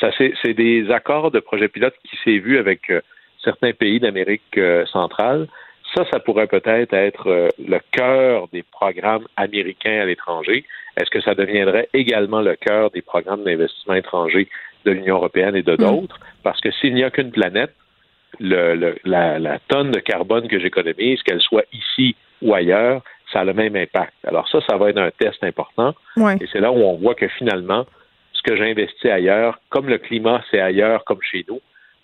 Ça, 0.00 0.10
c'est 0.16 0.54
des 0.54 0.90
accords 0.90 1.30
de 1.30 1.40
projet 1.40 1.68
pilote 1.68 1.94
qui 2.08 2.16
s'est 2.24 2.38
vu 2.38 2.58
avec 2.58 2.88
euh, 2.90 3.00
certains 3.44 3.72
pays 3.72 4.00
d'Amérique 4.00 4.56
euh, 4.56 4.86
centrale. 4.86 5.46
Ça, 5.94 6.04
ça 6.12 6.20
pourrait 6.20 6.46
peut-être 6.46 6.94
être, 6.94 7.28
euh, 7.28 7.48
le 7.58 7.80
cœur 7.90 8.48
des 8.52 8.62
programmes 8.62 9.26
américains 9.36 10.00
à 10.00 10.04
l'étranger. 10.04 10.64
Est-ce 10.96 11.10
que 11.10 11.20
ça 11.20 11.34
deviendrait 11.34 11.88
également 11.94 12.40
le 12.40 12.54
cœur 12.56 12.90
des 12.90 13.02
programmes 13.02 13.42
d'investissement 13.42 13.94
étrangers 13.94 14.48
de 14.84 14.92
l'Union 14.92 15.16
européenne 15.16 15.56
et 15.56 15.62
de 15.62 15.72
hmm. 15.72 15.76
d'autres? 15.76 16.20
Parce 16.42 16.60
que 16.60 16.70
s'il 16.70 16.94
n'y 16.94 17.02
a 17.02 17.10
qu'une 17.10 17.32
planète, 17.32 17.74
le, 18.38 18.94
la, 19.04 19.38
la, 19.38 19.58
tonne 19.68 19.90
de 19.90 19.98
carbone 19.98 20.46
que 20.46 20.60
j'économise, 20.60 21.22
qu'elle 21.22 21.40
soit 21.40 21.64
ici 21.72 22.14
ou 22.40 22.54
ailleurs, 22.54 23.02
ça 23.32 23.40
a 23.40 23.44
le 23.44 23.52
même 23.52 23.76
impact. 23.76 24.14
Alors 24.24 24.48
ça, 24.48 24.60
ça 24.68 24.76
va 24.76 24.90
être 24.90 24.98
un 24.98 25.10
test 25.10 25.42
important. 25.42 25.94
Et 26.40 26.46
c'est 26.52 26.60
là 26.60 26.70
où 26.70 26.76
on 26.76 26.96
voit 26.96 27.14
que 27.14 27.28
finalement, 27.28 27.86
ce 28.32 28.42
que 28.42 28.56
j'investis 28.56 29.10
ailleurs, 29.10 29.60
comme 29.68 29.88
le 29.88 29.98
climat, 29.98 30.42
c'est 30.50 30.60
ailleurs 30.60 31.04
comme 31.04 31.20
chez 31.22 31.44
nous, 31.48 31.60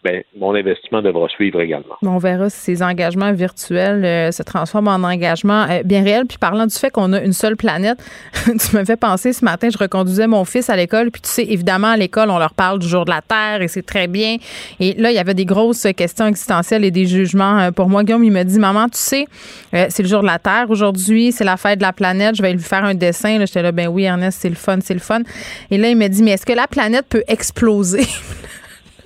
ben, 0.06 0.22
mon 0.38 0.54
investissement 0.54 1.02
devra 1.02 1.28
suivre 1.28 1.60
également. 1.60 1.96
on 2.02 2.18
verra 2.18 2.48
si 2.48 2.60
ces 2.60 2.82
engagements 2.82 3.32
virtuels 3.32 4.04
euh, 4.04 4.30
se 4.30 4.44
transforment 4.44 4.88
en 4.88 5.02
engagements 5.02 5.66
euh, 5.68 5.82
bien 5.82 6.04
réels. 6.04 6.26
Puis 6.26 6.38
parlant 6.38 6.66
du 6.66 6.74
fait 6.74 6.90
qu'on 6.90 7.12
a 7.12 7.20
une 7.20 7.32
seule 7.32 7.56
planète, 7.56 7.98
tu 8.44 8.76
me 8.76 8.84
fais 8.84 8.96
penser 8.96 9.32
ce 9.32 9.44
matin, 9.44 9.68
je 9.68 9.76
reconduisais 9.76 10.28
mon 10.28 10.44
fils 10.44 10.70
à 10.70 10.76
l'école, 10.76 11.10
puis 11.10 11.22
tu 11.22 11.28
sais, 11.28 11.42
évidemment, 11.42 11.88
à 11.88 11.96
l'école, 11.96 12.30
on 12.30 12.38
leur 12.38 12.54
parle 12.54 12.78
du 12.78 12.86
jour 12.86 13.04
de 13.04 13.10
la 13.10 13.20
Terre 13.20 13.62
et 13.62 13.68
c'est 13.68 13.84
très 13.84 14.06
bien. 14.06 14.36
Et 14.78 14.94
là, 14.94 15.10
il 15.10 15.16
y 15.16 15.18
avait 15.18 15.34
des 15.34 15.44
grosses 15.44 15.88
questions 15.96 16.26
existentielles 16.26 16.84
et 16.84 16.92
des 16.92 17.06
jugements. 17.06 17.58
Euh, 17.58 17.70
pour 17.72 17.88
moi, 17.88 18.04
Guillaume, 18.04 18.22
il 18.22 18.32
me 18.32 18.44
dit, 18.44 18.60
maman, 18.60 18.84
tu 18.84 18.98
sais, 18.98 19.24
c'est 19.72 20.02
le 20.02 20.08
jour 20.08 20.20
de 20.20 20.26
la 20.26 20.38
Terre 20.38 20.66
aujourd'hui, 20.68 21.32
c'est 21.32 21.44
la 21.44 21.56
fête 21.56 21.80
de 21.80 21.84
la 21.84 21.92
planète, 21.92 22.36
je 22.36 22.42
vais 22.42 22.52
lui 22.52 22.60
faire 22.60 22.84
un 22.84 22.94
dessin. 22.94 23.44
J'étais 23.44 23.62
là, 23.62 23.72
ben 23.72 23.88
oui, 23.88 24.04
Ernest, 24.04 24.38
c'est 24.40 24.48
le 24.48 24.54
fun, 24.54 24.78
c'est 24.82 24.94
le 24.94 25.00
fun. 25.00 25.20
Et 25.70 25.78
là, 25.78 25.88
il 25.88 25.96
me 25.96 26.06
dit, 26.06 26.22
mais 26.22 26.32
est-ce 26.32 26.46
que 26.46 26.52
la 26.52 26.68
planète 26.68 27.06
peut 27.08 27.24
exploser? 27.26 28.06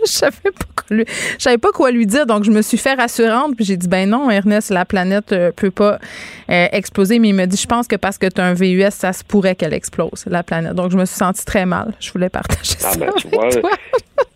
je 0.07 0.11
savais 0.11 0.51
pas 0.51 0.65
quoi 0.75 0.97
lui, 0.97 1.05
je 1.07 1.43
savais 1.43 1.59
pas 1.59 1.73
quoi 1.73 1.91
lui 1.91 2.07
dire, 2.07 2.27
donc 2.27 2.45
je 2.45 2.51
me 2.51 2.63
suis 2.63 2.79
fait 2.79 2.95
rassurante 2.95 3.57
puis 3.57 3.65
j'ai 3.65 3.77
dit 3.77 3.89
ben 3.89 4.09
non 4.09 4.31
Ernest, 4.31 4.71
la 4.71 4.85
planète 4.85 5.33
euh, 5.33 5.53
peut 5.53 5.71
pas 5.71 5.99
euh, 6.51 6.67
exploser, 6.73 7.19
mais 7.19 7.29
il 7.29 7.35
me 7.35 7.47
dit 7.47 7.57
je 7.57 7.67
pense 7.67 7.87
que 7.87 7.97
parce 7.97 8.19
que 8.19 8.27
tu 8.27 8.41
as 8.41 8.45
un 8.45 8.55
VUS, 8.55 8.91
ça 8.91 9.13
se 9.13 9.25
pourrait 9.25 9.55
qu'elle 9.55 9.75
explose 9.75 10.25
la 10.27 10.43
planète. 10.43 10.75
Donc 10.75 10.91
je 10.91 10.97
me 10.97 11.05
suis 11.05 11.17
sentie 11.17 11.45
très 11.45 11.67
mal. 11.67 11.95
Je 12.01 12.11
voulais 12.13 12.29
partager 12.29 12.77
ah, 12.85 12.91
ça. 12.93 12.99
Ben, 12.99 13.13
tu 13.19 13.29
vois, 13.29 13.49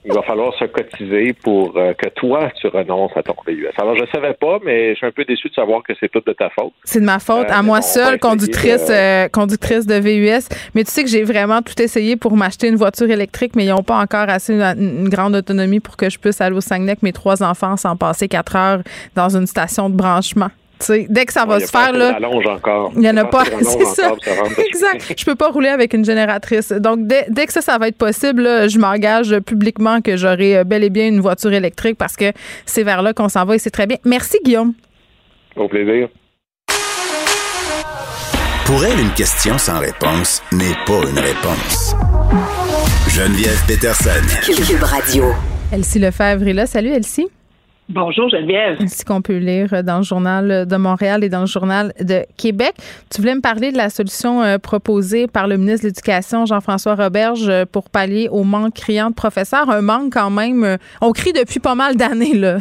il 0.07 0.13
va 0.13 0.23
falloir 0.23 0.53
se 0.59 0.67
cotiser 0.67 1.33
pour 1.33 1.77
euh, 1.77 1.95
que 1.95 2.09
toi, 2.11 2.51
tu 2.61 2.67
renonces 2.67 3.13
à 3.17 3.23
ton 3.23 3.35
VUS. 3.47 3.71
Alors, 3.79 3.97
je 3.97 4.03
ne 4.03 4.07
savais 4.09 4.35
pas, 4.35 4.59
mais 4.63 4.91
je 4.91 4.97
suis 4.97 5.07
un 5.07 5.11
peu 5.11 5.25
déçu 5.25 5.49
de 5.49 5.55
savoir 5.55 5.83
que 5.83 5.95
c'est 5.99 6.11
tout 6.11 6.21
de 6.25 6.33
ta 6.35 6.51
faute. 6.51 6.75
C'est 6.85 7.01
de 7.01 7.07
ma 7.07 7.19
faute, 7.19 7.47
à 7.49 7.63
moi 7.63 7.81
seule, 7.81 8.19
conductrice, 8.19 8.93
conductrice 9.33 9.87
de 9.87 9.95
VUS. 9.95 10.47
Mais 10.75 10.85
tu 10.85 10.91
sais 10.91 11.05
que 11.05 11.09
j'ai 11.09 11.23
vraiment 11.23 11.63
tout 11.63 11.81
essayé 11.81 12.17
pour 12.17 12.37
m'acheter 12.37 12.69
une 12.69 12.77
voiture 12.77 13.11
électrique, 13.11 13.57
mais 13.57 13.65
ils 13.65 13.71
n'ont 13.71 13.83
pas 13.83 13.99
encore 13.99 14.29
assez 14.29 14.53
une, 14.53 15.09
grande 15.09 15.37
autonomie 15.37 15.54
pour 15.81 15.97
que 15.97 16.11
je 16.11 16.19
puisse 16.19 16.41
aller 16.41 16.57
au 16.57 16.61
Saguenay 16.61 16.93
avec 16.93 17.03
mes 17.03 17.13
trois 17.13 17.43
enfants 17.43 17.77
sans 17.77 17.97
passer 17.97 18.29
quatre 18.29 18.57
heures 18.57 18.83
dans 19.15 19.37
une 19.37 19.47
station 19.47 19.91
de 19.91 19.95
branchement 19.95 20.51
dès 21.09 21.27
que 21.27 21.33
ça 21.33 21.45
va 21.45 21.61
se 21.61 21.71
faire, 21.71 21.93
là. 21.93 22.19
Il 22.95 23.01
n'y 23.01 23.09
en 23.09 23.17
a 23.17 23.25
pas. 23.25 23.45
C'est 23.63 23.85
ça. 23.85 24.13
exact. 24.59 25.15
Je 25.17 25.25
peux 25.25 25.35
pas 25.35 25.51
rouler 25.51 25.69
avec 25.69 25.95
une 25.95 26.05
génératrice. 26.05 26.73
Donc, 26.73 27.07
dès, 27.07 27.47
que 27.47 27.53
ça, 27.53 27.61
ça 27.61 27.79
va 27.79 27.89
être 27.89 27.97
possible, 27.97 28.43
je 28.69 28.79
m'engage 28.79 29.39
publiquement 29.41 30.01
que 30.01 30.17
j'aurai 30.17 30.59
euh, 30.59 30.65
bel 30.65 30.85
et 30.85 30.91
bien 30.91 31.09
une 31.09 31.21
voiture 31.21 31.53
électrique 31.53 31.97
parce 31.99 32.17
que 32.17 32.33
c'est 32.67 32.83
vers 32.83 33.03
là 33.03 33.13
qu'on 33.13 33.29
s'en 33.29 33.45
va 33.45 33.57
et 33.57 33.59
c'est 33.59 33.71
très 33.71 33.87
bien. 33.87 33.99
Merci, 34.05 34.39
Guillaume. 34.45 34.75
Au 35.57 35.69
plaisir. 35.69 36.09
Pour 38.67 38.85
elle, 38.85 38.99
une 38.99 39.13
question 39.13 39.59
sans 39.59 39.79
réponse 39.79 40.43
n'est 40.53 40.75
pas 40.87 41.09
une 41.09 41.19
réponse. 41.19 41.95
Geneviève 43.15 43.65
Peterson. 43.69 44.11
Cube 44.43 44.83
Radio. 44.83 45.27
Elsie 45.73 46.01
Lefebvre 46.01 46.49
est 46.49 46.53
là. 46.53 46.67
Salut, 46.67 46.89
Elsie. 46.89 47.29
Bonjour 47.89 48.29
Geneviève. 48.29 48.85
Ce 48.89 49.05
qu'on 49.05 49.23
peut 49.23 49.37
lire 49.37 49.85
dans 49.85 49.99
le 49.99 50.03
journal 50.03 50.67
de 50.67 50.77
Montréal 50.77 51.23
et 51.23 51.29
dans 51.29 51.43
le 51.43 51.47
journal 51.47 51.93
de 52.01 52.25
Québec? 52.37 52.75
Tu 53.15 53.21
voulais 53.21 53.37
me 53.37 53.41
parler 53.41 53.71
de 53.71 53.77
la 53.77 53.89
solution 53.89 54.43
euh, 54.43 54.59
proposée 54.59 55.29
par 55.29 55.47
le 55.47 55.59
ministre 55.59 55.83
de 55.83 55.91
l'Éducation 55.91 56.45
Jean-François 56.45 56.97
Roberge 56.97 57.49
euh, 57.49 57.65
pour 57.71 57.89
pallier 57.89 58.29
au 58.33 58.43
manque 58.43 58.75
criant 58.75 59.11
de 59.11 59.15
professeurs, 59.15 59.71
un 59.71 59.81
manque 59.81 60.13
quand 60.15 60.31
même 60.31 60.65
euh, 60.65 60.77
on 61.01 61.13
crie 61.13 61.33
depuis 61.33 61.61
pas 61.61 61.77
mal 61.77 61.95
d'années 61.95 62.35
là. 62.35 62.59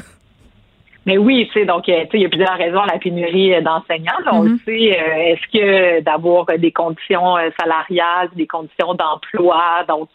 Mais 1.05 1.17
oui, 1.17 1.49
tu 1.51 1.59
sais, 1.59 1.65
donc, 1.65 1.89
euh, 1.89 2.05
il 2.13 2.21
y 2.21 2.25
a 2.25 2.29
plusieurs 2.29 2.57
raisons 2.57 2.79
à 2.79 2.93
la 2.93 2.99
pénurie 2.99 3.53
euh, 3.53 3.61
d'enseignants. 3.61 4.13
On 4.31 4.43
mhm. 4.43 4.59
sait, 4.65 4.97
euh, 4.97 5.33
est-ce 5.33 5.47
que 5.51 6.01
d'avoir 6.01 6.45
des 6.57 6.71
conditions 6.71 7.35
salariales, 7.59 8.29
des 8.35 8.47
conditions 8.47 8.93
d'emploi, 8.93 9.83
donc 9.87 10.09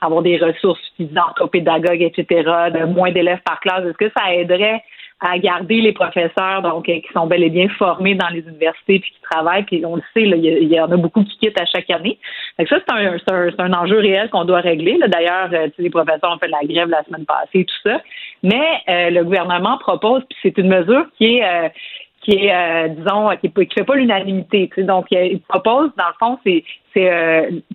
avoir 0.00 0.22
des 0.22 0.36
ressources 0.36 0.80
suffisantes 0.96 1.40
aux 1.40 1.46
pédagogues, 1.46 2.02
etc., 2.02 2.26
de 2.74 2.84
moins 2.84 3.10
d'élèves 3.10 3.40
par 3.44 3.60
classe, 3.60 3.84
est-ce 3.86 3.96
que 3.96 4.12
ça 4.16 4.34
aiderait 4.34 4.82
à 5.20 5.38
garder 5.38 5.80
les 5.80 5.92
professeurs 5.92 6.60
donc 6.62 6.84
qui 6.84 7.06
sont 7.14 7.26
bel 7.26 7.42
et 7.42 7.48
bien 7.48 7.68
formés 7.78 8.14
dans 8.14 8.28
les 8.28 8.40
universités 8.40 8.98
puis 8.98 9.10
qui 9.10 9.20
travaillent? 9.22 9.62
Puis 9.64 9.84
on 9.86 9.96
le 9.96 10.02
sait 10.12 10.22
il 10.22 10.72
y, 10.72 10.80
en 10.80 10.90
a 10.90 10.96
beaucoup 10.96 11.22
qui 11.22 11.38
quittent 11.38 11.60
à 11.60 11.64
chaque 11.64 11.88
année 11.90 12.18
donc 12.58 12.68
ça 12.68 12.76
c'est 12.86 12.92
un, 12.92 13.16
un, 13.32 13.50
un, 13.58 13.72
enjeu 13.72 13.98
réel 13.98 14.28
qu'on 14.28 14.44
doit 14.44 14.60
régler 14.60 14.98
d'ailleurs 15.06 15.48
les 15.78 15.90
professeurs 15.90 16.32
ont 16.32 16.38
fait 16.38 16.48
de 16.48 16.52
la 16.52 16.66
grève 16.66 16.88
la 16.88 17.04
semaine 17.04 17.24
passée 17.24 17.64
tout 17.64 17.88
ça 17.88 18.02
mais 18.44 18.82
euh, 18.90 19.10
le 19.10 19.24
gouvernement 19.24 19.78
propose, 19.78 20.22
puis 20.28 20.38
c'est 20.42 20.58
une 20.58 20.68
mesure 20.68 21.06
qui 21.16 21.38
est 21.38 21.44
euh, 21.44 21.68
qui 22.20 22.32
est, 22.32 22.54
euh, 22.54 22.88
disons, 22.88 23.28
qui 23.36 23.52
ne 23.54 23.64
fait 23.66 23.84
pas 23.84 23.96
l'unanimité. 23.96 24.70
Donc, 24.78 25.08
il 25.10 25.40
propose, 25.42 25.90
dans 25.98 26.08
le 26.08 26.14
fond, 26.18 26.38
c'est 26.44 26.64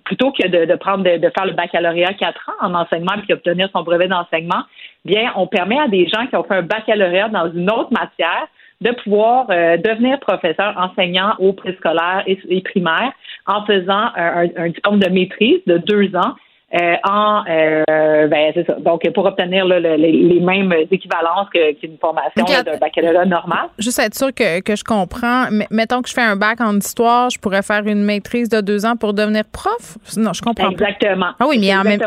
plutôt 0.02 0.32
que 0.32 0.48
de, 0.48 0.74
prendre 0.74 1.04
de, 1.04 1.30
faire 1.36 1.46
le 1.46 1.52
baccalauréat 1.52 2.14
quatre 2.14 2.50
ans 2.50 2.66
en 2.66 2.74
enseignement 2.74 3.12
puis 3.22 3.32
obtenir 3.32 3.68
son 3.72 3.84
brevet 3.84 4.08
d'enseignement, 4.08 4.62
bien, 5.04 5.30
on 5.36 5.46
permet 5.46 5.78
à 5.78 5.86
des 5.86 6.08
gens 6.08 6.26
qui 6.26 6.34
ont 6.34 6.42
fait 6.42 6.56
un 6.56 6.62
baccalauréat 6.62 7.28
dans 7.28 7.52
une 7.52 7.70
autre 7.70 7.92
matière 7.92 8.48
de 8.80 8.90
pouvoir 8.90 9.46
devenir 9.46 10.18
professeur 10.18 10.74
enseignant 10.76 11.36
au 11.38 11.52
préscolaire 11.52 12.24
et, 12.26 12.60
primaire 12.62 13.12
en 13.46 13.64
faisant 13.66 14.08
un, 14.16 14.48
un 14.56 14.68
diplôme 14.70 14.98
de 14.98 15.10
maîtrise 15.10 15.60
de 15.68 15.78
deux 15.78 16.16
ans 16.16 16.34
euh, 16.72 16.94
en 17.02 17.42
euh, 17.48 18.28
ben 18.28 18.52
c'est 18.54 18.64
ça. 18.64 18.74
Donc 18.74 19.02
pour 19.12 19.24
obtenir 19.24 19.64
les, 19.64 20.40
mêmes 20.40 20.72
équivalences 20.90 21.48
qu'une 21.50 21.98
formation 21.98 22.44
d'un 22.44 22.76
baccalauréat 22.78 23.24
normal. 23.24 23.68
Juste 23.78 23.98
être 23.98 24.14
sûr 24.14 24.32
que, 24.32 24.60
que 24.60 24.76
je 24.76 24.84
comprends. 24.84 25.46
mettons 25.70 26.00
que 26.00 26.08
je 26.08 26.14
fais 26.14 26.22
un 26.22 26.36
bac 26.36 26.60
en 26.60 26.76
histoire, 26.76 27.30
je 27.30 27.40
pourrais 27.40 27.62
faire 27.62 27.84
une 27.86 28.04
maîtrise 28.04 28.48
de 28.48 28.60
deux 28.60 28.86
ans 28.86 28.96
pour 28.96 29.14
devenir 29.14 29.42
prof? 29.50 29.98
Non, 30.16 30.32
je 30.32 30.42
comprends. 30.42 30.70
Exactement. 30.70 31.30
Ah 31.40 31.46
oui, 31.48 31.58
mais 31.58 31.74
en 31.74 31.82
même 31.82 32.00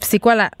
c'est 0.00 0.18
quoi 0.18 0.34
la 0.34 0.50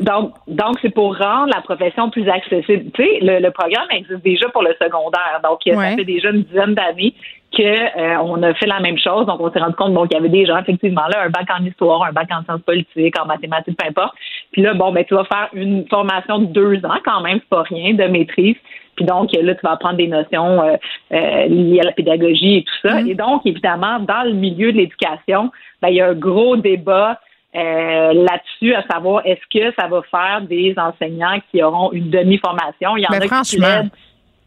Donc, 0.00 0.32
donc 0.48 0.78
c'est 0.80 0.94
pour 0.94 1.14
rendre 1.18 1.52
la 1.54 1.60
profession 1.60 2.08
plus 2.08 2.26
accessible. 2.26 2.90
Tu 2.94 3.02
sais, 3.02 3.18
le, 3.20 3.50
programme 3.50 3.86
existe 3.90 4.22
déjà 4.22 4.48
pour 4.48 4.62
le 4.62 4.74
secondaire. 4.80 5.40
Donc, 5.44 5.60
ça 5.66 5.94
fait 5.94 6.04
déjà 6.04 6.30
une 6.30 6.44
dizaine 6.44 6.74
d'années 6.74 7.14
que 7.56 7.62
euh, 7.62 8.18
on 8.22 8.42
a 8.42 8.54
fait 8.54 8.66
la 8.66 8.80
même 8.80 8.98
chose. 8.98 9.26
Donc, 9.26 9.40
on 9.40 9.50
s'est 9.52 9.60
rendu 9.60 9.74
compte 9.74 9.92
bon, 9.92 10.06
qu'il 10.06 10.16
y 10.16 10.20
avait 10.20 10.28
des 10.28 10.46
gens, 10.46 10.58
effectivement, 10.58 11.06
là, 11.08 11.22
un 11.24 11.30
bac 11.30 11.46
en 11.50 11.64
histoire, 11.64 12.02
un 12.02 12.12
bac 12.12 12.28
en 12.30 12.42
sciences 12.44 12.62
politiques, 12.62 13.18
en 13.20 13.26
mathématiques, 13.26 13.76
peu 13.78 13.86
importe. 13.86 14.14
Puis 14.52 14.62
là, 14.62 14.74
bon, 14.74 14.92
ben, 14.92 15.04
tu 15.04 15.14
vas 15.14 15.24
faire 15.24 15.48
une 15.52 15.86
formation 15.88 16.38
de 16.40 16.46
deux 16.46 16.76
ans, 16.84 16.98
quand 17.04 17.20
même, 17.20 17.38
c'est 17.40 17.48
pas 17.48 17.62
rien, 17.62 17.94
de 17.94 18.04
maîtrise. 18.04 18.56
Puis 18.96 19.04
donc, 19.04 19.30
là, 19.32 19.54
tu 19.54 19.60
vas 19.62 19.72
apprendre 19.72 19.96
des 19.96 20.08
notions 20.08 20.62
euh, 20.62 20.76
euh, 21.12 21.46
liées 21.46 21.80
à 21.80 21.84
la 21.84 21.92
pédagogie 21.92 22.58
et 22.58 22.64
tout 22.64 22.88
ça. 22.88 22.96
Mm-hmm. 22.96 23.10
Et 23.10 23.14
donc, 23.14 23.42
évidemment, 23.44 23.98
dans 24.00 24.24
le 24.24 24.32
milieu 24.32 24.72
de 24.72 24.78
l'éducation, 24.78 25.50
ben, 25.80 25.88
il 25.88 25.96
y 25.96 26.00
a 26.00 26.08
un 26.08 26.14
gros 26.14 26.56
débat 26.56 27.20
là-dessus, 27.54 28.74
à 28.74 28.82
savoir 28.90 29.20
est-ce 29.26 29.42
que 29.52 29.74
ça 29.78 29.86
va 29.86 30.00
faire 30.10 30.40
des 30.40 30.74
enseignants 30.78 31.38
qui 31.50 31.62
auront 31.62 31.92
une 31.92 32.08
demi-formation? 32.08 32.96
Il 32.96 33.02
y 33.02 33.06
en 33.06 33.10
ben, 33.10 33.30
a 33.30 33.42
qui 33.42 33.60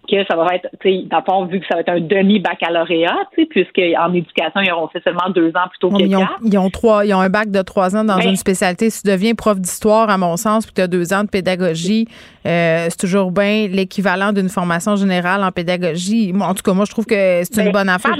que 0.05 0.25
ça 0.25 0.35
va 0.35 0.55
être, 0.55 0.67
tu 0.81 0.89
sais, 0.89 1.05
dans 1.09 1.45
vu 1.45 1.59
que 1.59 1.65
ça 1.67 1.75
va 1.75 1.81
être 1.81 1.89
un 1.89 1.99
demi-baccalauréat, 1.99 3.17
tu 3.33 3.41
sais, 3.41 3.47
puisqu'en 3.47 4.13
éducation, 4.13 4.61
ils 4.61 4.71
auront 4.71 4.87
fait 4.87 5.03
seulement 5.03 5.29
deux 5.29 5.49
ans 5.49 5.67
plutôt 5.69 5.89
que 5.89 6.01
ils 6.01 6.15
ont, 6.15 6.27
Ils 6.43 6.57
ont, 6.57 6.69
trois, 6.69 7.05
ils 7.05 7.13
ont 7.13 7.19
un 7.19 7.29
bac 7.29 7.51
de 7.51 7.61
trois 7.61 7.95
ans 7.95 8.03
dans 8.03 8.19
une 8.19 8.35
spécialité. 8.35 8.89
Si 8.89 9.03
tu 9.03 9.09
deviens 9.09 9.33
prof 9.35 9.59
d'histoire, 9.59 10.09
à 10.09 10.17
mon 10.17 10.37
sens, 10.37 10.65
puis 10.65 10.73
tu 10.73 10.81
as 10.81 10.87
deux 10.87 11.13
ans 11.13 11.23
de 11.23 11.29
pédagogie, 11.29 12.07
euh, 12.45 12.87
c'est 12.89 12.99
toujours 12.99 13.31
bien 13.31 13.67
l'équivalent 13.67 14.31
d'une 14.31 14.49
formation 14.49 14.95
générale 14.95 15.43
en 15.43 15.51
pédagogie. 15.51 16.31
Moi, 16.33 16.47
en 16.47 16.53
tout 16.53 16.63
cas, 16.63 16.73
moi, 16.73 16.85
je 16.85 16.91
trouve 16.91 17.05
que 17.05 17.41
c'est 17.43 17.57
une 17.57 17.65
ben, 17.65 17.71
bonne 17.71 17.89
affaire. 17.89 18.15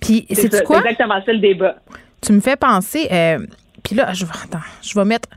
Puis, 0.00 0.26
c'est 0.30 0.64
quoi? 0.64 0.78
exactement 0.78 1.22
ça 1.24 1.32
le 1.32 1.38
débat. 1.38 1.76
Tu 2.20 2.32
me 2.32 2.40
fais 2.40 2.56
penser, 2.56 3.06
euh, 3.12 3.38
puis 3.82 3.94
là, 3.94 4.12
je 4.12 4.24
vais, 4.24 4.32
attends, 4.44 4.64
je 4.82 4.98
vais 4.98 5.04
mettre 5.04 5.28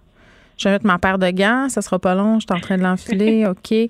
je 0.57 0.67
vais 0.67 0.73
mettre 0.73 0.85
ma 0.85 0.97
paire 0.97 1.19
de 1.19 1.29
gants, 1.29 1.69
ça 1.69 1.81
sera 1.81 1.99
pas 1.99 2.15
long, 2.15 2.39
je 2.39 2.47
suis 2.47 2.57
en 2.57 2.59
train 2.59 2.77
de 2.77 2.83
l'enfiler, 2.83 3.45
OK. 3.47 3.71
Euh, 3.71 3.87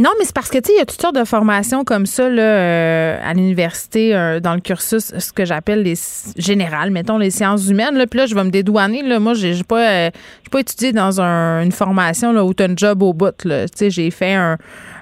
non, 0.00 0.10
mais 0.18 0.24
c'est 0.24 0.34
parce 0.34 0.48
que, 0.48 0.56
tu 0.56 0.68
sais, 0.68 0.72
il 0.72 0.78
y 0.78 0.80
a 0.80 0.86
toutes 0.86 1.00
sortes 1.00 1.14
de 1.14 1.24
formations 1.24 1.84
comme 1.84 2.06
ça 2.06 2.28
là, 2.30 2.42
euh, 2.42 3.18
à 3.22 3.34
l'université, 3.34 4.16
euh, 4.16 4.40
dans 4.40 4.54
le 4.54 4.60
cursus, 4.60 5.12
ce 5.18 5.32
que 5.32 5.44
j'appelle 5.44 5.82
les 5.82 5.94
générales, 6.36 6.90
mettons 6.90 7.18
les 7.18 7.30
sciences 7.30 7.68
humaines. 7.68 7.96
Là, 7.96 8.06
puis 8.06 8.18
là, 8.18 8.26
je 8.26 8.34
vais 8.34 8.44
me 8.44 8.50
dédouaner. 8.50 9.02
Là, 9.02 9.20
moi, 9.20 9.34
j'ai 9.34 9.62
pas, 9.62 9.90
euh, 9.90 10.10
pas 10.50 10.60
étudié 10.60 10.92
dans 10.92 11.20
une 11.20 11.72
formation 11.72 12.32
là, 12.32 12.44
où 12.46 12.54
tu 12.54 12.62
as 12.62 12.66
un 12.66 12.76
job 12.76 13.02
au 13.02 13.12
bout. 13.12 13.34
Tu 13.38 13.50
sais, 13.74 13.90
j'ai 13.90 14.10
fait 14.10 14.32
un, 14.32 14.56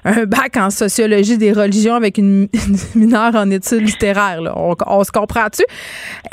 un 0.09 0.25
bac 0.25 0.57
en 0.57 0.69
sociologie 0.69 1.37
des 1.37 1.51
religions 1.51 1.95
avec 1.95 2.17
une, 2.17 2.47
mineure 2.95 3.35
en 3.35 3.49
études 3.51 3.85
littéraires. 3.85 4.39
On, 4.55 5.03
se 5.03 5.11
comprend-tu? 5.11 5.63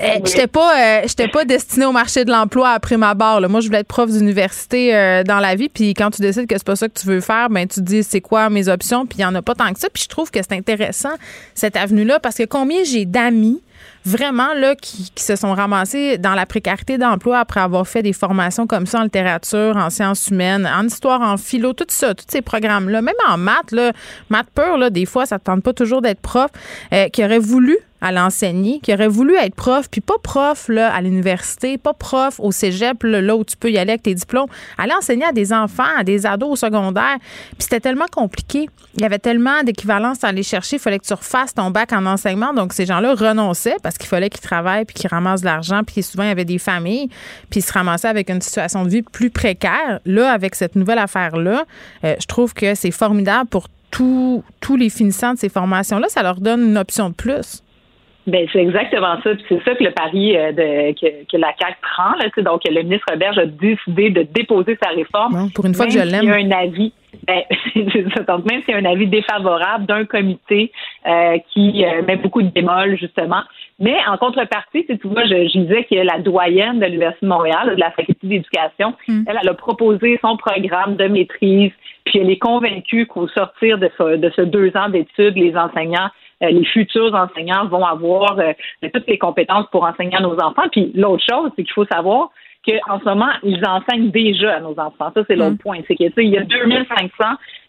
Euh, 0.00 0.18
j'étais 0.24 0.46
pas, 0.46 1.02
euh, 1.02 1.28
pas 1.32 1.44
destinée 1.44 1.86
au 1.86 1.92
marché 1.92 2.24
de 2.24 2.30
l'emploi 2.30 2.70
après 2.70 2.96
ma 2.96 3.14
barre. 3.14 3.40
Moi, 3.48 3.60
je 3.60 3.66
voulais 3.66 3.80
être 3.80 3.88
prof 3.88 4.10
d'université 4.10 4.94
euh, 4.94 5.22
dans 5.22 5.40
la 5.40 5.54
vie. 5.54 5.68
Puis 5.68 5.94
quand 5.94 6.10
tu 6.10 6.22
décides 6.22 6.46
que 6.46 6.56
c'est 6.56 6.66
pas 6.66 6.76
ça 6.76 6.88
que 6.88 6.98
tu 6.98 7.06
veux 7.06 7.20
faire, 7.20 7.50
ben 7.50 7.66
tu 7.66 7.80
te 7.80 7.84
dis 7.84 8.02
c'est 8.02 8.20
quoi 8.20 8.48
mes 8.48 8.68
options? 8.68 9.06
Puis 9.06 9.18
il 9.18 9.22
y 9.22 9.24
en 9.24 9.34
a 9.34 9.42
pas 9.42 9.54
tant 9.54 9.72
que 9.72 9.78
ça. 9.78 9.88
Puis 9.92 10.04
je 10.04 10.08
trouve 10.08 10.30
que 10.30 10.40
c'est 10.42 10.56
intéressant 10.56 11.14
cette 11.54 11.76
avenue-là 11.76 12.18
parce 12.20 12.36
que 12.36 12.44
combien 12.44 12.82
j'ai 12.84 13.04
d'amis 13.04 13.60
vraiment 14.06 14.54
là 14.54 14.76
qui, 14.76 15.10
se 15.16 15.36
sont 15.36 15.52
ramassés 15.52 16.16
dans 16.16 16.34
la 16.34 16.46
précarité 16.46 16.96
d'emploi 16.96 17.40
après 17.40 17.60
avoir 17.60 17.86
fait 17.86 18.02
des 18.02 18.12
formations 18.12 18.66
comme 18.66 18.86
ça 18.86 19.00
en 19.00 19.02
littérature, 19.02 19.76
en 19.76 19.90
sciences 19.90 20.28
humaines, 20.28 20.66
en 20.66 20.86
histoire, 20.86 21.20
en 21.20 21.36
philo, 21.36 21.72
tout 21.72 21.86
ça, 21.88 22.14
tous 22.14 22.24
ces 22.28 22.40
programmes-là, 22.40 23.02
même 23.02 23.14
en 23.28 23.36
maths, 23.36 23.72
là, 23.72 23.92
maths 24.30 24.48
pur, 24.54 24.78
là, 24.78 24.90
des 24.90 25.06
fois, 25.06 25.26
ça 25.26 25.36
ne 25.36 25.40
tente 25.40 25.62
pas 25.62 25.72
toujours 25.72 26.00
d'être 26.02 26.20
prof, 26.20 26.50
euh, 26.92 27.08
qui 27.08 27.24
aurait 27.24 27.40
voulu 27.40 27.76
à 28.06 28.12
l'enseigner, 28.12 28.78
qui 28.80 28.94
aurait 28.94 29.08
voulu 29.08 29.34
être 29.34 29.56
prof, 29.56 29.88
puis 29.90 30.00
pas 30.00 30.14
prof 30.22 30.68
là, 30.68 30.94
à 30.94 31.00
l'université, 31.00 31.76
pas 31.76 31.92
prof 31.92 32.38
au 32.38 32.52
cégep, 32.52 33.02
là, 33.02 33.34
où 33.34 33.44
tu 33.44 33.56
peux 33.56 33.70
y 33.70 33.78
aller 33.78 33.90
avec 33.90 34.04
tes 34.04 34.14
diplômes, 34.14 34.46
aller 34.78 34.92
enseigner 34.96 35.24
à 35.24 35.32
des 35.32 35.52
enfants, 35.52 35.82
à 35.98 36.04
des 36.04 36.24
ados 36.24 36.50
au 36.50 36.56
secondaire. 36.56 37.16
Puis 37.50 37.62
c'était 37.62 37.80
tellement 37.80 38.06
compliqué. 38.10 38.68
Il 38.94 39.02
y 39.02 39.04
avait 39.04 39.18
tellement 39.18 39.64
d'équivalence 39.64 40.22
à 40.22 40.28
aller 40.28 40.44
chercher. 40.44 40.76
Il 40.76 40.78
fallait 40.78 41.00
que 41.00 41.04
tu 41.04 41.14
refasses 41.14 41.52
ton 41.52 41.70
bac 41.70 41.92
en 41.92 42.06
enseignement. 42.06 42.54
Donc, 42.54 42.72
ces 42.72 42.86
gens-là 42.86 43.14
renonçaient 43.14 43.76
parce 43.82 43.98
qu'il 43.98 44.08
fallait 44.08 44.30
qu'ils 44.30 44.40
travaillent 44.40 44.84
puis 44.84 44.94
qu'ils 44.94 45.10
ramassent 45.10 45.40
de 45.40 45.46
l'argent. 45.46 45.82
Puis 45.84 46.02
souvent, 46.02 46.22
il 46.22 46.28
y 46.28 46.32
avait 46.32 46.44
des 46.44 46.58
familles. 46.58 47.08
Puis 47.50 47.60
ils 47.60 47.62
se 47.64 47.72
ramassaient 47.72 48.08
avec 48.08 48.30
une 48.30 48.40
situation 48.40 48.84
de 48.84 48.88
vie 48.88 49.02
plus 49.02 49.30
précaire. 49.30 50.00
Là, 50.04 50.32
avec 50.32 50.54
cette 50.54 50.76
nouvelle 50.76 50.98
affaire-là, 50.98 51.64
euh, 52.04 52.14
je 52.20 52.26
trouve 52.26 52.54
que 52.54 52.76
c'est 52.76 52.92
formidable 52.92 53.48
pour 53.50 53.66
tous 53.90 54.76
les 54.76 54.90
finissants 54.90 55.34
de 55.34 55.38
ces 55.38 55.48
formations-là. 55.48 56.08
Ça 56.08 56.22
leur 56.22 56.40
donne 56.40 56.62
une 56.62 56.78
option 56.78 57.08
de 57.08 57.14
plus. 57.14 57.62
Ben 58.26 58.46
c'est 58.52 58.60
exactement 58.60 59.20
ça. 59.22 59.30
C'est 59.48 59.62
ça 59.64 59.74
que 59.76 59.84
le 59.84 59.92
pari 59.92 60.36
euh, 60.36 60.50
de, 60.50 60.92
que, 61.30 61.36
la 61.36 61.52
CAC 61.52 61.76
prend. 61.80 62.10
Là, 62.16 62.26
donc, 62.42 62.62
le 62.68 62.82
ministre 62.82 63.14
Berge 63.16 63.38
a 63.38 63.46
décidé 63.46 64.10
de 64.10 64.22
déposer 64.22 64.76
sa 64.82 64.90
réforme. 64.90 65.50
pour 65.54 65.64
une 65.64 65.74
fois 65.74 65.86
que 65.86 65.92
je 65.92 65.98
l'aime. 66.00 66.24
Il 66.24 66.28
y 66.28 66.32
a 66.32 66.34
un 66.34 66.50
avis. 66.50 66.92
Ben, 67.26 67.42
donc, 68.28 68.44
même 68.50 68.62
s'il 68.62 68.74
y 68.74 68.74
a 68.74 68.78
un 68.78 68.84
avis 68.84 69.06
défavorable 69.06 69.86
d'un 69.86 70.04
comité 70.04 70.72
euh, 71.06 71.38
qui 71.52 71.84
euh, 71.84 72.02
met 72.06 72.16
beaucoup 72.16 72.42
de 72.42 72.50
bémols, 72.50 72.98
justement. 72.98 73.42
Mais 73.78 73.96
en 74.08 74.16
contrepartie, 74.16 74.84
tu 74.86 74.98
vois, 75.04 75.24
je, 75.24 75.48
je 75.48 75.58
disais 75.60 75.84
que 75.84 75.94
la 75.94 76.18
doyenne 76.18 76.80
de 76.80 76.86
l'Université 76.86 77.26
de 77.26 77.30
Montréal, 77.30 77.74
de 77.76 77.80
la 77.80 77.92
faculté 77.92 78.26
d'éducation, 78.26 78.94
hmm. 79.06 79.24
elle, 79.28 79.38
elle 79.40 79.48
a 79.48 79.54
proposé 79.54 80.18
son 80.20 80.36
programme 80.36 80.96
de 80.96 81.06
maîtrise, 81.06 81.72
puis 82.04 82.18
elle 82.18 82.30
est 82.30 82.38
convaincue 82.38 83.06
qu'au 83.06 83.28
sortir 83.28 83.78
de 83.78 83.90
ce, 83.96 84.16
de 84.16 84.32
ce 84.34 84.42
deux 84.42 84.76
ans 84.76 84.88
d'études, 84.88 85.36
les 85.36 85.56
enseignants 85.56 86.10
les 86.40 86.64
futurs 86.64 87.14
enseignants 87.14 87.66
vont 87.66 87.84
avoir 87.84 88.38
euh, 88.38 88.52
toutes 88.92 89.06
les 89.06 89.18
compétences 89.18 89.66
pour 89.70 89.84
enseigner 89.84 90.16
à 90.16 90.20
nos 90.20 90.38
enfants. 90.38 90.68
Puis 90.70 90.92
l'autre 90.94 91.24
chose, 91.28 91.50
c'est 91.56 91.64
qu'il 91.64 91.72
faut 91.72 91.86
savoir 91.86 92.30
qu'en 92.66 92.98
ce 92.98 93.04
moment, 93.04 93.30
ils 93.42 93.64
enseignent 93.66 94.10
déjà 94.10 94.56
à 94.56 94.60
nos 94.60 94.78
enfants. 94.78 95.12
Ça, 95.14 95.22
c'est 95.28 95.36
l'autre 95.36 95.52
mm. 95.52 95.58
point. 95.58 95.78
C'est 95.86 95.94
qu'il 95.94 96.12
y 96.28 96.38
a 96.38 96.42
2500 96.42 97.24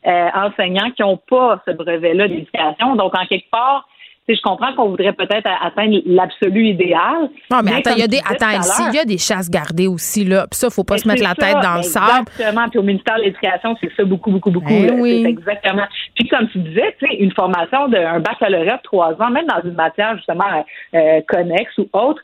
euh, 0.08 0.30
enseignants 0.34 0.92
qui 0.92 1.02
n'ont 1.02 1.18
pas 1.18 1.62
ce 1.68 1.72
brevet-là 1.72 2.28
d'éducation. 2.28 2.96
Donc, 2.96 3.18
en 3.18 3.26
quelque 3.26 3.50
part, 3.52 3.88
je 4.36 4.42
comprends 4.42 4.74
qu'on 4.74 4.90
voudrait 4.90 5.14
peut-être 5.14 5.48
atteindre 5.62 6.00
l'absolu 6.06 6.68
idéal. 6.68 7.30
Non, 7.50 7.60
mais, 7.64 7.76
attends, 7.76 7.94
il 7.96 8.00
y 8.00 8.04
a 8.04 8.08
des, 8.08 8.20
attends, 8.20 8.62
s'il 8.62 8.94
y 8.94 9.00
a 9.00 9.06
des 9.06 9.18
chasses 9.18 9.50
gardées 9.50 9.88
aussi, 9.88 10.26
là, 10.26 10.48
puis 10.50 10.58
ça, 10.58 10.70
faut 10.70 10.84
pas 10.84 10.98
se 10.98 11.08
mettre 11.08 11.24
la 11.24 11.36
tête 11.36 11.58
dans 11.62 11.78
le 11.78 11.84
sable. 11.84 12.28
Exactement. 12.28 12.70
Puis 12.70 12.80
au 12.80 12.84
ministère 12.84 13.18
de 13.18 13.24
l'Éducation, 13.24 13.76
c'est 13.82 13.92
ça 13.96 14.04
beaucoup, 14.04 14.32
beaucoup, 14.32 14.52
beaucoup. 14.52 14.68
Ben 14.68 15.00
oui. 15.00 15.26
exactement. 15.26 15.86
Puis 16.16 16.28
comme 16.28 16.48
tu 16.50 16.60
disais, 16.60 16.96
tu 17.00 17.08
sais, 17.08 17.16
une 17.16 17.32
formation 17.32 17.88
d'un 17.88 18.20
baccalauréat 18.20 18.78
de 18.78 18.84
trois 18.84 19.14
ans, 19.22 19.30
même 19.30 19.48
dans 19.48 19.62
une 19.64 19.76
matière 19.76 20.16
justement 20.18 20.66
euh, 20.94 21.22
connexe 21.28 21.78
ou 21.78 21.88
autre, 21.94 22.22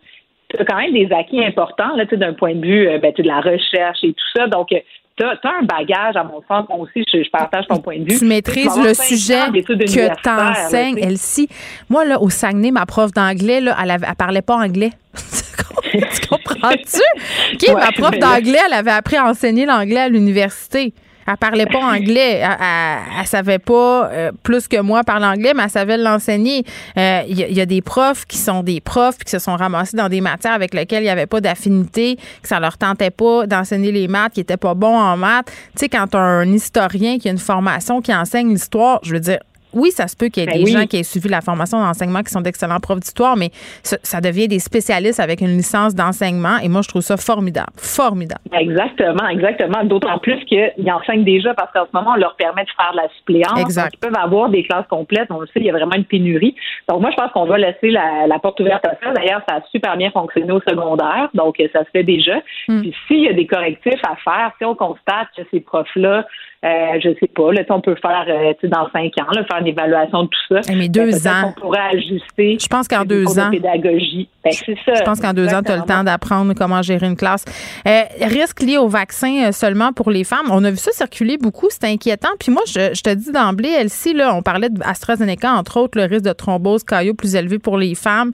tu 0.50 0.62
as 0.62 0.66
quand 0.66 0.78
même 0.78 0.94
des 0.94 1.10
acquis 1.12 1.44
importants 1.44 1.96
là, 1.96 2.06
d'un 2.06 2.34
point 2.34 2.54
de 2.54 2.66
vue 2.66 2.88
euh, 2.88 3.00
ben, 3.00 3.14
de 3.18 3.24
la 3.24 3.40
recherche 3.40 4.04
et 4.04 4.14
tout 4.14 4.30
ça. 4.36 4.48
Donc, 4.48 4.70
tu 5.16 5.24
as, 5.24 5.38
un 5.44 5.64
bagage, 5.64 6.16
à 6.16 6.24
mon 6.24 6.42
sens, 6.48 6.68
moi 6.70 6.80
aussi, 6.80 7.04
je, 7.12 7.30
partage 7.30 7.66
ton 7.68 7.78
point 7.78 8.00
de 8.00 8.12
vue. 8.12 8.18
Tu 8.18 8.26
maîtrises 8.26 8.78
le 8.78 8.94
sujet 8.94 9.42
que 9.52 10.22
tu 10.22 10.30
enseignes, 10.30 10.98
Elsie. 10.98 11.48
Moi, 11.90 12.06
là, 12.06 12.20
au 12.20 12.30
Saguenay, 12.30 12.72
ma 12.72 12.86
prof 12.86 13.12
d'anglais, 13.12 13.62
là, 13.62 13.78
elle, 13.82 13.92
avait, 13.92 14.08
parlait 14.18 14.42
pas 14.42 14.56
anglais. 14.56 14.92
tu 15.92 16.28
comprends-tu? 16.28 17.58
Qui, 17.58 17.72
ma 17.74 17.92
prof 17.92 18.18
d'anglais, 18.18 18.60
elle 18.66 18.74
avait 18.74 18.92
appris 18.92 19.18
à 19.18 19.26
enseigner 19.26 19.66
l'anglais 19.66 20.02
à 20.02 20.10
l'université. 20.10 20.94
Elle 21.28 21.38
parlait 21.38 21.66
pas 21.66 21.80
anglais. 21.80 22.42
Elle, 22.42 22.58
elle, 23.20 23.28
savait 23.28 23.60
pas 23.60 24.10
euh, 24.12 24.32
plus 24.44 24.68
que 24.68 24.82
moi 24.82 25.04
parler 25.04 25.26
anglais, 25.26 25.54
mais 25.56 25.64
elle 25.64 25.70
savait 25.70 25.98
l'enseigner. 25.98 26.64
Il 26.96 27.02
euh, 27.02 27.22
y, 27.28 27.62
a 27.62 27.66
des 27.66 27.82
profs 27.82 28.26
qui 28.26 28.38
sont 28.38 28.64
des 28.64 28.82
profs 28.82 29.18
qui 29.18 29.32
se 29.32 29.40
sont 29.40 29.56
ramassés 29.56 29.98
dans 29.98 30.10
des 30.10 30.22
matières 30.22 30.54
avec 30.54 30.74
lesquelles 30.74 31.04
il 31.04 31.06
n'y 31.06 31.12
avait 31.12 31.26
pas 31.26 31.42
d'affinité, 31.42 32.18
que 32.42 32.48
ça 32.48 32.60
leur 32.60 32.78
tentait 32.78 33.12
pas 33.12 33.48
d'enseigner 33.48 33.92
les 33.92 34.08
maths, 34.08 34.34
qui 34.34 34.42
étaient 34.42 34.58
pas 34.58 34.74
bons 34.74 34.98
en 34.98 35.18
maths. 35.18 35.48
Tu 35.76 35.82
sais, 35.82 35.90
quand 35.90 36.16
un 36.16 36.52
historien 36.52 37.18
qui 37.18 37.28
a 37.28 37.32
une 37.32 37.38
formation 37.38 38.02
qui 38.02 38.14
enseigne 38.14 38.50
l'histoire, 38.50 39.00
je 39.04 39.14
veux 39.14 39.20
dire, 39.20 39.40
oui, 39.74 39.92
ça 39.92 40.08
se 40.08 40.16
peut 40.16 40.28
qu'il 40.28 40.44
y 40.44 40.46
ait 40.46 40.52
ben 40.52 40.64
des 40.64 40.72
gens 40.72 40.86
qui 40.86 40.98
aient 40.98 41.04
suivi 41.04 41.30
la 41.30 41.42
formation 41.42 41.80
d'enseignement 41.80 42.22
qui 42.22 42.32
sont 42.32 42.42
d'excellents 42.42 42.80
profs 42.80 43.00
d'histoire, 43.00 43.36
mais 43.36 43.50
ça, 43.84 44.22
devient 44.22 44.48
des 44.48 44.60
spécialistes 44.60 45.20
avec 45.20 45.42
une 45.42 45.56
licence 45.58 45.96
d'enseignement 45.96 46.58
et 46.64 46.70
moi, 46.70 46.82
je 46.82 46.90
trouve 46.90 47.02
ça 47.02 47.18
formidable. 47.18 47.72
Formidable. 47.78 48.42
Exactement, 48.54 49.28
exactement. 49.28 49.84
D'autant 49.84 50.18
plus 50.20 50.44
qu'ils 50.46 50.92
enseignent 50.92 51.24
déjà 51.24 51.54
parce 51.54 51.72
qu'en 51.74 51.86
ce 51.86 51.90
moment, 51.94 52.14
on 52.16 52.20
leur 52.20 52.36
permet 52.36 52.64
de 52.64 52.70
faire 52.76 52.92
de 52.92 52.98
la 52.98 53.10
suppléance. 53.18 53.60
Exact. 53.60 53.94
ils 53.94 54.00
peuvent 54.00 54.18
avoir 54.18 54.50
des 54.50 54.64
classes 54.64 54.88
complètes. 54.90 55.28
On 55.30 55.40
le 55.40 55.48
sait, 55.48 55.60
il 55.60 55.66
y 55.66 55.70
a 55.70 55.74
vraiment 55.74 55.96
une 55.96 56.06
pénurie. 56.06 56.56
Donc, 56.90 57.02
moi, 57.02 57.12
je 57.12 57.16
pense 57.16 57.32
qu'on 57.32 57.46
va 57.46 57.58
laisser 57.58 57.90
la, 57.90 58.40
porte 58.42 58.60
ouverte 58.60 58.86
à 58.86 58.96
ça. 59.02 59.12
D'ailleurs, 59.14 59.42
ça 59.48 59.56
a 59.56 59.62
super 59.72 59.98
bien 59.98 60.12
fonctionné 60.12 60.52
au 60.52 60.62
secondaire. 60.62 61.30
Donc, 61.34 61.56
ça 61.74 61.84
se 61.84 61.90
fait 61.92 62.04
déjà. 62.04 62.38
Hmm. 62.68 62.82
Puis, 62.82 62.96
s'il 63.08 63.22
y 63.22 63.30
a 63.30 63.34
des 63.34 63.48
correctifs 63.48 64.02
à 64.04 64.16
faire, 64.18 64.52
si 64.58 64.66
on 64.66 64.76
constate 64.76 65.28
que 65.36 65.44
ces 65.52 65.60
profs-là 65.60 66.26
euh, 66.64 67.00
je 67.04 67.10
sais 67.20 67.28
pas, 67.28 67.52
là, 67.52 67.62
on 67.70 67.82
peut 67.82 67.96
faire 68.02 68.26
euh, 68.30 68.54
dans 68.70 68.90
cinq 68.92 69.12
ans, 69.20 69.30
là, 69.34 69.44
faire 69.44 69.60
une 69.60 69.68
évaluation 69.68 70.24
de 70.24 70.30
tout 70.30 70.56
ça. 70.56 70.62
Eh, 70.70 70.76
mais 70.76 70.88
deux 70.88 71.28
ans. 71.28 71.54
On 71.58 71.60
pourrait 71.60 71.90
ajuster. 71.92 72.58
Je 72.58 72.68
pense 72.68 72.88
qu'en 72.88 73.04
deux 73.04 73.38
ans. 73.38 73.52
pédagogie. 73.52 74.30
Ben, 74.46 74.54
c'est 74.54 74.78
ça. 74.86 74.94
Je 74.96 75.04
pense 75.04 75.20
qu'en 75.20 75.34
deux 75.34 75.54
ans, 75.54 75.62
tu 75.62 75.72
as 75.72 75.76
le 75.76 75.84
temps 75.84 76.06
d'apprendre 76.06 76.54
comment 76.54 76.82
gérer 76.82 77.08
une 77.08 77.18
classe. 77.18 77.44
Euh, 77.86 78.04
risque 78.22 78.62
lié 78.62 78.78
au 78.78 78.88
vaccin 78.88 79.48
euh, 79.48 79.52
seulement 79.52 79.92
pour 79.92 80.10
les 80.10 80.24
femmes. 80.24 80.46
On 80.52 80.64
a 80.64 80.72
vu 80.72 80.78
ça 80.78 80.92
circuler 80.94 81.38
beaucoup. 81.38 81.68
C'est 81.70 81.84
inquiétant. 81.84 82.30
Puis 82.40 82.52
moi, 82.52 82.62
je, 82.66 83.02
te 83.02 83.14
dis 83.14 83.34
d'emblée, 83.34 83.70
Elsie, 83.70 84.14
là, 84.14 84.34
on 84.34 84.42
parlait 84.42 84.70
d'AstraZeneca, 84.70 85.52
entre 85.52 85.82
autres, 85.82 85.98
le 85.98 86.06
risque 86.06 86.26
de 86.26 86.34
thrombose 86.34 86.86
caillot 86.86 87.14
plus 87.14 87.36
élevé 87.36 87.60
pour 87.60 87.78
les 87.78 87.94
femmes. 87.94 88.32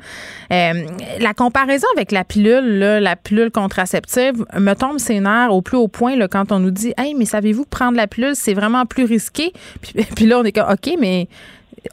la 0.52 1.34
comparaison 1.36 1.88
avec 1.96 2.12
la 2.12 2.24
pilule, 2.24 2.78
là, 2.78 3.00
la 3.00 3.16
pilule 3.16 3.50
contraceptive, 3.50 4.46
me 4.56 4.74
tombe 4.74 5.00
ses 5.00 5.20
nerfs 5.20 5.52
au 5.52 5.64
plus 5.64 5.78
haut 5.78 5.88
point 5.88 6.16
là, 6.16 6.28
quand 6.28 6.52
on 6.52 6.60
nous 6.60 6.72
dit 6.72 6.94
Hey, 6.98 7.16
mais 7.16 7.26
savez-vous 7.26 7.66
prendre 7.66 7.98
la 7.98 8.06
pilule 8.06 8.19
c'est 8.34 8.54
vraiment 8.54 8.86
plus 8.86 9.06
risqué. 9.06 9.52
Puis, 10.16 10.26
là, 10.26 10.40
on 10.40 10.44
est 10.44 10.52
comme, 10.52 10.70
OK, 10.70 10.96
mais 11.00 11.28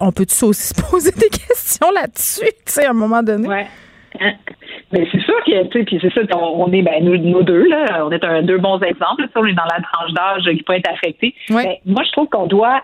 on 0.00 0.12
peut-tu 0.12 0.44
aussi 0.44 0.68
se 0.74 0.90
poser 0.90 1.12
des 1.12 1.28
questions 1.28 1.90
là-dessus, 1.94 2.46
tu 2.46 2.72
sais, 2.72 2.86
à 2.86 2.90
un 2.90 2.94
moment 2.94 3.22
donné? 3.22 3.48
Ouais. 3.48 3.66
Hein? 4.20 4.32
Mais 4.92 5.06
c'est 5.10 5.20
sûr 5.20 5.34
que, 5.44 5.64
tu 5.64 5.78
sais, 5.78 5.84
puis 5.84 5.98
c'est 6.00 6.14
ça, 6.14 6.22
on, 6.38 6.72
est, 6.72 6.82
ben, 6.82 7.04
nous, 7.04 7.42
deux, 7.42 7.68
là, 7.68 8.06
on 8.06 8.10
est 8.12 8.24
un, 8.24 8.42
deux 8.42 8.58
bons 8.58 8.80
exemples, 8.80 9.28
on 9.34 9.44
est 9.44 9.52
dans 9.52 9.64
la 9.64 9.82
tranche 9.82 10.12
d'âge 10.12 10.56
qui 10.56 10.62
peut 10.62 10.74
être 10.74 10.90
affectée. 10.90 11.34
Mais 11.50 11.80
moi, 11.84 12.02
je 12.04 12.12
trouve 12.12 12.28
qu'on 12.28 12.46
doit 12.46 12.82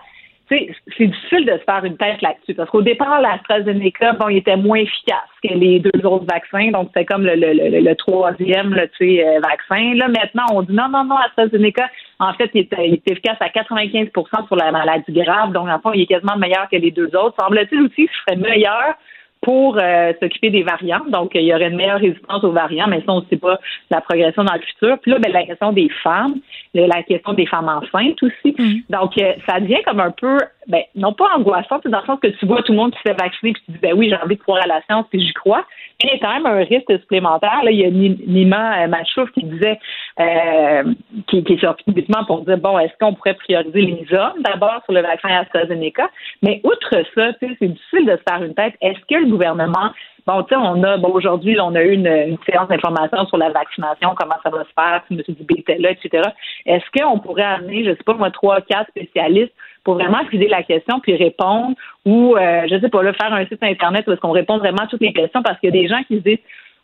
c'est 0.97 1.07
difficile 1.07 1.45
de 1.45 1.57
se 1.57 1.63
faire 1.63 1.83
une 1.83 1.97
tête 1.97 2.21
là-dessus 2.21 2.53
parce 2.53 2.69
qu'au 2.69 2.81
départ, 2.81 3.21
l'AstraZeneca, 3.21 4.13
bon, 4.13 4.29
il 4.29 4.37
était 4.37 4.57
moins 4.57 4.77
efficace 4.77 5.29
que 5.43 5.53
les 5.53 5.79
deux 5.79 6.05
autres 6.05 6.25
vaccins, 6.25 6.71
donc 6.71 6.89
c'était 6.93 7.05
comme 7.05 7.23
le, 7.23 7.35
le, 7.35 7.53
le, 7.53 7.79
le 7.79 7.95
troisième 7.95 8.73
là, 8.73 8.83
euh, 8.83 9.39
vaccin. 9.41 9.93
Là, 9.95 10.07
maintenant, 10.07 10.45
on 10.53 10.61
dit 10.61 10.73
non, 10.73 10.89
non, 10.89 11.05
non, 11.05 11.15
AstraZeneca, 11.17 11.89
en 12.19 12.33
fait, 12.33 12.49
il 12.53 12.61
est, 12.61 13.01
efficace 13.07 13.37
à 13.39 13.49
95% 13.49 14.47
sur 14.47 14.55
la 14.55 14.71
maladie 14.71 15.11
grave, 15.11 15.51
donc 15.51 15.67
en 15.67 15.79
fait, 15.79 15.97
il 15.97 16.01
est 16.01 16.07
quasiment 16.07 16.37
meilleur 16.37 16.67
que 16.69 16.77
les 16.77 16.91
deux 16.91 17.15
autres. 17.15 17.35
Semble-t-il 17.39 17.81
aussi 17.81 17.95
qu'il 17.95 18.09
serait 18.25 18.37
meilleur 18.37 18.95
pour 19.43 19.77
euh, 19.77 20.13
s'occuper 20.21 20.49
des 20.49 20.63
variants. 20.63 21.03
Donc, 21.09 21.31
il 21.35 21.41
y 21.41 21.53
aurait 21.53 21.67
une 21.67 21.75
meilleure 21.75 21.99
résistance 21.99 22.43
aux 22.45 22.51
variants, 22.51 22.87
mais 22.87 22.99
ça, 22.99 23.11
on 23.11 23.19
ne 23.19 23.25
sait 23.25 23.37
pas 23.37 23.59
la 23.91 23.99
progression 23.99 24.43
dans 24.45 24.53
le 24.53 24.61
futur. 24.61 24.97
Puis 24.99 25.11
là, 25.11 25.19
ben, 25.19 25.33
la 25.33 25.43
question 25.43 25.73
des 25.73 25.89
femmes, 26.01 26.35
la 26.73 27.03
question 27.03 27.33
des 27.33 27.45
femmes 27.45 27.67
enceintes 27.67 28.23
aussi. 28.23 28.55
Mm-hmm. 28.55 28.83
Donc, 28.89 29.17
euh, 29.17 29.33
ça 29.45 29.59
devient 29.59 29.83
comme 29.85 29.99
un 29.99 30.11
peu, 30.11 30.37
ben, 30.67 30.83
non 30.95 31.11
pas 31.11 31.27
angoissant, 31.35 31.81
dans 31.83 31.99
le 31.99 32.05
sens 32.05 32.19
que 32.21 32.27
tu 32.27 32.45
vois 32.45 32.63
tout 32.63 32.71
le 32.71 32.77
monde 32.77 32.93
qui 32.93 32.99
s'est 33.05 33.15
vacciné, 33.19 33.51
puis 33.51 33.61
tu 33.65 33.71
dis, 33.73 33.79
ben 33.81 33.93
oui, 33.97 34.09
j'ai 34.09 34.15
envie 34.15 34.37
de 34.37 34.41
croire 34.41 34.63
à 34.63 34.67
la 34.67 34.81
science, 34.83 35.05
puis 35.09 35.19
j'y 35.19 35.33
crois. 35.33 35.65
Il 36.03 36.09
y 36.09 36.11
a 36.13 36.19
quand 36.19 36.33
même 36.33 36.45
un 36.45 36.63
risque 36.63 36.91
supplémentaire. 36.99 37.63
Là, 37.63 37.71
il 37.71 37.79
y 37.79 37.85
a 37.85 37.89
Nima 37.89 38.83
euh, 38.83 38.87
Machouf 38.87 39.31
qui 39.31 39.43
disait, 39.43 39.79
euh, 40.19 40.83
qui, 41.27 41.43
qui 41.43 41.53
est 41.53 41.61
sorti 41.61 41.83
publiquement 41.85 42.25
pour 42.25 42.43
dire, 42.43 42.57
bon, 42.57 42.77
est-ce 42.77 42.93
qu'on 42.99 43.13
pourrait 43.13 43.35
prioriser 43.35 43.81
les 43.81 44.05
hommes 44.13 44.41
d'abord 44.41 44.81
sur 44.83 44.93
le 44.93 45.01
vaccin 45.01 45.29
AstraZeneca? 45.29 46.09
Mais 46.41 46.59
outre 46.63 47.03
ça, 47.15 47.31
c'est 47.39 47.67
difficile 47.67 48.05
de 48.05 48.17
se 48.17 48.23
faire 48.27 48.43
une 48.43 48.53
tête. 48.53 48.73
Est-ce 48.81 48.99
que 49.09 49.19
le 49.19 49.29
gouvernement 49.29 49.91
Bon, 50.25 50.41
tu 50.43 50.49
sais, 50.49 50.55
on 50.55 50.81
a, 50.83 50.97
bon, 50.97 51.09
aujourd'hui, 51.09 51.59
on 51.59 51.75
a 51.75 51.83
eu 51.83 51.93
une, 51.93 52.37
séance 52.49 52.69
d'information 52.69 53.25
sur 53.27 53.37
la 53.37 53.49
vaccination, 53.49 54.15
comment 54.15 54.35
ça 54.41 54.49
va 54.49 54.63
se 54.63 54.73
faire, 54.73 55.03
si 55.07 55.15
M. 55.15 55.21
Dubé 55.27 55.55
était 55.59 55.77
là, 55.77 55.91
etc. 55.91 56.29
Est-ce 56.65 56.85
qu'on 56.97 57.19
pourrait 57.19 57.43
amener, 57.43 57.83
je 57.83 57.91
sais 57.91 58.03
pas, 58.05 58.13
moi, 58.13 58.31
trois, 58.31 58.61
quatre 58.61 58.89
spécialistes 58.89 59.53
pour 59.83 59.95
vraiment 59.95 60.23
filer 60.29 60.47
la 60.47 60.63
question 60.63 61.01
puis 61.01 61.15
répondre 61.15 61.75
ou, 62.05 62.37
euh, 62.37 62.67
je 62.69 62.79
sais 62.79 62.89
pas, 62.89 63.03
là, 63.03 63.11
faire 63.13 63.33
un 63.33 63.45
site 63.45 63.61
Internet 63.61 64.05
où 64.07 64.13
est-ce 64.13 64.21
qu'on 64.21 64.31
répond 64.31 64.57
vraiment 64.59 64.83
à 64.83 64.87
toutes 64.87 65.01
les 65.01 65.11
questions? 65.11 65.43
Parce 65.43 65.59
qu'il 65.59 65.75
y 65.75 65.77
a 65.77 65.81
des 65.81 65.87
gens 65.89 66.01
qui 66.07 66.17
se 66.17 66.23
disent 66.23 66.43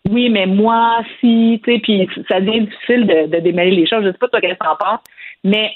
oui, 0.10 0.30
mais 0.30 0.46
moi, 0.46 1.02
si, 1.20 1.62
tu 1.64 1.74
sais, 1.74 1.80
puis 1.80 2.10
ça 2.30 2.40
devient 2.40 2.62
difficile 2.62 3.06
de, 3.06 3.28
de, 3.28 3.40
démêler 3.40 3.72
les 3.72 3.88
choses. 3.88 4.04
Je 4.04 4.12
sais 4.12 4.18
pas 4.18 4.30
toi 4.30 4.40
qu'est-ce 4.42 4.56
que 4.56 4.68
en 4.68 4.76
penses, 4.76 5.02
mais 5.44 5.72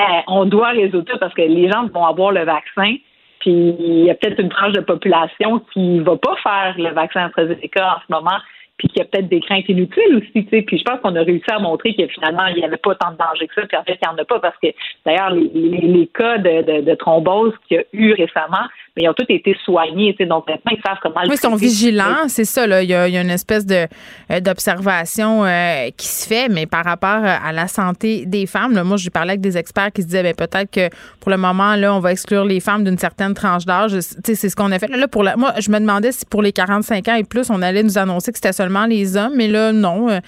euh, 0.00 0.02
on 0.28 0.44
doit 0.44 0.70
résoudre 0.70 1.10
ça 1.12 1.18
parce 1.18 1.34
que 1.34 1.42
les 1.42 1.70
gens 1.70 1.86
vont 1.86 2.06
avoir 2.06 2.32
le 2.32 2.44
vaccin, 2.44 2.96
puis 3.44 3.76
il 3.78 4.04
y 4.04 4.10
a 4.10 4.14
peut-être 4.14 4.40
une 4.40 4.48
tranche 4.48 4.72
de 4.72 4.80
population 4.80 5.60
qui 5.72 5.98
ne 5.98 6.02
va 6.02 6.16
pas 6.16 6.34
faire 6.42 6.74
le 6.78 6.94
vaccin 6.94 7.26
AstraZeneca 7.26 7.96
en 7.96 8.00
ce 8.00 8.06
moment, 8.08 8.38
puis 8.76 8.88
qu'il 8.88 8.98
y 8.98 9.02
a 9.02 9.04
peut-être 9.04 9.28
des 9.28 9.40
craintes 9.40 9.68
inutiles 9.68 10.16
aussi, 10.16 10.44
tu 10.44 10.48
sais. 10.50 10.62
Puis 10.62 10.78
je 10.78 10.84
pense 10.84 11.00
qu'on 11.00 11.14
a 11.14 11.22
réussi 11.22 11.44
à 11.48 11.60
montrer 11.60 11.94
que 11.94 12.06
finalement, 12.08 12.46
il 12.46 12.56
n'y 12.56 12.64
avait 12.64 12.76
pas 12.76 12.94
tant 12.96 13.12
de 13.12 13.16
danger 13.16 13.46
que 13.46 13.54
ça, 13.54 13.66
puis 13.66 13.76
en 13.76 13.84
fait, 13.84 13.98
il 14.02 14.08
n'y 14.08 14.14
en 14.14 14.18
a 14.20 14.24
pas 14.24 14.40
parce 14.40 14.56
que 14.60 14.68
d'ailleurs, 15.06 15.30
les, 15.30 15.48
les, 15.54 16.06
cas 16.08 16.38
de, 16.38 16.80
de, 16.82 16.94
thrombose 16.94 17.52
qu'il 17.66 17.76
y 17.76 17.80
a 17.80 17.84
eu 17.92 18.12
récemment, 18.14 18.66
mais 18.96 19.04
ils 19.04 19.08
ont 19.08 19.14
tous 19.14 19.26
été 19.28 19.56
soignés, 19.64 20.12
tu 20.14 20.24
sais. 20.24 20.26
Donc 20.26 20.48
maintenant, 20.48 20.72
ils 20.72 20.82
savent 20.84 20.98
comment 21.02 21.22
le 21.22 21.32
Ils 21.32 21.38
sont 21.38 21.54
vigilants, 21.54 22.26
c'est 22.26 22.44
ça, 22.44 22.66
là. 22.66 22.82
Il 22.82 22.90
y, 22.90 22.94
a, 22.94 23.06
il 23.06 23.14
y 23.14 23.16
a 23.16 23.20
une 23.20 23.30
espèce 23.30 23.64
de 23.64 23.86
euh, 24.30 24.40
d'observation 24.40 25.44
euh, 25.44 25.90
qui 25.96 26.08
se 26.08 26.26
fait, 26.26 26.48
mais 26.48 26.66
par 26.66 26.84
rapport 26.84 27.22
à 27.24 27.52
la 27.52 27.68
santé 27.68 28.26
des 28.26 28.46
femmes, 28.46 28.72
là, 28.72 28.82
moi, 28.82 28.96
j'ai 28.96 29.10
parlé 29.10 29.30
avec 29.30 29.40
des 29.40 29.56
experts 29.56 29.92
qui 29.92 30.02
se 30.02 30.08
disaient, 30.08 30.24
ben, 30.24 30.34
peut-être 30.34 30.70
que 30.70 30.94
pour 31.20 31.30
le 31.30 31.36
moment, 31.36 31.76
là, 31.76 31.94
on 31.94 32.00
va 32.00 32.10
exclure 32.10 32.44
les 32.44 32.58
femmes 32.58 32.82
d'une 32.82 32.98
certaine 32.98 33.34
tranche 33.34 33.66
d'âge. 33.66 33.92
Tu 33.92 34.00
sais, 34.00 34.34
c'est 34.34 34.48
ce 34.48 34.56
qu'on 34.56 34.72
a 34.72 34.78
fait. 34.80 34.88
Là, 34.88 35.06
pour 35.06 35.22
la, 35.22 35.36
moi, 35.36 35.52
je 35.60 35.70
me 35.70 35.78
demandais 35.78 36.10
si 36.10 36.26
pour 36.26 36.42
les 36.42 36.52
45 36.52 37.08
ans 37.08 37.14
et 37.14 37.24
plus, 37.24 37.50
on 37.50 37.62
allait 37.62 37.82
nous 37.82 37.98
annoncer 37.98 38.32
que 38.32 38.38
c'était 38.38 38.52
seulement 38.64 38.86
les 38.86 39.16
hommes, 39.16 39.34
mais 39.36 39.48
là, 39.48 39.72
non. 39.72 40.08
Euh, 40.08 40.20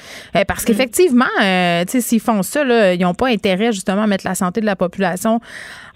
parce 0.47 0.63
mm. 0.63 0.67
qu'effectivement, 0.67 1.25
euh, 1.43 1.85
s'ils 1.87 2.21
font 2.21 2.43
ça, 2.43 2.65
là, 2.65 2.93
ils 2.93 3.01
n'ont 3.01 3.15
pas 3.15 3.29
intérêt 3.29 3.73
justement 3.73 4.03
à 4.03 4.07
mettre 4.07 4.27
la 4.27 4.35
santé 4.35 4.61
de 4.61 4.67
la 4.67 4.77
population 4.77 5.41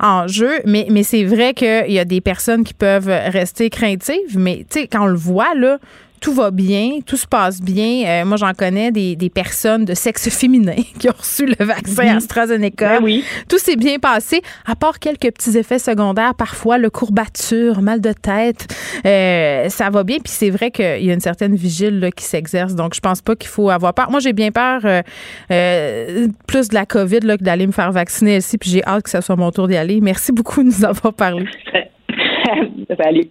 en 0.01 0.27
jeu. 0.27 0.61
Mais, 0.65 0.87
mais 0.91 1.03
c'est 1.03 1.25
vrai 1.25 1.53
qu'il 1.55 1.93
y 1.93 1.99
a 1.99 2.05
des 2.05 2.21
personnes 2.21 2.65
qui 2.65 2.75
peuvent 2.75 3.09
rester 3.09 3.69
craintives, 3.69 4.39
mais 4.39 4.65
quand 4.91 5.05
on 5.05 5.07
le 5.07 5.17
voit, 5.17 5.55
là, 5.55 5.79
tout 6.21 6.35
va 6.35 6.51
bien, 6.51 6.99
tout 7.05 7.17
se 7.17 7.27
passe 7.27 7.61
bien. 7.61 8.05
Euh, 8.07 8.25
moi, 8.25 8.37
j'en 8.37 8.53
connais 8.53 8.93
des, 8.93 9.17
des, 9.17 9.31
personnes 9.31 9.85
de 9.85 9.95
sexe 9.95 10.29
féminin 10.29 10.77
qui 10.99 11.09
ont 11.09 11.15
reçu 11.17 11.47
le 11.47 11.65
vaccin 11.65 12.05
mhm. 12.05 12.17
AstraZeneca. 12.17 12.99
Ben 12.99 13.05
oui. 13.05 13.25
Tout 13.49 13.59
s'est 13.59 13.77
bien 13.77 13.99
passé, 13.99 14.43
à 14.67 14.77
part 14.77 14.99
quelques 14.99 15.33
petits 15.33 15.57
effets 15.57 15.79
secondaires, 15.79 16.35
parfois 16.35 16.79
le 16.79 16.91
courbature, 16.91 17.81
mal 17.81 18.01
de 18.01 18.13
tête. 18.13 18.67
Euh, 19.07 19.69
ça 19.69 19.91
va 19.91 20.05
bien, 20.05 20.19
puis 20.19 20.33
c'est 20.33 20.51
vrai 20.51 20.71
qu'il 20.71 21.05
y 21.05 21.11
a 21.11 21.15
une 21.15 21.21
certaine 21.21 21.55
vigile 21.55 22.01
là, 22.01 22.11
qui 22.11 22.25
s'exerce. 22.25 22.75
Donc, 22.75 22.95
je 22.95 23.01
pense 23.01 23.23
pas 23.23 23.35
qu'il 23.35 23.49
faut 23.49 23.71
avoir 23.71 23.95
peur. 23.95 24.11
Moi, 24.11 24.21
j'ai 24.21 24.33
bien 24.33 24.51
peur 24.51 24.83
euh, 24.85 26.29
plus 26.47 26.69
de 26.69 26.75
la 26.75 26.87
COVID 26.87 27.21
là, 27.21 27.39
que 27.39 27.45
d'aller 27.45 27.67
me 27.67 27.73
faire 27.73 27.93
vacciner 27.93 28.37
ici, 28.37 28.59
puis 28.59 28.71
j'ai 28.71 28.85
hâte 28.85 29.05
que 29.05 29.11
ce 29.11 29.21
soit 29.21 29.37
mon 29.37 29.51
tour 29.51 29.69
d'y 29.69 29.77
aller. 29.77 30.01
Merci 30.01 30.33
beaucoup 30.33 30.63
de 30.63 30.69
nous 30.69 30.85
avoir 30.85 31.15
parlé. 31.15 31.45
Salut. 33.03 33.31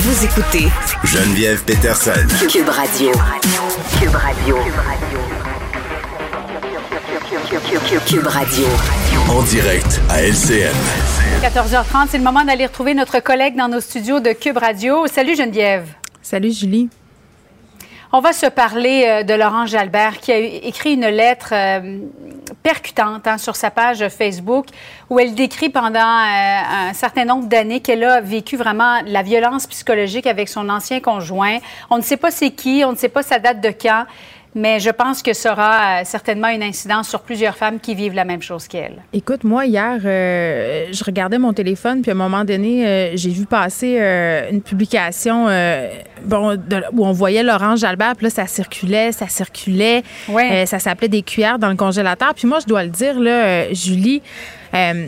Vous 0.00 0.24
écoutez 0.24 0.68
Geneviève 1.02 1.64
Peterson. 1.64 2.12
Cube 2.48 2.68
Radio. 2.68 3.10
Cube 3.98 4.14
Radio. 4.14 4.56
Cube 8.06 8.26
Radio. 8.28 8.66
En 9.28 9.42
direct 9.42 10.00
à 10.08 10.22
LCN. 10.22 10.72
14h30, 11.42 12.06
c'est 12.10 12.18
le 12.18 12.22
moment 12.22 12.44
d'aller 12.44 12.66
retrouver 12.66 12.94
notre 12.94 13.18
collègue 13.18 13.56
dans 13.56 13.66
nos 13.66 13.80
studios 13.80 14.20
de 14.20 14.30
Cube 14.30 14.58
Radio. 14.58 15.08
Salut 15.08 15.34
Geneviève. 15.34 15.88
Salut 16.22 16.52
Julie. 16.52 16.88
On 18.10 18.20
va 18.20 18.32
se 18.32 18.46
parler 18.46 19.04
euh, 19.06 19.22
de 19.22 19.34
Laurent 19.34 19.66
Jalbert 19.66 20.18
qui 20.18 20.32
a 20.32 20.38
écrit 20.38 20.94
une 20.94 21.08
lettre 21.08 21.50
euh, 21.52 21.98
percutante 22.62 23.26
hein, 23.26 23.36
sur 23.36 23.54
sa 23.54 23.70
page 23.70 24.08
Facebook 24.08 24.64
où 25.10 25.20
elle 25.20 25.34
décrit 25.34 25.68
pendant 25.68 25.98
euh, 25.98 26.88
un 26.88 26.94
certain 26.94 27.26
nombre 27.26 27.48
d'années 27.48 27.80
qu'elle 27.80 28.02
a 28.04 28.22
vécu 28.22 28.56
vraiment 28.56 29.00
la 29.04 29.22
violence 29.22 29.66
psychologique 29.66 30.26
avec 30.26 30.48
son 30.48 30.70
ancien 30.70 31.00
conjoint. 31.00 31.58
On 31.90 31.98
ne 31.98 32.02
sait 32.02 32.16
pas 32.16 32.30
c'est 32.30 32.50
qui, 32.50 32.82
on 32.82 32.92
ne 32.92 32.96
sait 32.96 33.10
pas 33.10 33.22
sa 33.22 33.38
date 33.40 33.60
de 33.60 33.68
quand 33.68 34.06
mais 34.54 34.80
je 34.80 34.90
pense 34.90 35.22
que 35.22 35.32
ça 35.32 35.52
aura 35.52 36.00
euh, 36.00 36.02
certainement 36.04 36.48
une 36.48 36.62
incidence 36.62 37.08
sur 37.08 37.20
plusieurs 37.20 37.56
femmes 37.56 37.78
qui 37.80 37.94
vivent 37.94 38.14
la 38.14 38.24
même 38.24 38.42
chose 38.42 38.66
qu'elle. 38.66 39.02
Écoute, 39.12 39.44
moi, 39.44 39.66
hier, 39.66 39.98
euh, 40.04 40.86
je 40.90 41.04
regardais 41.04 41.38
mon 41.38 41.52
téléphone, 41.52 42.02
puis 42.02 42.10
à 42.10 42.14
un 42.14 42.16
moment 42.16 42.44
donné, 42.44 42.86
euh, 42.86 43.16
j'ai 43.16 43.30
vu 43.30 43.46
passer 43.46 43.98
une 44.50 44.62
publication 44.62 45.46
bon, 46.24 46.56
où 46.92 47.06
on 47.06 47.12
voyait 47.12 47.42
Laurent 47.42 47.76
Jalbert, 47.76 48.16
puis 48.16 48.24
là, 48.24 48.30
ça 48.30 48.46
circulait, 48.46 49.12
ça 49.12 49.28
circulait. 49.28 50.02
ça 50.66 50.78
s'appelait 50.78 51.08
des 51.08 51.22
cuillères 51.22 51.58
dans 51.58 51.68
le 51.68 51.76
congélateur. 51.76 52.34
Puis 52.34 52.46
moi, 52.46 52.58
je 52.60 52.66
dois 52.66 52.84
le 52.84 52.90
dire, 52.90 53.18
là, 53.18 53.72
Julie, 53.72 54.22
euh, 54.74 55.06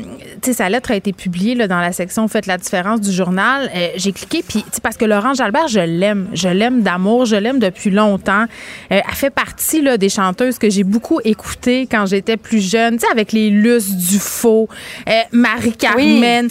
sa 0.52 0.68
lettre 0.68 0.90
a 0.90 0.96
été 0.96 1.12
publiée 1.12 1.54
là, 1.54 1.68
dans 1.68 1.80
la 1.80 1.92
section 1.92 2.26
Faites 2.28 2.46
la 2.46 2.58
différence 2.58 3.00
du 3.00 3.12
journal. 3.12 3.70
Euh, 3.74 3.88
j'ai 3.96 4.12
cliqué, 4.12 4.42
puis 4.46 4.64
parce 4.82 4.96
que 4.96 5.04
Laurent 5.04 5.34
Jalbert, 5.34 5.68
je 5.68 5.80
l'aime. 5.80 6.28
Je 6.32 6.48
l'aime 6.48 6.82
d'amour, 6.82 7.24
je 7.24 7.36
l'aime 7.36 7.58
depuis 7.58 7.90
longtemps. 7.90 8.44
Euh, 8.92 9.00
elle 9.06 9.14
fait 9.14 9.30
partie 9.30 9.80
là, 9.80 9.96
des 9.96 10.08
chanteuses 10.08 10.58
que 10.58 10.70
j'ai 10.70 10.84
beaucoup 10.84 11.20
écoutées 11.24 11.86
quand 11.90 12.06
j'étais 12.06 12.36
plus 12.36 12.60
jeune, 12.60 12.94
tu 12.94 13.00
sais, 13.00 13.12
avec 13.12 13.32
les 13.32 13.50
Luce 13.50 13.90
Dufaux, 13.94 14.68
euh, 15.08 15.12
Marie-Carmen, 15.32 16.48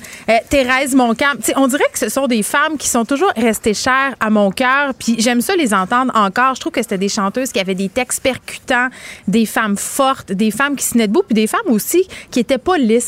Thérèse 0.50 0.96
Moncamp. 0.96 1.38
on 1.56 1.68
dirait 1.68 1.84
que 1.92 2.00
ce 2.00 2.10
sont 2.10 2.28
des 2.28 2.44
femmes 2.44 2.78
qui 2.78 2.88
sont 2.88 3.06
toujours 3.06 3.32
restées 3.36 3.74
chères 3.74 4.16
à 4.20 4.30
mon 4.30 4.52
cœur, 4.52 4.94
puis 4.98 5.16
j'aime 5.20 5.42
ça 5.42 5.56
les 5.56 5.74
entendre 5.74 6.12
encore. 6.16 6.56
Je 6.56 6.62
trouve 6.62 6.72
que 6.72 6.82
c'était 6.82 6.98
des 6.98 7.10
chanteuses 7.10 7.52
qui 7.52 7.60
avaient 7.60 7.76
des 7.76 7.90
textes 7.90 8.22
percutants, 8.24 8.90
des 9.28 9.46
femmes 9.46 9.78
fortes, 9.78 10.32
des 10.32 10.52
femmes 10.52 10.76
qui 10.76 10.86
se 10.86 10.94
tenaient 10.94 11.08
debout, 11.08 11.24
puis 11.24 11.36
des 11.36 11.48
femmes 11.48 11.60
aussi 11.68 12.08
qui 12.32 12.40
étaient 12.40 12.58
pas 12.58 12.78
lisses 12.78 12.99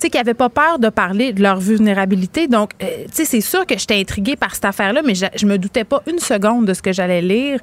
tu 0.00 0.08
qui 0.08 0.16
n'avaient 0.16 0.34
pas 0.34 0.48
peur 0.48 0.78
de 0.78 0.88
parler 0.88 1.32
de 1.32 1.42
leur 1.42 1.58
vulnérabilité. 1.58 2.48
Donc, 2.48 2.70
euh, 2.82 3.04
tu 3.06 3.12
sais, 3.12 3.24
c'est 3.24 3.40
sûr 3.40 3.66
que 3.66 3.78
j'étais 3.78 3.98
intriguée 3.98 4.36
par 4.36 4.54
cette 4.54 4.64
affaire-là, 4.64 5.02
mais 5.04 5.14
je, 5.14 5.26
je, 5.34 5.46
me 5.46 5.58
doutais 5.58 5.84
pas 5.84 6.02
une 6.06 6.18
seconde 6.18 6.66
de 6.66 6.74
ce 6.74 6.82
que 6.82 6.92
j'allais 6.92 7.22
lire. 7.22 7.60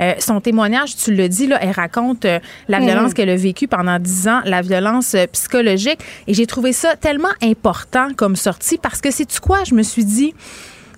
Euh, 0.00 0.14
son 0.18 0.40
témoignage, 0.40 0.96
tu 0.96 1.14
le 1.14 1.28
dis, 1.28 1.46
là, 1.46 1.58
elle 1.60 1.72
raconte 1.72 2.24
euh, 2.24 2.38
la 2.68 2.80
mm. 2.80 2.84
violence 2.84 3.14
qu'elle 3.14 3.30
a 3.30 3.36
vécue 3.36 3.68
pendant 3.68 3.98
dix 3.98 4.28
ans, 4.28 4.40
la 4.44 4.62
violence 4.62 5.16
psychologique. 5.32 5.98
Et 6.26 6.34
j'ai 6.34 6.46
trouvé 6.46 6.72
ça 6.72 6.96
tellement 6.96 7.28
important 7.42 8.08
comme 8.16 8.36
sortie 8.36 8.78
parce 8.78 9.00
que, 9.00 9.10
c'est 9.10 9.26
tu 9.26 9.40
quoi, 9.40 9.64
je 9.64 9.74
me 9.74 9.82
suis 9.82 10.04
dit, 10.04 10.34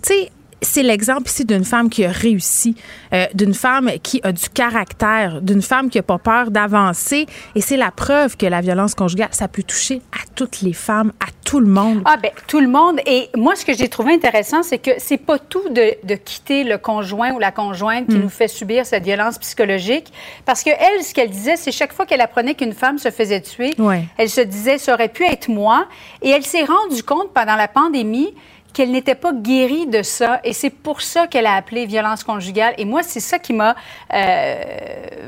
tu 0.03 0.13
sais, 0.13 0.31
c'est 0.63 0.83
l'exemple 0.83 1.29
ici 1.29 1.45
d'une 1.45 1.65
femme 1.65 1.91
qui 1.91 2.05
a 2.05 2.11
réussi, 2.11 2.75
euh, 3.13 3.27
d'une 3.35 3.55
femme 3.55 3.91
qui 4.03 4.21
a 4.23 4.33
du 4.33 4.49
caractère, 4.49 5.43
d'une 5.43 5.63
femme 5.63 5.91
qui 5.91 5.99
n'a 5.99 6.03
pas 6.03 6.19
peur 6.19 6.51
d'avancer. 6.51 7.27
Et 7.55 7.61
c'est 7.61 7.77
la 7.77 7.91
preuve 7.91 8.37
que 8.37 8.47
la 8.47 8.61
violence 8.61 8.95
conjugale, 8.95 9.29
ça 9.33 9.49
peut 9.49 9.63
toucher 9.63 10.01
à 10.13 10.25
toutes 10.35 10.63
les 10.63 10.73
femmes, 10.73 11.13
à 11.21 11.27
tout 11.45 11.61
le 11.61 11.67
monde. 11.67 12.03
Ah 12.05 12.17
ben 12.21 12.31
tout 12.47 12.61
le 12.61 12.69
monde. 12.69 13.01
Et 13.07 13.29
moi, 13.37 13.55
ce 13.55 13.65
que 13.65 13.75
j'ai 13.75 13.89
trouvé 13.89 14.13
intéressant, 14.15 14.63
c'est 14.63 14.79
que 14.79 14.91
c'est 14.99 15.19
pas 15.19 15.39
tout 15.39 15.69
de, 15.69 15.95
de, 16.05 16.15
quitter 16.15 16.65
le 16.65 16.79
conjoint 16.79 17.33
ou 17.33 17.39
la 17.39 17.53
conjointe 17.53 18.09
qui 18.09 18.17
hmm. 18.17 18.23
nous 18.23 18.29
fait 18.29 18.49
subir 18.49 18.85
cette 18.87 19.05
violence 19.05 19.39
psychologique. 19.39 20.13
Parce 20.45 20.63
que 20.63 20.71
elle, 20.71 21.05
ce 21.05 21.15
qu'elle 21.15 21.31
disait, 21.31 21.57
c'est 21.57 21.73
chaque 21.73 21.93
fois 21.93 22.07
qu'elle 22.07 22.21
apprenait 22.21 22.55
qu'une 22.55 22.73
femme 22.73 22.99
se 22.99 23.11
faisait 23.11 23.41
tuer, 23.41 23.77
elle 24.17 24.31
se 24.31 24.41
disait, 24.41 24.79
ça 24.79 24.95
aurait 24.95 25.09
pu 25.09 25.25
être 25.25 25.49
moi. 25.49 25.87
Et 26.23 26.31
elle 26.31 26.45
s'est 26.45 26.65
rendue 26.65 27.03
compte 27.03 27.33
pendant 27.33 27.57
la 27.57 27.69
pandémie 27.69 28.35
qu'elle 28.77 28.91
n'était 28.91 29.15
pas 29.15 29.33
guérie 29.33 29.87
de 29.87 30.03
ça. 30.03 30.39
Et 30.45 30.53
c'est 30.53 30.69
pour 30.69 31.01
ça 31.01 31.27
qu'elle 31.27 31.47
a 31.47 31.55
appelé 31.55 31.87
violence 31.87 32.23
conjugale. 32.23 32.75
Et 32.77 32.85
moi, 32.85 33.03
c'est 33.03 33.21
ça 33.21 33.39
qui 33.39 33.55
m'a 33.55 33.75
euh, 34.13 34.55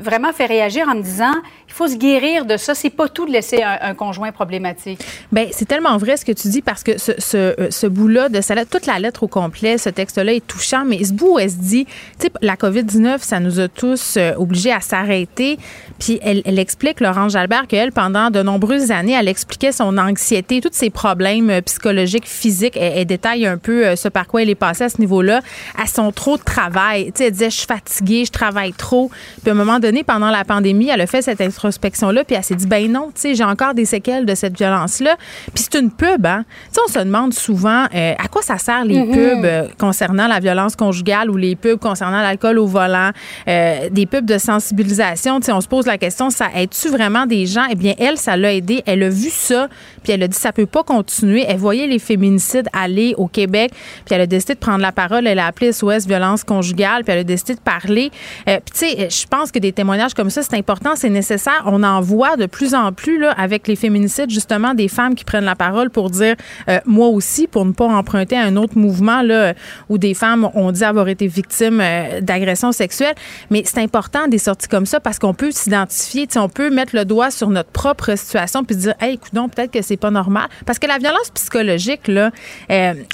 vraiment 0.01 0.31
fait 0.33 0.45
réagir 0.45 0.87
en 0.87 0.93
me 0.93 1.01
disant, 1.01 1.33
il 1.69 1.73
faut 1.73 1.87
se 1.87 1.95
guérir 1.95 2.45
de 2.45 2.57
ça. 2.57 2.73
C'est 2.73 2.89
pas 2.89 3.07
tout 3.07 3.25
de 3.25 3.31
laisser 3.31 3.61
un, 3.63 3.93
conjoint 3.93 4.31
problématique. 4.31 4.99
Bien, 5.31 5.47
c'est 5.51 5.67
tellement 5.67 5.97
vrai 5.97 6.17
ce 6.17 6.25
que 6.25 6.31
tu 6.31 6.47
dis 6.47 6.61
parce 6.61 6.83
que 6.83 6.97
ce, 6.97 7.11
euh, 7.35 7.67
ce 7.69 7.87
bout-là 7.87 8.29
de 8.29 8.39
lettre, 8.53 8.69
toute 8.71 8.85
la 8.85 8.99
lettre 8.99 9.23
au 9.23 9.27
complet, 9.27 9.77
ce 9.77 9.89
texte-là 9.89 10.33
est 10.33 10.45
touchant, 10.45 10.83
mais 10.85 11.03
ce 11.03 11.13
bout 11.13 11.35
où 11.35 11.39
elle 11.39 11.51
se 11.51 11.57
dit, 11.57 11.85
tu 11.85 12.25
sais, 12.25 12.31
la 12.41 12.55
COVID-19, 12.55 13.19
ça 13.19 13.39
nous 13.39 13.59
a 13.59 13.67
tous 13.67 14.15
euh, 14.17 14.33
obligés 14.35 14.71
à 14.71 14.81
s'arrêter. 14.81 15.59
Puis 15.99 16.19
elle, 16.23 16.41
elle 16.45 16.59
explique, 16.59 16.99
Laurence 16.99 17.33
Jalbert, 17.33 17.67
qu'elle, 17.67 17.91
pendant 17.91 18.31
de 18.31 18.41
nombreuses 18.41 18.91
années, 18.91 19.15
elle 19.19 19.27
expliquait 19.27 19.71
son 19.71 19.97
anxiété, 19.97 20.61
tous 20.61 20.69
ses 20.71 20.89
problèmes 20.89 21.61
psychologiques, 21.61 22.27
physiques. 22.27 22.77
Elle, 22.77 23.05
détaille 23.05 23.45
un 23.45 23.57
peu 23.57 23.85
euh, 23.85 23.95
ce 23.95 24.07
par 24.07 24.27
quoi 24.27 24.41
elle 24.41 24.49
est 24.49 24.55
passée 24.55 24.85
à 24.85 24.89
ce 24.89 24.99
niveau-là, 24.99 25.41
à 25.77 25.85
son 25.85 26.11
trop 26.11 26.37
de 26.37 26.43
travail. 26.43 27.05
Tu 27.07 27.11
sais, 27.15 27.25
elle 27.25 27.31
disait, 27.31 27.49
je 27.49 27.57
suis 27.57 27.67
fatiguée, 27.67 28.25
je 28.25 28.31
travaille 28.31 28.73
trop. 28.73 29.11
Puis 29.41 29.49
à 29.49 29.53
un 29.53 29.57
moment 29.57 29.79
donné, 29.79 30.03
pendant 30.03 30.29
la 30.29 30.43
pandémie, 30.43 30.89
elle 30.89 31.01
a 31.01 31.07
fait 31.07 31.21
cette 31.21 31.41
introspection-là, 31.59 32.23
puis 32.23 32.35
elle 32.35 32.43
s'est 32.43 32.55
dit, 32.55 32.67
ben 32.67 32.91
non, 32.91 33.11
tu 33.13 33.21
sais, 33.21 33.35
j'ai 33.35 33.43
encore 33.43 33.73
des 33.73 33.85
séquelles 33.85 34.25
de 34.25 34.35
cette 34.35 34.57
violence-là. 34.57 35.17
Puis 35.53 35.65
c'est 35.69 35.79
une 35.79 35.91
pub, 35.91 36.25
hein. 36.25 36.45
Tu 36.67 36.75
sais, 36.75 36.81
on 36.87 36.91
se 36.91 36.99
demande 36.99 37.33
souvent 37.33 37.85
euh, 37.93 38.13
à 38.17 38.27
quoi 38.27 38.41
ça 38.41 38.57
sert 38.57 38.85
les 38.85 38.99
mm-hmm. 38.99 39.13
pubs 39.13 39.45
euh, 39.45 39.67
concernant 39.77 40.27
la 40.27 40.39
violence 40.39 40.75
conjugale 40.75 41.29
ou 41.29 41.37
les 41.37 41.55
pubs 41.55 41.79
concernant 41.79 42.21
l'alcool 42.21 42.59
au 42.59 42.65
volant, 42.65 43.11
des 43.45 44.05
pubs 44.05 44.25
de 44.25 44.37
sensibilisation? 44.37 45.39
Tu 45.39 45.47
sais, 45.47 45.51
on 45.51 45.61
se 45.61 45.67
pose 45.67 45.85
la 45.85 45.97
question, 45.97 46.29
ça 46.29 46.47
aide-tu 46.55 46.89
vraiment 46.89 47.25
des 47.25 47.45
gens? 47.45 47.65
Eh 47.69 47.75
bien, 47.75 47.93
elle, 47.99 48.17
ça 48.17 48.37
l'a 48.37 48.53
aidé. 48.53 48.83
Elle 48.85 49.03
a 49.03 49.09
vu 49.09 49.29
ça, 49.29 49.67
puis 50.03 50.13
elle 50.13 50.23
a 50.23 50.27
dit, 50.27 50.37
ça 50.37 50.51
peut 50.51 50.65
pas 50.65 50.83
continuer. 50.83 51.45
Elle 51.47 51.57
voyait 51.57 51.87
les 51.87 51.99
féminicides 51.99 52.67
aller 52.73 53.13
au 53.17 53.27
Québec. 53.27 53.71
Puis 54.05 54.15
elle 54.15 54.21
a 54.21 54.27
décidé 54.27 54.53
de 54.53 54.59
prendre 54.59 54.79
la 54.79 54.91
parole. 54.91 55.27
Elle 55.27 55.39
a 55.39 55.47
appelé 55.47 55.71
SOS 55.71 56.07
violence 56.07 56.43
conjugale. 56.43 57.03
Puis 57.03 57.13
elle 57.13 57.19
a 57.19 57.23
décidé 57.23 57.55
de 57.55 57.59
parler. 57.59 58.11
Euh, 58.47 58.59
puis 58.65 58.73
tu 58.73 58.97
sais, 58.97 59.09
je 59.09 59.27
pense 59.27 59.51
que 59.51 59.59
des 59.59 59.71
témoignages 59.71 60.13
comme 60.13 60.29
ça, 60.29 60.41
c'est 60.43 60.55
important, 60.55 60.91
c'est 60.95 61.09
nécessaire. 61.09 61.48
On 61.65 61.83
en 61.83 62.01
voit 62.01 62.35
de 62.37 62.45
plus 62.45 62.73
en 62.73 62.91
plus 62.91 63.19
là, 63.19 63.31
avec 63.31 63.67
les 63.67 63.75
féminicides, 63.75 64.29
justement, 64.29 64.73
des 64.73 64.87
femmes 64.87 65.15
qui 65.15 65.23
prennent 65.23 65.45
la 65.45 65.55
parole 65.55 65.89
pour 65.89 66.09
dire 66.09 66.35
euh, 66.67 66.79
moi 66.85 67.07
aussi, 67.07 67.47
pour 67.47 67.65
ne 67.65 67.71
pas 67.71 67.85
emprunter 67.85 68.37
un 68.37 68.55
autre 68.55 68.77
mouvement 68.77 69.21
là, 69.21 69.53
où 69.89 69.97
des 69.97 70.13
femmes 70.13 70.49
ont 70.53 70.71
dit 70.71 70.83
avoir 70.83 71.07
été 71.07 71.27
victimes 71.27 71.81
euh, 71.81 72.21
d'agressions 72.21 72.71
sexuelles. 72.71 73.15
Mais 73.49 73.63
c'est 73.65 73.79
important 73.79 74.27
des 74.27 74.37
sorties 74.37 74.67
comme 74.67 74.85
ça 74.85 74.99
parce 74.99 75.19
qu'on 75.19 75.33
peut 75.33 75.51
s'identifier, 75.51 76.27
on 76.35 76.49
peut 76.49 76.69
mettre 76.69 76.95
le 76.95 77.05
doigt 77.05 77.31
sur 77.31 77.49
notre 77.49 77.71
propre 77.71 78.15
situation 78.15 78.63
puis 78.63 78.75
dire, 78.75 78.93
hey, 78.99 79.15
écoute, 79.15 79.31
peut-être 79.55 79.71
que 79.71 79.81
c'est 79.81 79.97
pas 79.97 80.11
normal. 80.11 80.47
Parce 80.65 80.79
que 80.79 80.87
la 80.87 80.97
violence 80.97 81.29
psychologique, 81.33 82.07
là, 82.07 82.31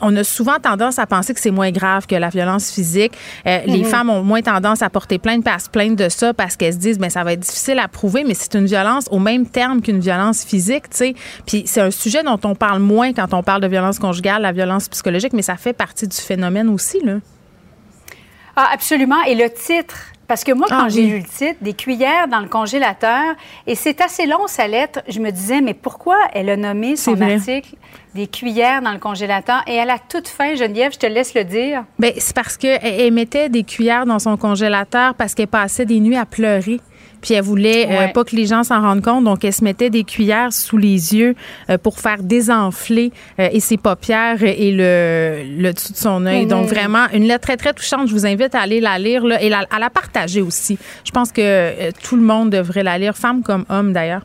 on 0.02 0.16
a 0.16 0.24
souvent 0.24 0.60
tendance 0.62 1.00
à 1.00 1.06
penser 1.06 1.34
que 1.34 1.40
c'est 1.40 1.52
moins 1.52 1.72
grave 1.72 2.06
que 2.08 2.16
la 2.16 2.30
violence 2.30 2.72
physique. 2.72 3.14
Euh, 3.48 3.60
les 3.66 3.80
mhm. 3.80 3.86
femmes 3.86 4.10
ont 4.10 4.24
moins 4.24 4.42
tendance 4.42 4.82
à 4.82 4.90
porter 4.90 5.18
plainte, 5.18 5.48
à 5.48 5.60
se 5.60 5.70
plaindre 5.70 5.96
de 5.96 6.10
ça 6.10 6.34
parce 6.34 6.56
qu'elles 6.56 6.74
se 6.74 6.78
disent, 6.78 7.00
ben 7.00 7.10
ça 7.10 7.24
va 7.24 7.34
être 7.34 7.40
difficile 7.40 7.80
à 7.80 7.88
prouver, 7.88 8.24
mais 8.26 8.34
c'est 8.34 8.56
une 8.56 8.66
violence 8.66 9.06
au 9.12 9.20
même 9.20 9.46
terme 9.48 9.82
qu'une 9.82 10.00
violence 10.00 10.44
physique, 10.44 10.90
tu 10.90 10.98
sais. 10.98 11.16
Puis 11.46 11.64
c'est 11.66 11.82
un 11.82 11.92
sujet 11.92 12.24
dont 12.24 12.40
on 12.44 12.56
parle 12.56 12.80
moins 12.80 13.14
quand 13.14 13.34
on 13.34 13.44
parle 13.44 13.62
de 13.62 13.68
violence 13.68 14.00
conjugale, 14.00 14.42
la 14.42 14.52
violence 14.52 14.90
psychologique, 14.90 15.34
mais 15.34 15.42
ça 15.42 15.56
fait 15.56 15.74
partie 15.74 16.08
du 16.08 16.18
phénomène 16.18 16.70
aussi, 16.70 17.00
là. 17.04 17.18
Ah, 18.56 18.70
absolument. 18.74 19.22
Et 19.24 19.36
le 19.36 19.50
titre 19.50 19.96
parce 20.28 20.44
que 20.44 20.52
moi, 20.52 20.68
quand 20.68 20.86
ah 20.86 20.90
j'ai 20.90 21.04
lu 21.04 21.20
le 21.20 21.24
titre, 21.24 21.58
des 21.62 21.74
cuillères 21.74 22.28
dans 22.28 22.40
le 22.40 22.48
congélateur, 22.48 23.36
et 23.68 23.76
c'est 23.76 24.02
assez 24.02 24.26
long 24.26 24.48
sa 24.48 24.68
lettre, 24.68 25.02
je 25.08 25.20
me 25.20 25.30
disais, 25.30 25.62
mais 25.62 25.76
pourquoi 25.76 26.18
elle 26.34 26.50
a 26.50 26.58
nommé 26.58 26.96
son 26.96 27.20
article 27.22 27.76
des 28.16 28.28
cuillères 28.28 28.82
dans 28.82 28.92
le 28.92 28.98
congélateur? 28.98 29.62
Et 29.68 29.80
à 29.80 29.86
la 29.86 30.00
toute 30.00 30.28
fin, 30.28 30.56
Geneviève, 30.56 30.94
je 30.94 30.98
te 31.00 31.06
laisse 31.06 31.36
le 31.36 31.44
dire. 31.44 31.84
Bien, 32.00 32.12
c'est 32.18 32.36
parce 32.36 32.58
qu'elle 32.58 33.14
mettait 33.14 33.50
des 33.50 33.64
cuillères 33.64 34.06
dans 34.06 34.20
son 34.20 34.36
congélateur 34.36 35.14
parce 35.14 35.36
qu'elle 35.36 35.48
passait 35.48 35.86
des 35.86 36.00
nuits 36.00 36.18
à 36.18 36.26
pleurer. 36.26 36.80
Puis 37.26 37.34
elle 37.34 37.44
voulait 37.44 37.88
euh, 37.90 38.08
pas 38.10 38.24
que 38.24 38.36
les 38.36 38.46
gens 38.46 38.64
s'en 38.64 38.82
rendent 38.82 39.02
compte, 39.02 39.24
donc 39.24 39.44
elle 39.44 39.52
se 39.52 39.64
mettait 39.64 39.90
des 39.90 40.04
cuillères 40.04 40.54
sous 40.54 40.78
les 40.78 41.16
yeux 41.16 41.34
euh, 41.72 41.80
pour 41.80 42.00
faire 42.00 42.22
désenfler 42.22 43.12
euh, 43.40 43.50
et 43.52 43.60
ses 43.60 43.78
paupières 43.78 44.44
et 44.44 44.72
le, 44.72 45.42
le 45.60 45.74
dessous 45.74 45.94
de 45.94 45.98
son 45.98 46.24
œil. 46.28 46.46
Donc 46.46 46.68
vraiment 46.68 47.08
une 47.14 47.24
lettre 47.24 47.48
très 47.48 47.58
très 47.58 47.74
touchante. 47.74 48.08
Je 48.10 48.14
vous 48.14 48.28
invite 48.28 48.54
à 48.54 48.60
aller 48.60 48.80
la 48.80 49.00
lire 49.00 49.26
là, 49.26 49.42
et 49.42 49.52
à 49.52 49.80
la 49.80 49.90
partager 49.90 50.44
aussi. 50.44 50.78
Je 51.04 51.10
pense 51.10 51.32
que 51.32 51.92
tout 52.04 52.16
le 52.16 52.22
monde 52.22 52.52
devrait 52.52 52.84
la 52.84 53.00
lire, 53.00 53.18
femme 53.18 53.42
comme 53.42 53.66
homme 53.70 53.92
d'ailleurs. 53.92 54.22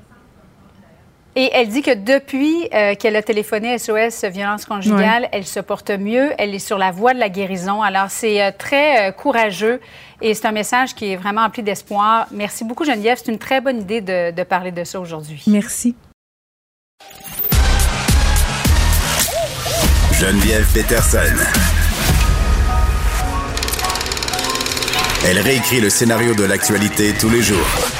Et 1.37 1.51
elle 1.53 1.69
dit 1.69 1.83
que 1.83 1.95
depuis 1.95 2.69
qu'elle 2.99 3.15
a 3.15 3.23
téléphoné 3.23 3.79
SOS 3.79 4.25
Violence 4.25 4.65
conjugale, 4.65 5.29
elle 5.33 5.47
se 5.47 5.61
porte 5.61 5.91
mieux, 5.91 6.33
elle 6.39 6.55
est 6.55 6.59
sur 6.59 6.77
la 6.77 6.91
voie 6.91 7.15
de 7.15 7.21
la 7.21 7.29
guérison. 7.29 7.83
Alors, 7.83 8.11
c'est 8.11 8.53
très 8.53 9.15
courageux 9.17 9.81
et 10.21 10.35
c'est 10.35 10.47
un 10.47 10.53
message 10.53 10.95
qui 10.95 11.13
est 11.13 11.17
vraiment 11.17 11.43
empli 11.43 11.63
d'espoir. 11.63 12.27
Merci 12.33 12.65
beaucoup, 12.65 12.85
Geneviève. 12.85 13.19
C'est 13.25 13.31
une 13.31 13.39
très 13.39 13.61
bonne 13.61 13.81
idée 13.81 14.01
de, 14.01 14.43
parler 14.43 14.73
de 14.73 14.85
ça 14.85 15.01
aujourd'hui. 15.01 15.43
Merci. 15.47 15.95
Geneviève 20.13 20.67
Peterson. 20.75 21.19
Elle 25.27 25.39
réécrit 25.39 25.81
le 25.81 25.91
scénario 25.91 26.35
de 26.35 26.45
l'actualité 26.45 27.13
tous 27.13 27.31
les 27.31 27.43
jours. 27.43 28.00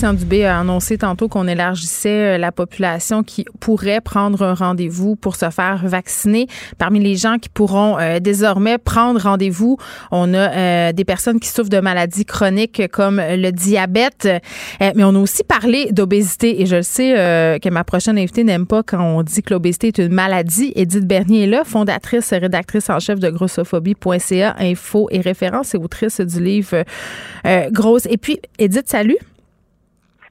Christian 0.00 0.14
Dubé 0.14 0.46
a 0.46 0.58
annoncé 0.58 0.96
tantôt 0.96 1.28
qu'on 1.28 1.46
élargissait 1.46 2.36
euh, 2.36 2.38
la 2.38 2.52
population 2.52 3.22
qui 3.22 3.44
pourrait 3.60 4.00
prendre 4.00 4.40
un 4.40 4.54
rendez-vous 4.54 5.14
pour 5.14 5.36
se 5.36 5.50
faire 5.50 5.82
vacciner. 5.84 6.46
Parmi 6.78 7.00
les 7.00 7.16
gens 7.16 7.36
qui 7.36 7.50
pourront 7.50 7.98
euh, 7.98 8.18
désormais 8.18 8.78
prendre 8.78 9.20
rendez-vous, 9.20 9.76
on 10.10 10.32
a 10.32 10.38
euh, 10.38 10.92
des 10.92 11.04
personnes 11.04 11.38
qui 11.38 11.50
souffrent 11.50 11.68
de 11.68 11.80
maladies 11.80 12.24
chroniques 12.24 12.88
comme 12.90 13.20
le 13.20 13.50
diabète, 13.50 14.26
mais 14.80 15.04
on 15.04 15.14
a 15.14 15.18
aussi 15.18 15.44
parlé 15.44 15.92
d'obésité 15.92 16.62
et 16.62 16.66
je 16.66 16.76
le 16.76 16.82
sais 16.82 17.58
que 17.62 17.68
ma 17.68 17.84
prochaine 17.84 18.16
invitée 18.16 18.42
n'aime 18.42 18.66
pas 18.66 18.82
quand 18.82 19.02
on 19.02 19.22
dit 19.22 19.42
que 19.42 19.52
l'obésité 19.52 19.88
est 19.88 19.98
une 19.98 20.14
maladie. 20.14 20.72
Edith 20.76 21.06
Bernier 21.06 21.42
est 21.42 21.46
là, 21.46 21.62
fondatrice 21.62 22.32
et 22.32 22.38
rédactrice 22.38 22.88
en 22.88 23.00
chef 23.00 23.18
de 23.20 23.28
grossophobie.ca, 23.28 24.56
info 24.60 25.08
et 25.10 25.20
référence 25.20 25.74
et 25.74 25.76
autrice 25.76 26.22
du 26.22 26.42
livre 26.42 26.84
Grosse. 27.70 28.06
Et 28.08 28.16
puis, 28.16 28.40
Edith, 28.58 28.88
salut. 28.88 29.18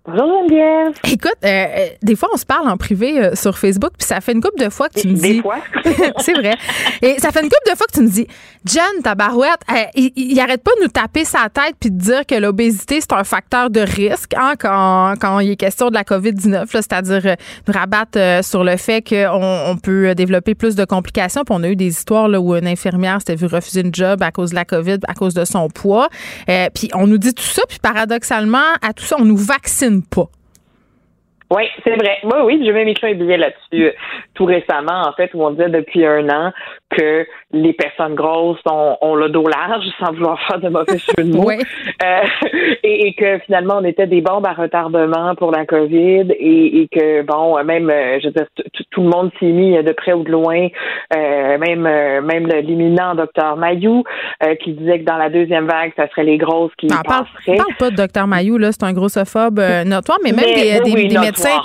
Bonjour 0.05 0.47
Geneviève. 0.47 0.93
Écoute, 1.03 1.35
euh, 1.43 1.47
euh, 1.47 1.87
des 2.01 2.15
fois 2.15 2.29
on 2.33 2.37
se 2.37 2.45
parle 2.45 2.69
en 2.69 2.77
privé 2.77 3.19
euh, 3.19 3.35
sur 3.35 3.57
Facebook, 3.57 3.91
puis 3.97 4.07
ça 4.07 4.21
fait 4.21 4.31
une 4.31 4.41
couple 4.41 4.63
de 4.63 4.69
fois 4.69 4.87
que 4.87 5.01
tu 5.01 5.09
me 5.09 5.13
dis. 5.13 5.33
Des 5.33 5.41
fois. 5.41 5.57
c'est 6.19 6.33
vrai. 6.33 6.55
Et 7.01 7.19
ça 7.19 7.31
fait 7.31 7.41
une 7.41 7.49
couple 7.49 7.69
de 7.69 7.75
fois 7.75 7.85
que 7.85 7.97
tu 7.97 8.01
me 8.01 8.07
dis, 8.07 8.25
John, 8.63 9.03
ta 9.03 9.15
barouette, 9.15 9.59
il, 9.95 10.11
il, 10.15 10.39
arrête 10.39 10.63
pas 10.63 10.71
de 10.79 10.83
nous 10.83 10.89
taper 10.89 11.25
sa 11.25 11.49
tête 11.49 11.75
puis 11.79 11.91
de 11.91 11.97
dire 11.97 12.25
que 12.25 12.35
l'obésité 12.35 13.01
c'est 13.01 13.11
un 13.11 13.25
facteur 13.25 13.69
de 13.69 13.81
risque 13.81 14.33
hein, 14.37 14.53
quand, 14.57 15.15
quand 15.19 15.39
il 15.39 15.51
est 15.51 15.55
question 15.57 15.89
de 15.89 15.95
la 15.95 16.03
COVID-19, 16.03 16.67
c'est-à-dire 16.71 17.35
nous 17.67 17.73
rabattre 17.73 18.17
sur 18.41 18.63
le 18.63 18.77
fait 18.77 19.01
qu'on 19.01 19.65
on 19.67 19.77
peut 19.77 20.15
développer 20.15 20.55
plus 20.55 20.75
de 20.75 20.85
complications. 20.85 21.43
Puis 21.43 21.55
on 21.57 21.63
a 21.63 21.69
eu 21.69 21.75
des 21.75 21.87
histoires 21.87 22.29
là, 22.29 22.39
où 22.39 22.55
une 22.55 22.67
infirmière 22.67 23.19
s'était 23.19 23.35
vue 23.35 23.47
refuser 23.47 23.81
une 23.81 23.93
job 23.93 24.23
à 24.23 24.31
cause 24.31 24.51
de 24.51 24.55
la 24.55 24.65
COVID, 24.65 24.99
à 25.07 25.13
cause 25.13 25.33
de 25.33 25.43
son 25.43 25.67
poids. 25.67 26.07
puis 26.47 26.89
on 26.93 27.05
nous 27.05 27.17
dit 27.17 27.33
tout 27.33 27.43
ça, 27.43 27.63
puis 27.67 27.79
paradoxalement, 27.79 28.57
à 28.81 28.93
tout 28.93 29.03
ça, 29.03 29.17
on 29.19 29.25
nous 29.25 29.37
vaccine 29.37 29.88
pas. 30.09 30.27
Oui, 31.51 31.63
c'est 31.83 31.95
vrai. 31.95 32.17
Moi, 32.23 32.45
oui, 32.45 32.61
j'ai 32.63 32.71
même 32.71 32.87
écrit 32.87 33.11
un 33.11 33.15
billet 33.15 33.37
là-dessus 33.37 33.87
euh, 33.87 33.91
tout 34.35 34.45
récemment, 34.45 35.07
en 35.07 35.13
fait, 35.13 35.31
où 35.33 35.43
on 35.43 35.51
disait 35.51 35.69
depuis 35.69 36.05
un 36.05 36.29
an 36.29 36.53
que 36.89 37.25
les 37.51 37.73
personnes 37.73 38.15
grosses 38.15 38.59
ont, 38.69 38.97
ont 39.01 39.15
le 39.15 39.29
dos 39.29 39.47
large, 39.47 39.85
sans 39.99 40.11
vouloir 40.13 40.39
faire 40.47 40.59
de 40.59 40.69
mauvais 40.69 40.97
jeu 40.97 41.23
de 41.23 41.35
mots, 41.35 41.49
euh, 41.51 42.21
et, 42.83 43.13
que 43.13 43.39
finalement 43.45 43.75
on 43.79 43.83
était 43.83 44.07
des 44.07 44.21
bombes 44.21 44.45
à 44.45 44.53
retardement 44.53 45.35
pour 45.35 45.51
la 45.51 45.65
COVID, 45.65 46.27
et, 46.31 46.87
que 46.91 47.21
bon, 47.23 47.63
même, 47.63 47.89
euh, 47.89 48.19
je 48.21 48.27
veux 48.27 48.33
dire, 48.33 48.47
tout 48.91 49.01
le 49.01 49.09
monde 49.09 49.31
s'est 49.39 49.45
mis 49.45 49.81
de 49.81 49.91
près 49.91 50.13
ou 50.13 50.23
de 50.23 50.31
loin, 50.31 50.67
même 51.13 51.81
même 52.23 52.47
l'imminent 52.47 53.15
docteur 53.15 53.57
Mayou 53.57 54.03
qui 54.63 54.73
disait 54.73 54.99
que 54.99 55.05
dans 55.05 55.17
la 55.17 55.29
deuxième 55.29 55.67
vague, 55.67 55.91
ça 55.95 56.07
serait 56.09 56.23
les 56.23 56.37
grosses 56.37 56.71
qui 56.77 56.87
ah, 56.91 57.01
parle, 57.03 57.25
parle 57.45 57.75
pas 57.77 57.89
de 57.89 57.95
docteur 57.95 58.27
Mayou 58.27 58.57
là, 58.57 58.71
c'est 58.71 58.83
un 58.83 58.93
grossophobe 58.93 59.59
notoire, 59.85 60.19
mais 60.23 60.31
même 60.31 60.45
des, 60.45 60.79
des, 60.79 61.19
médecins 61.19 61.61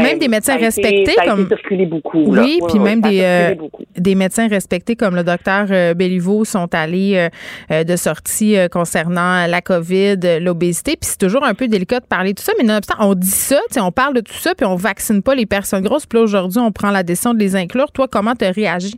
même, 0.00 0.18
des 0.18 0.28
médecins 0.28 0.56
respectés 0.56 1.14
comme 1.26 1.48
beaucoup. 1.86 2.24
Oui, 2.26 2.60
puis 2.68 2.78
même 2.78 3.00
des, 3.00 3.20
euh, 3.22 3.54
des 3.96 4.14
médecins 4.14 4.48
respectés 4.48 4.61
comme 4.98 5.14
le 5.14 5.24
docteur 5.24 5.66
euh, 5.70 5.94
Béliveau 5.94 6.44
sont 6.44 6.68
allés 6.74 7.28
euh, 7.70 7.84
de 7.84 7.96
sortie 7.96 8.56
concernant 8.70 9.46
la 9.46 9.60
COVID, 9.60 10.40
l'obésité. 10.40 10.92
Puis 10.92 11.10
c'est 11.10 11.18
toujours 11.18 11.44
un 11.44 11.54
peu 11.54 11.68
délicat 11.68 12.00
de 12.00 12.06
parler 12.06 12.32
de 12.32 12.38
tout 12.38 12.44
ça, 12.44 12.52
mais 12.58 12.64
nonobstant, 12.64 12.94
on 13.00 13.14
dit 13.14 13.26
ça, 13.26 13.60
on 13.78 13.92
parle 13.92 14.14
de 14.14 14.20
tout 14.20 14.32
ça, 14.34 14.54
puis 14.54 14.66
on 14.66 14.76
vaccine 14.76 15.22
pas 15.22 15.34
les 15.34 15.46
personnes 15.46 15.82
grosses. 15.82 16.06
Puis 16.06 16.18
là, 16.18 16.24
aujourd'hui, 16.24 16.60
on 16.60 16.72
prend 16.72 16.90
la 16.90 17.02
décision 17.02 17.34
de 17.34 17.38
les 17.38 17.56
inclure. 17.56 17.90
Toi, 17.92 18.06
comment 18.10 18.34
tu 18.34 18.44
réagis? 18.44 18.96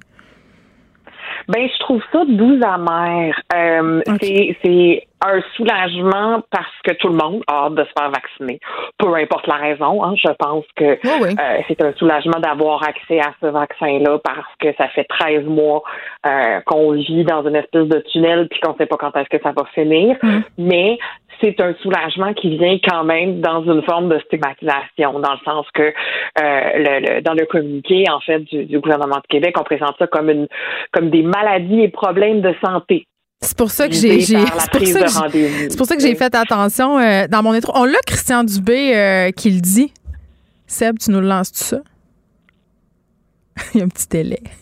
Ben, 1.48 1.68
je 1.68 1.78
trouve 1.80 2.00
ça 2.12 2.24
doux 2.26 2.58
amer. 2.64 3.34
Euh, 3.54 4.00
C'est 4.20 5.06
un 5.24 5.40
soulagement 5.56 6.42
parce 6.50 6.66
que 6.84 6.92
tout 6.92 7.08
le 7.08 7.16
monde 7.16 7.42
a 7.46 7.66
hâte 7.66 7.74
de 7.74 7.84
se 7.84 7.90
faire 7.98 8.10
vacciner, 8.10 8.60
peu 8.98 9.14
importe 9.14 9.46
la 9.46 9.56
raison. 9.56 10.04
Hein, 10.04 10.14
je 10.16 10.30
pense 10.38 10.64
que 10.76 10.84
euh, 10.84 11.62
c'est 11.68 11.82
un 11.82 11.92
soulagement 11.94 12.38
d'avoir 12.40 12.82
accès 12.82 13.20
à 13.20 13.32
ce 13.40 13.46
vaccin-là 13.46 14.18
parce 14.22 14.54
que 14.60 14.74
ça 14.76 14.88
fait 14.88 15.04
13 15.04 15.44
mois 15.44 15.82
euh, 16.26 16.60
qu'on 16.66 16.92
vit 16.92 17.24
dans 17.24 17.46
une 17.46 17.56
espèce 17.56 17.88
de 17.88 18.00
tunnel 18.12 18.48
puis 18.48 18.60
qu'on 18.60 18.72
ne 18.72 18.76
sait 18.76 18.86
pas 18.86 18.96
quand 18.96 19.16
est-ce 19.16 19.28
que 19.28 19.42
ça 19.42 19.52
va 19.52 19.64
finir. 19.74 20.16
Mm. 20.22 20.40
Mais 20.58 20.98
c'est 21.40 21.60
un 21.60 21.74
soulagement 21.82 22.32
qui 22.34 22.56
vient 22.56 22.78
quand 22.86 23.04
même 23.04 23.40
dans 23.40 23.62
une 23.64 23.82
forme 23.82 24.08
de 24.08 24.18
stigmatisation, 24.20 25.18
dans 25.20 25.32
le 25.32 25.38
sens 25.44 25.66
que 25.74 25.82
euh, 25.82 25.92
le, 26.36 27.20
dans 27.22 27.34
le 27.34 27.46
communiqué 27.46 28.04
en 28.10 28.20
fait 28.20 28.40
du, 28.40 28.78
gouvernement 28.78 29.16
de 29.16 29.26
Québec, 29.28 29.56
on 29.58 29.64
présente 29.64 29.96
ça 29.98 30.06
comme 30.06 30.30
une 30.30 30.46
comme 30.92 31.10
des 31.10 31.22
maladies 31.22 31.82
et 31.82 31.88
problèmes 31.88 32.40
de 32.40 32.54
santé. 32.64 33.06
C'est 33.40 33.56
pour 33.56 33.70
ça 33.70 33.88
que 33.88 33.94
j'ai 33.94 34.20
c'est 34.22 34.38
pour, 35.76 35.86
ça 35.86 35.96
que 35.96 36.02
j'ai 36.02 36.14
fait 36.14 36.34
attention 36.34 36.98
euh, 36.98 37.26
dans 37.28 37.42
mon 37.42 37.52
intro. 37.52 37.72
On 37.74 37.84
l'a 37.84 37.98
Christian 38.06 38.42
Dubé 38.42 38.96
euh, 38.96 39.30
qui 39.32 39.50
le 39.50 39.60
dit. 39.60 39.92
Seb, 40.66 40.98
tu 40.98 41.10
nous 41.10 41.20
le 41.20 41.28
lances 41.28 41.52
tout 41.52 41.62
ça? 41.62 41.80
Il 43.74 43.78
y 43.78 43.80
a 43.82 43.84
un 43.84 43.88
petit 43.88 44.08
délai. 44.08 44.42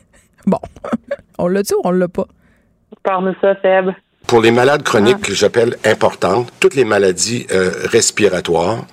Bon, 0.45 0.59
on 1.39 1.47
l'a-tu 1.47 1.75
ou 1.75 1.83
on 1.85 1.93
l'a 1.93 2.09
pas? 2.09 2.27
Parle-nous 3.05 3.37
ça, 3.41 3.55
Seb. 3.63 3.91
Pour 4.27 4.41
les 4.41 4.51
malades 4.51 4.83
chroniques 4.83 5.21
que 5.21 5.35
j'appelle 5.35 5.77
importantes, 5.85 6.53
toutes 6.59 6.75
les 6.75 6.85
maladies 6.85 7.47
euh, 7.53 7.71
respiratoires, 7.85 8.85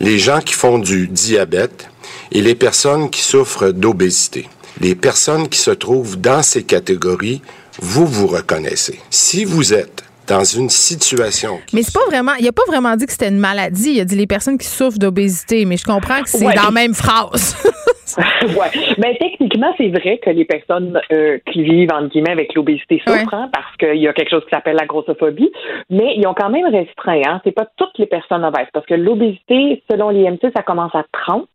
les 0.00 0.18
gens 0.18 0.40
qui 0.40 0.52
font 0.52 0.78
du 0.78 1.08
diabète 1.08 1.88
et 2.30 2.42
les 2.42 2.54
personnes 2.54 3.08
qui 3.08 3.22
souffrent 3.22 3.70
d'obésité. 3.70 4.48
Les 4.80 4.94
personnes 4.94 5.48
qui 5.48 5.58
se 5.58 5.70
trouvent 5.70 6.20
dans 6.20 6.42
ces 6.42 6.62
catégories, 6.62 7.40
vous 7.80 8.06
vous 8.06 8.26
reconnaissez. 8.26 9.00
Si 9.10 9.44
vous 9.44 9.72
êtes 9.72 10.07
dans 10.28 10.44
une 10.44 10.68
situation. 10.68 11.58
Mais 11.72 11.82
c'est 11.82 11.94
pas 11.94 12.04
vraiment. 12.06 12.32
Il 12.38 12.46
a 12.46 12.52
pas 12.52 12.62
vraiment 12.66 12.94
dit 12.96 13.06
que 13.06 13.12
c'était 13.12 13.28
une 13.28 13.38
maladie. 13.38 13.94
Il 13.94 14.00
a 14.00 14.04
dit 14.04 14.16
les 14.16 14.26
personnes 14.26 14.58
qui 14.58 14.66
souffrent 14.66 14.98
d'obésité, 14.98 15.64
mais 15.64 15.76
je 15.76 15.84
comprends 15.84 16.22
que 16.22 16.28
c'est 16.28 16.44
dans 16.44 16.62
la 16.62 16.70
même 16.70 16.94
phrase. 16.94 17.56
ouais. 18.16 18.94
Mais 18.98 19.16
techniquement, 19.18 19.74
c'est 19.76 19.88
vrai 19.88 20.18
que 20.18 20.30
les 20.30 20.44
personnes 20.44 21.00
euh, 21.12 21.38
qui 21.50 21.62
vivent 21.62 21.92
en 21.92 22.06
guillemets 22.06 22.32
avec 22.32 22.54
l'obésité 22.54 23.00
souffrent 23.06 23.34
hein, 23.34 23.50
parce 23.52 23.76
qu'il 23.76 24.00
y 24.00 24.08
a 24.08 24.12
quelque 24.12 24.30
chose 24.30 24.44
qui 24.44 24.50
s'appelle 24.50 24.76
la 24.76 24.86
grossophobie, 24.86 25.52
mais 25.90 26.14
ils 26.16 26.26
ont 26.26 26.34
quand 26.34 26.50
même 26.50 26.66
restreint. 26.66 27.22
Hein. 27.26 27.40
C'est 27.44 27.52
pas 27.52 27.66
toutes 27.76 27.96
les 27.98 28.06
personnes 28.06 28.44
obèses 28.44 28.68
parce 28.72 28.86
que 28.86 28.94
l'obésité, 28.94 29.82
selon 29.90 30.10
l'IMC, 30.10 30.52
ça 30.56 30.62
commence 30.62 30.94
à 30.94 31.04
30. 31.12 31.48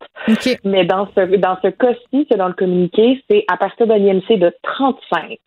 Mais 0.64 0.84
dans 0.84 1.08
ce 1.16 1.36
dans 1.36 1.56
ce 1.62 1.68
cas-ci, 1.68 2.26
selon 2.30 2.48
le 2.48 2.54
communiqué, 2.54 3.22
c'est 3.30 3.44
à 3.50 3.56
partir 3.56 3.86
d'un 3.86 3.96
IMC 3.96 4.38
de 4.38 4.52
35 4.62 5.38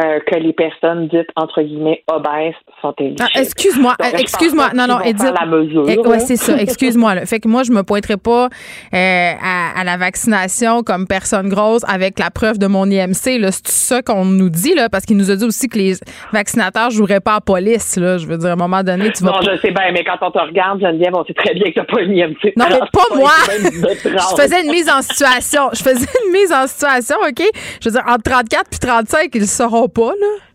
euh, 0.00 0.20
que 0.20 0.36
les 0.36 0.52
personnes 0.52 1.08
dites 1.08 1.28
entre 1.36 1.62
guillemets 1.62 2.02
obèses 2.10 2.49
sont 2.80 2.94
éligibles. 2.98 3.22
Ah, 3.22 3.40
excuse-moi, 3.40 3.94
excuse-moi. 4.18 4.70
Non, 4.74 4.86
non, 4.86 5.00
Edith. 5.00 5.32
La 5.38 5.46
mesure, 5.46 5.84
eh, 5.88 5.98
ouais, 5.98 6.18
c'est 6.20 6.36
ça. 6.36 6.56
Excuse-moi. 6.56 7.26
Fait 7.26 7.40
que 7.40 7.48
moi, 7.48 7.62
je 7.62 7.72
me 7.72 7.82
pointerai 7.82 8.16
pas 8.16 8.48
euh, 8.94 9.32
à, 9.42 9.84
la 9.84 9.96
vaccination 9.96 10.82
comme 10.82 11.06
personne 11.06 11.48
grosse 11.48 11.82
avec 11.88 12.18
la 12.18 12.30
preuve 12.30 12.58
de 12.58 12.66
mon 12.66 12.86
IMC. 12.90 13.14
C'est 13.14 13.68
ça 13.68 14.02
qu'on 14.02 14.24
nous 14.24 14.50
dit, 14.50 14.74
là, 14.74 14.88
parce 14.88 15.04
qu'il 15.04 15.16
nous 15.16 15.30
a 15.30 15.36
dit 15.36 15.44
aussi 15.44 15.68
que 15.68 15.78
les 15.78 15.94
vaccinateurs 16.32 16.90
joueraient 16.90 17.20
pas 17.20 17.36
à 17.36 17.40
police. 17.40 17.96
Là. 17.96 18.18
Je 18.18 18.26
veux 18.26 18.38
dire, 18.38 18.50
à 18.50 18.52
un 18.52 18.56
moment 18.56 18.82
donné, 18.82 19.10
tu 19.12 19.24
vas. 19.24 19.32
Non, 19.32 19.38
je 19.42 19.56
sais 19.58 19.70
bien, 19.70 19.92
mais 19.92 20.04
quand 20.04 20.18
on 20.20 20.30
te 20.30 20.38
regarde, 20.38 20.80
Geneviève, 20.80 21.14
on 21.14 21.24
sait 21.24 21.34
très 21.34 21.54
bien 21.54 21.70
que 21.70 21.80
t'as 21.80 21.84
pas 21.84 22.00
un 22.00 22.10
IMC. 22.10 22.52
Non, 22.56 22.66
mais 22.68 22.78
pas 22.92 23.16
moi. 23.16 23.32
je 23.48 24.42
faisais 24.42 24.62
une 24.62 24.70
mise 24.70 24.90
en 24.90 25.02
situation. 25.02 25.70
Je 25.72 25.82
faisais 25.82 26.06
une 26.24 26.32
mise 26.32 26.52
en 26.52 26.66
situation, 26.66 27.16
OK? 27.26 27.42
Je 27.82 27.88
veux 27.88 27.92
dire, 27.92 28.04
entre 28.06 28.22
34 28.22 28.70
puis 28.70 28.78
35, 28.78 29.30
ils 29.34 29.40
le 29.40 29.46
sauront 29.46 29.88
pas, 29.88 30.12
là. 30.20 30.49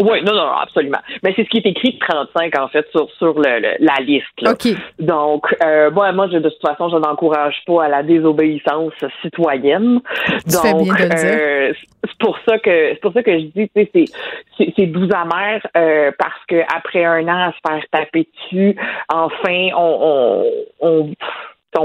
Oui, 0.00 0.22
non, 0.22 0.34
non, 0.34 0.50
absolument. 0.60 0.98
Mais 1.22 1.32
c'est 1.36 1.44
ce 1.44 1.48
qui 1.48 1.58
est 1.58 1.66
écrit 1.66 1.94
de 1.94 1.98
35, 1.98 2.58
en 2.58 2.68
fait, 2.68 2.86
sur, 2.90 3.10
sur 3.18 3.38
le, 3.38 3.76
la 3.78 3.96
liste. 4.00 4.26
Là. 4.40 4.54
Donc, 4.98 5.54
euh, 5.64 5.90
moi, 5.90 6.12
moi, 6.12 6.26
de 6.28 6.38
toute 6.38 6.60
façon, 6.60 6.88
je 6.88 6.96
n'encourage 6.96 7.56
pas 7.66 7.84
à 7.84 7.88
la 7.88 8.02
désobéissance 8.02 8.92
citoyenne. 9.22 10.00
Donc, 10.46 11.00
euh, 11.00 11.72
c'est 12.04 12.18
pour 12.18 12.38
ça 12.46 12.58
que 12.58 12.90
c'est 12.90 13.00
pour 13.00 13.12
ça 13.12 13.22
que 13.22 13.32
je 13.32 13.44
dis, 13.44 13.70
tu 13.74 13.88
sais, 13.92 14.04
c'est 14.58 14.72
c'est 14.76 14.86
doux 14.86 15.08
amer 15.12 15.60
euh, 15.76 16.10
parce 16.18 16.44
que 16.48 16.62
après 16.74 17.04
un 17.04 17.26
an 17.28 17.48
à 17.48 17.52
se 17.52 17.58
faire 17.66 17.82
taper 17.90 18.28
dessus, 18.34 18.76
enfin, 19.08 19.68
on, 19.76 20.44
on, 20.80 20.88
on 20.88 21.10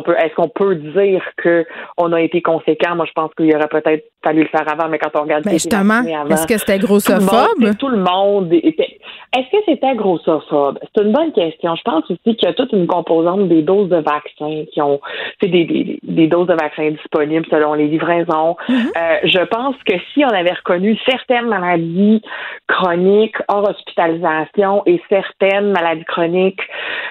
peut, 0.02 0.16
est-ce 0.18 0.34
qu'on 0.36 0.50
peut 0.50 0.76
dire 0.76 1.24
que 1.38 1.66
on 1.98 2.14
a 2.14 2.22
été 2.22 2.42
conséquent? 2.42 2.96
Moi, 2.96 3.06
je 3.06 3.12
pense 3.14 3.32
qu'il 3.36 3.48
y 3.48 3.56
aurait 3.56 3.68
peut-être 3.68 4.06
fallu 4.24 4.44
le 4.44 4.48
faire 4.48 4.66
avant, 4.72 4.88
mais 4.88 5.00
quand 5.00 5.12
on 5.16 5.24
regarde 5.24 5.44
ben 5.44 5.52
justement, 5.52 6.02
est-ce 6.30 6.48
que 6.48 6.58
c'était 6.58 6.80
grossophobe? 6.80 7.78
Tout 7.78 7.90
le 7.90 7.98
monde, 7.98 8.54
était. 8.54 8.98
Est-ce 9.36 9.50
que 9.50 9.64
c'était 9.66 9.96
grossophobe? 9.96 10.80
C'est 10.82 11.04
une 11.04 11.12
bonne 11.12 11.32
question. 11.32 11.76
Je 11.76 11.82
pense 11.84 12.04
aussi 12.12 12.36
qu'il 12.36 12.44
y 12.44 12.48
a 12.48 12.54
toute 12.54 12.74
une 12.74 12.88
composante 12.88 13.48
des 13.48 13.62
doses 13.62 13.90
de 13.90 13.98
vaccins 13.98 14.66
qui 14.72 14.82
ont, 14.82 15.00
c'est 15.42 15.48
des, 15.48 15.66
des, 15.66 16.00
des, 16.04 16.28
doses 16.28 16.48
de 16.48 16.54
vaccins 16.54 16.92
disponibles 16.92 17.46
selon 17.50 17.74
les 17.74 17.88
livraisons. 17.88 18.58
Mm-hmm. 18.68 18.74
euh, 18.98 19.18
je 19.24 19.44
pense 19.46 19.76
que 19.86 19.94
si 20.14 20.26
on 20.26 20.30
avait 20.30 20.54
reconnu 20.54 20.98
certaines 21.10 21.48
maladies 21.48 22.22
chroniques 22.68 23.38
hors 23.48 23.70
hospitalisation 23.70 24.84
et 24.86 25.02
certaines 25.10 25.72
maladies 25.72 26.06
chroniques 26.06 26.62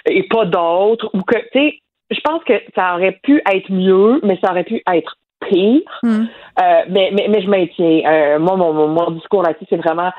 et 0.07 0.23
pas 0.25 0.45
d'autres, 0.45 1.11
ou 1.15 1.23
que, 1.23 1.37
tu 1.37 1.49
sais, 1.55 1.79
je 2.11 2.21
pense 2.21 2.43
que 2.45 2.55
ça 2.75 2.95
aurait 2.95 3.19
pu 3.23 3.43
être 3.53 3.71
mieux, 3.71 4.21
mais 4.23 4.39
ça 4.43 4.51
aurait 4.51 4.65
pu 4.65 4.83
être 4.93 5.17
pire. 5.49 6.01
Hmm. 6.03 6.25
Euh, 6.61 6.83
mais, 6.89 7.11
mais, 7.13 7.29
mais 7.29 7.43
je 7.43 7.49
maintiens. 7.49 8.03
Euh, 8.07 8.39
moi, 8.39 8.57
mon, 8.57 8.89
mon 8.89 9.11
discours 9.13 9.43
là-dessus, 9.43 9.67
c'est 9.71 9.77
vraiment 9.77 10.11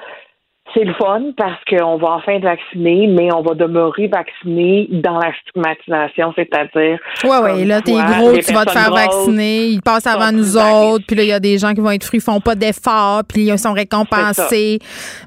c'est 0.74 0.84
le 0.84 0.94
fun 0.94 1.22
parce 1.38 1.60
qu'on 1.70 1.98
va 1.98 2.14
enfin 2.16 2.34
être 2.34 2.44
vacciné, 2.44 3.08
mais 3.08 3.34
on 3.34 3.42
va 3.42 3.56
demeurer 3.56 4.08
vacciné 4.08 4.88
dans 4.92 5.18
la 5.20 5.32
stigmatisation, 5.42 6.34
c'est-à-dire. 6.36 7.00
Ouais, 7.24 7.38
ouais, 7.40 7.66
là, 7.66 7.82
t'es 7.82 7.94
gros, 7.94 8.38
tu 8.38 8.54
vas 8.54 8.66
te 8.66 8.72
faire 8.72 8.94
vacciner, 8.94 9.68
ils 9.68 9.82
passent 9.82 10.08
avant 10.08 10.32
nous 10.32 10.58
autres, 10.58 11.06
puis 11.08 11.16
là, 11.16 11.24
il 11.24 11.30
y 11.30 11.34
a 11.34 11.40
des 11.40 11.58
gens 11.58 11.74
qui 11.74 11.82
vont 11.82 11.92
être 11.92 12.04
fruits, 12.04 12.20
font 12.20 12.40
pas 12.40 12.56
d'efforts, 12.56 13.24
puis 13.28 13.44
ils 13.44 13.60
sont 13.60 13.74
récompensés. 13.74 14.80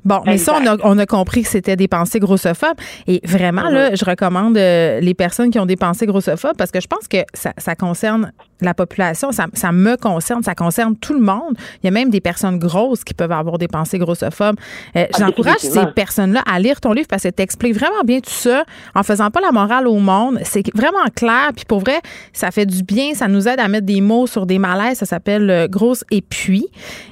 Bon, 0.05 0.21
mais 0.27 0.39
ça, 0.39 0.55
on 0.61 0.67
a, 0.67 0.77
on 0.83 0.99
a, 0.99 1.07
compris 1.07 1.43
que 1.43 1.49
c'était 1.49 1.77
des 1.77 1.89
pensées 1.89 2.19
grossophobes. 2.19 2.77
Et 3.07 3.21
vraiment, 3.25 3.69
là, 3.69 3.95
je 3.95 4.05
recommande 4.05 4.57
euh, 4.57 5.01
les 5.01 5.15
personnes 5.15 5.51
qui 5.51 5.59
ont 5.59 5.67
des 5.67 5.77
pensées 5.77 6.07
grossophobes 6.07 6.57
parce 6.57 6.71
que 6.71 6.81
je 6.81 6.87
pense 6.87 7.09
que 7.09 7.19
ça, 7.35 7.53
ça 7.59 7.75
concerne 7.75 8.33
la 8.61 8.75
population, 8.75 9.33
ça, 9.33 9.47
ça, 9.53 9.73
me 9.73 9.97
concerne, 9.97 10.43
ça 10.43 10.55
concerne 10.55 10.97
tout 10.97 11.13
le 11.13 11.21
monde. 11.21 11.57
Il 11.83 11.87
y 11.87 11.89
a 11.89 11.91
même 11.91 12.11
des 12.11 12.21
personnes 12.21 12.59
grosses 12.59 13.05
qui 13.05 13.15
peuvent 13.15 13.33
avoir 13.33 13.59
des 13.59 13.69
pensées 13.69 13.99
grossophobes. 13.99 14.57
Euh, 14.97 15.07
ah, 15.13 15.31
j'encourage 15.37 15.61
ces 15.61 15.87
personnes-là 15.87 16.43
à 16.51 16.59
lire 16.59 16.81
ton 16.81 16.93
livre 16.93 17.09
parce 17.09 17.23
que 17.23 17.29
tu 17.29 17.43
expliques 17.43 17.75
vraiment 17.75 18.03
bien 18.05 18.21
tout 18.21 18.31
ça 18.31 18.65
en 18.95 19.03
faisant 19.03 19.31
pas 19.31 19.41
la 19.41 19.53
morale 19.53 19.87
au 19.87 19.99
monde. 19.99 20.39
C'est 20.43 20.65
vraiment 20.75 21.05
clair. 21.15 21.51
Puis 21.55 21.65
pour 21.65 21.81
vrai, 21.81 22.01
ça 22.33 22.51
fait 22.51 22.67
du 22.67 22.83
bien. 22.83 23.15
Ça 23.15 23.29
nous 23.29 23.49
aide 23.49 23.61
à 23.61 23.69
mettre 23.69 23.87
des 23.87 24.01
mots 24.01 24.27
sur 24.27 24.47
des 24.47 24.59
malaises. 24.59 24.99
Ça 24.99 25.07
s'appelle 25.07 25.51
euh, 25.51 25.69
Grosse 25.69 26.05
et 26.11 26.23
puis. 26.23 26.67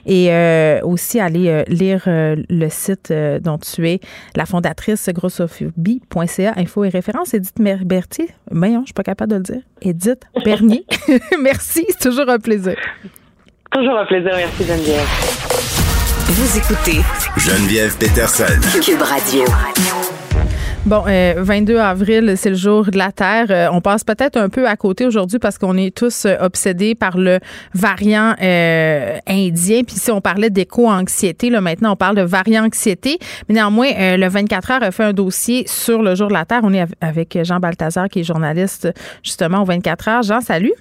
Et 0.07 0.33
euh, 0.33 0.81
aussi 0.83 1.21
aller 1.21 1.49
euh, 1.49 1.65
lire 1.69 2.03
le 2.07 2.69
site 2.69 3.13
dont 3.43 3.59
tu 3.59 3.89
es 3.89 4.01
la 4.37 4.47
fondatrice 4.47 5.09
grossophobie.ca, 5.09 6.55
info 6.57 6.85
et 6.85 6.89
référence. 6.89 7.35
Edith 7.35 7.61
Berthier. 7.61 8.29
Ben 8.51 8.81
je 8.81 8.87
suis 8.87 8.95
pas 8.95 9.03
capable 9.03 9.33
de 9.33 9.37
le 9.37 9.43
dire. 9.43 9.63
Edith 9.81 10.25
Bernier. 10.45 10.85
Merci. 11.43 11.85
C'est 11.89 12.11
toujours 12.11 12.29
un 12.29 12.39
plaisir. 12.39 12.77
Toujours 13.71 13.99
un 13.99 14.07
plaisir. 14.07 14.33
Merci 14.35 14.65
Geneviève. 14.65 15.42
Vous 16.35 16.57
écoutez 16.57 17.03
Geneviève 17.37 17.95
Peterson. 17.99 18.59
Cube 18.81 19.03
Radio. 19.03 19.45
Bon, 20.87 21.05
22 21.05 21.75
euh, 21.75 21.83
avril, 21.83 22.35
c'est 22.39 22.49
le 22.49 22.57
jour 22.57 22.87
de 22.87 22.97
la 22.97 23.13
Terre. 23.13 23.49
Euh, 23.51 23.69
on 23.71 23.83
passe 23.83 24.03
peut-être 24.03 24.39
un 24.39 24.49
peu 24.49 24.67
à 24.67 24.77
côté 24.77 25.05
aujourd'hui 25.05 25.39
parce 25.39 25.59
qu'on 25.59 25.77
est 25.77 25.95
tous 25.95 26.25
euh, 26.25 26.37
obsédés 26.41 26.95
par 26.95 27.19
le 27.19 27.39
variant 27.75 28.35
indien. 28.41 29.83
Puis 29.85 29.97
si 29.97 30.11
on 30.11 30.23
parlait 30.23 30.49
d'éco-anxiété, 30.49 31.51
là 31.51 31.61
maintenant 31.61 31.93
on 31.93 31.97
parle 31.97 32.17
de 32.17 32.23
variant-anxiété. 32.23 33.19
Mais 33.51 33.57
néanmoins, 33.57 33.91
le 34.17 34.27
24 34.27 34.71
heures 34.71 34.83
a 34.83 34.91
fait 34.91 35.05
un 35.05 35.13
dossier 35.13 35.65
sur 35.67 36.03
le 36.03 36.15
jour 36.15 36.29
de 36.29 36.33
la 36.33 36.47
Terre. 36.47 36.61
On 36.63 36.73
est 36.73 36.87
avec 37.03 37.39
Jean 37.43 37.61
Balthazar 37.61 38.09
qui 38.09 38.21
est 38.21 38.25
journaliste 38.25 38.89
justement 39.23 39.61
au 39.61 39.67
24 39.67 40.09
heures. 40.09 40.23
Jean, 40.23 40.41
salut. 40.41 40.73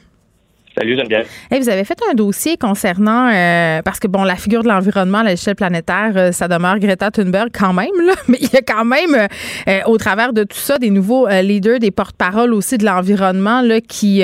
Salut 0.81 0.97
Geneviève. 0.97 1.27
vous 1.51 1.69
avez 1.69 1.83
fait 1.83 1.99
un 2.09 2.15
dossier 2.15 2.57
concernant 2.57 3.29
euh, 3.31 3.83
parce 3.83 3.99
que 3.99 4.07
bon 4.07 4.23
la 4.23 4.35
figure 4.35 4.63
de 4.63 4.67
l'environnement 4.67 5.19
à 5.19 5.23
l'échelle 5.25 5.53
planétaire 5.53 6.13
euh, 6.15 6.31
ça 6.31 6.47
demeure 6.47 6.79
Greta 6.79 7.11
Thunberg 7.11 7.49
quand 7.53 7.71
même 7.71 7.91
là, 8.03 8.13
mais 8.27 8.39
il 8.41 8.49
y 8.51 8.57
a 8.57 8.63
quand 8.63 8.83
même 8.83 9.27
euh, 9.67 9.79
au 9.85 9.99
travers 9.99 10.33
de 10.33 10.43
tout 10.43 10.57
ça 10.57 10.79
des 10.79 10.89
nouveaux 10.89 11.27
leaders, 11.27 11.77
des 11.77 11.91
porte-paroles 11.91 12.51
aussi 12.51 12.79
de 12.79 12.85
l'environnement 12.85 13.61
là 13.61 13.79
qui 13.79 14.23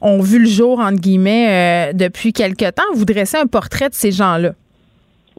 ont 0.00 0.20
vu 0.20 0.40
le 0.40 0.48
jour 0.48 0.80
entre 0.80 1.00
guillemets 1.00 1.92
depuis 1.94 2.32
quelque 2.32 2.68
temps. 2.70 2.82
Vous 2.94 3.04
dressez 3.04 3.36
un 3.36 3.46
portrait 3.46 3.88
de 3.88 3.94
ces 3.94 4.10
gens-là. 4.10 4.54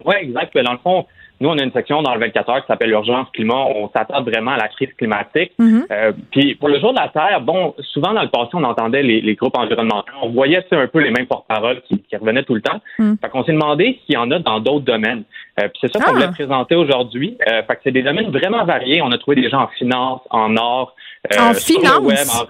Oui, 0.05 0.15
exact. 0.21 0.57
Dans 0.57 0.71
le 0.71 0.77
fond, 0.77 1.05
nous, 1.43 1.49
on 1.49 1.57
a 1.57 1.63
une 1.63 1.73
section 1.73 2.01
dans 2.01 2.13
le 2.13 2.21
24 2.21 2.49
heures 2.49 2.61
qui 2.61 2.67
s'appelle 2.67 2.91
Urgence 2.91 3.27
climat. 3.33 3.65
On 3.75 3.89
s'attarde 3.89 4.25
vraiment 4.29 4.51
à 4.51 4.57
la 4.57 4.69
crise 4.69 4.93
climatique. 4.97 5.51
Mhm. 5.59 5.85
Euh, 5.91 6.13
puis 6.31 6.55
pour 6.55 6.69
le 6.69 6.79
jour 6.79 6.93
de 6.93 6.99
la 6.99 7.09
Terre, 7.09 7.41
bon, 7.41 7.75
souvent 7.91 8.13
dans 8.13 8.21
le 8.21 8.29
passé, 8.29 8.51
on 8.53 8.63
entendait 8.63 9.03
les, 9.03 9.35
groupes 9.35 9.57
environnementaux. 9.57 10.13
On 10.21 10.29
voyait 10.29 10.65
un 10.71 10.87
peu 10.87 10.99
les 10.99 11.11
mêmes 11.11 11.25
porte-paroles 11.25 11.81
qui, 11.81 12.01
revenaient 12.15 12.43
tout 12.43 12.55
le 12.55 12.61
temps. 12.61 12.79
Mhm. 12.97 13.17
Fait 13.21 13.29
qu'on 13.29 13.43
s'est 13.43 13.51
demandé 13.51 13.99
s'il 14.05 14.15
y 14.15 14.17
en 14.17 14.31
a 14.31 14.39
dans 14.39 14.61
d'autres 14.61 14.85
domaines. 14.85 15.23
Euh, 15.59 15.67
puis 15.67 15.79
c'est 15.81 15.91
ça 15.91 15.99
qu'on 15.99 16.11
ah. 16.11 16.13
voulait 16.13 16.31
présenter 16.31 16.75
aujourd'hui. 16.75 17.37
Euh, 17.49 17.61
fait 17.63 17.75
que 17.75 17.81
c'est 17.83 17.91
des 17.91 18.03
domaines 18.03 18.31
vraiment 18.31 18.63
variés. 18.63 19.01
On 19.01 19.11
a 19.11 19.17
trouvé 19.17 19.35
des 19.35 19.49
gens 19.49 19.63
en 19.63 19.67
finance, 19.67 20.21
en 20.29 20.55
or, 20.55 20.95
en 21.37 21.53
finance. 21.53 22.39
En 22.39 22.45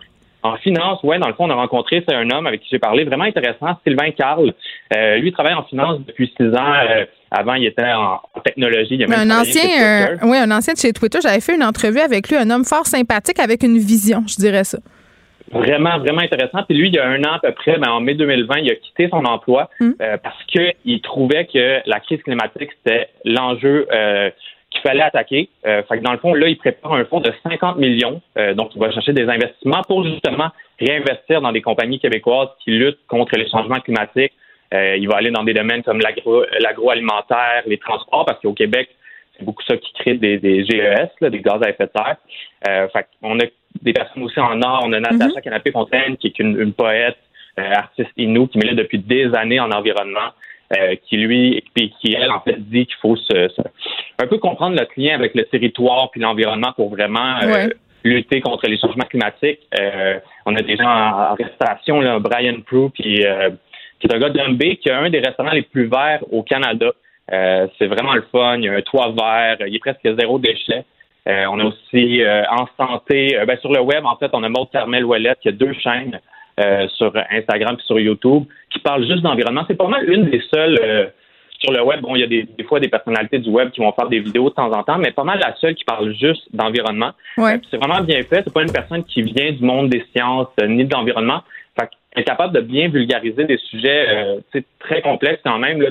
finance, 0.58 1.02
ouais, 1.04 1.20
dans 1.20 1.28
le 1.28 1.34
fond, 1.34 1.46
on 1.46 1.50
a 1.50 1.56
rencontré, 1.56 2.04
c'est 2.08 2.16
un 2.16 2.30
homme 2.30 2.48
avec 2.48 2.62
qui 2.62 2.68
j'ai 2.72 2.80
parlé, 2.80 3.04
vraiment 3.06 3.24
intéressant, 3.24 3.78
Sylvain 3.86 4.12
Carl. 4.12 4.54
Euh, 4.96 5.18
lui, 5.18 5.30
il 5.30 5.32
travaille 5.32 5.54
en 5.54 5.64
finance 5.64 6.00
depuis 6.06 6.34
six 6.38 6.48
ans. 6.50 6.74
Euh, 6.74 7.06
avant, 7.32 7.54
il 7.56 7.66
était 7.66 7.92
en, 7.94 8.20
technologie. 8.44 8.96
Il 8.96 9.14
un 9.14 9.32
ancien, 9.32 9.64
euh, 9.82 10.18
oui, 10.24 10.38
un 10.38 10.52
ancien 10.52 10.74
de 10.74 10.80
chez 10.80 10.94
Twitter. 10.94 11.20
J'avais 11.22 11.40
fait 11.40 11.56
une 11.56 11.64
entrevue 11.64 12.00
avec 12.00 12.30
lui, 12.30 12.36
un 12.36 12.50
homme 12.50 12.66
fort 12.66 12.86
sympathique 12.86 13.40
avec 13.40 13.64
une 13.64 13.78
vision, 13.78 14.24
je 14.28 14.36
dirais 14.36 14.64
ça. 14.64 14.80
Vraiment, 15.52 16.00
vraiment 16.00 16.22
intéressant. 16.22 16.64
Puis 16.68 16.78
lui, 16.78 16.88
il 16.90 16.96
y 16.96 17.00
a 17.00 17.08
un 17.08 17.22
an 17.24 17.36
à 17.36 17.40
peu 17.40 17.52
près, 17.54 17.78
ben, 17.78 17.90
en 17.90 18.02
mai 18.02 18.16
2020, 18.16 18.58
il 18.60 18.72
a 18.72 18.76
quitté 18.76 19.08
son 19.10 19.24
emploi 19.26 19.70
mm. 19.80 19.92
parce 20.24 20.44
qu'il 20.48 21.02
trouvait 21.02 21.46
que 21.46 21.80
la 21.86 22.00
crise 22.00 22.22
climatique, 22.24 22.70
c'était 22.84 23.10
l'enjeu 23.24 23.88
qu'il 24.74 24.82
fallait 24.82 25.04
attaquer. 25.04 25.50
Euh, 25.66 25.84
fait 25.84 26.00
que 26.00 26.04
dans 26.04 26.12
le 26.12 26.18
fond, 26.18 26.34
là, 26.34 26.48
il 26.48 26.58
prépare 26.58 26.94
un 26.94 27.06
fonds 27.06 27.22
de 27.22 27.32
50 27.44 27.78
millions. 27.78 28.22
Euh, 28.38 28.54
donc, 28.54 28.72
il 28.76 28.80
va 28.80 28.92
chercher 28.92 29.14
des 29.14 29.28
investissements 29.30 29.82
pour 29.88 30.04
justement 30.04 30.50
réinvestir 30.80 31.42
dans 31.42 31.52
des 31.52 31.62
compagnies 31.62 32.00
québécoises 32.00 32.50
qui 32.64 32.72
luttent 32.72 33.06
contre 33.08 33.38
les 33.38 33.48
changements 33.50 33.80
climatiques. 33.80 34.34
Euh, 34.74 34.98
il 34.98 35.08
va 35.08 35.18
aller 35.18 35.32
dans 35.32 35.44
des 35.44 35.54
domaines 35.54 35.84
comme 35.84 36.00
l'agroalimentaire, 36.00 37.64
les 37.68 37.78
transports, 37.78 38.26
parce 38.26 38.42
qu'au 38.42 38.54
Québec, 38.54 38.90
c'est 39.38 39.46
beaucoup 39.46 39.64
ça 39.64 39.78
qui 39.78 39.94
crée 39.94 40.16
des, 40.16 40.40
GES, 40.40 41.30
des 41.30 41.40
gaz 41.40 41.62
à 41.62 41.70
effet 41.70 41.86
de 41.86 41.92
serre. 41.96 42.18
Euh, 42.68 42.88
fait 42.90 43.08
on 43.22 43.40
a 43.40 43.44
des 43.82 43.94
personnes 43.94 44.24
aussi 44.24 44.40
en 44.40 44.62
or. 44.62 44.84
On 44.86 44.94
a 44.94 45.00
Natacha 45.00 45.40
mm 45.40 45.42
Canapé-Fontaine, 45.42 46.18
qui 46.18 46.28
est 46.28 46.40
une, 46.40 46.74
poète, 46.74 47.18
artiste 47.58 48.12
inou, 48.18 48.48
qui 48.48 48.58
met 48.58 48.74
depuis 48.74 49.00
des 49.00 49.34
années 49.36 49.60
en 49.60 49.72
environnement. 49.72 50.32
Euh, 50.80 50.96
qui 51.08 51.18
lui, 51.18 51.64
qui 51.76 52.14
elle, 52.14 52.32
en 52.32 52.40
fait, 52.40 52.58
dit 52.58 52.86
qu'il 52.86 52.96
faut 53.02 53.16
se, 53.16 53.50
un 54.22 54.28
peu 54.28 54.38
comprendre 54.38 54.76
notre 54.76 54.94
lien 54.98 55.14
avec 55.14 55.36
le 55.36 55.44
territoire 55.44 56.10
puis 56.10 56.22
l'environnement 56.22 56.72
pour 56.76 56.90
vraiment 56.90 57.38
euh, 57.44 57.68
lutter 58.04 58.42
contre 58.42 58.68
les 58.68 58.78
changements 58.78 59.06
climatiques. 59.06 59.60
Euh, 59.80 60.20
on 60.46 60.56
a 60.56 60.62
des 60.62 60.78
gens 60.78 60.90
en, 60.90 61.36
restauration, 61.36 62.00
là, 62.00 62.20
Brian 62.20 62.62
Prue, 62.66 62.92
qui, 62.92 63.24
qui 64.00 64.08
est 64.08 64.14
un 64.14 64.20
gars 64.20 64.30
d'Humbé, 64.30 64.78
qui 64.78 64.90
a 64.90 65.00
un 65.00 65.10
des 65.10 65.20
restaurants 65.20 65.52
les 65.52 65.64
plus 65.64 65.88
verts 65.88 66.24
au 66.32 66.44
Canada. 66.44 66.92
c'est 67.30 67.88
vraiment 67.88 68.14
le 68.14 68.26
fun. 68.32 68.58
Il 68.58 68.64
y 68.64 68.70
a 68.70 68.74
un 68.74 68.82
toit 68.82 69.12
vert. 69.12 69.58
Il 69.68 69.76
est 69.76 69.80
presque 69.80 70.08
zéro 70.18 70.40
déchet. 70.40 70.86
on 71.28 71.60
a 71.60 71.66
aussi 71.66 72.24
en 72.50 72.68
santé, 72.78 73.38
ben, 73.46 73.58
sur 73.60 73.72
le 73.72 73.82
web, 73.82 74.06
en 74.06 74.16
fait, 74.16 74.30
on 74.34 74.44
a 74.44 74.50
Maud 74.50 74.70
Carmel 74.72 75.06
Ouellette 75.06 75.40
qui 75.42 75.50
a 75.50 75.52
deux 75.52 75.74
chaînes. 75.74 76.20
Sur 76.98 77.14
Instagram 77.32 77.78
et 77.80 77.84
sur 77.84 78.00
YouTube 78.00 78.44
qui 78.74 78.80
parle 78.80 79.06
juste 79.06 79.22
d'environnement. 79.22 79.64
C'est 79.68 79.78
pas 79.78 79.88
mal 79.88 80.10
une 80.10 80.26
des 80.30 80.42
seules 80.54 80.80
euh, 80.84 81.06
sur 81.60 81.72
le 81.72 81.82
web, 81.82 82.02
bon, 82.02 82.16
il 82.16 82.20
y 82.20 82.24
a 82.24 82.28
des, 82.28 82.64
fois 82.66 82.80
des 82.82 82.90
personnalités 82.90 83.40
du 83.40 83.50
web 83.50 83.72
qui 83.72 83.80
vont 83.80 83.94
faire 83.94 84.10
des 84.10 84.20
vidéos 84.20 84.50
de 84.50 84.54
temps 84.54 84.72
en 84.72 84.84
temps, 84.84 84.98
mais 84.98 85.12
pas 85.12 85.24
mal 85.24 85.40
la 85.40 85.56
seule 85.56 85.76
qui 85.76 85.86
parle 85.86 86.14
juste 86.14 86.44
d'environnement. 86.54 87.12
Ouais. 87.38 87.60
c'est 87.72 87.78
vraiment 87.78 88.04
bien 88.04 88.22
fait. 88.24 88.44
C'est 88.44 88.54
pas 88.54 88.64
une 88.64 88.72
personne 88.72 89.04
qui 89.06 89.22
vient 89.22 89.52
du 89.52 89.64
monde 89.64 89.90
des 89.90 90.04
sciences 90.14 90.50
ni 90.68 90.84
de 90.84 90.94
l'environnement. 90.94 91.42
Fait 91.80 91.90
est 92.16 92.24
capable 92.26 92.54
de 92.54 92.62
bien 92.62 92.90
vulgariser 92.90 93.46
des 93.46 93.58
sujets 93.58 94.06
euh, 94.10 94.62
très 94.80 95.02
complexes 95.02 95.42
quand 95.44 95.58
même. 95.58 95.82
Là, 95.82 95.90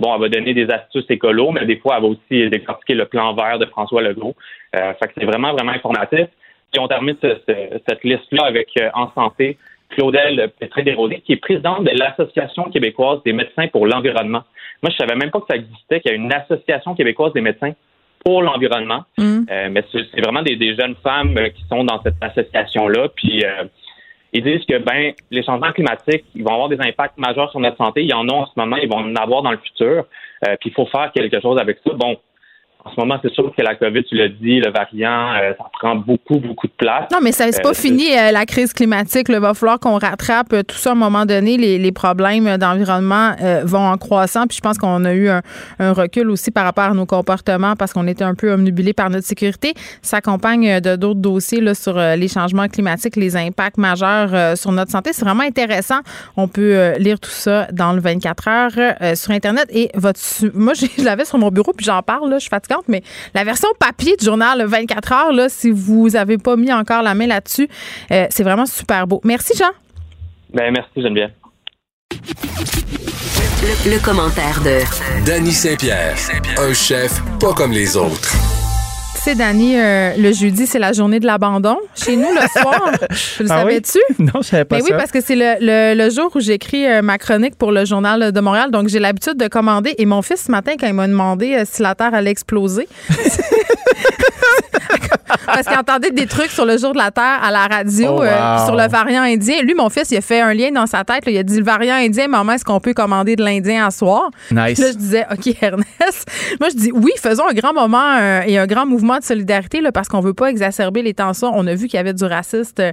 bon, 0.00 0.14
elle 0.14 0.20
va 0.20 0.28
donner 0.28 0.54
des 0.54 0.68
astuces 0.68 1.04
écolo, 1.08 1.52
mais 1.52 1.66
des 1.66 1.76
fois, 1.76 1.96
elle 1.96 2.02
va 2.02 2.08
aussi 2.08 2.50
décortiquer 2.50 2.94
le 2.94 3.04
plan 3.04 3.32
vert 3.34 3.58
de 3.58 3.66
François 3.66 4.02
Legault. 4.02 4.34
Euh, 4.74 4.92
fait 4.94 5.08
que 5.08 5.12
c'est 5.18 5.26
vraiment, 5.26 5.52
vraiment 5.52 5.72
informatif. 5.72 6.26
Et 6.74 6.80
on 6.80 6.88
termine 6.88 7.16
cette 7.20 8.02
liste-là 8.02 8.44
avec 8.44 8.68
euh, 8.80 8.88
En 8.94 9.12
Santé, 9.12 9.58
Claudel 9.92 10.50
Pétré-Desrosiers, 10.58 11.20
qui 11.20 11.32
est 11.32 11.36
présidente 11.36 11.84
de 11.84 11.90
l'Association 11.90 12.64
québécoise 12.64 13.20
des 13.24 13.32
médecins 13.32 13.68
pour 13.68 13.86
l'environnement. 13.86 14.42
Moi, 14.82 14.90
je 14.90 14.96
savais 14.96 15.14
même 15.14 15.30
pas 15.30 15.40
que 15.40 15.46
ça 15.50 15.56
existait, 15.56 16.00
qu'il 16.00 16.10
y 16.10 16.14
a 16.14 16.16
une 16.16 16.32
Association 16.32 16.94
québécoise 16.94 17.32
des 17.32 17.40
médecins 17.40 17.72
pour 18.24 18.42
l'environnement. 18.42 19.04
Mm. 19.18 19.40
Euh, 19.50 19.68
mais 19.70 19.84
c'est 19.92 20.20
vraiment 20.20 20.42
des, 20.42 20.76
jeunes 20.76 20.96
femmes 21.02 21.36
euh, 21.36 21.48
qui 21.50 21.62
sont 21.68 21.84
dans 21.84 22.02
cette 22.02 22.16
association-là. 22.20 23.08
Puis 23.14 23.44
ils 24.32 24.42
disent 24.42 24.64
que 24.64 24.78
ben 24.78 25.12
les 25.30 25.42
changements 25.42 25.72
climatiques, 25.72 26.24
ils 26.34 26.42
vont 26.42 26.54
avoir 26.54 26.68
des 26.68 26.80
impacts 26.80 27.18
majeurs 27.18 27.50
sur 27.50 27.60
notre 27.60 27.76
santé. 27.76 28.02
Il 28.02 28.08
y 28.08 28.14
en 28.14 28.28
a 28.28 28.32
en 28.32 28.46
ce 28.46 28.52
moment, 28.56 28.76
ils 28.76 28.88
vont 28.88 28.98
en 28.98 29.14
avoir 29.16 29.42
dans 29.42 29.50
le 29.50 29.58
futur. 29.58 30.06
puis 30.60 30.70
il 30.70 30.72
faut 30.72 30.86
faire 30.86 31.12
quelque 31.12 31.40
chose 31.40 31.58
avec 31.58 31.78
ça. 31.84 31.92
Bon, 31.94 32.16
en 32.84 32.90
ce 32.90 33.00
moment, 33.00 33.18
c'est 33.22 33.32
sûr 33.32 33.52
que 33.56 33.62
la 33.62 33.76
COVID, 33.76 34.02
tu 34.04 34.16
l'as 34.16 34.28
dit, 34.28 34.58
le 34.58 34.72
variant, 34.72 35.34
euh, 35.34 35.52
ça 35.56 35.64
prend 35.78 35.94
beaucoup, 35.94 36.38
beaucoup 36.38 36.66
de 36.66 36.72
place. 36.76 37.04
Non, 37.12 37.18
mais 37.22 37.30
ça 37.30 37.50
c'est 37.52 37.62
pas 37.62 37.70
euh, 37.70 37.74
fini, 37.74 38.06
euh, 38.16 38.32
la 38.32 38.44
crise 38.44 38.72
climatique. 38.72 39.26
Il 39.28 39.36
va 39.36 39.54
falloir 39.54 39.78
qu'on 39.78 39.98
rattrape 39.98 40.66
tout 40.66 40.76
ça 40.76 40.90
à 40.90 40.92
un 40.92 40.96
moment 40.96 41.24
donné. 41.24 41.56
Les, 41.56 41.92
problèmes 41.92 42.56
d'environnement 42.56 43.32
vont 43.64 43.86
en 43.86 43.98
croissant. 43.98 44.46
Puis 44.46 44.56
je 44.56 44.62
pense 44.62 44.78
qu'on 44.78 45.04
a 45.04 45.12
eu 45.12 45.28
un, 45.28 45.42
recul 45.92 46.30
aussi 46.30 46.50
par 46.50 46.64
rapport 46.64 46.84
à 46.84 46.94
nos 46.94 47.04
comportements 47.04 47.76
parce 47.76 47.92
qu'on 47.92 48.06
était 48.06 48.24
un 48.24 48.34
peu 48.34 48.50
omnubilés 48.50 48.94
par 48.94 49.10
notre 49.10 49.26
sécurité. 49.26 49.74
Ça 50.00 50.16
accompagne 50.16 50.80
de 50.80 50.96
d'autres 50.96 51.20
dossiers 51.20 51.60
là, 51.60 51.74
sur 51.74 51.98
les 51.98 52.28
changements 52.28 52.66
climatiques, 52.68 53.16
les 53.16 53.36
impacts 53.36 53.76
majeurs 53.76 54.56
sur 54.56 54.72
notre 54.72 54.90
santé. 54.90 55.12
C'est 55.12 55.24
vraiment 55.24 55.42
intéressant. 55.42 56.00
On 56.38 56.48
peut 56.48 56.94
lire 56.98 57.20
tout 57.20 57.30
ça 57.30 57.68
dans 57.72 57.92
le 57.92 58.00
24 58.00 58.48
heures 58.48 59.16
sur 59.16 59.32
Internet. 59.32 59.66
Et 59.70 59.90
votre, 59.94 60.18
moi, 60.54 60.72
je 60.98 61.04
l'avais 61.04 61.26
sur 61.26 61.38
mon 61.38 61.50
bureau, 61.50 61.74
puis 61.76 61.84
j'en 61.84 62.02
parle. 62.02 62.30
Là, 62.30 62.36
je 62.36 62.42
suis 62.42 62.50
fatiguée 62.50 62.71
mais 62.88 63.02
la 63.34 63.44
version 63.44 63.68
papier 63.78 64.16
du 64.16 64.24
journal 64.24 64.64
24 64.64 65.12
heures, 65.12 65.32
là, 65.32 65.48
si 65.48 65.70
vous 65.70 66.10
n'avez 66.10 66.38
pas 66.38 66.56
mis 66.56 66.72
encore 66.72 67.02
la 67.02 67.14
main 67.14 67.26
là-dessus, 67.26 67.68
euh, 68.10 68.26
c'est 68.30 68.42
vraiment 68.42 68.66
super 68.66 69.06
beau. 69.06 69.20
Merci, 69.24 69.56
Jean. 69.56 69.70
Ben, 70.52 70.72
merci, 70.72 71.02
Geneviève. 71.02 71.32
Le, 73.62 73.90
le 73.94 74.04
commentaire 74.04 74.60
de 74.62 74.80
Danny 75.24 75.52
Saint-Pierre, 75.52 76.16
un 76.58 76.74
chef 76.74 77.20
pas 77.40 77.52
comme 77.54 77.72
les 77.72 77.96
autres 77.96 78.36
sais, 79.22 79.34
Dani, 79.36 79.74
euh, 79.76 80.14
le 80.16 80.32
jeudi, 80.32 80.66
c'est 80.66 80.80
la 80.80 80.92
journée 80.92 81.20
de 81.20 81.26
l'abandon 81.26 81.76
chez 81.94 82.16
nous 82.16 82.28
le 82.28 82.60
soir. 82.60 82.90
Tu 83.36 83.44
le 83.44 83.52
ah 83.52 83.60
savais-tu? 83.60 83.98
Non, 84.18 84.32
je 84.36 84.48
savais 84.48 84.64
pas 84.64 84.76
Mais 84.76 84.82
ça. 84.82 84.88
oui, 84.90 84.94
parce 84.96 85.10
que 85.10 85.20
c'est 85.20 85.36
le, 85.36 85.94
le, 85.94 86.10
jour 86.10 86.30
où 86.34 86.40
j'écris 86.40 86.86
euh, 86.86 87.02
ma 87.02 87.18
chronique 87.18 87.56
pour 87.56 87.70
le 87.72 87.84
Journal 87.84 88.32
de 88.32 88.40
Montréal. 88.40 88.70
Donc, 88.70 88.88
j'ai 88.88 88.98
l'habitude 88.98 89.36
de 89.36 89.48
commander. 89.48 89.94
Et 89.98 90.06
mon 90.06 90.22
fils, 90.22 90.44
ce 90.46 90.50
matin, 90.50 90.72
quand 90.78 90.86
il 90.86 90.94
m'a 90.94 91.06
demandé 91.06 91.54
euh, 91.54 91.64
si 91.70 91.82
la 91.82 91.94
Terre 91.94 92.14
allait 92.14 92.30
exploser, 92.30 92.88
parce 95.46 95.66
qu'il 95.66 95.78
entendait 95.78 96.10
des 96.10 96.26
trucs 96.26 96.50
sur 96.50 96.64
le 96.64 96.78
jour 96.78 96.92
de 96.92 96.98
la 96.98 97.10
Terre 97.10 97.40
à 97.42 97.50
la 97.50 97.66
radio, 97.66 98.20
oh, 98.20 98.64
sur 98.64 98.76
le 98.76 98.88
variant 98.88 99.22
indien. 99.22 99.62
Lui, 99.62 99.74
mon 99.74 99.88
fils, 99.88 100.10
il 100.10 100.16
a 100.16 100.20
fait 100.20 100.40
un 100.40 100.54
lien 100.54 100.70
dans 100.70 100.86
sa 100.86 101.04
tête. 101.04 101.24
il 101.26 101.36
a 101.38 101.42
dit 101.42 101.58
le 101.58 101.64
variant 101.64 101.96
indien, 101.96 102.28
maman, 102.28 102.52
est-ce 102.52 102.64
qu'on 102.64 102.80
peut 102.80 102.94
commander 102.94 103.36
de 103.36 103.44
l'indien 103.44 103.86
à 103.86 103.90
soir? 103.90 104.30
Nice. 104.50 104.78
là, 104.78 104.86
je 104.92 104.96
disais, 104.96 105.26
OK, 105.30 105.54
Ernest. 105.62 106.28
Moi, 106.60 106.70
je 106.70 106.76
dis 106.76 106.90
oui, 106.92 107.12
faisons 107.20 107.44
un 107.48 107.54
grand 107.54 107.72
moment 107.72 108.18
et 108.46 108.58
un 108.58 108.66
grand 108.66 108.86
mouvement 108.86 109.11
de 109.18 109.24
solidarité 109.24 109.80
là, 109.80 109.92
parce 109.92 110.08
qu'on 110.08 110.20
veut 110.20 110.34
pas 110.34 110.48
exacerber 110.50 111.02
les 111.02 111.14
tensions. 111.14 111.50
On 111.54 111.66
a 111.66 111.74
vu 111.74 111.86
qu'il 111.88 111.96
y 111.96 112.00
avait 112.00 112.14
du 112.14 112.24
racisme, 112.24 112.74
euh, 112.80 112.92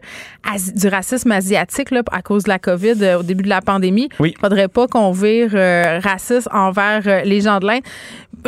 du 0.75 0.87
racisme 0.87 1.31
asiatique 1.31 1.91
là, 1.91 2.01
à 2.11 2.21
cause 2.21 2.43
de 2.43 2.49
la 2.49 2.59
COVID 2.59 2.95
euh, 3.01 3.19
au 3.19 3.23
début 3.23 3.43
de 3.43 3.49
la 3.49 3.61
pandémie. 3.61 4.09
Oui. 4.19 4.33
Faudrait 4.39 4.67
pas 4.67 4.87
qu'on 4.87 5.11
vire 5.11 5.51
euh, 5.53 5.99
raciste 6.03 6.47
envers 6.51 7.23
les 7.25 7.41
gens 7.41 7.59
de 7.59 7.67
l'Inde. 7.67 7.81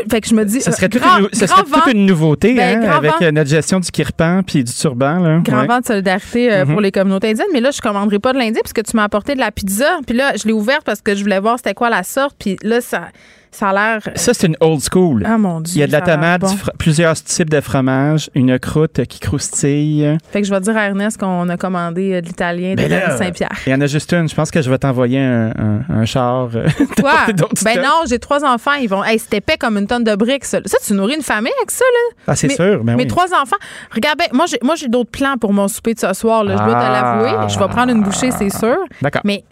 Fait 0.10 0.22
que 0.22 0.28
je 0.30 0.36
me 0.36 0.46
dis, 0.46 0.62
ça 0.62 0.72
serait, 0.72 0.88
toute, 0.88 1.02
grand, 1.02 1.18
une, 1.20 1.30
serait 1.34 1.64
toute 1.64 1.94
une 1.94 2.06
nouveauté 2.06 2.54
ben, 2.54 2.82
hein, 2.84 2.92
avec 2.92 3.34
notre 3.34 3.50
gestion 3.50 3.80
du 3.80 3.92
kirpan 3.92 4.42
puis 4.46 4.64
du 4.64 4.72
turban. 4.72 5.20
Là. 5.20 5.40
Grand 5.44 5.66
vent 5.66 5.80
de 5.80 5.86
solidarité 5.86 6.62
pour 6.66 6.76
Mhm. 6.76 6.82
les 6.82 6.92
communautés 6.92 7.30
indiennes. 7.32 7.48
Mais 7.52 7.60
là, 7.60 7.72
je 7.72 7.82
commanderai 7.82 8.20
pas 8.20 8.32
de 8.32 8.38
l'Indien 8.38 8.62
parce 8.64 8.74
que 8.74 8.82
tu 8.82 8.96
m'as 8.96 9.04
apporté 9.04 9.34
de 9.36 9.40
la 9.40 9.52
pizza. 9.52 10.00
Puis 10.08 10.16
là, 10.16 10.34
je 10.38 10.48
l'ai 10.48 10.54
ouverte 10.54 10.84
parce 10.86 11.02
que 11.02 11.14
je 11.16 11.22
voulais 11.24 11.40
voir 11.40 11.58
c'était 11.58 11.74
quoi 11.74 11.90
la 11.90 12.04
sorte. 12.04 12.36
Puis 12.40 12.58
là, 12.64 12.80
ça, 12.80 13.10
ça 13.52 13.70
a 13.70 13.74
l'air. 13.74 14.02
Ça, 14.16 14.34
c'est 14.34 14.48
une 14.48 14.56
old 14.62 14.80
school. 14.82 15.24
Ah 15.28 15.38
mon 15.38 15.60
Dieu. 15.62 15.76
Il 15.76 15.80
y 15.80 15.84
a 15.84 15.88
de 15.88 15.92
la 15.92 16.02
tomate, 16.02 16.42
bon. 16.42 16.48
plusieurs 16.80 17.16
types 17.16 17.50
de 17.50 17.60
fromage, 17.62 18.30
une 18.34 18.58
croûte 18.60 19.06
qui 19.06 19.20
croustille. 19.20 20.18
Fait 20.32 20.42
que 20.42 20.48
je 20.48 20.54
vais 20.54 20.60
dire 20.62 20.78
à 20.78 20.86
Ernest 20.88 21.20
qu'on 21.20 21.50
a 21.50 21.58
commandé 21.58 22.14
euh, 22.14 22.22
de 22.22 22.28
l'italien 22.28 22.72
de 22.76 22.88
Ben 22.88 23.18
Saint-Pierre. 23.18 23.50
Il 23.68 23.72
y 23.72 23.76
en 23.76 23.82
a 23.82 23.88
juste 23.88 24.12
une. 24.14 24.30
Je 24.30 24.36
pense 24.36 24.52
que 24.52 24.62
je 24.62 24.70
vais 24.70 24.78
t'envoyer 24.78 25.20
un, 25.20 25.50
un- 25.50 25.82
un 25.90 26.06
char. 26.06 26.50
euh, 26.56 26.68
Quoi? 27.00 27.14
Ben 27.64 27.82
non, 27.82 28.04
j'ai 28.10 28.20
trois 28.20 28.44
enfants. 28.46 28.74
Ils 28.82 28.88
vont. 28.88 29.04
Hey, 29.04 29.20
c'est 29.20 29.34
épais 29.38 29.58
comme 29.58 29.78
une 29.78 29.88
tonne 29.88 30.04
de 30.04 30.16
briques, 30.16 30.46
ça. 30.46 30.60
Ça, 30.66 30.78
tu 30.86 30.94
nourris 30.94 31.16
une 31.16 31.22
famille 31.22 31.52
avec 31.60 31.72
ça, 31.72 31.84
là? 31.86 32.24
Ah, 32.28 32.36
c'est 32.36 32.50
sûr, 32.50 32.84
ben 32.84 32.96
Mes 32.96 33.04
oui. 33.04 33.08
trois 33.08 33.28
enfants. 33.34 33.58
Regarde, 33.94 34.18
ben, 34.18 34.28
moi, 34.34 34.46
j'ai, 34.48 34.60
moi, 34.64 34.76
j'ai 34.76 34.88
d'autres 34.88 35.12
plans 35.12 35.38
pour 35.38 35.52
mon 35.54 35.68
souper 35.68 35.94
de 35.94 36.00
ce 36.00 36.14
soir, 36.14 36.44
là. 36.44 36.54
Je 36.58 36.64
dois 36.64 36.74
te 36.74 36.80
Ah. 36.80 37.22
l'avouer. 37.24 37.50
Je 37.54 37.60
vais 37.60 37.68
prendre 37.68 37.92
une 37.92 38.02
bouchée, 38.02 38.32
c'est 38.32 38.50
sûr. 38.50 38.78
D'accord. 39.02 39.22
Mais 39.26 39.44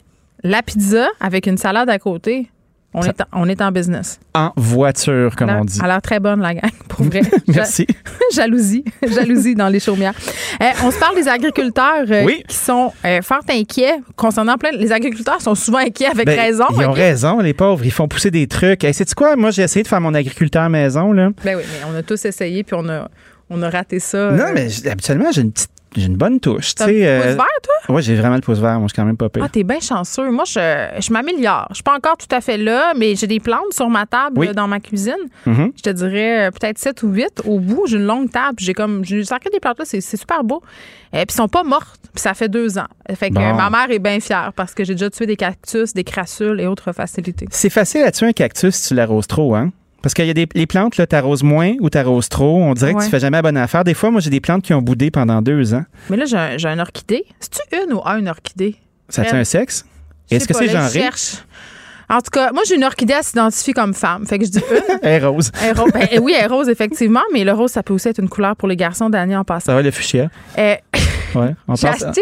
la 0.44 0.62
pizza 0.62 1.08
avec 1.20 1.48
une 1.48 1.58
salade 1.58 1.90
à 1.90 2.00
côté, 2.00 2.50
on, 2.94 3.02
Ça- 3.04 3.10
est, 3.10 3.22
en, 3.22 3.26
on 3.34 3.48
est 3.50 3.62
en 3.62 3.72
business. 3.72 4.20
En 4.34 4.52
voiture, 4.56 5.36
comme 5.36 5.50
on 5.50 5.64
dit. 5.66 5.78
Elle 5.80 5.86
a 5.86 5.94
l'air 5.94 6.02
très 6.02 6.20
bonne, 6.20 6.42
la 6.42 6.54
gang, 6.56 6.72
pour 6.88 7.06
vrai. 7.06 7.22
Merci. 7.48 7.86
Ja- 7.90 7.96
Jalousie. 8.44 8.84
Jalousie 9.08 9.56
dans 9.56 9.68
les 9.70 9.80
chaumières. 9.80 10.14
Euh, 10.62 10.66
on 10.84 10.92
se 10.92 11.00
parle 11.00 11.16
des 11.16 11.28
agriculteurs 11.28 12.06
euh, 12.10 12.24
Oui. 12.26 12.44
qui 12.48 12.56
sont 12.56 12.92
euh, 13.06 13.22
fort 13.22 13.42
inquiets 13.50 14.00
concernant 14.16 14.58
plein. 14.58 14.72
Les 14.72 14.92
agriculteurs 14.92 15.42
sont 15.42 15.56
souvent 15.56 15.80
inquiets 15.80 16.08
avec 16.08 16.26
Ben, 16.26 16.40
raison. 16.40 16.66
Ils 16.72 16.86
ont 16.86 16.92
raison, 16.92 17.40
les 17.40 17.54
pauvres. 17.54 17.86
Ils 17.86 17.92
font 17.92 18.08
pousser 18.08 18.32
des 18.32 18.48
trucs. 18.48 18.84
Hey, 18.84 18.94
sais-tu 18.94 19.16
quoi? 19.16 19.36
Moi, 19.36 19.52
j'ai 19.52 19.64
essayé 19.64 19.84
de 19.84 19.88
faire 19.88 20.02
mon 20.02 20.14
agriculteur 20.14 20.70
maison. 20.70 21.12
Là. 21.12 21.30
Ben 21.44 21.56
oui, 21.58 21.64
mais 21.72 21.86
on 21.92 21.96
a 21.96 22.02
tous 22.04 22.24
essayé 22.26 22.64
puis 22.64 22.76
on 22.78 22.88
a, 22.90 23.10
on 23.50 23.62
a 23.64 23.70
raté 23.70 24.00
ça. 24.00 24.32
Non, 24.32 24.46
mais 24.54 24.68
habituellement, 24.88 25.32
j'ai 25.32 25.42
une 25.42 25.52
petite. 25.52 25.70
J'ai 25.96 26.06
une 26.06 26.18
bonne 26.18 26.40
touche. 26.40 26.76
T'as 26.76 26.86
le 26.88 26.94
pouce 26.94 27.02
euh, 27.04 27.36
vert, 27.36 27.46
toi? 27.64 27.96
Ouais, 27.96 28.02
j'ai 28.02 28.16
vraiment 28.16 28.36
le 28.36 28.42
pouce 28.42 28.60
vert. 28.60 28.78
Moi, 28.80 28.88
je 28.88 28.94
suis 28.94 28.96
quand 29.02 29.06
même 29.06 29.18
pas 29.18 29.30
pire. 29.30 29.44
Ah, 29.44 29.50
t'es 29.50 29.64
bien 29.64 29.80
chanceux. 29.80 30.30
Moi, 30.30 30.44
je, 30.46 30.54
je 31.00 31.12
m'améliore. 31.12 31.66
Je 31.72 31.76
suis 31.76 31.84
pas 31.84 31.96
encore 31.96 32.16
tout 32.18 32.28
à 32.36 32.42
fait 32.42 32.58
là, 32.58 32.94
mais 32.96 33.16
j'ai 33.16 33.26
des 33.28 33.40
plantes 33.40 33.72
sur 33.74 33.90
ma 33.90 34.06
table 34.06 34.38
Oui. 34.40 34.48
euh, 34.50 34.54
dans 34.54 34.68
ma 34.68 34.80
cuisine. 34.80 35.16
Mhm. 35.46 35.72
Je 35.76 35.82
te 35.82 35.90
dirais 35.90 36.48
euh, 36.48 36.52
peut-être 36.52 36.78
7 36.78 37.02
ou 37.04 37.10
8 37.10 37.42
au 37.46 37.60
bout. 37.60 37.86
J'ai 37.88 37.98
une 37.98 38.06
longue 38.06 38.30
table. 38.32 38.58
J'ai 38.60 38.74
comme. 38.74 39.04
J'ai 39.04 39.24
sacré 39.24 39.50
des 39.52 39.60
plantes 39.60 39.80
là, 39.80 39.86
c'est 39.86 40.02
super 40.02 40.44
beau. 40.44 40.62
Et 41.12 41.26
puis, 41.26 41.28
ils 41.30 41.32
sont 41.34 41.48
pas 41.48 41.64
mortes. 41.64 42.00
Puis, 42.14 42.22
ça 42.22 42.34
fait 42.36 42.50
deux 42.50 42.78
ans. 42.78 42.88
Fait 43.16 43.30
que 43.30 43.36
Bon. 43.36 43.42
euh, 43.42 43.54
ma 43.54 43.70
mère 43.70 43.90
est 43.90 44.00
bien 44.00 44.20
fière 44.20 44.52
parce 44.56 44.74
que 44.76 44.84
j'ai 44.84 44.94
déjà 44.94 45.10
tué 45.10 45.26
des 45.26 45.36
cactus, 45.36 45.94
des 45.94 46.04
crassules 46.04 46.60
et 46.60 46.68
autres 46.68 46.92
facilités. 46.92 47.48
C'est 47.50 47.70
facile 47.72 48.02
à 48.04 48.12
tuer 48.12 48.28
un 48.28 48.32
cactus 48.34 48.76
si 48.76 48.90
tu 48.90 48.94
l'arroses 48.96 49.28
trop, 49.28 49.56
hein? 49.56 49.72
Parce 50.02 50.14
qu'il 50.14 50.26
y 50.26 50.30
a 50.30 50.34
des 50.34 50.48
les 50.54 50.66
plantes, 50.68 50.98
là, 50.98 51.06
t'arroses 51.08 51.44
moins 51.44 51.74
ou 51.82 51.90
t'arroses 51.90 52.30
trop. 52.30 52.62
On 52.64 52.74
dirait 52.74 52.94
que 52.94 53.00
Ouais. 53.00 53.06
tu 53.06 53.10
fais 53.12 53.20
jamais 53.20 53.38
la 53.38 53.42
bonne 53.42 53.58
affaire. 53.58 53.84
Des 53.84 53.94
fois, 53.94 54.12
moi, 54.12 54.22
j'ai 54.22 54.30
des 54.30 54.40
plantes 54.40 54.64
qui 54.64 54.74
ont 54.74 54.82
boudé 54.82 55.12
pendant 55.12 55.42
deux 55.42 55.74
ans. 55.74 55.84
Mais 56.10 56.18
là, 56.18 56.26
j'ai 56.26 56.38
un, 56.38 56.58
j'ai 56.58 56.68
un 56.70 56.80
orchidée. 56.80 57.26
C'est-tu 57.40 57.60
une 57.86 57.94
ou 57.94 58.02
un 58.06 58.26
orchidée? 58.28 58.76
Ça 59.10 59.24
tient 59.26 59.40
un 59.40 59.44
sexe? 59.44 59.86
Est-ce 60.32 60.48
que 60.48 60.54
c'est 60.54 60.68
là, 60.68 60.72
je 60.74 60.78
genré? 60.78 61.00
cherche. 61.06 61.38
En 62.12 62.22
tout 62.22 62.32
cas, 62.32 62.52
moi, 62.52 62.64
j'ai 62.68 62.76
une 62.76 62.84
orchidée, 62.84 63.14
elle 63.16 63.24
s'identifie 63.24 63.74
comme 63.74 63.94
femme. 63.94 64.26
Fait 64.26 64.40
que 64.40 64.46
je 64.46 64.50
dis 64.50 64.60
une. 64.72 65.00
Elle 65.04 65.22
est 65.22 65.26
rose. 65.26 65.52
Elle 65.62 65.76
ben, 65.76 66.08
oui, 66.24 66.34
elle 66.36 66.46
est 66.46 66.48
rose, 66.48 66.68
effectivement, 66.70 67.22
mais 67.34 67.44
le 67.44 67.52
rose, 67.52 67.70
ça 67.72 67.84
peut 67.84 67.94
aussi 67.94 68.08
être 68.10 68.20
une 68.20 68.30
couleur 68.30 68.56
pour 68.56 68.68
les 68.68 68.76
garçons 68.76 69.10
d'année 69.12 69.36
en 69.38 69.44
passant. 69.44 69.68
Ça 69.68 69.76
va, 69.76 69.82
le 69.84 69.92
fuchsia? 69.92 70.28
Euh, 70.58 70.76
Ouais. 71.36 71.54
On 71.68 71.76
j'ai 71.76 71.88
acheté. 71.88 72.22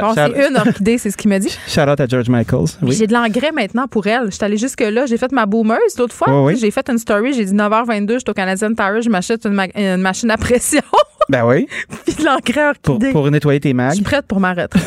Bon, 0.00 0.12
c'est 0.14 0.48
une 0.48 0.56
orchidée, 0.56 0.98
c'est 0.98 1.10
ce 1.10 1.16
qu'il 1.16 1.28
m'a 1.28 1.38
dit. 1.38 1.50
Shout 1.68 1.80
out 1.82 2.00
à 2.00 2.06
George 2.06 2.28
Michaels. 2.28 2.64
Oui. 2.82 2.94
J'ai 2.96 3.06
de 3.06 3.12
l'engrais 3.12 3.52
maintenant 3.52 3.86
pour 3.86 4.06
elle. 4.06 4.26
Je 4.26 4.30
suis 4.36 4.44
allée 4.44 4.56
jusque-là. 4.56 5.06
J'ai 5.06 5.16
fait 5.18 5.30
ma 5.32 5.46
boomeuse 5.46 5.96
l'autre 5.98 6.14
fois. 6.14 6.28
Oui, 6.30 6.54
oui. 6.54 6.58
J'ai 6.60 6.70
fait 6.70 6.88
une 6.90 6.98
story. 6.98 7.32
J'ai 7.34 7.44
dit 7.44 7.52
9h22, 7.52 8.14
je 8.14 8.18
suis 8.18 8.30
au 8.30 8.32
Canadian 8.34 8.74
Tire, 8.74 9.02
je 9.02 9.10
m'achète 9.10 9.44
une, 9.44 9.52
ma- 9.52 9.66
une 9.76 9.96
machine 10.00 10.30
à 10.30 10.36
pression. 10.36 10.80
Ben 11.28 11.44
oui. 11.44 11.66
Puis 12.06 12.14
de 12.14 12.24
l'engrais 12.24 12.68
orchidée. 12.86 13.10
pour 13.10 13.28
nettoyer 13.28 13.58
tes 13.58 13.70
Je 13.70 13.74
mags. 13.74 13.94
suis 13.94 14.04
prête 14.04 14.26
pour 14.26 14.38
ma 14.38 14.50
retraite. 14.54 14.80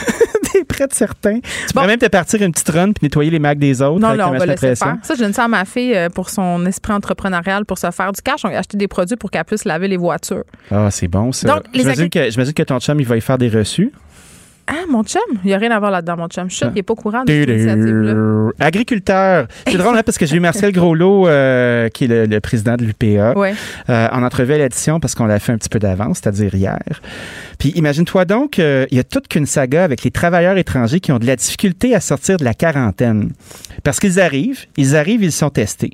T'es 0.54 0.64
prête, 0.64 0.94
certain. 0.94 1.40
Tu 1.68 1.74
pourrais 1.74 1.88
même 1.88 2.00
te 2.00 2.06
partir 2.06 2.42
une 2.42 2.54
petite 2.54 2.70
run 2.70 2.94
puis 2.94 3.04
nettoyer 3.04 3.30
les 3.30 3.40
mags 3.40 3.60
des 3.60 3.82
autres 3.82 4.00
Non, 4.00 4.16
ta 4.16 4.30
on 4.30 4.38
va 4.38 4.46
laisser 4.46 4.74
faire. 4.78 4.96
Ça, 5.04 5.16
je 5.16 5.20
donne 5.20 5.34
ça 5.34 5.44
à 5.44 5.48
ma 5.50 5.66
fille 5.66 5.94
euh, 5.94 6.08
pour 6.08 6.30
son 6.30 6.66
esprit 6.66 6.94
entrepreneurial, 6.94 7.66
pour 7.66 7.78
se 7.78 7.92
faire 7.92 8.14
du 8.14 8.22
cash. 8.22 8.46
On 8.46 8.50
a 8.50 8.58
acheté 8.60 8.78
des 8.78 8.88
produits 8.88 9.18
pour 9.18 9.32
qu'elle 9.32 9.44
puisse 9.44 9.66
laver 9.66 9.90
les 9.90 9.98
voitures. 9.98 10.46
Ah, 10.72 10.90
c'est 10.92 11.10
bon, 11.10 11.34
ça. 11.34 11.48
Donc, 11.50 11.64
J'imagine 11.74 12.10
que, 12.10 12.52
que 12.54 12.64
ton 12.64 12.80
chum, 12.80 13.00
il 13.02 13.06
va 13.06 13.18
y 13.18 13.22
faire 13.22 13.38
des 13.38 13.50
reçus. 13.50 13.92
Ah, 14.72 14.86
mon 14.88 15.04
chum? 15.04 15.22
Il 15.44 15.48
n'y 15.48 15.54
a 15.54 15.58
rien 15.58 15.72
à 15.72 15.80
voir 15.80 15.90
là-dedans, 15.90 16.16
mon 16.16 16.28
chum. 16.28 16.48
Chut, 16.48 16.68
il 16.70 16.76
n'est 16.76 16.84
pas 16.84 16.94
au 16.94 16.96
courant 16.96 17.24
de 17.24 17.32
cette 17.32 17.50
initiative-là. 17.50 18.50
Agriculteur. 18.60 19.48
C'est 19.68 19.78
drôle, 19.78 19.98
hein, 19.98 20.04
parce 20.06 20.20
que 20.20 20.28
j'ai 20.28 20.36
eu 20.38 20.40
Marcel 20.40 20.72
Groslot, 20.72 21.28
euh, 21.28 21.90
qui 21.90 22.06
est 22.06 22.28
le, 22.28 22.40
président 22.40 22.76
de 22.76 22.84
l'UPA, 22.86 23.34
Ouais. 23.36 23.56
euh, 23.90 24.08
en 24.12 24.22
entrevue 24.22 24.54
à 24.54 24.58
l'édition 24.60 25.00
parce 25.00 25.16
qu'on 25.16 25.26
l'a 25.26 25.40
fait 25.40 25.54
un 25.54 25.58
petit 25.58 25.70
peu 25.70 25.80
d'avance, 25.80 26.20
c'est-à-dire 26.22 26.54
hier. 26.54 26.80
Puis 27.58 27.70
imagine-toi 27.70 28.26
donc, 28.26 28.60
euh, 28.60 28.86
il 28.92 28.98
y 28.98 29.00
a 29.00 29.04
toute 29.04 29.28
qu'une 29.28 29.48
saga 29.48 29.84
avec 29.84 30.04
les 30.04 30.12
travailleurs 30.12 30.58
étrangers 30.58 31.00
qui 31.00 31.12
ont 31.12 31.20
de 31.20 31.26
la 31.26 31.36
difficulté 31.36 31.96
à 31.96 32.00
sortir 32.00 32.38
de 32.38 32.44
la 32.44 32.54
quarantaine. 32.54 33.32
Parce 33.84 34.00
qu'ils 34.00 34.20
arrivent, 34.20 34.66
ils 34.78 34.96
arrivent, 34.96 35.24
ils 35.24 35.32
sont 35.32 35.50
testés. 35.50 35.92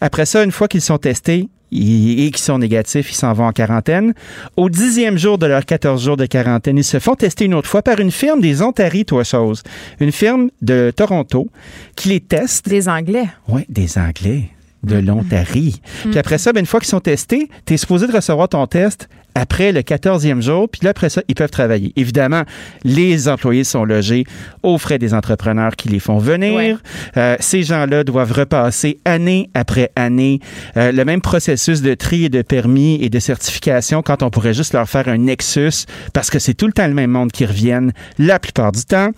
Après 0.00 0.24
ça, 0.24 0.44
une 0.44 0.52
fois 0.52 0.68
qu'ils 0.68 0.82
sont 0.82 0.98
testés, 0.98 1.48
et 1.72 2.30
qui 2.30 2.40
sont 2.40 2.58
négatifs, 2.58 3.10
ils 3.10 3.16
s'en 3.16 3.32
vont 3.32 3.46
en 3.46 3.52
quarantaine. 3.52 4.14
Au 4.56 4.68
dixième 4.68 5.18
jour 5.18 5.38
de 5.38 5.46
leurs 5.46 5.64
14 5.64 6.02
jours 6.02 6.16
de 6.16 6.26
quarantaine, 6.26 6.78
ils 6.78 6.84
se 6.84 6.98
font 6.98 7.14
tester 7.14 7.44
une 7.46 7.54
autre 7.54 7.68
fois 7.68 7.82
par 7.82 8.00
une 8.00 8.10
firme 8.10 8.40
des 8.40 8.62
Ontario, 8.62 9.04
toi 9.04 9.24
chose. 9.24 9.62
Une 10.00 10.12
firme 10.12 10.50
de 10.62 10.92
Toronto 10.94 11.48
qui 11.96 12.10
les 12.10 12.20
teste. 12.20 12.68
Des 12.68 12.88
Anglais. 12.88 13.26
Oui, 13.48 13.64
des 13.68 13.98
Anglais 13.98 14.53
de 14.84 14.96
l'Ontario. 14.96 15.72
Mm. 16.04 16.10
Puis 16.10 16.18
après 16.18 16.38
ça, 16.38 16.52
ben, 16.52 16.60
une 16.60 16.66
fois 16.66 16.80
qu'ils 16.80 16.88
sont 16.88 17.00
testés, 17.00 17.48
tu 17.66 17.74
es 17.74 17.76
supposé 17.76 18.06
de 18.06 18.12
recevoir 18.12 18.48
ton 18.48 18.66
test 18.66 19.08
après 19.34 19.72
le 19.72 19.80
14e 19.80 20.40
jour, 20.40 20.68
puis 20.68 20.80
là, 20.84 20.90
après 20.90 21.08
ça, 21.08 21.22
ils 21.28 21.34
peuvent 21.34 21.50
travailler. 21.50 21.92
Évidemment, 21.96 22.44
les 22.84 23.28
employés 23.28 23.64
sont 23.64 23.84
logés 23.84 24.24
aux 24.62 24.78
frais 24.78 24.98
des 24.98 25.12
entrepreneurs 25.12 25.74
qui 25.76 25.88
les 25.88 25.98
font 25.98 26.18
venir. 26.18 26.80
Euh, 27.16 27.36
ces 27.40 27.64
gens-là 27.64 28.04
doivent 28.04 28.32
repasser 28.32 28.98
année 29.04 29.50
après 29.54 29.90
année 29.96 30.40
euh, 30.76 30.92
le 30.92 31.04
même 31.04 31.20
processus 31.20 31.82
de 31.82 31.94
tri 31.94 32.26
et 32.26 32.28
de 32.28 32.42
permis 32.42 33.02
et 33.02 33.08
de 33.08 33.18
certification 33.18 34.02
quand 34.02 34.22
on 34.22 34.30
pourrait 34.30 34.54
juste 34.54 34.72
leur 34.72 34.88
faire 34.88 35.08
un 35.08 35.18
nexus 35.18 35.86
parce 36.12 36.30
que 36.30 36.38
c'est 36.38 36.54
tout 36.54 36.66
le 36.66 36.72
temps 36.72 36.86
le 36.86 36.94
même 36.94 37.10
monde 37.10 37.32
qui 37.32 37.44
reviennent 37.44 37.92
la 38.18 38.38
plupart 38.38 38.72
du 38.72 38.84
temps. 38.84 39.10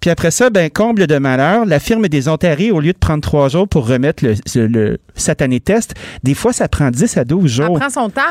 Puis 0.00 0.10
après 0.10 0.30
ça, 0.30 0.50
ben, 0.50 0.70
comble 0.70 1.06
de 1.06 1.18
malheur, 1.18 1.66
la 1.66 1.78
firme 1.78 2.08
des 2.08 2.28
Ontario, 2.28 2.76
au 2.76 2.80
lieu 2.80 2.92
de 2.92 2.98
prendre 2.98 3.20
trois 3.20 3.48
jours 3.48 3.68
pour 3.68 3.86
remettre 3.86 4.24
le, 4.24 4.66
le 4.66 4.98
satané 5.14 5.60
test, 5.60 5.94
des 6.22 6.34
fois, 6.34 6.52
ça 6.52 6.68
prend 6.68 6.90
10 6.90 7.16
à 7.16 7.24
12 7.24 7.42
Ça 7.56 7.66
jours. 7.66 7.78
prend 7.78 7.90
son 7.90 8.10
temps. 8.10 8.22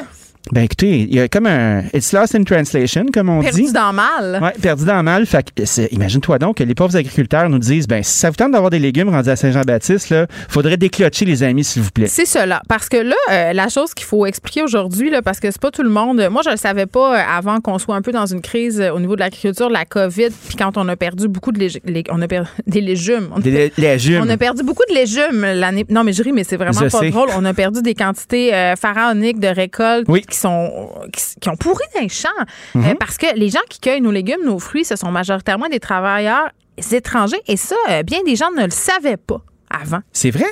Ben 0.52 0.64
écoutez, 0.64 1.00
il 1.02 1.16
y 1.16 1.20
a 1.20 1.28
comme 1.28 1.46
un 1.48 1.84
It's 1.94 2.14
lost 2.14 2.36
in 2.36 2.44
translation, 2.44 3.06
comme 3.14 3.30
on 3.30 3.42
Perdu 3.42 3.64
dit. 3.64 3.72
dans 3.74 3.90
le 3.90 3.96
mal. 3.96 4.40
Ouais, 4.42 4.54
perdu 4.62 4.86
dans 4.86 4.98
le 4.98 5.04
mal. 5.04 5.26
Fait 5.26 5.46
imagine-toi 5.92 6.40
donc 6.40 6.58
que 6.58 6.64
les 6.64 6.76
pauvres 6.76 6.96
agriculteurs 6.96 7.50
nous 7.50 7.60
disent 7.60 7.88
ben 7.88 8.04
si 8.04 8.18
ça 8.18 8.30
vous 8.30 8.36
tente 8.36 8.52
d'avoir 8.52 8.70
des 8.70 8.80
légumes 8.80 9.10
rendus 9.10 9.30
à 9.30 9.36
Saint-Jean-Baptiste, 9.36 10.10
là, 10.10 10.28
faudrait 10.50 10.78
déclocher 10.78 11.26
les 11.26 11.44
amis, 11.44 11.64
s'il 11.64 11.82
vous 11.82 11.92
plaît. 11.92 12.08
C'est 12.08 12.26
cela. 12.26 12.62
Parce 12.70 12.90
que 12.90 12.98
là, 12.98 13.16
euh, 13.32 13.54
la 13.54 13.70
chose 13.70 13.94
qu'il 13.94 14.06
faut 14.06 14.26
expliquer 14.26 14.64
aujourd'hui, 14.64 15.10
là, 15.10 15.22
parce 15.22 15.40
que 15.40 15.50
c'est 15.52 15.62
pas 15.62 15.72
tout 15.72 15.84
le 15.84 15.90
monde. 15.90 16.28
Moi, 16.32 16.42
je 16.46 16.52
le 16.52 16.58
savais 16.58 16.86
pas 16.86 17.18
euh, 17.18 17.24
avant 17.38 17.60
qu'on 17.62 17.78
soit 17.78 17.96
un 17.96 18.02
peu 18.02 18.12
dans 18.12 18.26
une 18.26 18.42
crise 18.42 18.80
euh, 18.82 18.92
au 18.92 19.00
niveau 19.00 19.16
de 19.16 19.22
l'agriculture, 19.22 19.70
la 19.70 19.86
COVID, 19.86 20.30
puis 20.48 20.56
quand 20.58 20.78
on 20.78 20.88
a 20.88 20.96
perdu 20.96 21.28
beaucoup 21.28 21.52
de 21.52 21.60
lég- 21.60 21.82
lég- 21.86 22.08
on 22.12 22.22
a 22.22 22.28
perdu 22.28 22.50
des 22.68 22.82
légumes. 22.82 23.30
On 23.34 23.38
a 23.38 23.42
Des 23.42 23.72
légumes. 23.78 24.22
On 24.24 24.30
a 24.30 24.38
perdu 24.38 24.64
beaucoup 24.64 24.84
de 24.90 24.94
légumes 24.96 25.42
l'année. 25.60 25.86
Non, 25.90 26.04
mais 26.04 26.14
je 26.14 26.24
ris, 26.24 26.32
mais 26.32 26.44
c'est 26.44 26.58
vraiment 26.58 26.80
Je 26.82 26.90
pas 26.90 27.00
sais. 27.00 27.10
drôle. 27.10 27.30
On 27.38 27.46
a 27.46 27.54
perdu 27.54 27.82
des 27.82 27.94
quantités 27.96 28.54
euh, 28.54 28.76
pharaoniques 28.76 29.40
de 29.40 29.48
récoltes 29.48 30.08
qui 30.30 30.37
sont 30.38 30.92
qui, 31.14 31.24
qui 31.40 31.50
ont 31.50 31.56
pourri 31.56 31.84
dans 31.96 32.02
les 32.02 32.10
champs. 32.10 32.30
Mhm. 32.76 32.86
Euh, 32.86 32.96
parce 33.00 33.18
que 33.18 33.28
les 33.36 33.50
gens 33.50 33.60
qui 33.70 33.80
cueillent 33.80 34.02
nos 34.02 34.12
légumes, 34.12 34.44
nos 34.46 34.60
fruits, 34.60 34.86
ce 34.86 34.96
sont 34.96 35.12
majoritairement 35.12 35.68
des 35.70 35.80
travailleurs 35.80 36.50
étrangers. 36.92 37.42
Et 37.48 37.58
ça, 37.58 37.76
euh, 37.90 38.04
bien 38.04 38.24
des 38.24 38.36
gens 38.36 38.52
ne 38.52 38.66
le 38.66 38.72
savaient 38.72 39.18
pas 39.18 39.42
avant. 39.70 40.00
C'est 40.14 40.32
vrai? 40.32 40.46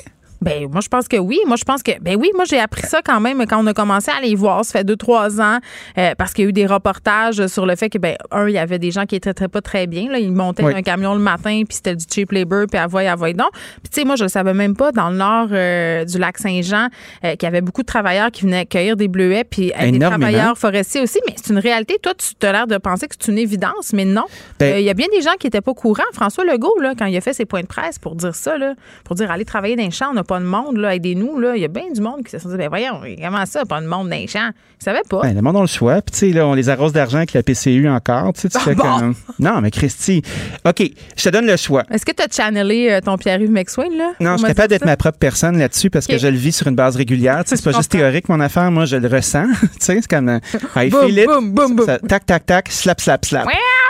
Ben, 0.45 0.69
moi, 0.71 0.79
je 0.81 0.87
pense 0.87 1.07
que 1.07 1.17
oui. 1.17 1.39
Moi, 1.47 1.55
je 1.57 1.63
pense 1.63 1.81
que, 1.83 1.91
ben 2.01 2.15
oui, 2.17 2.29
moi, 2.35 2.45
j'ai 2.45 2.59
appris 2.59 2.83
ça 2.83 3.01
quand 3.03 3.19
même 3.19 3.43
quand 3.47 3.61
on 3.61 3.67
a 3.67 3.73
commencé 3.73 4.11
à 4.11 4.21
les 4.21 4.35
voir. 4.35 4.63
Ça 4.63 4.73
fait 4.79 4.83
deux, 4.83 4.95
trois 4.95 5.41
ans, 5.41 5.57
euh, 5.97 6.13
parce 6.17 6.33
qu'il 6.33 6.43
y 6.43 6.47
a 6.47 6.49
eu 6.49 6.53
des 6.53 6.67
reportages 6.67 7.47
sur 7.47 7.65
le 7.65 7.75
fait 7.75 7.89
que, 7.89 7.97
ben, 7.97 8.15
un, 8.31 8.47
il 8.47 8.53
y 8.53 8.57
avait 8.59 8.77
des 8.79 8.91
gens 8.91 9.05
qui 9.05 9.15
étaient 9.15 9.33
très, 9.33 9.47
pas 9.47 9.61
très 9.61 9.87
bien. 9.87 10.09
Là. 10.11 10.19
Ils 10.19 10.31
montaient 10.31 10.63
Oui. 10.63 10.73
un 10.75 10.81
camion 10.83 11.13
le 11.15 11.19
matin, 11.19 11.63
puis 11.67 11.75
c'était 11.77 11.95
du 11.95 12.05
cheap 12.09 12.31
labor, 12.31 12.65
puis 12.69 12.79
avoy, 12.79 13.07
avoy 13.07 13.33
donc. 13.33 13.49
Puis, 13.53 13.89
tu 13.91 14.01
sais, 14.01 14.05
moi, 14.05 14.15
je 14.15 14.23
le 14.23 14.29
savais 14.29 14.53
même 14.53 14.75
pas, 14.75 14.91
dans 14.91 15.09
le 15.09 15.15
nord 15.17 15.47
euh, 15.51 16.05
du 16.05 16.17
lac 16.19 16.37
Saint-Jean, 16.37 16.89
euh, 17.23 17.31
qu'il 17.35 17.43
y 17.43 17.47
avait 17.47 17.61
beaucoup 17.61 17.81
de 17.81 17.87
travailleurs 17.87 18.29
qui 18.31 18.43
venaient 18.43 18.67
cueillir 18.67 18.95
des 18.95 19.07
bleuets, 19.07 19.43
puis 19.43 19.71
des 19.79 19.99
travailleurs 19.99 20.57
forestiers 20.57 21.01
aussi. 21.01 21.19
Mais 21.27 21.33
c'est 21.37 21.51
une 21.53 21.59
réalité. 21.59 21.97
Toi, 22.01 22.13
tu 22.15 22.45
as 22.45 22.51
l'air 22.51 22.67
de 22.67 22.77
penser 22.77 23.07
que 23.07 23.15
c'est 23.19 23.31
une 23.31 23.39
évidence, 23.39 23.93
mais 23.93 24.05
non. 24.05 24.25
Ben- 24.59 24.77
Il 24.77 24.83
y 24.85 24.89
a 24.89 24.93
bien 24.93 25.07
des 25.11 25.21
gens 25.23 25.33
qui 25.39 25.47
étaient 25.47 25.61
pas 25.61 25.71
au 25.71 25.75
courant. 25.75 26.03
François 26.13 26.43
Legault, 26.45 26.79
là, 26.81 26.93
quand 26.97 27.05
il 27.07 27.17
a 27.17 27.21
fait 27.21 27.33
ses 27.33 27.45
points 27.45 27.61
de 27.61 27.67
presse 27.67 27.97
pour 27.97 28.15
dire 28.15 28.35
ça, 28.35 28.57
là, 28.57 28.75
pour 29.03 29.15
dire 29.15 29.31
allez 29.31 29.45
travailler 29.45 29.75
dans 29.75 29.83
les 29.83 29.89
champs, 29.91 30.09
on 30.11 30.13
n'a 30.13 30.23
pas 30.23 30.34
de 30.39 30.45
monde, 30.45 30.77
là, 30.77 30.95
aidez-nous, 30.95 31.39
là. 31.39 31.55
Il 31.55 31.61
y 31.61 31.65
a 31.65 31.67
bien 31.67 31.91
du 31.93 32.01
monde 32.01 32.23
qui 32.23 32.31
se 32.31 32.39
sont 32.39 32.49
dit, 32.49 32.57
ben 32.57 32.69
voyons, 32.69 33.01
comment 33.21 33.45
ça, 33.45 33.65
pas 33.65 33.81
de 33.81 33.87
monde 33.87 34.09
dans 34.09 34.15
les 34.15 34.27
champs? 34.27 34.49
Ils 34.79 34.83
savaient 34.83 35.01
pas. 35.09 35.21
Ben, 35.21 35.33
le 35.35 35.41
monde, 35.41 35.55
on 35.55 35.61
le 35.61 35.67
choix. 35.67 36.01
Puis, 36.01 36.11
tu 36.11 36.17
sais, 36.17 36.29
là, 36.31 36.45
on 36.47 36.53
les 36.53 36.69
arrose 36.69 36.91
d'argent 36.93 37.17
avec 37.17 37.33
la 37.33 37.43
PCU 37.43 37.87
encore. 37.89 38.33
Tu 38.33 38.41
sais, 38.41 38.49
tu 38.49 38.57
Ah 38.57 38.61
fais 38.61 38.75
bon? 38.75 38.83
comme. 38.83 39.15
Non, 39.39 39.61
mais 39.61 39.71
Christy. 39.71 40.21
OK, 40.65 40.83
je 41.17 41.23
te 41.23 41.29
donne 41.29 41.45
le 41.47 41.57
choix. 41.57 41.83
Est-ce 41.91 42.05
que 42.05 42.11
tu 42.11 42.21
as 42.23 42.27
channelé 42.29 42.89
euh, 42.91 43.01
ton 43.01 43.17
Pierre-Yves 43.17 43.51
McSwain, 43.51 43.89
là? 43.97 44.11
Non, 44.19 44.33
je 44.33 44.37
suis 44.39 44.47
capable 44.47 44.69
d'être 44.69 44.85
ma 44.85 44.97
propre 44.97 45.17
personne 45.17 45.57
là-dessus 45.57 45.89
parce 45.89 46.07
que 46.07 46.17
je 46.17 46.27
le 46.27 46.37
vis 46.37 46.51
sur 46.51 46.67
une 46.67 46.75
base 46.75 46.95
régulière. 46.95 47.43
Tu 47.43 47.49
sais, 47.51 47.55
c'est 47.57 47.63
pas 47.71 47.75
juste 47.77 47.91
théorique, 47.91 48.29
mon 48.29 48.39
affaire. 48.39 48.69
Moi, 48.71 48.85
je 48.85 48.97
le 48.97 49.07
ressens. 49.07 49.45
tu 49.61 49.67
sais, 49.79 49.95
c'est 50.01 50.07
comme. 50.07 50.29
euh, 50.29 50.39
Boum, 50.89 51.05
feel 51.07 51.19
it. 51.19 51.25
boum, 51.25 51.51
boum, 51.51 51.75
boum. 51.75 51.85
Ça- 51.85 51.99
tac, 51.99 52.25
tac, 52.25 52.45
tac, 52.45 52.67
slap, 52.71 52.99
slap, 53.01 53.25
slap. 53.25 53.47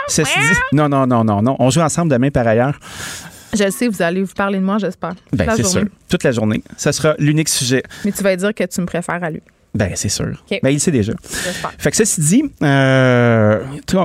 Ceci 0.08 0.38
dit, 0.38 0.56
non, 0.72 0.88
non, 0.88 1.06
non, 1.06 1.24
non, 1.24 1.42
non. 1.42 1.56
On 1.58 1.68
joue 1.70 1.80
ensemble 1.80 2.12
demain 2.12 2.30
par 2.30 2.46
ailleurs. 2.46 2.78
Je 3.54 3.64
le 3.64 3.70
sais, 3.70 3.88
vous 3.88 4.02
allez 4.02 4.22
vous 4.22 4.34
parler 4.34 4.58
de 4.58 4.64
moi, 4.64 4.78
j'espère. 4.78 5.14
toute 5.14 5.38
Ben, 5.38 5.46
la 5.46 5.56
c'est 5.56 5.62
journée. 5.62 5.80
sûr. 5.80 5.88
Toute 6.08 6.22
la 6.24 6.32
journée. 6.32 6.62
Ça 6.76 6.92
sera 6.92 7.14
l'unique 7.18 7.48
sujet. 7.48 7.82
Mais 8.04 8.12
tu 8.12 8.22
vas 8.22 8.36
dire 8.36 8.54
que 8.54 8.64
tu 8.64 8.80
me 8.80 8.86
préfères 8.86 9.22
à 9.22 9.30
lui. 9.30 9.40
Ben, 9.76 9.92
c'est 9.94 10.08
sûr. 10.08 10.42
Ben, 10.50 10.70
il 10.70 10.74
le 10.74 10.78
sait 10.78 10.90
déjà. 10.90 11.12
Fait 11.78 11.90
que 11.90 11.96
ceci 11.96 12.20
dit, 12.20 12.42
euh, 12.62 13.60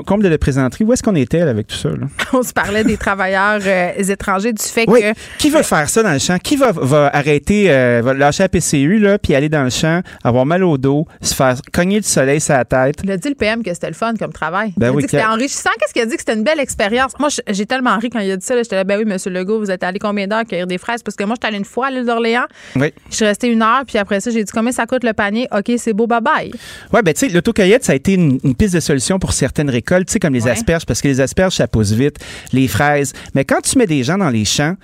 comble 0.05 0.29
de 0.29 0.37
présenterie, 0.37 0.83
où 0.83 0.93
est-ce 0.93 1.03
qu'on 1.03 1.15
était 1.15 1.43
là, 1.45 1.51
avec 1.51 1.67
tout 1.67 1.75
ça? 1.75 1.89
Là? 1.89 2.07
On 2.33 2.43
se 2.43 2.53
parlait 2.53 2.83
des 2.83 2.97
travailleurs 2.97 3.61
euh, 3.65 3.91
étrangers, 3.97 4.53
du 4.53 4.63
fait 4.63 4.85
Oui. 4.87 5.01
que. 5.01 5.13
Qui 5.37 5.49
veut 5.49 5.63
faire 5.63 5.89
ça 5.89 6.03
dans 6.03 6.11
le 6.11 6.19
champ? 6.19 6.37
Qui 6.37 6.55
va, 6.55 6.71
va 6.71 7.09
arrêter, 7.13 7.71
euh, 7.71 8.01
va 8.03 8.13
lâcher 8.13 8.43
la 8.43 8.49
PCU, 8.49 8.99
là, 8.99 9.17
puis 9.17 9.35
aller 9.35 9.49
dans 9.49 9.63
le 9.63 9.69
champ, 9.69 10.01
avoir 10.23 10.45
mal 10.45 10.63
au 10.63 10.77
dos, 10.77 11.07
se 11.21 11.33
faire 11.33 11.55
cogner 11.71 11.99
du 11.99 12.07
soleil 12.07 12.41
sur 12.41 12.53
la 12.53 12.65
tête? 12.65 12.97
Il 13.03 13.11
a 13.11 13.17
dit 13.17 13.29
le 13.29 13.35
PM 13.35 13.63
que 13.63 13.73
c'était 13.73 13.87
le 13.87 13.93
fun 13.93 14.13
comme 14.17 14.33
travail. 14.33 14.73
Ben 14.77 14.87
il 14.87 14.89
a 14.89 14.93
oui, 14.93 15.01
dit 15.03 15.07
que 15.07 15.11
c'était 15.11 15.23
enrichissant. 15.25 15.69
Qu'est-ce 15.79 15.93
qu'il 15.93 16.01
a 16.01 16.05
dit? 16.05 16.15
Que 16.15 16.21
c'était 16.21 16.33
une 16.35 16.43
belle 16.43 16.59
expérience? 16.59 17.13
Moi, 17.19 17.29
j'ai 17.47 17.65
tellement 17.65 17.97
ri 17.97 18.09
quand 18.09 18.19
il 18.19 18.31
a 18.31 18.37
dit 18.37 18.45
ça. 18.45 18.55
J'étais 18.61 18.75
là, 18.75 18.83
ben 18.83 18.97
oui, 18.97 19.05
monsieur 19.05 19.31
Legault, 19.31 19.59
vous 19.59 19.71
êtes 19.71 19.83
allé 19.83 19.99
combien 19.99 20.27
d'heures 20.27 20.45
cueillir 20.45 20.67
des 20.67 20.77
fraises? 20.77 21.03
Parce 21.03 21.15
que 21.15 21.23
moi, 21.23 21.35
j'étais 21.35 21.47
allée 21.47 21.57
une 21.57 21.65
fois 21.65 21.87
à 21.87 21.91
l'île 21.91 22.05
d'Orléans. 22.05 22.45
Oui. 22.75 22.93
Je 23.09 23.15
suis 23.15 23.25
restée 23.25 23.47
une 23.47 23.61
heure, 23.61 23.83
puis 23.87 23.97
après 23.97 24.19
ça, 24.19 24.31
j'ai 24.31 24.43
dit 24.43 24.51
combien 24.51 24.71
ça 24.71 24.85
coûte 24.85 25.03
le 25.03 25.13
panier? 25.13 25.47
OK, 25.61 25.71
c'est 25.77 25.93
beau, 25.93 26.07
bye 26.07 26.21
bye. 26.21 26.51
Oui, 26.93 26.99
ben 27.03 27.13
tu 27.13 27.21
sais, 27.27 27.29
l'autocueillette, 27.29 27.85
ça 27.85 27.93
a 27.93 27.95
été 27.95 28.13
une, 28.13 28.39
une 28.43 28.55
piste 28.55 28.73
de 28.75 28.79
solution 28.79 29.17
pour 29.19 29.33
certaines 29.33 29.69
récoltes, 29.69 30.07
tu 30.07 30.13
sais, 30.13 30.19
comme 30.19 30.33
les 30.33 30.43
Ouais. 30.43 30.51
asperges, 30.51 30.85
parce 30.85 31.01
que 31.01 31.07
les 31.07 31.21
asperges, 31.21 31.55
ça 31.55 31.67
pousse 31.67 31.91
vite, 31.91 32.17
les 32.53 32.67
fraises. 32.67 33.13
Mais 33.35 33.45
quand 33.45 33.61
tu 33.61 33.77
mets 33.77 33.87
des 33.87 34.03
gens 34.03 34.17
dans 34.17 34.29
les 34.29 34.45
champs, 34.45 34.75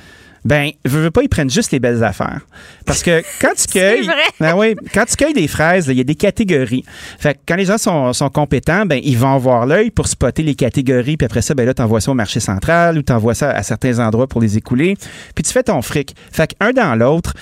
ben, 0.46 0.70
veux, 0.86 1.02
veux 1.02 1.12
pas, 1.12 1.24
ils 1.24 1.28
prennent 1.30 1.50
juste 1.50 1.72
les 1.72 1.80
belles 1.80 2.02
affaires. 2.06 2.40
Parce 2.86 3.04
que 3.04 3.22
quand 3.42 3.52
tu 3.58 3.68
cueilles. 3.80 4.04
vrai. 4.06 4.16
Ben 4.40 4.56
oui, 4.56 4.76
quand 4.94 5.04
tu 5.04 5.16
cueilles 5.18 5.34
des 5.34 5.48
fraises, 5.48 5.88
il 5.88 5.98
y 5.98 6.00
a 6.00 6.06
des 6.06 6.16
catégories. 6.16 6.86
Fait 7.20 7.34
que 7.34 7.40
quand 7.46 7.56
les 7.56 7.66
gens 7.66 7.78
sont, 7.78 8.14
sont 8.14 8.30
compétents, 8.30 8.86
ben, 8.86 9.02
ils 9.04 9.18
vont 9.18 9.34
avoir 9.34 9.66
l'œil 9.66 9.92
pour 9.92 10.08
spotter 10.08 10.44
les 10.44 10.56
catégories, 10.56 11.18
puis 11.18 11.26
après 11.26 11.42
ça, 11.42 11.54
ben 11.54 11.66
là, 11.66 11.74
t'envoies 11.74 12.00
ça 12.00 12.12
au 12.12 12.14
marché 12.14 12.40
central 12.40 12.98
ou 12.98 13.02
t'envoies 13.02 13.34
ça 13.36 13.50
à 13.50 13.62
certains 13.64 14.00
endroits 14.00 14.28
pour 14.28 14.40
les 14.40 14.58
écouler, 14.58 14.96
puis 15.36 15.44
tu 15.44 15.52
fais 15.52 15.64
ton 15.64 15.82
fric. 15.82 16.16
Fait 16.32 16.48
qu'un 16.56 16.72
dans 16.72 16.96
l'autre, 16.96 17.34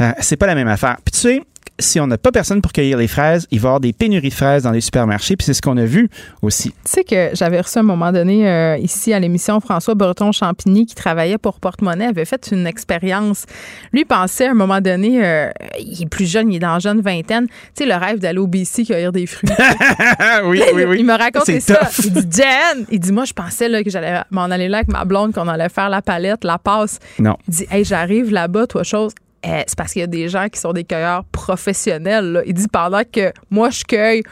euh, 0.00 0.12
c'est 0.20 0.36
pas 0.36 0.46
la 0.46 0.54
même 0.54 0.68
affaire. 0.68 0.96
Puis 1.04 1.12
tu 1.12 1.18
sais, 1.18 1.42
si 1.78 1.98
on 1.98 2.06
n'a 2.06 2.18
pas 2.18 2.30
personne 2.30 2.62
pour 2.62 2.72
cueillir 2.72 2.98
les 2.98 3.08
fraises, 3.08 3.46
il 3.50 3.58
va 3.58 3.66
y 3.66 3.68
avoir 3.70 3.80
des 3.80 3.92
pénuries 3.92 4.28
de 4.28 4.34
fraises 4.34 4.62
dans 4.62 4.70
les 4.70 4.80
supermarchés, 4.80 5.36
puis 5.36 5.44
c'est 5.44 5.54
ce 5.54 5.62
qu'on 5.62 5.76
a 5.76 5.84
vu 5.84 6.08
aussi. 6.40 6.70
Tu 6.70 6.76
sais 6.84 7.04
que 7.04 7.30
j'avais 7.34 7.60
reçu 7.60 7.78
à 7.78 7.80
un 7.80 7.84
moment 7.84 8.12
donné 8.12 8.48
euh, 8.48 8.76
ici 8.78 9.12
à 9.12 9.18
l'émission 9.18 9.58
François 9.60 9.94
Breton-Champigny 9.94 10.86
qui 10.86 10.94
travaillait 10.94 11.38
pour 11.38 11.58
Porte-Monnaie 11.58 12.06
avait 12.06 12.24
fait 12.24 12.50
une 12.52 12.66
expérience. 12.66 13.46
Lui 13.92 14.04
pensait 14.04 14.46
à 14.46 14.52
un 14.52 14.54
moment 14.54 14.80
donné, 14.80 15.24
euh, 15.24 15.50
il 15.80 16.02
est 16.02 16.08
plus 16.08 16.30
jeune, 16.30 16.52
il 16.52 16.56
est 16.56 16.60
dans 16.60 16.74
la 16.74 16.78
jeune 16.78 17.00
vingtaine, 17.00 17.46
tu 17.48 17.54
sais, 17.74 17.86
le 17.86 17.94
rêve 17.94 18.18
d'aller 18.20 18.38
au 18.38 18.46
BC 18.46 18.84
cueillir 18.84 19.10
des 19.10 19.26
fruits. 19.26 19.50
oui, 20.44 20.62
oui, 20.74 20.84
oui. 20.84 20.96
Il 21.00 21.04
me 21.06 21.16
racontait 21.16 21.60
C'est 21.60 21.74
ça. 21.74 21.76
tough. 21.86 22.04
Il 22.04 22.12
dit, 22.12 22.40
Jen, 22.42 22.86
il 22.90 23.00
dit, 23.00 23.10
moi, 23.12 23.24
je 23.24 23.32
pensais 23.32 23.68
là, 23.68 23.82
que 23.82 23.90
j'allais 23.90 24.20
m'en 24.30 24.44
aller 24.44 24.68
là 24.68 24.78
avec 24.78 24.88
ma 24.88 25.04
blonde, 25.04 25.32
qu'on 25.32 25.48
allait 25.48 25.68
faire 25.68 25.88
la 25.88 26.02
palette, 26.02 26.44
la 26.44 26.58
passe. 26.58 27.00
Non. 27.18 27.36
Il 27.48 27.54
dit, 27.54 27.66
hey, 27.70 27.84
j'arrive 27.84 28.30
là-bas, 28.30 28.66
toi, 28.68 28.84
chose. 28.84 29.12
Eh, 29.44 29.62
c'est 29.66 29.76
parce 29.76 29.92
qu'il 29.92 30.00
y 30.00 30.04
a 30.04 30.08
des 30.08 30.28
gens 30.28 30.48
qui 30.48 30.58
sont 30.58 30.72
des 30.72 30.84
cueilleurs 30.84 31.24
professionnels. 31.24 32.32
là. 32.32 32.42
Il 32.46 32.54
dit, 32.54 32.68
pendant 32.68 33.02
que 33.04 33.32
moi, 33.50 33.70
je 33.70 33.84
cueille 33.84 34.22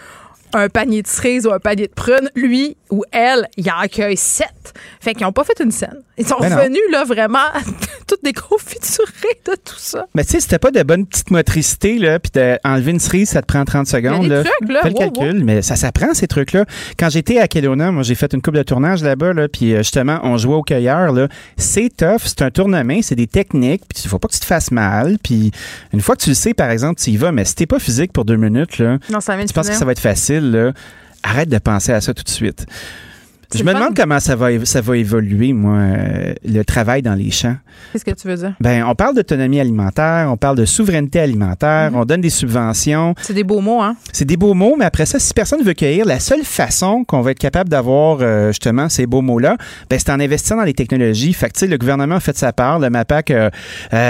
un 0.55 0.69
panier 0.69 1.03
de 1.03 1.07
cerises 1.07 1.47
ou 1.47 1.53
un 1.53 1.59
panier 1.59 1.87
de 1.87 1.93
prunes, 1.93 2.31
lui 2.35 2.77
ou 2.91 3.05
elle, 3.11 3.49
il 3.57 3.71
en 3.71 3.79
accueille 3.79 4.17
sept. 4.17 4.75
Fait 5.01 5.15
qu'ils 5.15 5.25
n'ont 5.25 5.33
pas 5.33 5.45
fait 5.45 5.59
une 5.61 5.71
scène. 5.71 6.03
Ils 6.23 6.29
sont 6.29 6.37
Ben 6.41 6.51
non. 6.51 6.57
revenus, 6.57 6.81
là, 6.93 7.05
vraiment, 7.05 7.39
toutes 8.07 8.23
des 8.23 8.33
confiturés 8.33 9.41
de 9.47 9.53
tout 9.65 9.75
ça. 9.79 10.07
Mais 10.15 10.25
tu 10.25 10.31
sais, 10.33 10.41
si 10.41 10.49
t'as 10.49 10.59
pas 10.59 10.71
de 10.71 10.83
bonne 10.83 11.07
petite 11.07 11.31
motricité, 11.31 11.99
là, 11.99 12.19
puis 12.21 12.31
d'enlever 12.33 12.93
une 12.93 13.01
cerise, 13.01 13.31
ça 13.31 13.43
te 13.43 13.47
prend 13.47 13.65
30 13.65 13.87
secondes. 13.87 14.23
des 14.23 14.29
là. 14.29 14.45
trucs, 14.45 14.71
là. 14.71 14.81
Fais 14.83 14.91
le 14.91 14.95
Wow, 14.95 15.11
calcul, 15.11 15.45
mais 15.45 15.63
ça 15.63 15.75
s'apprend, 15.77 16.15
ces 16.15 16.29
trucs-là. 16.29 16.65
Quand 16.99 17.09
j'étais 17.11 17.39
à 17.39 17.49
Kelowna, 17.49 17.91
moi, 17.91 18.03
j'ai 18.03 18.15
fait 18.15 18.33
une 18.33 18.41
coupe 18.43 18.55
de 18.55 18.63
tournage 18.63 19.03
là-bas, 19.03 19.33
là, 19.33 19.49
puis 19.49 19.75
euh, 19.75 19.79
justement, 19.79 20.21
on 20.23 20.37
jouait 20.39 20.55
au 20.55 20.63
cueilleur, 20.63 21.13
là. 21.13 21.29
C'est 21.57 21.89
tough, 21.97 22.21
c'est 22.25 22.43
un 22.43 22.51
tournement, 22.51 22.99
c'est 23.03 23.17
des 23.17 23.27
techniques, 23.27 23.83
puis 23.89 24.03
il 24.05 24.09
faut 24.09 24.19
pas 24.19 24.29
que 24.29 24.35
tu 24.35 24.41
te 24.41 24.45
fasses 24.47 24.71
mal, 24.71 25.17
puis 25.23 25.51
une 25.93 26.01
fois 26.01 26.15
que 26.17 26.23
tu 26.23 26.29
le 26.29 26.35
sais, 26.35 26.55
par 26.55 26.71
exemple, 26.71 27.01
tu 27.01 27.11
y 27.11 27.17
vas, 27.17 27.33
mais 27.33 27.45
si 27.45 27.55
t'es 27.55 27.67
pas 27.67 27.79
physique 27.79 28.13
pour 28.13 28.25
deux 28.25 28.37
minutes, 28.37 28.79
là, 28.79 28.99
Non, 29.11 29.21
ça 29.21 29.37
tu 29.45 29.53
penses 29.53 29.69
que 29.69 29.75
ça 29.75 29.85
va 29.85 29.93
être 29.93 30.01
facile, 30.01 30.51
là, 30.51 30.73
arrête 31.23 31.49
de 31.49 31.59
penser 31.59 31.93
à 31.93 32.01
ça 32.01 32.15
tout 32.15 32.23
de 32.25 32.29
suite. 32.29 32.67
Je 33.55 33.65
me 33.65 33.75
demande 33.75 33.95
comment 33.95 34.21
ça 34.21 34.37
va, 34.37 34.65
ça 34.65 34.81
va 34.81 34.97
évoluer, 34.97 35.53
moi, 35.53 35.75
euh, 35.75 36.35
le 36.45 36.63
travail 36.65 37.03
dans 37.03 37.15
les 37.15 37.31
champs. 37.31 37.57
Qu'est-ce 37.93 38.05
que 38.05 38.11
tu 38.11 38.29
veux 38.29 38.37
dire? 38.37 38.55
Ben, 38.61 38.85
on 38.85 38.95
parle 38.95 39.15
d'autonomie 39.15 39.61
alimentaire, 39.61 40.29
on 40.31 40.37
parle 40.37 40.57
de 40.57 40.65
souveraineté 40.65 41.21
alimentaire, 41.21 41.91
mhm. 41.91 41.99
on 41.99 42.05
donne 42.05 42.21
des 42.21 42.31
subventions. 42.31 43.15
C'est 43.21 43.35
des 43.35 43.45
beaux 43.45 43.61
mots, 43.61 43.83
hein? 43.83 43.97
C'est 44.13 44.25
des 44.25 44.37
beaux 44.37 44.55
mots, 44.55 44.77
mais 44.79 44.85
après 44.85 45.07
ça, 45.07 45.19
si 45.19 45.35
personne 45.35 45.61
ne 45.61 45.65
veut 45.65 45.75
cueillir, 45.75 46.07
la 46.07 46.21
seule 46.21 46.45
façon 46.45 47.05
qu'on 47.05 47.21
va 47.21 47.33
être 47.33 47.39
capable 47.39 47.69
d'avoir 47.69 48.19
euh, 48.21 48.49
justement 48.49 48.89
ces 48.89 49.07
beaux 49.07 49.23
mots-là, 49.23 49.57
ben, 49.91 49.99
c'est 49.99 50.11
en 50.11 50.21
investissant 50.21 50.57
dans 50.57 50.65
les 50.65 50.75
technologies. 50.75 51.33
Fait 51.33 51.51
que, 51.51 51.67
le 51.67 51.77
gouvernement 51.77 52.17
a 52.17 52.21
fait 52.21 52.37
sa 52.37 52.53
part, 52.53 52.79
le 52.79 52.91
MAPAC, 52.91 53.31
euh, 53.31 53.51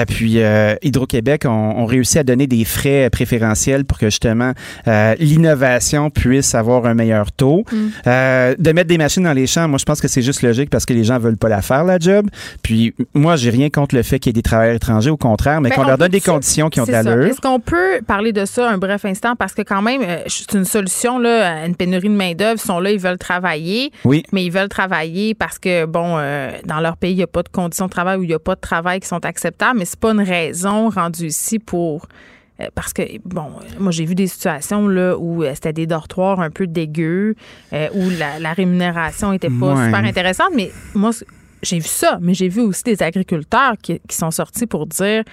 puis 0.07 0.39
Hydro-Québec 0.83 1.45
ont, 1.47 1.87
réussi 1.87 2.19
à 2.19 2.25
donner 2.25 2.47
des 2.47 2.65
frais 2.65 3.11
préférentiels 3.11 3.85
pour 3.85 3.99
que 3.99 4.07
justement 4.07 4.53
l'innovation 4.87 6.11
puisse 6.11 6.55
avoir 6.55 6.87
un 6.87 6.95
meilleur 6.95 7.33
taux. 7.33 7.65
Mm. 7.73 8.55
de 8.59 8.73
mettre 8.73 8.89
des 8.89 8.99
machines 8.99 9.27
dans 9.33 9.41
les 9.41 9.47
champs, 9.47 9.67
moi, 9.69 9.79
je 9.79 9.85
pense 9.85 10.01
que 10.01 10.09
c'est 10.09 10.23
juste 10.23 10.43
logique 10.43 10.71
parce 10.71 10.85
que 10.85 10.93
les 10.93 11.05
gens 11.05 11.19
veulent 11.19 11.37
pas 11.37 11.49
la 11.49 11.63
faire, 11.63 11.85
la 11.85 11.99
job. 11.99 12.29
Puis, 12.63 12.95
moi, 13.15 13.37
j'ai 13.37 13.51
rien 13.51 13.71
contre 13.71 13.95
le 13.95 14.03
fait 14.03 14.19
qu'il 14.19 14.31
y 14.31 14.33
ait 14.33 14.35
des 14.35 14.43
travailleurs 14.43 14.77
étrangers, 14.77 15.11
au 15.11 15.17
contraire, 15.17 15.61
mais 15.61 15.71
ben, 15.71 15.77
qu'on 15.77 15.85
leur 15.85 15.99
donne 15.99 16.11
des 16.11 16.21
conditions 16.21 16.69
qui 16.69 16.81
ont 16.81 16.85
de 16.85 16.93
l'allure. 16.93 17.27
Est-ce 17.27 17.41
qu'on 17.41 17.61
peut 17.61 18.01
parler 18.07 18.33
de 18.33 18.45
ça 18.45 18.71
un 18.71 18.79
bref 18.79 19.05
instant? 19.05 19.35
Parce 19.37 19.55
que 19.55 19.63
quand 19.63 19.83
même, 19.83 20.03
euh, 20.05 20.19
c'est 20.27 20.53
une 20.53 20.65
solution 20.65 21.19
là, 21.19 21.63
à 21.63 21.67
une 21.67 21.75
pénurie 21.75 22.09
de 22.09 22.15
main-d'œuvre. 22.15 22.61
Ils 22.63 22.67
sont 22.67 22.81
là, 22.81 22.91
ils 22.91 23.01
veulent 23.01 23.19
travailler. 23.19 23.91
Oui. 24.05 24.23
Mais 24.33 24.45
ils 24.45 24.53
veulent 24.53 24.69
travailler 24.69 25.35
parce 25.35 25.59
que, 25.59 25.87
bon, 25.87 26.17
euh, 26.19 26.51
dans 26.67 26.81
leur 26.81 26.97
pays, 26.97 27.13
il 27.13 27.17
n'y 27.17 27.23
a 27.23 27.29
pas 27.29 27.43
de 27.43 27.49
conditions 27.49 27.87
de 27.87 27.91
travail 27.91 28.19
ou 28.19 28.23
il 28.23 28.29
n'y 28.29 28.35
a 28.35 28.39
pas 28.39 28.55
de 28.55 28.61
travail 28.61 29.01
qui 29.01 29.09
sont 29.09 29.25
acceptables, 29.25 29.79
mais 29.79 29.85
c'est 29.85 29.99
pas 29.99 30.13
une 30.13 30.21
raison 30.21 30.91
rendue 30.91 31.27
ici 31.27 31.59
pour 31.59 32.05
euh, 32.05 32.09
parce 32.75 32.93
que, 32.93 33.03
bon, 33.25 33.51
moi, 33.79 33.93
j'ai 33.93 34.05
vu 34.05 34.15
des 34.15 34.27
situations 34.27 34.89
là, 34.89 35.17
où 35.17 35.43
euh, 35.43 35.53
c'était 35.55 35.73
des 35.73 35.87
dortoirs 35.87 36.41
un 36.41 36.51
peu 36.51 36.67
dégueux, 36.67 37.35
euh, 37.73 37.89
où 37.95 38.11
la, 38.11 38.53
rémunération 38.53 39.33
était 39.33 39.51
pas 39.51 39.85
super 39.87 40.05
intéressante. 40.05 40.51
Mais 40.55 40.71
moi, 40.95 41.11
j'ai 41.63 41.79
vu 41.79 41.89
ça, 41.89 42.19
mais 42.21 42.35
j'ai 42.35 42.49
vu 42.49 42.61
aussi 42.61 42.83
des 42.85 43.03
agriculteurs 43.03 43.75
qui, 43.81 44.01
qui 44.09 44.17
sont 44.17 44.31
sortis 44.31 44.67
pour 44.67 44.87
dire 44.87 45.25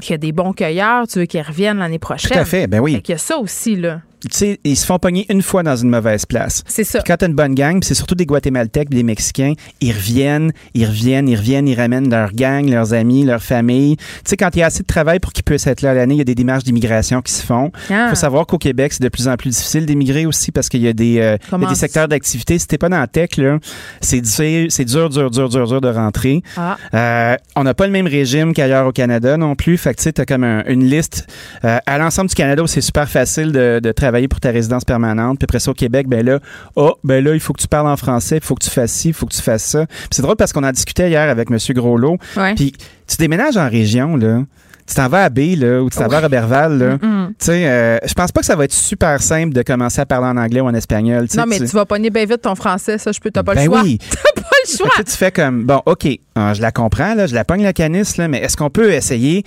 qu'il 0.00 0.10
y 0.10 0.14
a 0.14 0.18
des 0.18 0.32
bons 0.32 0.52
cueilleurs, 0.52 1.06
tu 1.06 1.18
veux 1.18 1.26
qu'ils 1.26 1.42
reviennent 1.42 1.78
l'année 1.78 1.98
prochaine. 1.98 2.30
Tout 2.30 2.38
à 2.38 2.44
fait, 2.44 2.66
ben 2.66 2.80
oui. 2.80 3.02
il 3.04 3.10
y 3.10 3.14
a 3.14 3.18
ça 3.18 3.38
aussi, 3.38 3.76
là 3.76 4.00
sais, 4.30 4.60
ils 4.64 4.76
se 4.76 4.86
font 4.86 4.98
pogner 4.98 5.26
une 5.28 5.42
fois 5.42 5.62
dans 5.62 5.76
une 5.76 5.90
mauvaise 5.90 6.26
place. 6.26 6.62
C'est 6.66 6.84
ça. 6.84 7.00
quand 7.06 7.16
t'as 7.16 7.26
une 7.26 7.34
bonne 7.34 7.54
gang, 7.54 7.82
c'est 7.82 7.94
surtout 7.94 8.14
des 8.14 8.26
Guatémaltèques, 8.26 8.90
des 8.90 9.02
Mexicains, 9.02 9.54
ils 9.80 9.92
reviennent, 9.92 10.52
ils 10.74 10.86
reviennent, 10.86 11.28
ils 11.28 11.36
reviennent, 11.36 11.68
ils 11.68 11.74
ramènent 11.74 12.10
leur 12.10 12.32
gang, 12.32 12.68
leurs 12.68 12.92
amis, 12.92 13.24
leur 13.24 13.42
famille. 13.42 13.96
Tu 13.96 14.04
sais, 14.26 14.36
quand 14.36 14.50
il 14.54 14.60
y 14.60 14.62
a 14.62 14.66
assez 14.66 14.82
de 14.82 14.86
travail 14.86 15.20
pour 15.20 15.32
qu'ils 15.32 15.44
puissent 15.44 15.66
être 15.66 15.82
là 15.82 15.94
l'année, 15.94 16.14
il 16.14 16.18
y 16.18 16.22
a 16.22 16.24
des 16.24 16.34
démarches 16.34 16.64
d'immigration 16.64 17.22
qui 17.22 17.32
se 17.32 17.44
font. 17.44 17.70
Il 17.90 17.96
ah. 17.96 18.08
faut 18.10 18.16
savoir 18.16 18.46
qu'au 18.46 18.58
Québec, 18.58 18.92
c'est 18.92 19.02
de 19.02 19.08
plus 19.08 19.28
en 19.28 19.36
plus 19.36 19.50
difficile 19.50 19.86
d'émigrer 19.86 20.26
aussi 20.26 20.52
parce 20.52 20.68
qu'il 20.68 20.82
y 20.82 20.88
a 20.88 20.92
des, 20.92 21.18
euh, 21.18 21.36
des 21.68 21.74
secteurs 21.74 22.08
d'activité. 22.08 22.58
Si 22.58 22.66
t'es 22.66 22.78
pas 22.78 22.88
dans 22.88 23.00
la 23.00 23.06
tech, 23.06 23.36
là, 23.36 23.58
c'est 24.00 24.20
dur, 24.20 25.08
dur, 25.10 25.30
dur, 25.30 25.48
dur, 25.48 25.66
dur 25.66 25.80
de 25.80 25.88
rentrer. 25.88 26.42
Ah. 26.56 26.76
Euh, 26.94 27.36
on 27.56 27.64
n'a 27.64 27.74
pas 27.74 27.86
le 27.86 27.92
même 27.92 28.06
régime 28.06 28.52
qu'ailleurs 28.52 28.86
au 28.86 28.92
Canada 28.92 29.36
non 29.36 29.54
plus. 29.54 29.78
Fait 29.78 29.92
que 29.94 29.98
tu 29.98 30.04
sais, 30.04 30.12
t'as 30.12 30.24
comme 30.24 30.44
une 30.44 30.84
liste 30.84 31.26
euh, 31.64 31.78
à 31.86 31.98
l'ensemble 31.98 32.28
du 32.28 32.34
Canada 32.34 32.62
c'est 32.66 32.80
super 32.80 33.08
facile 33.08 33.52
de, 33.52 33.80
de 33.82 33.92
travailler 33.92 34.07
pour 34.28 34.40
ta 34.40 34.50
résidence 34.50 34.84
permanente. 34.84 35.38
Puis 35.38 35.44
après 35.44 35.58
ça, 35.58 35.70
au 35.70 35.74
Québec, 35.74 36.08
ben 36.08 36.24
là, 36.24 36.40
oh, 36.76 36.94
ben 37.04 37.24
là, 37.24 37.34
il 37.34 37.40
faut 37.40 37.52
que 37.52 37.60
tu 37.60 37.68
parles 37.68 37.88
en 37.88 37.96
français, 37.96 38.36
il 38.38 38.42
faut 38.42 38.54
que 38.54 38.64
tu 38.64 38.70
fasses 38.70 38.92
ci, 38.92 39.08
il 39.08 39.14
faut 39.14 39.26
que 39.26 39.34
tu 39.34 39.42
fasses 39.42 39.64
ça. 39.64 39.86
c'est 40.10 40.22
drôle 40.22 40.36
parce 40.36 40.52
qu'on 40.52 40.64
a 40.64 40.72
discuté 40.72 41.08
hier 41.08 41.28
avec 41.28 41.50
M. 41.50 41.58
Groslot. 41.74 42.18
Puis 42.56 42.72
tu 43.06 43.16
déménages 43.18 43.56
en 43.56 43.68
région, 43.68 44.16
là 44.16 44.42
tu 44.88 44.94
t'en 44.94 45.08
vas 45.08 45.24
à 45.24 45.28
B, 45.28 45.54
là, 45.56 45.82
ou 45.82 45.90
tu 45.90 45.98
t'en 45.98 46.08
vas 46.08 46.18
à 46.18 46.20
Robertval, 46.22 46.78
là. 46.78 46.98
Tu 46.98 47.34
sais, 47.38 47.68
euh, 47.68 47.98
je 48.06 48.14
pense 48.14 48.32
pas 48.32 48.40
que 48.40 48.46
ça 48.46 48.56
va 48.56 48.64
être 48.64 48.72
super 48.72 49.22
simple 49.22 49.52
de 49.52 49.62
commencer 49.62 50.00
à 50.00 50.06
parler 50.06 50.28
en 50.28 50.36
anglais 50.36 50.60
ou 50.60 50.66
en 50.66 50.74
espagnol. 50.74 51.26
Non, 51.36 51.44
mais 51.46 51.58
tu, 51.58 51.66
vas 51.66 51.84
pogner 51.84 52.08
bien 52.08 52.24
vite 52.24 52.42
ton 52.42 52.54
français, 52.54 52.96
ça, 52.96 53.12
je 53.12 53.20
peux, 53.20 53.30
t'as 53.30 53.42
pas 53.42 53.52
le 53.52 53.60
ben 53.60 53.66
choix. 53.66 53.82
Oui. 53.82 53.98
t'as 54.10 54.40
pas 54.40 54.48
le 54.64 54.76
choix. 54.76 54.90
tu 54.96 55.12
fais 55.12 55.30
comme, 55.30 55.64
bon, 55.64 55.82
OK, 55.84 56.08
ah, 56.34 56.54
je 56.54 56.62
la 56.62 56.72
comprends, 56.72 57.14
là, 57.14 57.26
je 57.26 57.34
la 57.34 57.44
pogne 57.44 57.62
la 57.62 57.72
canisse, 57.72 58.16
là, 58.16 58.28
mais 58.28 58.38
est-ce 58.38 58.56
qu'on 58.56 58.70
peut 58.70 58.92
essayer 58.92 59.44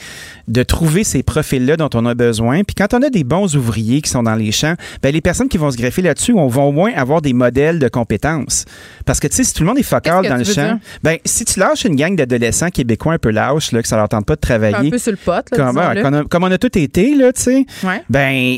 de 0.47 0.61
trouver 0.61 1.03
ces 1.03 1.23
profils-là 1.23 1.77
dont 1.77 1.89
on 1.93 2.05
a 2.05 2.13
besoin? 2.13 2.63
Puis 2.63 2.75
quand 2.75 2.93
on 2.93 3.01
a 3.01 3.09
des 3.09 3.23
bons 3.23 3.55
ouvriers 3.55 4.01
qui 4.01 4.09
sont 4.09 4.23
dans 4.23 4.35
les 4.35 4.51
champs, 4.51 4.75
ben, 5.01 5.13
les 5.13 5.21
personnes 5.21 5.47
qui 5.47 5.57
vont 5.57 5.71
se 5.71 5.77
greffer 5.77 6.01
là-dessus 6.01 6.33
vont 6.33 6.67
au 6.67 6.71
moins 6.71 6.91
avoir 6.93 7.21
des 7.21 7.33
modèles 7.33 7.79
de 7.79 7.87
compétences. 7.87 8.65
Parce 9.05 9.19
que, 9.19 9.27
tu 9.27 9.37
sais, 9.37 9.43
si 9.43 9.53
tout 9.53 9.63
le 9.63 9.69
monde 9.69 9.79
est 9.79 9.83
focal 9.83 10.27
dans 10.27 10.35
le 10.35 10.43
champ, 10.43 10.79
ben, 11.01 11.17
si 11.25 11.45
tu 11.45 11.59
lâches 11.59 11.85
une 11.85 11.95
gang 11.95 12.15
d'adolescents 12.15 12.69
québécois 12.69 13.13
un 13.13 13.17
peu 13.17 13.31
lâches, 13.31 13.71
là, 13.71 13.81
que 13.81 13.87
ça 13.87 13.97
leur 13.97 14.09
tente 14.09 14.25
pas 14.25 14.35
de 14.35 14.41
travailler. 14.41 14.87
Un 14.87 14.91
peu 14.91 14.97
sur 14.97 15.11
le 15.11 15.17
pot, 15.31 15.57
là, 15.57 16.23
comme, 16.29 16.43
on 16.43 16.51
a 16.51 16.57
tout 16.57 16.77
été, 16.77 17.15
là, 17.15 17.31
tu 17.33 17.41
sais. 17.41 17.65
Ben, 18.09 18.57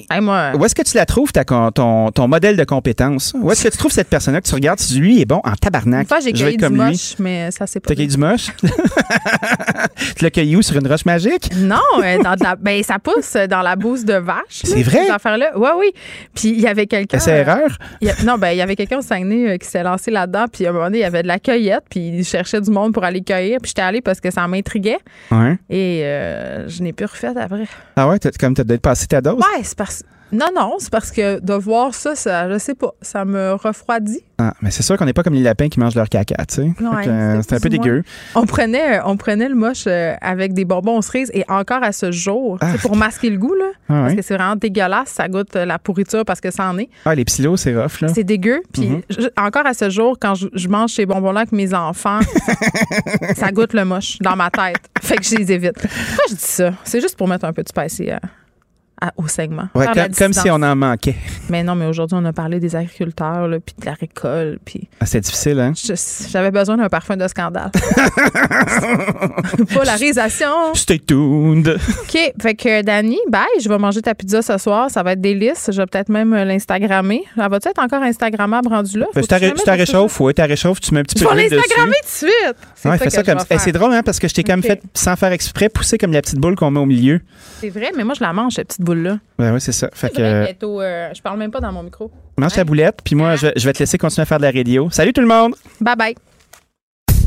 où 0.57 0.65
est-ce 0.65 0.75
que 0.75 0.83
tu 0.83 0.97
la 0.97 1.05
trouves, 1.05 1.31
ta, 1.31 1.43
ton, 1.43 2.11
ton 2.11 2.27
modèle 2.27 2.57
de 2.57 2.63
compétences? 2.63 3.33
Où 3.39 3.51
est-ce 3.51 3.63
que 3.63 3.69
tu 3.69 3.77
trouves 3.77 3.91
cette 3.91 4.09
personne-là 4.09 4.41
que 4.41 4.47
tu 4.47 4.55
regardes, 4.55 4.79
tu 4.79 4.85
dis, 4.85 4.99
lui, 4.99 5.21
est 5.21 5.25
bon 5.25 5.41
en 5.43 5.53
tabarnak? 5.53 6.07
Une 6.09 6.21
j'ai 6.23 6.33
cueilli 6.33 6.57
du 6.57 6.69
moche, 6.69 7.15
mais 7.19 7.51
ça, 7.51 7.67
c'est 7.67 7.79
pas. 7.79 7.93
T'as 7.93 8.05
du 8.05 8.17
moche? 8.17 8.47
tu 10.17 10.23
l'as 10.23 10.31
cueilli 10.31 10.55
où, 10.55 10.61
sur 10.61 10.77
une 10.77 10.87
roche 10.87 11.05
magique? 11.05 11.49
Non, 11.55 11.77
euh, 12.01 12.17
dans 12.23 12.35
la, 12.41 12.55
ben, 12.55 12.81
ça 12.83 12.97
pousse 12.99 13.33
dans 13.49 13.61
la 13.61 13.75
bouse 13.75 14.05
de 14.05 14.15
vache. 14.15 14.61
C'est 14.63 14.83
vrai? 14.83 15.03
Cette 15.05 15.15
affaire-là. 15.15 15.51
Oui, 15.55 15.69
oui. 15.77 15.91
Puis 16.33 16.49
il 16.49 16.61
y 16.61 16.67
avait 16.67 16.87
quelqu'un. 16.87 17.19
C'est 17.19 17.37
erreur? 17.37 17.77
non, 18.25 18.37
ben, 18.37 18.51
il 18.51 18.57
y 18.57 18.61
avait 18.61 18.75
quelqu'un 18.75 18.99
au 18.99 19.01
Saguenay 19.01 19.53
euh, 19.53 19.57
qui 19.57 19.67
s'est 19.67 19.83
lancé 19.83 20.11
là-dedans, 20.11 20.45
puis 20.51 20.65
à 20.65 20.69
un 20.69 20.73
moment 20.73 20.85
donné, 20.85 20.99
il 20.99 21.01
y 21.01 21.05
avait 21.05 21.23
de 21.23 21.27
la 21.27 21.39
cueillette, 21.39 21.83
puis 21.89 22.09
il 22.09 22.25
cherchait 22.25 22.61
du 22.61 22.71
monde 22.71 22.93
pour 22.93 23.03
aller 23.03 23.21
cueillir, 23.21 23.59
puis 23.61 23.69
j'étais 23.69 23.81
allée 23.81 24.01
parce 24.01 24.19
que 24.19 24.31
ça 24.31 24.47
m'intriguait. 24.47 24.99
Ouais. 25.31 25.57
Et 25.69 26.01
euh, 26.03 26.62
je 26.67 26.83
n'ai 26.83 26.93
plus 26.93 27.05
refait 27.05 27.27
après. 27.27 27.67
Ah 27.95 28.07
ouais, 28.07 28.19
comme 28.39 28.53
tu 28.55 28.61
as 28.61 28.65
peut-être 28.65 28.81
passé 28.81 29.07
ta 29.07 29.21
dose? 29.21 29.35
Ouais, 29.35 29.63
c'est 29.63 29.77
parce 29.77 30.03
non, 30.33 30.47
non, 30.55 30.75
c'est 30.79 30.89
parce 30.89 31.11
que 31.11 31.39
de 31.39 31.53
voir 31.53 31.93
ça, 31.93 32.15
ça, 32.15 32.49
je 32.49 32.57
sais 32.57 32.73
pas, 32.73 32.93
ça 33.01 33.23
me 33.23 33.53
refroidit. 33.53 34.23
Ah, 34.39 34.53
mais 34.61 34.71
c'est 34.71 34.81
sûr 34.81 34.97
qu'on 34.97 35.05
n'est 35.05 35.13
pas 35.13 35.21
comme 35.21 35.35
les 35.35 35.43
lapins 35.43 35.69
qui 35.69 35.79
mangent 35.79 35.95
leur 35.95 36.09
caca, 36.09 36.45
tu 36.45 36.55
sais. 36.55 36.71
Euh, 36.81 37.41
c'est 37.47 37.55
un 37.55 37.59
peu 37.59 37.69
dégueu. 37.69 38.03
On 38.33 38.45
prenait, 38.45 38.99
on 39.05 39.15
prenait 39.15 39.47
le 39.47 39.55
moche 39.55 39.83
euh, 39.85 40.15
avec 40.21 40.53
des 40.53 40.65
bonbons 40.65 41.01
cerises 41.01 41.29
et 41.35 41.45
encore 41.47 41.83
à 41.83 41.91
ce 41.91 42.11
jour, 42.11 42.57
ah. 42.61 42.73
pour 42.81 42.95
masquer 42.95 43.29
le 43.29 43.37
goût, 43.37 43.53
là. 43.53 43.65
Ah 43.89 44.01
parce 44.03 44.15
que 44.15 44.21
c'est 44.23 44.35
vraiment 44.35 44.55
dégueulasse, 44.55 45.09
ça 45.09 45.27
goûte 45.27 45.53
la 45.53 45.77
pourriture 45.77 46.25
parce 46.25 46.41
que 46.41 46.49
ça 46.49 46.67
en 46.67 46.77
est. 46.79 46.89
Ah, 47.05 47.13
les 47.13 47.25
psylos, 47.25 47.57
c'est 47.57 47.75
rough, 47.75 48.01
là. 48.01 48.07
C'est 48.07 48.23
dégueu. 48.23 48.63
Puis 48.73 48.89
mm-hmm. 48.89 49.29
encore 49.37 49.67
à 49.67 49.75
ce 49.75 49.89
jour, 49.89 50.17
quand 50.19 50.33
je, 50.35 50.67
mange 50.67 50.91
ces 50.91 51.05
bonbons-là 51.05 51.41
avec 51.41 51.51
mes 51.51 51.73
enfants, 51.73 52.19
ça, 53.35 53.51
goûte 53.51 53.73
le 53.73 53.85
moche 53.85 54.17
dans 54.19 54.35
ma 54.35 54.49
tête. 54.49 54.81
Fait 55.01 55.17
que 55.17 55.23
je 55.23 55.35
les 55.35 55.51
évite. 55.51 55.73
Pourquoi 55.73 56.25
je 56.29 56.35
dis 56.35 56.41
ça? 56.41 56.71
C'est 56.83 57.01
juste 57.01 57.17
pour 57.17 57.27
mettre 57.27 57.45
un 57.45 57.53
peu 57.53 57.61
de 57.61 57.69
spicy. 57.69 58.09
Euh, 59.03 59.07
au 59.17 59.27
segment. 59.27 59.67
comme, 60.17 60.33
si 60.33 60.49
on 60.49 60.61
en 60.61 60.75
manquait. 60.75 61.15
Mais 61.49 61.63
non, 61.63 61.75
mais 61.75 61.85
aujourd'hui, 61.85 62.17
on 62.19 62.25
a 62.25 62.33
parlé 62.33 62.59
des 62.59 62.75
agriculteurs, 62.75 63.49
puis 63.65 63.75
de 63.79 63.85
la 63.85 63.93
récolte. 63.93 64.59
Puis 64.63 64.87
ah, 64.99 65.05
c'est 65.05 65.19
difficile, 65.19 65.59
hein? 65.59 65.73
J'avais 66.29 66.51
besoin 66.51 66.77
d'un 66.77 66.87
parfum 66.87 67.17
de 67.17 67.27
scandale. 67.27 67.71
Polarisation. 69.73 70.73
Stay 70.73 70.99
tuned. 70.99 71.67
OK. 71.67 72.33
Fait 72.41 72.55
que, 72.55 72.81
Dani, 72.81 73.19
bye. 73.29 73.43
Je 73.61 73.67
vais 73.67 73.77
manger 73.77 74.01
ta 74.01 74.15
pizza 74.15 74.41
ce 74.41 74.57
soir. 74.57 74.89
Ça 74.89 75.03
va 75.03 75.13
être 75.13 75.21
délice. 75.21 75.69
Je 75.71 75.77
vais 75.77 75.85
peut-être 75.85 76.09
même 76.09 76.33
l'Instagrammer. 76.33 77.23
Elle 77.37 77.49
va-tu 77.49 77.67
être 77.67 77.81
encore 77.81 78.01
Instagrammable 78.01 78.69
rendu 78.69 78.99
là? 78.99 79.07
Ben, 79.13 79.21
tu 79.21 79.27
t'as 79.27 79.75
réchauffes, 79.75 80.19
oui. 80.21 80.33
Tu 80.33 80.41
réchauffes, 80.41 80.79
tu 80.79 80.93
mets 80.93 81.01
un 81.01 81.03
petit 81.03 81.21
peu 81.21 81.29
de 81.29 81.35
l'huile 81.35 81.49
dessus. 81.49 81.55
l'Instagrammer 81.55 81.95
tout 82.01 82.25
de 82.25 82.31
suite. 82.31 82.85
Ouais, 82.85 82.97
fais 82.97 83.09
ça, 83.09 83.23
comme 83.23 83.39
ça. 83.39 83.59
C'est 83.59 83.71
drôle, 83.71 83.93
hein, 83.93 84.01
parce 84.03 84.19
que 84.19 84.27
je 84.27 84.33
t'ai 84.33 84.43
quand 84.43 84.53
même 84.53 84.63
fait, 84.63 84.81
sans 84.93 85.15
faire 85.15 85.31
exprès, 85.31 85.69
pousser 85.69 85.97
comme 85.97 86.13
la 86.13 86.21
petite 86.21 86.39
boule 86.39 86.55
qu'on 86.55 86.71
met 86.71 86.79
au 86.79 86.85
milieu. 86.85 87.21
C'est 87.59 87.69
vrai, 87.69 87.91
mais 87.95 88.03
moi, 88.03 88.13
je 88.13 88.23
la 88.23 88.33
mange, 88.33 88.53
cette 88.53 88.69
petite 88.69 88.81
boule-là. 88.93 89.19
Ben 89.37 89.53
oui, 89.53 89.61
c'est 89.61 89.71
ça. 89.71 89.89
Fait 89.93 90.09
que, 90.09 90.21
euh, 90.21 91.13
je 91.13 91.21
parle 91.21 91.39
même 91.39 91.51
pas 91.51 91.59
dans 91.59 91.71
mon 91.71 91.83
micro. 91.83 92.11
Mange 92.37 92.53
ta 92.53 92.63
boulette, 92.63 92.99
puis 93.03 93.15
moi, 93.15 93.35
je, 93.35 93.47
vais 93.47 93.73
te 93.73 93.79
laisser 93.79 93.97
continuer 93.97 94.23
à 94.23 94.25
faire 94.25 94.37
de 94.39 94.43
la 94.43 94.51
radio. 94.51 94.89
Salut 94.91 95.13
tout 95.13 95.21
le 95.21 95.27
monde! 95.27 95.55
Bye 95.81 95.95
bye! 95.95 96.15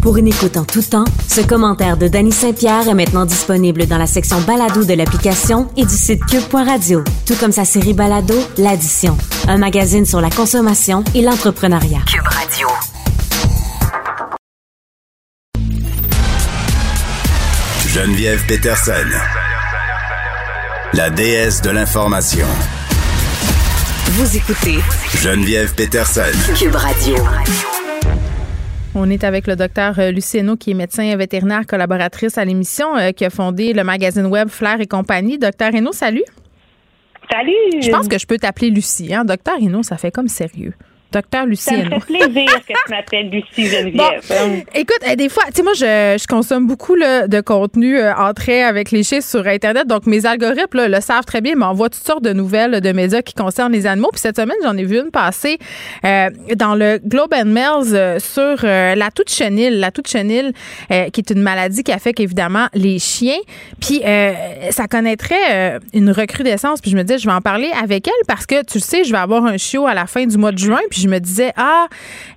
Pour 0.03 0.17
une 0.19 0.29
écoute 0.29 0.57
en 0.57 0.65
tout 0.65 0.83
temps, 0.83 1.05
ce 1.27 1.41
commentaire 1.41 1.97
de 1.97 2.07
Danny 2.07 2.31
Saint-Pierre 2.31 2.89
est 2.89 2.95
maintenant 2.95 3.25
disponible 3.25 3.87
dans 3.87 3.99
la 3.99 4.07
section 4.07 4.41
balado 4.43 4.85
de 4.85 4.95
l'application 4.95 5.69
et 5.77 5.85
du 5.85 5.95
site 5.95 6.25
cube.radio, 6.27 7.03
tout 7.27 7.35
comme 7.41 7.51
sa 7.51 7.65
série 7.65 7.93
balado 7.93 8.35
L'Addition, 8.57 9.17
un 9.49 9.59
magazine 9.59 10.07
sur 10.07 10.21
la 10.21 10.31
consommation 10.31 11.03
et 11.15 11.23
l'entrepreneuriat. 11.23 12.03
Cube 12.07 12.29
Radio. 12.29 12.69
Geneviève 17.89 18.45
Peterson, 18.47 18.93
la 20.97 21.11
déesse 21.11 21.61
de 21.61 21.69
l'information. 21.69 22.47
Vous 24.13 24.35
écoutez 24.35 24.79
Geneviève 25.15 25.75
Peterson, 25.75 26.23
Cube 26.59 26.75
Radio. 26.75 27.17
On 28.95 29.11
est 29.11 29.23
avec 29.23 29.47
le 29.47 29.57
docteur 29.57 29.99
euh, 29.99 30.11
Lucieno, 30.11 30.57
qui 30.57 30.71
est 30.71 30.75
médecin 30.75 31.15
vétérinaire 31.17 31.67
collaboratrice 31.67 32.39
à 32.39 32.47
l'émission, 32.47 32.97
euh, 32.97 33.11
qui 33.11 33.27
a 33.27 33.31
fondé 33.31 33.75
le 33.75 33.85
magazine 33.85 34.25
web 34.25 34.49
Flair 34.49 34.81
et 34.81 34.87
compagnie. 34.87 35.37
Docteur 35.37 35.71
Reno, 35.71 35.93
salut. 35.93 36.25
Salut. 37.31 37.83
Je 37.83 37.91
pense 37.91 38.09
que 38.09 38.19
je 38.19 38.27
peux 38.27 38.39
t'appeler 38.39 38.71
Lucie. 38.71 39.13
Hein? 39.13 39.27
Docteur 39.27 39.57
Reno, 39.61 39.83
ça 39.83 39.99
fait 39.99 40.11
comme 40.11 40.29
sérieux. 40.29 40.73
Docteur 41.17 41.47
Lucie. 41.47 41.65
Ça 41.65 41.77
me 41.77 41.89
fait 41.89 42.01
plaisir 42.01 42.51
que 42.69 42.75
tu 42.75 42.91
m'appelles 42.91 43.31
Lucie 43.31 43.71
Geneviève. 43.71 44.21
Bon, 44.29 44.63
écoute, 44.75 45.01
eh, 45.11 45.17
des 45.17 45.31
fois, 45.31 45.45
tu 45.47 45.55
sais, 45.55 45.63
moi, 45.63 45.73
je, 45.73 46.19
je, 46.21 46.27
consomme 46.27 46.67
beaucoup 46.67 46.95
de 46.95 47.41
contenu 47.41 47.99
euh, 47.99 48.15
entré 48.15 48.63
avec 48.63 48.91
les 48.91 49.03
chiffres 49.03 49.27
sur 49.27 49.47
Internet. 49.47 49.87
Donc, 49.87 50.05
mes 50.05 50.27
algorithmes 50.27 50.89
le 50.89 51.01
savent 51.01 51.25
très 51.25 51.41
bien, 51.41 51.55
m'envoient 51.55 51.89
toutes 51.89 52.07
sortes 52.07 52.23
de 52.23 52.35
nouvelles 52.35 52.83
de 52.83 52.93
médias 52.93 53.23
qui 53.23 53.33
concernent 53.33 53.73
les 53.73 53.87
animaux. 53.87 54.11
Puis 54.13 54.21
cette 54.21 54.37
semaine, 54.37 54.59
j'en 54.63 54.77
ai 54.77 54.85
vu 54.85 54.99
une 54.99 55.11
passer 55.11 55.57
euh, 56.05 56.29
dans 56.55 56.75
le 56.75 57.01
Globe 57.03 57.33
and 57.33 57.47
Mails 57.47 57.95
euh, 57.95 58.19
sur 58.19 58.67
la 58.67 59.11
toute 59.11 59.31
chenille. 59.31 59.71
La 59.71 59.91
toute 59.91 60.09
chenille, 60.09 60.53
qui 60.91 61.21
est 61.21 61.31
une 61.31 61.41
maladie 61.41 61.83
qui 61.83 61.93
affecte 61.93 62.21
évidemment 62.21 62.67
les 62.75 62.99
chiens. 62.99 63.39
Puis 63.81 64.03
ça 64.71 64.87
connaîtrait 64.87 65.81
une 65.95 66.11
recrudescence. 66.11 66.83
Puis 66.83 66.91
je 66.91 66.97
me 66.97 67.05
dis, 67.05 67.17
je 67.17 67.27
vais 67.27 67.35
en 67.35 67.41
parler 67.41 67.71
avec 67.83 68.07
elle 68.07 68.27
parce 68.29 68.45
que, 68.45 68.63
tu 68.65 68.79
le 68.79 68.83
sais, 68.83 69.05
je 69.05 69.13
vais 69.13 69.19
avoir 69.19 69.47
un 69.47 69.57
chiot 69.57 69.87
à 69.87 69.95
la 69.95 70.07
fin 70.07 70.27
du 70.27 70.37
mois 70.37 70.53
de 70.53 70.59
juin. 70.59 70.81
Puis 70.91 71.01
je 71.01 71.06
me 71.09 71.19
disais, 71.19 71.53
ah, 71.57 71.87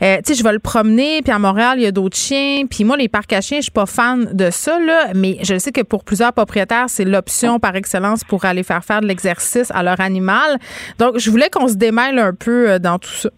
euh, 0.02 0.18
tu 0.18 0.34
sais, 0.34 0.40
je 0.40 0.44
vais 0.44 0.52
le 0.52 0.60
promener, 0.60 1.22
puis 1.22 1.32
à 1.32 1.40
Montréal, 1.40 1.76
il 1.78 1.84
y 1.84 1.88
a 1.88 1.92
d'autres 1.92 2.18
chiens. 2.18 2.66
Puis 2.70 2.84
moi, 2.84 2.98
les 2.98 3.08
parcs 3.08 3.32
à 3.34 3.42
chiens, 3.42 3.58
je 3.58 3.64
suis 3.64 3.72
pas 3.72 3.86
fan 3.86 4.30
de 4.34 4.50
ça, 4.50 4.80
là, 4.80 5.14
mais 5.16 5.38
je 5.44 5.58
sais 5.58 5.72
que 5.72 5.82
pour 5.82 6.04
plusieurs 6.04 6.34
propriétaires, 6.34 6.90
c'est 6.90 7.06
l'option 7.06 7.60
par 7.60 7.76
excellence 7.76 8.24
pour 8.24 8.46
aller 8.46 8.64
faire 8.64 8.84
faire 8.84 9.02
de 9.02 9.08
l'exercice 9.08 9.72
à 9.72 9.84
leur 9.84 10.00
animal. 10.00 10.58
Donc, 10.98 11.18
je 11.18 11.30
voulais 11.30 11.50
qu'on 11.50 11.68
se 11.68 11.76
démêle 11.76 12.20
un 12.20 12.34
peu 12.34 12.72
euh, 12.72 12.80
dans 12.80 13.00
tout 13.00 13.10
ça. 13.10 13.30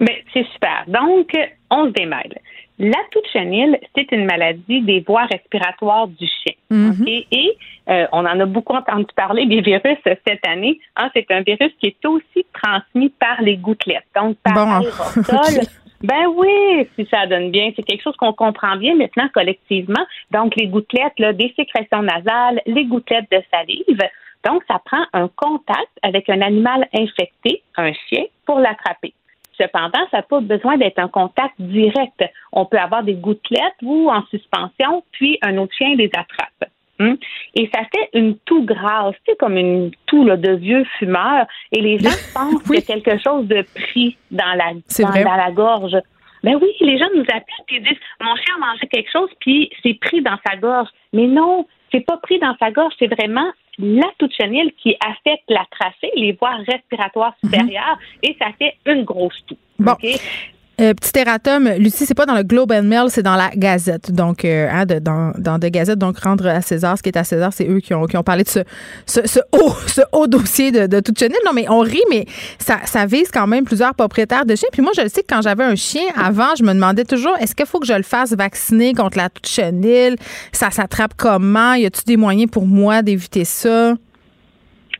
Mais 0.00 0.24
c'est 0.32 0.46
super. 0.52 0.84
Donc, 0.88 1.30
on 1.70 1.86
se 1.86 1.92
démêle. 1.92 2.38
La 2.78 2.98
toute 3.12 3.26
chenille, 3.32 3.78
c'est 3.94 4.10
une 4.10 4.24
maladie 4.24 4.80
des 4.82 5.04
voies 5.06 5.26
respiratoires 5.26 6.08
du 6.08 6.26
chien. 6.26 6.54
Mhm. 6.70 7.06
Et 7.06 7.56
euh, 7.88 8.06
on 8.12 8.20
en 8.20 8.38
a 8.40 8.46
beaucoup 8.46 8.74
entendu 8.74 9.06
parler 9.16 9.46
des 9.46 9.60
virus 9.60 9.98
cette 10.04 10.46
année. 10.46 10.78
Hein, 10.96 11.10
c'est 11.14 11.30
un 11.30 11.42
virus 11.42 11.72
qui 11.80 11.88
est 11.88 12.06
aussi 12.06 12.46
transmis 12.52 13.10
par 13.10 13.40
les 13.42 13.56
gouttelettes, 13.56 14.06
donc 14.14 14.36
par 14.42 14.82
bon. 14.82 14.88
Ben 16.02 16.26
oui, 16.34 16.88
si 16.96 17.06
ça 17.10 17.26
donne 17.26 17.52
bien. 17.52 17.70
C'est 17.76 17.84
quelque 17.84 18.02
chose 18.02 18.16
qu'on 18.16 18.32
comprend 18.32 18.76
bien 18.76 18.96
maintenant 18.96 19.28
collectivement. 19.32 20.04
Donc, 20.32 20.56
les 20.56 20.66
gouttelettes, 20.66 21.18
là, 21.18 21.32
des 21.32 21.52
sécrétions 21.56 22.02
nasales, 22.02 22.60
les 22.66 22.86
gouttelettes 22.86 23.30
de 23.30 23.40
salive. 23.52 24.00
Donc, 24.44 24.64
ça 24.68 24.80
prend 24.84 25.04
un 25.12 25.28
contact 25.28 25.90
avec 26.02 26.28
un 26.28 26.40
animal 26.40 26.88
infecté, 26.92 27.62
un 27.76 27.92
chien, 27.92 28.24
pour 28.46 28.58
l'attraper. 28.58 29.14
Cependant, 29.56 30.00
ça 30.10 30.18
n'a 30.18 30.22
pas 30.22 30.40
besoin 30.40 30.76
d'être 30.76 30.98
un 30.98 31.08
contact 31.08 31.54
direct. 31.60 32.24
On 32.52 32.64
peut 32.66 32.78
avoir 32.78 33.04
des 33.04 33.14
gouttelettes 33.14 33.76
ou 33.82 34.10
en 34.10 34.24
suspension, 34.26 35.04
puis 35.12 35.38
un 35.42 35.56
autre 35.58 35.74
chien 35.76 35.94
les 35.94 36.10
attrape. 36.16 36.71
Hmm? 37.02 37.16
Et 37.54 37.70
ça 37.74 37.80
fait 37.94 38.10
une 38.14 38.36
toux 38.38 38.64
grasse, 38.64 39.14
c'est 39.26 39.36
comme 39.38 39.56
une 39.56 39.90
toux 40.06 40.24
de 40.24 40.52
vieux 40.52 40.84
fumeur. 40.98 41.46
Et 41.72 41.80
les 41.80 41.98
gens 41.98 42.10
pensent 42.34 42.62
qu'il 42.62 42.76
y 42.76 42.78
a 42.78 42.82
quelque 42.82 43.18
chose 43.22 43.46
de 43.46 43.64
pris 43.74 44.16
dans 44.30 44.54
la, 44.54 44.72
dans, 44.98 45.36
la 45.36 45.50
gorge. 45.50 45.96
Ben 46.42 46.56
oui, 46.60 46.70
les 46.80 46.98
gens 46.98 47.08
nous 47.14 47.22
appellent 47.22 47.64
et 47.70 47.80
disent 47.80 47.98
Mon 48.20 48.34
chien 48.36 48.54
a 48.56 48.66
mangé 48.66 48.86
quelque 48.88 49.10
chose, 49.10 49.30
puis 49.40 49.70
c'est 49.82 49.94
pris 49.94 50.22
dans 50.22 50.38
sa 50.46 50.56
gorge. 50.56 50.88
Mais 51.12 51.26
non, 51.26 51.66
c'est 51.90 52.04
pas 52.04 52.16
pris 52.18 52.38
dans 52.38 52.56
sa 52.58 52.70
gorge, 52.70 52.94
c'est 52.98 53.12
vraiment 53.12 53.50
la 53.78 54.06
toute 54.18 54.34
chenille 54.34 54.72
qui 54.82 54.96
affecte 55.04 55.44
la 55.48 55.64
tracée, 55.70 56.10
les 56.16 56.32
voies 56.32 56.56
respiratoires 56.66 57.34
mhm. 57.42 57.50
supérieures, 57.50 57.98
et 58.22 58.36
ça 58.38 58.46
fait 58.58 58.74
une 58.86 59.04
grosse 59.04 59.44
toux. 59.46 59.56
Bon. 59.78 59.94
Euh, 60.80 60.94
petit 60.94 61.18
erratum, 61.18 61.68
Lucie, 61.78 62.06
c'est 62.06 62.14
pas 62.14 62.24
dans 62.24 62.34
le 62.34 62.44
Globe 62.44 62.72
and 62.72 62.84
Mail, 62.84 63.04
c'est 63.08 63.22
dans 63.22 63.36
la 63.36 63.50
Gazette. 63.50 64.10
Donc, 64.10 64.44
euh, 64.44 64.68
hein, 64.70 64.86
dans, 64.86 65.32
dans 65.38 65.58
de 65.58 65.68
Gazette, 65.68 65.98
donc 65.98 66.18
rendre 66.18 66.46
à 66.46 66.62
César 66.62 66.96
ce 66.96 67.02
qui 67.02 67.10
est 67.10 67.18
à 67.18 67.24
César, 67.24 67.52
c'est 67.52 67.68
eux 67.68 67.80
qui 67.80 67.92
ont, 67.92 68.06
qui 68.06 68.16
ont 68.16 68.22
parlé 68.22 68.42
de 68.42 68.48
ce, 68.48 68.60
ce, 69.06 69.40
haut, 69.52 69.70
ce 69.86 70.00
haut 70.12 70.26
dossier 70.26 70.72
de, 70.72 70.86
de 70.86 71.00
toute 71.00 71.18
chenille. 71.18 71.36
Non, 71.44 71.52
mais 71.54 71.68
on 71.68 71.80
rit, 71.80 72.02
mais 72.08 72.24
ça, 72.58 72.78
ça 72.84 73.04
vise 73.04 73.30
quand 73.30 73.46
même 73.46 73.64
plusieurs 73.64 73.94
propriétaires 73.94 74.46
de 74.46 74.56
chiens. 74.56 74.70
Puis 74.72 74.80
moi, 74.80 74.92
je 74.96 75.02
le 75.02 75.08
sais 75.08 75.20
que 75.20 75.26
quand 75.28 75.42
j'avais 75.42 75.64
un 75.64 75.76
chien 75.76 76.06
avant, 76.16 76.54
je 76.58 76.64
me 76.64 76.72
demandais 76.72 77.04
toujours, 77.04 77.36
est-ce 77.38 77.54
qu'il 77.54 77.66
faut 77.66 77.78
que 77.78 77.86
je 77.86 77.92
le 77.92 78.02
fasse 78.02 78.32
vacciner 78.34 78.94
contre 78.94 79.18
la 79.18 79.28
toute 79.28 79.46
chenille? 79.46 80.16
Ça 80.52 80.70
s'attrape 80.70 81.12
comment? 81.18 81.74
Y 81.74 81.86
a-t-il 81.86 82.06
des 82.06 82.16
moyens 82.16 82.50
pour 82.50 82.66
moi 82.66 83.02
d'éviter 83.02 83.44
ça? 83.44 83.92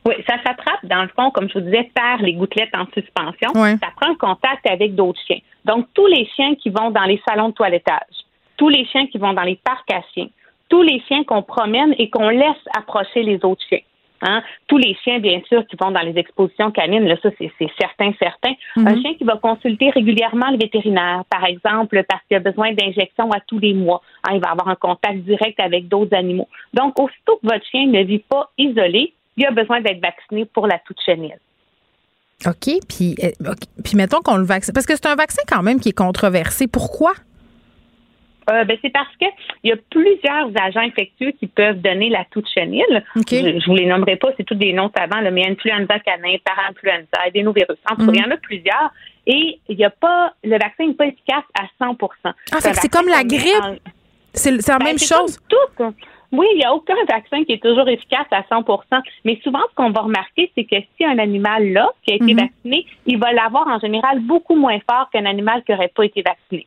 Oui, 0.05 0.15
ça 0.29 0.35
s'attrape, 0.45 0.85
dans 0.85 1.03
le 1.03 1.09
fond, 1.17 1.31
comme 1.31 1.49
je 1.49 1.55
vous 1.55 1.65
disais, 1.65 1.89
par 1.95 2.19
les 2.19 2.35
gouttelettes 2.35 2.75
en 2.75 2.87
suspension. 2.93 3.53
Ça 3.55 3.89
prend 3.97 4.15
contact 4.19 4.69
avec 4.69 4.95
d'autres 4.95 5.21
chiens. 5.27 5.39
Donc, 5.65 5.87
tous 5.95 6.07
les 6.07 6.27
chiens 6.35 6.55
qui 6.55 6.71
vont 6.71 6.91
dans 6.91 7.05
les 7.05 7.21
salons 7.27 7.51
de 7.51 7.55
toilettage, 7.55 8.17
tous 8.57 8.69
les 8.69 8.85
chiens 8.87 9.07
qui 9.07 9.19
vont 9.19 9.33
dans 9.33 9.43
les 9.43 9.57
parcs 9.57 9.91
à 9.91 10.03
chiens, 10.15 10.29
tous 10.69 10.83
les 10.83 11.01
chiens 11.09 11.25
qu'on 11.25 11.43
promène 11.43 11.95
et 11.99 12.11
qu'on 12.11 12.29
laisse 12.29 12.65
approcher 12.77 13.23
les 13.23 13.45
autres 13.45 13.63
chiens. 13.69 13.81
Hein? 14.23 14.43
Tous 14.69 14.79
les 14.79 14.97
chiens, 15.03 15.19
bien 15.19 15.41
sûr, 15.49 15.67
qui 15.67 15.77
vont 15.79 15.91
dans 15.91 16.01
les 16.01 16.17
expositions 16.17 16.71
canines, 16.71 17.07
là, 17.07 17.17
ça, 17.23 17.31
c'est 17.39 17.51
certain, 17.79 18.13
certain. 18.19 18.53
Un 18.77 19.01
chien 19.01 19.15
qui 19.15 19.25
va 19.25 19.37
consulter 19.37 19.91
régulièrement 19.91 20.51
le 20.51 20.59
vétérinaire, 20.59 21.25
par 21.29 21.45
exemple, 21.45 22.03
parce 22.09 22.23
qu'il 22.27 22.37
a 22.37 22.41
besoin 22.41 22.73
d'injections 22.73 23.31
à 23.33 23.41
tous 23.41 23.59
les 23.59 23.75
mois. 23.75 24.01
Hein, 24.25 24.35
il 24.35 24.41
va 24.41 24.53
avoir 24.53 24.69
un 24.69 24.77
contact 24.77 25.19
direct 25.19 25.59
avec 25.59 25.89
d'autres 25.89 26.17
animaux. 26.17 26.49
Donc, 26.73 26.99
aussitôt 27.01 27.39
que 27.43 27.49
votre 27.49 27.67
chien 27.67 27.87
ne 27.87 28.03
vit 28.05 28.21
pas 28.21 28.51
isolé, 28.57 29.13
il 29.37 29.47
a 29.47 29.51
besoin 29.51 29.81
d'être 29.81 30.01
vacciné 30.01 30.45
pour 30.45 30.67
la 30.67 30.79
toute 30.79 31.01
chenille. 31.05 31.35
OK. 32.47 32.75
Puis, 32.89 33.17
euh, 33.23 33.55
puis 33.85 33.97
mettons 33.97 34.21
qu'on 34.21 34.37
le 34.37 34.45
vaccine. 34.45 34.75
Parce 34.75 34.87
que 34.87 34.95
c'est 34.95 35.07
un 35.07 35.17
vaccin 35.17 35.43
quand 35.49 35.63
même 35.63 35.81
qui 35.81 35.91
est 35.91 35.97
controversé. 35.97 36.67
Pourquoi? 36.67 37.13
Euh, 38.51 38.65
ben, 38.65 38.77
c'est 38.83 38.91
parce 38.91 39.15
que 39.21 39.27
il 39.63 39.71
y 39.71 39.73
a 39.73 39.77
plusieurs 39.91 40.51
agents 40.61 40.81
infectieux 40.81 41.33
qui 41.39 41.47
peuvent 41.47 41.81
donner 41.81 42.09
la 42.09 42.25
toute 42.31 42.47
chenille. 42.53 42.85
Je, 43.15 43.37
ne 43.37 43.65
vous 43.65 43.77
les 43.77 43.87
nommerai 43.87 44.17
pas, 44.17 44.29
c'est 44.37 44.43
tous 44.43 44.57
des 44.57 44.73
noms 44.73 44.91
savants, 44.97 45.23
mais 45.31 45.49
influenza 45.49 46.01
canin, 46.01 46.37
parainfluenza, 46.45 47.23
adénovirus. 47.25 47.79
En 47.89 47.95
tout 47.95 48.07
cas, 48.07 48.13
il 48.13 48.21
y 48.21 48.25
en 48.25 48.31
a 48.31 48.37
plusieurs. 48.37 48.93
Et 49.27 49.61
il 49.69 49.79
y 49.79 49.85
a 49.85 49.91
pas, 49.91 50.35
le 50.43 50.59
vaccin 50.59 50.87
n'est 50.89 50.95
pas 50.95 51.07
efficace 51.07 51.45
à 51.57 51.85
100% 51.85 52.09
Ah, 52.25 52.59
c'est 52.61 52.89
comme 52.89 53.07
la 53.07 53.23
grippe. 53.23 53.81
C'est 54.35 54.51
la 54.51 54.79
ben, 54.79 54.85
même 54.87 54.99
chose? 54.99 55.39
Tout, 55.49 55.95
oui, 56.33 56.47
il 56.55 56.59
n'y 56.59 56.65
a 56.65 56.75
aucun 56.75 56.97
vaccin 57.07 57.45
qui 57.45 57.53
est 57.53 57.63
toujours 57.63 57.89
efficace 57.89 58.27
à 58.31 58.41
100% 58.43 58.81
Mais 59.25 59.39
souvent, 59.45 59.61
ce 59.71 59.75
qu'on 59.75 59.91
va 59.91 60.01
remarquer, 60.01 60.51
c'est 60.55 60.65
que 60.65 60.77
si 60.97 61.05
un 61.05 61.19
animal 61.19 61.73
là, 61.73 61.91
qui 62.03 62.13
a 62.13 62.15
été 62.17 62.33
mhm. 62.33 62.41
vacciné, 62.41 62.87
il 63.07 63.19
va 63.19 63.33
l'avoir 63.33 63.69
en 63.69 63.79
général 63.79 64.21
beaucoup 64.21 64.57
moins 64.57 64.79
fort 64.91 65.11
qu'un 65.13 65.27
animal 65.27 65.63
qui 65.65 65.73
n'aurait 65.73 65.93
pas 65.95 66.05
été 66.05 66.23
vacciné. 66.23 66.67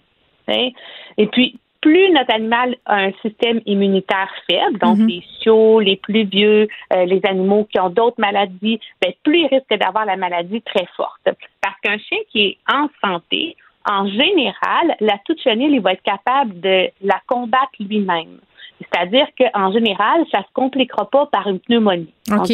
Et 1.17 1.27
puis, 1.27 1.57
plus 1.81 2.11
notre 2.11 2.33
animal 2.33 2.75
a 2.85 2.95
un 2.95 3.11
système 3.23 3.61
immunitaire 3.65 4.31
faible, 4.49 4.77
donc 4.79 4.97
mhm. 4.97 5.07
les 5.07 5.23
chiots, 5.41 5.79
les 5.79 5.95
plus 5.95 6.25
vieux, 6.25 6.67
euh, 6.93 7.05
les 7.05 7.21
animaux 7.23 7.67
qui 7.71 7.79
ont 7.79 7.89
d'autres 7.89 8.19
maladies, 8.19 8.79
ben, 9.01 9.13
plus 9.23 9.39
il 9.39 9.47
risque 9.47 9.79
d'avoir 9.79 10.05
la 10.05 10.15
maladie 10.15 10.61
très 10.61 10.87
forte. 10.95 11.21
Parce 11.61 11.79
qu'un 11.83 11.97
chien 11.97 12.19
qui 12.31 12.41
est 12.41 12.57
en 12.71 12.87
santé, 13.03 13.55
en 13.89 14.07
général, 14.07 14.95
la 14.99 15.17
toute 15.25 15.41
chenille, 15.41 15.73
il 15.73 15.81
va 15.81 15.93
être 15.93 16.03
capable 16.03 16.59
de 16.59 16.89
la 17.01 17.21
combattre 17.27 17.73
lui-même. 17.79 18.39
C'est-à-dire 18.79 19.27
qu'en 19.37 19.71
général, 19.71 20.25
ça 20.31 20.39
se 20.39 20.53
compliquera 20.53 21.09
pas 21.09 21.27
par 21.27 21.47
une 21.47 21.59
pneumonie. 21.59 22.13
OK. 22.31 22.51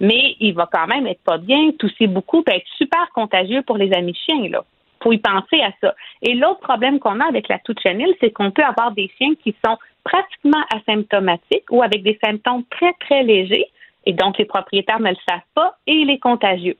Mais 0.00 0.36
il 0.40 0.52
va 0.54 0.68
quand 0.70 0.86
même 0.86 1.06
être 1.06 1.22
pas 1.22 1.38
bien, 1.38 1.72
tousser 1.78 2.06
beaucoup, 2.06 2.42
peut 2.42 2.52
être 2.52 2.66
super 2.76 3.08
contagieux 3.14 3.62
pour 3.62 3.76
les 3.76 3.92
amis 3.92 4.16
chiens, 4.26 4.48
là. 4.48 4.64
Faut 5.02 5.12
y 5.12 5.18
penser 5.18 5.60
à 5.60 5.70
ça. 5.82 5.94
Et 6.22 6.34
l'autre 6.34 6.60
problème 6.60 6.98
qu'on 6.98 7.20
a 7.20 7.26
avec 7.26 7.48
la 7.48 7.58
toute 7.58 7.78
chenille, 7.80 8.14
c'est 8.20 8.30
qu'on 8.30 8.50
peut 8.50 8.62
avoir 8.62 8.92
des 8.92 9.10
chiens 9.18 9.34
qui 9.42 9.54
sont 9.64 9.76
pratiquement 10.02 10.62
asymptomatiques 10.74 11.70
ou 11.70 11.82
avec 11.82 12.02
des 12.02 12.18
symptômes 12.24 12.64
très, 12.70 12.92
très 13.00 13.22
légers. 13.22 13.66
Et 14.06 14.12
donc, 14.12 14.38
les 14.38 14.46
propriétaires 14.46 15.00
ne 15.00 15.10
le 15.10 15.16
savent 15.28 15.40
pas 15.54 15.76
et 15.86 15.92
il 15.92 16.10
est 16.10 16.18
contagieux 16.18 16.76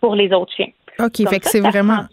pour 0.00 0.14
les 0.14 0.32
autres 0.32 0.52
chiens. 0.54 0.70
OK, 0.98 1.28
fait 1.28 1.40
que 1.40 1.48
c'est 1.48 1.60
vraiment. 1.60 2.04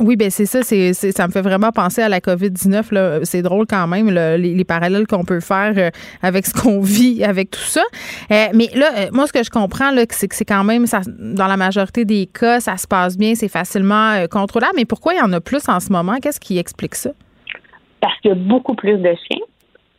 Oui, 0.00 0.16
ben 0.16 0.30
c'est 0.30 0.46
ça, 0.46 0.62
c'est, 0.62 0.94
ça 0.94 1.26
me 1.26 1.32
fait 1.32 1.42
vraiment 1.42 1.72
penser 1.72 2.00
à 2.00 2.08
la 2.08 2.20
COVID-19. 2.20 3.24
C'est 3.24 3.42
drôle 3.42 3.66
quand 3.66 3.86
même, 3.86 4.08
les, 4.08 4.64
parallèles 4.64 5.06
qu'on 5.06 5.24
peut 5.24 5.40
faire 5.40 5.74
euh, 5.76 5.90
avec 6.22 6.46
ce 6.46 6.54
qu'on 6.54 6.80
vit, 6.82 7.22
avec 7.22 7.50
tout 7.50 7.58
ça. 7.60 7.82
Euh, 8.30 8.46
mais 8.54 8.68
là, 8.74 8.86
euh, 8.96 9.06
moi, 9.12 9.26
ce 9.26 9.32
que 9.32 9.42
je 9.42 9.50
comprends, 9.50 9.90
là, 9.90 10.04
c'est 10.08 10.28
que 10.28 10.34
c'est 10.34 10.46
quand 10.46 10.64
même, 10.64 10.86
ça, 10.86 11.00
dans 11.06 11.46
la 11.46 11.58
majorité 11.58 12.06
des 12.06 12.26
cas, 12.26 12.60
ça 12.60 12.78
se 12.78 12.86
passe 12.88 13.18
bien, 13.18 13.34
c'est 13.34 13.48
facilement 13.48 14.26
contrôlable. 14.30 14.72
Mais 14.76 14.86
pourquoi 14.86 15.12
il 15.14 15.18
y 15.18 15.22
en 15.22 15.32
a 15.34 15.40
plus 15.40 15.68
en 15.68 15.80
ce 15.80 15.92
moment? 15.92 16.16
Qu'est-ce 16.22 16.40
qui 16.40 16.58
explique 16.58 16.94
ça? 16.94 17.10
Parce 18.00 18.18
qu'il 18.20 18.30
y 18.30 18.32
a 18.32 18.36
beaucoup 18.36 18.74
plus 18.74 18.96
de 18.96 19.14
chiens. 19.28 19.44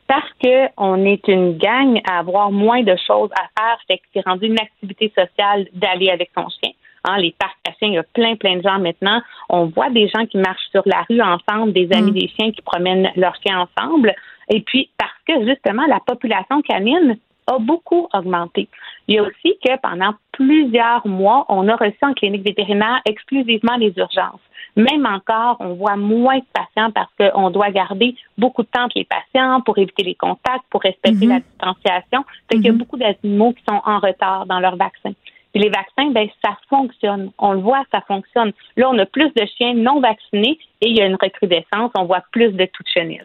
Parce 0.08 0.30
qu'on 0.42 1.06
est 1.06 1.26
une 1.28 1.58
gang 1.58 2.02
à 2.10 2.20
avoir 2.20 2.52
moins 2.52 2.82
de 2.82 2.96
choses 3.08 3.30
à 3.34 3.44
faire, 3.58 3.78
fait 3.88 3.98
que 3.98 4.04
c'est 4.14 4.26
rendu 4.26 4.48
une 4.48 4.60
activité 4.60 5.14
sociale 5.16 5.68
d'aller 5.74 6.10
avec 6.10 6.32
son 6.36 6.48
chien 6.50 6.72
Hein, 7.04 7.18
les 7.18 7.34
parcs 7.38 7.58
à 7.68 7.72
chiens, 7.72 7.88
il 7.88 7.94
y 7.94 7.98
a 7.98 8.04
plein, 8.04 8.36
plein 8.36 8.58
de 8.58 8.62
gens 8.62 8.80
maintenant. 8.80 9.22
On 9.50 9.66
voit 9.66 9.90
des 9.90 10.08
gens 10.08 10.26
qui 10.28 10.38
marchent 10.38 10.70
sur 10.72 10.84
la 10.86 11.04
rue 11.10 11.22
ensemble, 11.22 11.74
des 11.74 11.90
amis 11.94 12.12
mm. 12.12 12.14
des 12.14 12.28
chiens 12.28 12.52
qui 12.52 12.62
promènent 12.62 13.12
leurs 13.16 13.36
chiens 13.42 13.68
ensemble. 13.68 14.14
Et 14.50 14.62
puis, 14.62 14.90
parce 14.98 15.12
que 15.28 15.46
justement, 15.48 15.86
la 15.88 16.00
population 16.00 16.62
canine 16.62 17.18
a 17.48 17.58
beaucoup 17.58 18.08
augmenté. 18.14 18.68
Il 19.08 19.16
y 19.16 19.20
a 19.20 19.24
aussi 19.24 19.58
que 19.66 19.80
pendant 19.82 20.14
plusieurs 20.32 21.06
mois, 21.08 21.46
on 21.50 21.68
a 21.68 21.76
reçu 21.76 21.98
en 22.04 22.14
clinique 22.14 22.44
vétérinaire 22.44 23.02
exclusivement 23.06 23.78
les 23.78 23.94
urgences. 23.98 24.40
Même 24.76 25.06
encore, 25.06 25.58
on 25.60 25.74
voit 25.74 25.98
moins 25.98 26.38
de 26.38 26.46
patients 26.54 26.92
parce 26.92 27.12
qu'on 27.18 27.50
doit 27.50 27.72
garder 27.72 28.16
beaucoup 28.38 28.62
de 28.62 28.68
temps 28.68 28.84
entre 28.84 28.98
les 28.98 29.06
patients 29.06 29.62
pour 29.62 29.78
éviter 29.78 30.04
les 30.04 30.16
contacts, 30.16 30.64
pour 30.70 30.82
respecter 30.82 31.26
mm-hmm. 31.26 31.30
la 31.30 31.40
distanciation. 31.40 32.24
Fait 32.50 32.58
qu'il 32.58 32.66
y 32.66 32.70
a 32.70 32.72
mm-hmm. 32.72 32.78
beaucoup 32.78 32.98
d'animaux 32.98 33.54
qui 33.54 33.64
sont 33.68 33.82
en 33.84 34.00
retard 34.00 34.46
dans 34.46 34.60
leur 34.60 34.78
vaccin. 34.78 35.12
Puis 35.54 35.64
les 35.64 35.70
vaccins, 35.70 36.12
ben 36.12 36.28
ça 36.44 36.58
fonctionne. 36.70 37.32
On 37.38 37.54
le 37.54 37.60
voit, 37.60 37.84
ça 37.92 38.02
fonctionne. 38.08 38.52
Là, 38.78 38.90
on 38.90 38.98
a 39.00 39.06
plus 39.06 39.30
de 39.36 39.46
chiens 39.58 39.74
non 39.74 40.00
vaccinés 40.00 40.58
et 40.82 40.90
il 40.90 40.98
y 40.98 41.02
a 41.02 41.06
une 41.06 41.18
recrudescence. 41.22 41.92
On 41.96 42.06
voit 42.06 42.24
plus 42.32 42.52
de 42.52 42.66
touches 42.66 42.94
chenilles. 42.94 43.22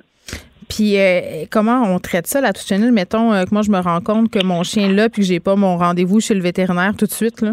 Puis 0.69 0.99
euh, 0.99 1.45
comment 1.51 1.83
on 1.85 1.99
traite 1.99 2.27
ça, 2.27 2.41
la 2.41 2.53
touche 2.53 2.67
chenille? 2.67 2.91
Mettons 2.91 3.33
euh, 3.33 3.45
que 3.45 3.53
moi, 3.53 3.63
je 3.63 3.71
me 3.71 3.79
rends 3.79 4.01
compte 4.01 4.31
que 4.31 4.45
mon 4.45 4.63
chien 4.65 4.89
là, 4.93 5.09
puis 5.09 5.23
que 5.23 5.29
j'ai 5.29 5.41
pas 5.41 5.55
mon 5.55 5.77
rendez-vous 5.77 6.21
chez 6.21 6.35
le 6.35 6.43
vétérinaire 6.43 6.93
tout 6.99 7.07
de 7.07 7.13
suite, 7.13 7.41
là. 7.41 7.53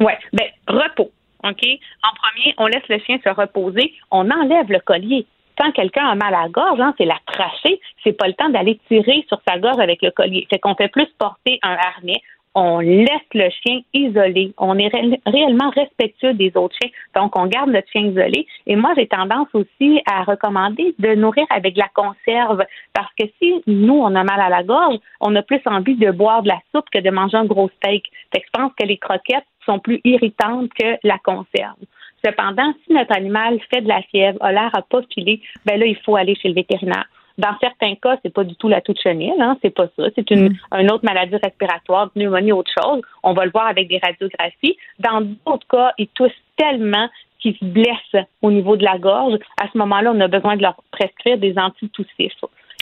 Oui. 0.00 0.12
Ben, 0.32 0.46
repos. 0.66 1.12
OK? 1.44 1.64
En 2.02 2.14
premier, 2.14 2.54
on 2.58 2.66
laisse 2.66 2.88
le 2.88 2.98
chien 2.98 3.18
se 3.22 3.28
reposer. 3.28 3.92
On 4.10 4.30
enlève 4.30 4.70
le 4.70 4.80
collier 4.80 5.26
quand 5.58 5.72
quelqu'un 5.72 6.06
a 6.06 6.14
mal 6.14 6.34
à 6.34 6.42
la 6.42 6.48
gorge, 6.48 6.80
hein, 6.80 6.94
c'est 6.98 7.04
la 7.04 7.18
trachée, 7.26 7.80
c'est 8.02 8.12
pas 8.12 8.26
le 8.26 8.34
temps 8.34 8.48
d'aller 8.48 8.80
tirer 8.88 9.24
sur 9.28 9.40
sa 9.46 9.58
gorge 9.58 9.80
avec 9.80 10.02
le 10.02 10.10
collier. 10.10 10.46
Fait 10.50 10.58
qu'on 10.58 10.74
fait 10.74 10.88
plus 10.88 11.06
porter 11.18 11.58
un 11.62 11.76
harnais, 11.76 12.20
on 12.54 12.80
laisse 12.80 13.08
le 13.34 13.48
chien 13.50 13.80
isolé. 13.94 14.52
On 14.58 14.78
est 14.78 14.90
réellement 15.26 15.70
respectueux 15.70 16.34
des 16.34 16.52
autres 16.56 16.76
chiens. 16.80 16.90
Donc, 17.14 17.36
on 17.36 17.46
garde 17.46 17.70
notre 17.70 17.88
chien 17.90 18.02
isolé. 18.02 18.46
Et 18.66 18.76
moi, 18.76 18.92
j'ai 18.96 19.06
tendance 19.06 19.48
aussi 19.54 20.00
à 20.10 20.24
recommander 20.24 20.94
de 20.98 21.14
nourrir 21.14 21.46
avec 21.50 21.74
de 21.74 21.80
la 21.80 21.88
conserve. 21.94 22.64
Parce 22.92 23.12
que 23.18 23.24
si 23.40 23.62
nous, 23.66 23.94
on 23.94 24.14
a 24.14 24.24
mal 24.24 24.40
à 24.40 24.48
la 24.48 24.62
gorge, 24.62 24.96
on 25.20 25.34
a 25.36 25.42
plus 25.42 25.60
envie 25.66 25.96
de 25.96 26.10
boire 26.10 26.42
de 26.42 26.48
la 26.48 26.60
soupe 26.74 26.88
que 26.92 26.98
de 26.98 27.10
manger 27.10 27.38
un 27.38 27.46
gros 27.46 27.70
steak. 27.76 28.04
Fait 28.32 28.40
que 28.40 28.46
je 28.46 28.60
pense 28.60 28.72
que 28.78 28.86
les 28.86 28.98
croquettes 28.98 29.46
sont 29.64 29.78
plus 29.78 30.00
irritantes 30.04 30.70
que 30.74 30.96
la 31.04 31.18
conserve. 31.18 31.76
Cependant, 32.24 32.72
si 32.84 32.92
notre 32.92 33.16
animal 33.16 33.58
fait 33.72 33.80
de 33.80 33.88
la 33.88 34.02
fièvre, 34.02 34.38
a 34.42 34.52
l'air 34.52 34.70
à 34.74 34.82
pas 34.82 35.00
filer, 35.12 35.40
ben 35.64 35.78
là, 35.78 35.86
il 35.86 35.96
faut 36.04 36.16
aller 36.16 36.36
chez 36.36 36.48
le 36.48 36.54
vétérinaire. 36.54 37.06
Dans 37.38 37.56
certains 37.60 37.94
cas, 37.96 38.18
c'est 38.22 38.32
pas 38.32 38.44
du 38.44 38.56
tout 38.56 38.68
la 38.68 38.80
toute 38.80 39.00
chenille, 39.00 39.32
hein, 39.40 39.56
c'est 39.62 39.70
pas 39.70 39.86
ça. 39.96 40.04
C'est 40.14 40.30
une, 40.30 40.50
mm. 40.50 40.90
autre 40.90 41.04
maladie 41.04 41.36
respiratoire, 41.36 42.10
pneumonie, 42.10 42.52
autre 42.52 42.70
chose. 42.72 43.02
On 43.22 43.32
va 43.32 43.44
le 43.44 43.50
voir 43.50 43.66
avec 43.66 43.88
des 43.88 43.98
radiographies. 43.98 44.76
Dans 44.98 45.20
d'autres 45.20 45.66
cas, 45.68 45.92
ils 45.98 46.08
toussent 46.08 46.30
tellement 46.56 47.08
qu'ils 47.38 47.56
se 47.56 47.64
blessent 47.64 48.26
au 48.40 48.50
niveau 48.50 48.76
de 48.76 48.84
la 48.84 48.98
gorge. 48.98 49.38
À 49.60 49.66
ce 49.72 49.78
moment-là, 49.78 50.12
on 50.14 50.20
a 50.20 50.28
besoin 50.28 50.56
de 50.56 50.62
leur 50.62 50.76
prescrire 50.92 51.38
des 51.38 51.54
antitoussifs. 51.58 52.32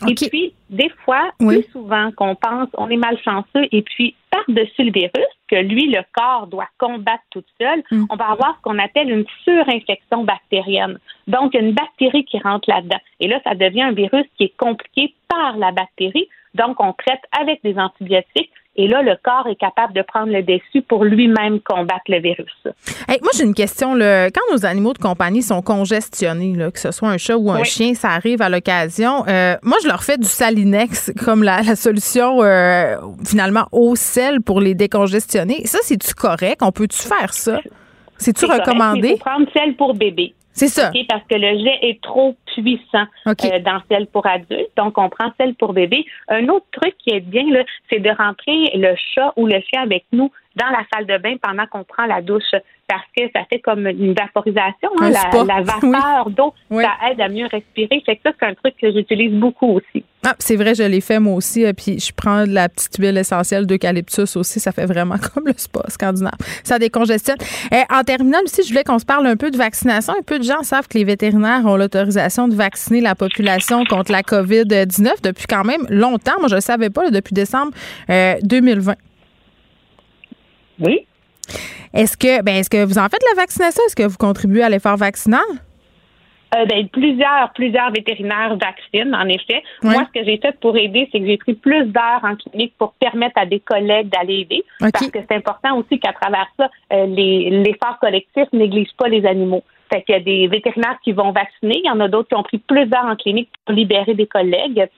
Et 0.09 0.15
puis, 0.15 0.55
des 0.71 0.91
fois, 1.05 1.31
plus 1.39 1.65
souvent 1.73 2.11
qu'on 2.13 2.35
pense, 2.35 2.69
on 2.75 2.89
est 2.89 2.97
malchanceux 2.97 3.67
et 3.71 3.83
puis 3.83 4.15
par-dessus 4.31 4.85
le 4.85 4.93
virus, 4.93 5.27
que 5.49 5.57
lui, 5.57 5.89
le 5.89 6.03
corps 6.13 6.47
doit 6.47 6.69
combattre 6.79 7.25
tout 7.31 7.43
seul, 7.61 7.83
mm. 7.91 8.07
on 8.09 8.17
va 8.17 8.31
avoir 8.31 8.57
ce 8.57 8.63
qu'on 8.63 8.79
appelle 8.79 9.11
une 9.11 9.25
surinfection 9.43 10.25
bactérienne. 10.25 10.99
Donc, 11.27 11.55
une 11.55 11.73
bactérie 11.73 12.25
qui 12.25 12.39
rentre 12.39 12.71
là-dedans. 12.71 13.01
Et 13.19 13.29
là, 13.29 13.41
ça 13.45 13.55
devient 13.55 13.83
un 13.83 13.93
virus 13.93 14.25
qui 14.37 14.45
est 14.45 14.57
compliqué 14.57 15.15
par 15.29 15.57
la 15.57 15.73
bactérie. 15.73 16.29
Donc, 16.55 16.81
on 16.81 16.93
traite 16.93 17.23
avec 17.39 17.63
des 17.63 17.79
antibiotiques. 17.79 18.53
Et 18.81 18.89
là, 18.89 19.03
le 19.03 19.15
corps 19.23 19.47
est 19.47 19.57
capable 19.57 19.93
de 19.93 20.01
prendre 20.01 20.33
le 20.33 20.43
dessus 20.43 20.81
pour 20.81 21.05
lui-même 21.05 21.61
combattre 21.61 22.05
le 22.09 22.19
virus. 22.19 22.57
moi, 22.65 23.31
j'ai 23.37 23.45
une 23.45 23.53
question. 23.53 23.93
Quand 23.93 24.55
nos 24.55 24.65
animaux 24.65 24.95
de 24.95 24.99
compagnie 24.99 25.43
sont 25.43 25.61
congestionnés, 25.61 26.57
que 26.73 26.81
ce 26.81 26.91
soit 26.91 27.11
un 27.11 27.19
chat 27.19 27.37
ou 27.37 27.51
un 27.51 27.63
chien, 27.63 27.93
ça 27.93 28.09
arrive 28.09 28.41
à 28.41 28.49
l'occasion. 28.49 29.25
Euh, 29.29 29.57
moi, 29.63 29.77
je 29.83 29.87
leur 29.87 30.03
fais 30.03 30.17
du 30.17 30.27
salinex 30.27 31.13
comme 31.23 31.43
la, 31.43 31.77
solution 31.77 32.43
euh, 32.43 32.97
finalement 33.23 33.67
au 33.71 33.97
sel 33.97 34.41
pour 34.41 34.63
les 34.63 34.75
décongestionner. 34.75 35.67
Ça, 35.67 35.81
c'est-tu 35.83 36.15
correct? 36.15 36.63
On 36.63 36.73
peut-tu 36.73 37.03
faire 37.07 37.35
ça? 37.35 37.61
C'est-tu 38.17 38.47
recommandé? 38.47 39.09
Il 39.09 39.11
faut 39.11 39.17
prendre 39.19 39.47
sel 39.53 39.77
pour 39.77 39.93
bébé. 39.93 40.33
C'est 40.53 40.69
ça. 40.69 40.91
parce 41.09 41.23
que 41.29 41.37
le 41.37 41.59
jet 41.59 41.79
est 41.83 42.03
trop 42.03 42.37
puissant 42.47 43.07
euh, 43.27 43.59
dans 43.61 43.81
celle 43.89 44.07
pour 44.09 44.27
adultes. 44.27 44.71
Donc, 44.77 44.99
on 44.99 45.09
prend 45.09 45.33
celle 45.39 45.55
pour 45.55 45.73
bébé. 45.73 46.05
Un 46.29 46.49
autre 46.49 46.67
truc 46.73 46.95
qui 46.99 47.11
est 47.15 47.21
bien, 47.21 47.45
c'est 47.89 48.01
de 48.01 48.11
rentrer 48.11 48.71
le 48.75 48.95
chat 49.15 49.33
ou 49.37 49.47
le 49.47 49.61
chien 49.61 49.83
avec 49.83 50.05
nous 50.13 50.31
dans 50.57 50.69
la 50.69 50.85
salle 50.93 51.07
de 51.07 51.17
bain 51.19 51.37
pendant 51.41 51.67
qu'on 51.67 51.85
prend 51.85 52.07
la 52.07 52.21
douche 52.21 52.55
parce 52.91 53.07
que 53.17 53.23
ça 53.33 53.45
fait 53.49 53.61
comme 53.61 53.87
une 53.87 54.15
vaporisation, 54.15 54.91
hein, 55.01 55.11
la, 55.11 55.63
vapeur 55.63 56.31
d'eau, 56.31 56.53
ça 56.73 56.91
aide 57.09 57.21
à 57.21 57.29
mieux 57.29 57.47
respirer. 57.47 58.03
Fait 58.05 58.17
que 58.17 58.23
ça, 58.25 58.33
c'est 58.39 58.47
un 58.47 58.55
truc 58.55 58.75
que 58.81 58.91
j'utilise 58.93 59.33
beaucoup 59.33 59.75
aussi. 59.77 60.05
Ah, 60.27 60.35
c'est 60.41 60.57
vrai, 60.57 60.75
je 60.75 60.83
l'ai 60.83 61.01
fait 61.01 61.21
moi 61.21 61.35
aussi. 61.35 61.65
Euh, 61.65 61.73
puis 61.73 62.01
je 62.01 62.13
prends 62.13 62.45
de 62.45 62.53
la 62.53 62.69
petite 62.69 62.97
huile 62.97 63.17
essentielle 63.17 63.65
d'eucalyptus 63.67 64.37
aussi. 64.37 64.59
Ça 64.59 64.73
fait 64.73 64.87
vraiment 64.87 65.15
comme 65.35 65.47
le 65.47 65.53
spa 65.57 65.83
scandinave. 65.87 66.35
Ça 66.65 66.81
décongestionne. 66.81 67.39
Et 67.71 67.77
euh, 67.77 67.97
en 67.97 68.03
terminant 68.03 68.41
aussi, 68.45 68.65
je 68.65 68.71
voulais 68.71 68.83
qu'on 68.83 68.99
se 68.99 69.07
parle 69.07 69.25
un 69.29 69.37
peu 69.37 69.53
de 69.53 69.57
vaccination. 69.57 70.13
Un 70.19 70.23
peu 70.23 70.41
de 70.41 70.45
gens 70.45 70.63
savent 70.65 70.89
que 70.89 70.99
les 70.99 71.05
vétérinaires 71.05 71.65
ont 71.67 71.77
l'autorisation 71.77 72.49
de 72.49 72.57
vacciner 72.57 73.01
la 73.01 73.15
population 73.15 73.85
contre 73.85 74.11
la 74.11 74.23
COVID-19 74.23 75.23
depuis 75.23 75.47
quand 75.49 75.65
même 75.65 75.87
longtemps. 75.89 76.41
Moi, 76.41 76.49
je 76.49 76.57
ne 76.57 76.61
savais 76.61 76.91
pas, 76.91 77.09
depuis 77.11 77.35
décembre 77.35 77.71
2020. 78.09 78.91
Euh, 78.91 78.95
oui. 80.81 81.07
Est-ce 81.95 82.17
que, 82.17 82.43
ben, 82.43 82.57
est-ce 82.57 82.71
que 82.71 82.85
vous 82.85 82.99
en 82.99 83.09
faites 83.09 83.23
la 83.35 83.41
vaccination? 83.41 83.83
Est-ce 83.87 83.97
que 83.97 84.07
vous 84.07 84.19
contribuez 84.19 84.63
à 84.63 84.69
l'effort 84.69 84.97
vaccinal? 84.97 85.41
Euh, 86.55 86.65
ben, 86.65 86.89
plusieurs, 86.89 87.53
plusieurs 87.55 87.93
vétérinaires 87.93 88.57
vaccinent, 88.57 89.15
en 89.15 89.29
effet. 89.29 89.63
Moi, 89.83 90.05
ce 90.13 90.21
que 90.21 90.25
j'ai 90.25 90.39
fait 90.39 90.59
pour 90.61 90.77
aider, 90.77 91.09
c'est 91.13 91.21
que 91.21 91.27
j'ai 91.27 91.37
pris 91.37 91.55
plus 91.55 91.85
d'heures 91.85 92.25
en 92.25 92.35
clinique 92.35 92.75
pour 92.77 92.93
permettre 92.95 93.41
à 93.41 93.47
des 93.47 93.61
collègues 93.61 94.09
d'aller 94.09 94.41
aider. 94.41 94.65
Parce 94.81 95.11
que 95.11 95.19
c'est 95.29 95.37
important 95.37 95.79
aussi 95.79 96.01
qu'à 96.01 96.13
travers 96.13 96.49
ça, 96.59 96.69
euh, 96.93 97.07
l'effort 97.07 97.99
collectif 98.01 98.47
néglige 98.53 98.91
pas 98.99 99.09
les 99.09 99.25
animaux. 99.27 99.63
Fait 99.93 100.03
qu'il 100.03 100.15
y 100.15 100.19
a 100.19 100.21
des 100.21 100.49
vétérinaires 100.49 100.99
qui 101.03 101.13
vont 101.13 101.33
vacciner, 101.33 101.81
il 101.85 101.87
y 101.87 101.91
en 101.91 102.01
a 102.01 102.09
d'autres 102.09 102.29
qui 102.29 102.35
ont 102.35 102.43
pris 102.43 102.59
plus 102.59 102.87
d'heures 102.87 103.07
en 103.07 103.17
clinique 103.17 103.51
pour 103.65 103.75
libérer 103.75 104.15
des 104.15 104.27
collègues. 104.27 104.89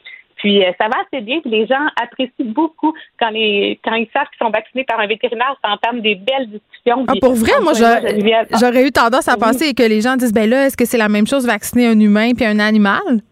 Puis 0.43 0.61
euh, 0.61 0.73
ça 0.77 0.89
va 0.89 0.97
assez 1.07 1.23
bien. 1.23 1.39
les 1.45 1.67
gens 1.69 1.87
apprécient 2.03 2.45
beaucoup 2.47 2.93
quand, 3.21 3.31
les, 3.31 3.79
quand 3.85 3.95
ils 3.95 4.09
savent 4.13 4.27
qu'ils 4.27 4.45
sont 4.45 4.51
vaccinés 4.51 4.83
par 4.83 4.99
un 4.99 5.07
vétérinaire. 5.07 5.57
Ça 5.65 5.71
entame 5.71 6.01
des 6.01 6.17
belles 6.17 6.49
discussions. 6.51 7.07
Ah, 7.07 7.13
pour 7.21 7.35
vrai, 7.35 7.53
moi, 7.63 7.73
j'aurais 7.75 8.85
eu 8.85 8.91
tendance 8.91 9.29
à 9.29 9.37
penser 9.37 9.73
que 9.73 9.85
les 9.85 10.01
gens 10.01 10.17
disent 10.17 10.33
ben 10.33 10.51
là, 10.51 10.67
est-ce 10.67 10.77
que 10.77 10.85
c'est 10.85 10.99
la 10.99 11.09
même 11.09 11.29
chose 11.29 11.47
vacciner 11.47 11.87
un 11.87 11.99
humain 11.99 12.33
puis 12.37 12.45
un 12.45 12.59
animal? 12.59 13.23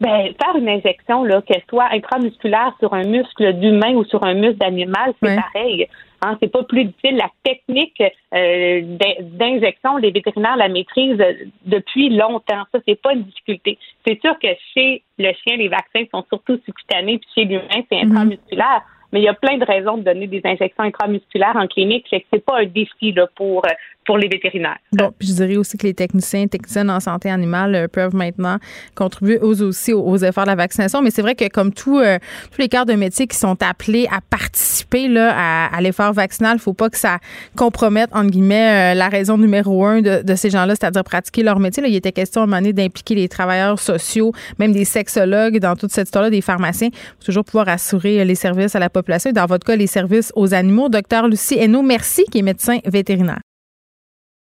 Ben, 0.00 0.34
faire 0.42 0.56
une 0.56 0.68
injection, 0.68 1.22
là, 1.22 1.40
qu'elle 1.42 1.62
soit 1.70 1.88
intramusculaire 1.92 2.74
sur 2.80 2.92
un 2.92 3.04
muscle 3.04 3.52
d'humain 3.54 3.94
ou 3.94 4.04
sur 4.04 4.22
un 4.24 4.34
muscle 4.34 4.58
d'animal, 4.58 5.14
c'est 5.22 5.36
pareil. 5.36 5.88
Hein, 6.22 6.36
c'est 6.40 6.50
pas 6.50 6.62
plus 6.62 6.84
difficile. 6.84 7.16
La 7.16 7.30
technique 7.44 8.02
euh, 8.34 8.80
d'injection, 9.20 9.98
les 9.98 10.10
vétérinaires 10.10 10.56
la 10.56 10.68
maîtrisent 10.68 11.22
depuis 11.64 12.08
longtemps. 12.10 12.64
Ça, 12.72 12.78
c'est 12.86 13.00
pas 13.00 13.12
une 13.12 13.24
difficulté. 13.24 13.78
C'est 14.06 14.20
sûr 14.20 14.38
que 14.38 14.48
chez 14.74 15.02
le 15.18 15.32
chien, 15.32 15.56
les 15.56 15.68
vaccins 15.68 16.04
sont 16.12 16.24
surtout 16.28 16.58
subcutanés, 16.64 17.18
puis 17.18 17.28
chez 17.34 17.44
l'humain, 17.44 17.82
c'est 17.90 18.02
mhm. 18.02 18.12
intramusculaire. 18.12 18.82
Mais 19.12 19.20
il 19.20 19.24
y 19.24 19.28
a 19.28 19.34
plein 19.34 19.56
de 19.58 19.64
raisons 19.64 19.98
de 19.98 20.02
donner 20.02 20.26
des 20.26 20.40
injections 20.44 20.84
intramusculaires 20.84 21.56
en 21.56 21.66
clinique. 21.66 22.06
C'est 22.10 22.44
pas 22.44 22.60
un 22.60 22.66
défi 22.66 23.12
là, 23.12 23.26
pour 23.36 23.62
pour 24.06 24.16
les 24.16 24.28
vétérinaires. 24.28 24.78
Bon, 24.92 25.12
je 25.20 25.32
dirais 25.32 25.56
aussi 25.56 25.76
que 25.76 25.86
les 25.86 25.94
techniciens 25.94 26.42
et 26.42 26.48
techniciennes 26.48 26.90
en 26.90 27.00
santé 27.00 27.28
animale 27.28 27.74
euh, 27.74 27.88
peuvent 27.88 28.14
maintenant 28.14 28.58
contribuer 28.94 29.38
aux, 29.40 29.60
aussi 29.62 29.92
aux, 29.92 30.16
efforts 30.16 30.44
de 30.44 30.50
la 30.50 30.54
vaccination. 30.54 31.02
Mais 31.02 31.10
c'est 31.10 31.22
vrai 31.22 31.34
que 31.34 31.48
comme 31.48 31.72
tout, 31.72 31.98
euh, 31.98 32.18
tous 32.52 32.60
les 32.60 32.68
corps 32.68 32.86
de 32.86 32.94
métier 32.94 33.26
qui 33.26 33.36
sont 33.36 33.60
appelés 33.62 34.06
à 34.10 34.20
participer 34.20 35.08
là, 35.08 35.68
à, 35.72 35.80
l'effort 35.80 36.12
vaccinal, 36.12 36.52
il 36.52 36.56
ne 36.56 36.60
faut 36.60 36.72
pas 36.72 36.88
que 36.88 36.96
ça 36.96 37.18
compromette, 37.56 38.10
entre 38.12 38.30
guillemets, 38.30 38.92
euh, 38.92 38.94
la 38.94 39.08
raison 39.08 39.36
numéro 39.36 39.84
un 39.84 40.00
de, 40.00 40.22
de 40.22 40.34
ces 40.36 40.50
gens-là, 40.50 40.74
c'est-à-dire 40.76 41.04
pratiquer 41.04 41.42
leur 41.42 41.58
métier. 41.58 41.82
Il 41.86 41.94
était 41.94 42.12
question 42.12 42.42
à 42.42 42.44
un 42.44 42.46
moment 42.46 42.62
d'impliquer 42.72 43.16
les 43.16 43.28
travailleurs 43.28 43.80
sociaux, 43.80 44.32
même 44.58 44.72
des 44.72 44.84
sexologues 44.84 45.58
dans 45.58 45.74
toute 45.74 45.90
cette 45.90 46.06
histoire-là, 46.06 46.30
des 46.30 46.40
pharmaciens, 46.40 46.90
pour 46.90 47.24
toujours 47.24 47.44
pouvoir 47.44 47.68
assurer 47.68 48.24
les 48.24 48.34
services 48.36 48.76
à 48.76 48.78
la 48.78 48.88
population 48.88 49.30
et 49.30 49.32
dans 49.32 49.46
votre 49.46 49.66
cas, 49.66 49.74
les 49.74 49.88
services 49.88 50.32
aux 50.36 50.54
animaux. 50.54 50.88
Docteur 50.88 51.26
Lucie 51.26 51.58
Hainaut, 51.58 51.82
merci, 51.82 52.24
qui 52.30 52.38
est 52.38 52.42
médecin 52.42 52.78
vétérinaire. 52.84 53.40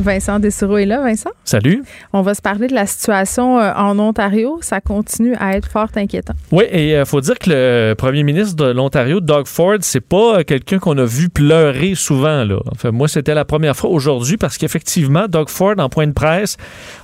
Vincent 0.00 0.38
Dessureau 0.38 0.78
est 0.78 0.86
là. 0.86 1.00
Vincent? 1.02 1.30
Salut. 1.44 1.82
On 2.12 2.22
va 2.22 2.34
se 2.34 2.42
parler 2.42 2.66
de 2.66 2.74
la 2.74 2.86
situation 2.86 3.58
euh, 3.58 3.72
en 3.74 3.98
Ontario. 3.98 4.58
Ça 4.62 4.80
continue 4.80 5.34
à 5.38 5.56
être 5.56 5.68
fort 5.68 5.88
inquiétant. 5.96 6.34
Oui, 6.52 6.64
et 6.70 6.90
il 6.90 6.94
euh, 6.94 7.04
faut 7.04 7.20
dire 7.20 7.38
que 7.38 7.50
le 7.50 7.94
premier 7.94 8.22
ministre 8.22 8.56
de 8.56 8.70
l'Ontario, 8.70 9.20
Doug 9.20 9.46
Ford, 9.46 9.78
c'est 9.80 10.00
pas 10.00 10.42
quelqu'un 10.44 10.78
qu'on 10.78 10.96
a 10.98 11.04
vu 11.04 11.28
pleurer 11.28 11.94
souvent. 11.94 12.44
Là. 12.44 12.60
Enfin, 12.72 12.90
moi, 12.90 13.08
c'était 13.08 13.34
la 13.34 13.44
première 13.44 13.76
fois 13.76 13.90
aujourd'hui 13.90 14.36
parce 14.36 14.58
qu'effectivement, 14.58 15.26
Doug 15.28 15.48
Ford, 15.48 15.74
en 15.78 15.88
point 15.88 16.06
de 16.06 16.12
presse, 16.12 16.56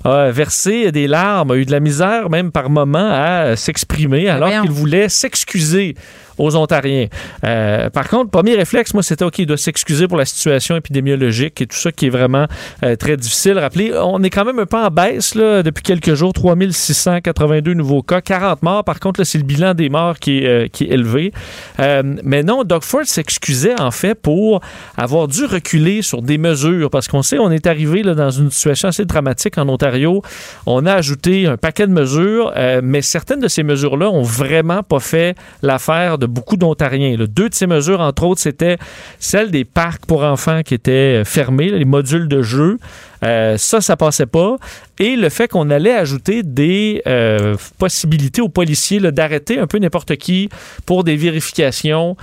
a 0.05 0.31
versé 0.31 0.91
des 0.93 1.07
larmes, 1.07 1.51
a 1.51 1.57
eu 1.57 1.65
de 1.65 1.73
la 1.73 1.81
misère 1.81 2.31
même 2.31 2.51
par 2.51 2.71
moment 2.71 3.11
à 3.13 3.57
s'exprimer 3.57 4.29
alors 4.29 4.63
qu'il 4.63 4.71
voulait 4.71 5.09
s'excuser 5.09 5.95
aux 6.39 6.57
Ontariens. 6.57 7.07
Euh, 7.45 7.91
par 7.91 8.09
contre, 8.09 8.31
premier 8.31 8.55
réflexe, 8.55 8.95
moi, 8.95 9.03
c'était 9.03 9.25
OK, 9.25 9.39
il 9.39 9.47
doit 9.47 9.57
s'excuser 9.57 10.09
pour 10.09 10.19
la 10.19 10.25
situation 10.25 10.77
épidémiologique 10.77 11.61
et 11.61 11.67
tout 11.67 11.77
ça 11.77 11.93
qui 11.93 12.07
est 12.07 12.11
vraiment 12.11 12.47
euh, 12.83 12.97
très 12.97 13.17
difficile. 13.17 13.59
Rappelez, 13.59 13.93
on 13.95 14.23
est 14.23 14.31
quand 14.31 14.45
même 14.45 14.59
un 14.59 14.67
peu 14.67 14.77
en 14.77 14.91
baisse 14.91 15.35
là, 15.35 15.63
depuis 15.63 15.83
quelques 15.83 16.15
jours, 16.15 16.33
3682 16.33 17.75
nouveaux 17.75 18.03
cas, 18.03 18.21
40 18.21 18.63
morts. 18.63 18.85
Par 18.85 19.01
contre, 19.01 19.25
c'est 19.25 19.39
le 19.39 19.45
bilan 19.45 19.75
des 19.75 19.89
morts 19.89 20.19
qui 20.19 20.39
est, 20.39 20.47
euh, 20.47 20.69
élevé. 20.81 21.33
mais 21.79 22.43
non, 22.43 22.63
Doug 22.65 22.83
Ford 22.83 23.05
s'excusait 23.05 23.81
en 23.81 23.91
fait 23.91 24.15
pour 24.15 24.61
avoir 24.97 25.27
dû 25.27 25.45
reculer 25.45 26.03
sur 26.03 26.23
des 26.23 26.39
mesures 26.39 26.91
parce 26.91 27.09
qu'on 27.09 27.23
sait, 27.23 27.39
on 27.39 27.51
est 27.51 27.67
arrivé 27.67 28.03
là, 28.03 28.15
dans 28.15 28.31
une 28.31 28.51
situation 28.51 28.89
assez 28.89 29.05
dramatique 29.05 29.59
en 29.59 29.69
Ontario. 29.69 30.23
On 30.67 30.87
a 30.87 30.93
ajouté 30.93 31.47
un 31.47 31.57
paquet 31.57 31.87
de 31.87 31.93
mesures, 31.93 32.53
mais 32.83 33.03
certaines 33.03 33.41
de 33.41 33.49
ces 33.49 33.63
mesures-là 33.63 34.11
ont 34.11 34.23
vraiment 34.23 34.83
pas 34.83 35.01
fait 35.01 35.35
l'affaire 35.63 36.19
de 36.19 36.26
beaucoup 36.27 36.57
d'Ontariens. 36.57 37.17
Deux 37.19 37.49
de 37.49 37.55
ces 37.55 37.67
mesures, 37.67 38.01
entre 38.01 38.25
autres, 38.25 38.41
c'était 38.41 38.79
celle 39.19 39.51
des 39.51 39.65
parcs 39.65 40.07
pour 40.07 40.23
enfants 40.23 40.63
qui 40.63 40.75
étaient 40.75 41.23
fermés, 41.25 41.71
les 41.71 41.85
modules 41.85 42.29
de 42.29 42.43
jeu. 42.43 42.79
Euh, 43.27 43.57
ça, 43.59 43.81
ça 43.81 43.97
passait 43.97 44.27
pas. 44.27 44.57
Et 44.99 45.17
le 45.17 45.29
fait 45.29 45.49
qu'on 45.49 45.71
allait 45.71 45.95
ajouter 45.95 46.43
des 46.43 47.03
euh, 47.07 47.57
possibilités 47.79 48.41
aux 48.41 48.49
policiers 48.49 49.01
d'arrêter 49.01 49.59
un 49.59 49.67
peu 49.67 49.79
n'importe 49.79 50.17
qui 50.17 50.49
pour 50.87 51.05
des 51.05 51.17
vérifications 51.17 52.17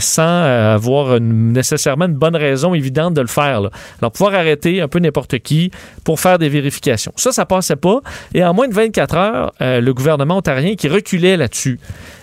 sans 0.00 0.42
avoir 0.42 1.20
nécessairement 1.20 2.06
une 2.06 2.16
bonne 2.16 2.34
raison 2.34 2.74
évidente 2.74 3.14
de 3.14 3.20
le 3.20 3.28
faire. 3.28 3.68
Alors, 4.00 4.10
pouvoir 4.12 4.34
arrêter 4.34 4.80
un 4.80 4.88
peu 4.88 4.98
n'importe 4.98 5.38
qui 5.38 5.70
pour 6.02 6.18
faire 6.18 6.36
des 6.36 6.48
vérifications. 6.48 7.12
Ça, 7.14 7.30
ça 7.30 7.46
passait 7.46 7.76
pas. 7.76 8.00
Et 8.34 8.42
en 8.42 8.54
moins 8.54 8.66
de 8.66 8.74
24 8.74 9.16
heures, 9.16 9.52
le 9.60 9.92
gouvernement 9.92 10.38
ontarien 10.38 10.74
qui 10.74 10.88
reculait 10.88 11.36
là-dessus. 11.36 11.78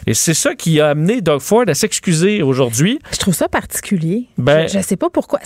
Et 0.05 0.13
c'est 0.13 0.33
ça 0.33 0.53
qui 0.53 0.81
a 0.81 0.89
amené 0.89 1.21
Doug 1.21 1.39
Ford 1.39 1.63
à 1.67 1.73
s'excuser 1.73 2.43
aujourd'hui. 2.43 2.99
Je 3.13 3.19
trouve 3.19 3.33
ça 3.33 3.47
particulier. 3.47 4.25
Ben, 4.37 4.67
je 4.67 4.77
ne 4.77 4.83
sais 4.83 4.97
pas 4.97 5.09
pourquoi. 5.09 5.39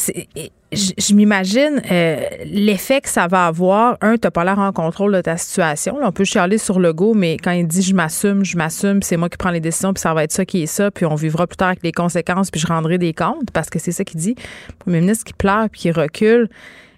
Je, 0.72 1.16
m'imagine 1.16 1.82
euh, 1.90 2.22
l'effet 2.46 3.02
que 3.02 3.10
ça 3.10 3.28
va 3.28 3.48
avoir. 3.48 3.98
Un, 4.02 4.18
tu 4.18 4.28
n'as 4.28 4.32
pas 4.32 4.44
l'air 4.44 4.60
en 4.60 4.72
contrôle 4.72 5.14
de 5.14 5.22
ta 5.22 5.36
situation. 5.36 5.98
on 6.02 6.12
peut 6.12 6.26
chialer 6.26 6.60
sur 6.60 6.80
le 6.80 6.94
go, 6.94 7.16
mais 7.16 7.38
quand 7.38 7.52
il 7.52 7.68
dit 7.68 7.82
je 7.82 7.96
m'assume, 7.96 8.46
je 8.46 8.56
m'assume, 8.56 9.02
c'est 9.02 9.18
moi 9.18 9.30
qui 9.30 9.38
prends 9.38 9.50
les 9.50 9.60
décisions, 9.60 9.94
puis 9.94 10.02
ça 10.02 10.14
va 10.14 10.24
être 10.24 10.32
ça 10.32 10.46
qui 10.46 10.64
est 10.64 10.68
ça, 10.68 10.92
puis 10.92 11.06
on 11.06 11.16
vivra 11.16 11.48
plus 11.48 11.58
tard 11.58 11.70
avec 11.70 11.82
les 11.82 11.92
conséquences, 11.92 12.52
puis 12.52 12.62
je 12.62 12.68
rendrai 12.68 13.00
des 13.00 13.14
comptes, 13.14 13.50
parce 13.52 13.70
que 13.70 13.80
c'est 13.80 13.92
ça 13.92 14.04
qu'il 14.04 14.20
dit. 14.20 14.36
Le 14.70 14.76
premier 14.78 15.02
ministre 15.02 15.26
qui 15.26 15.34
pleure 15.34 15.70
puis 15.72 15.82
qui 15.82 15.92
recule. 15.92 16.50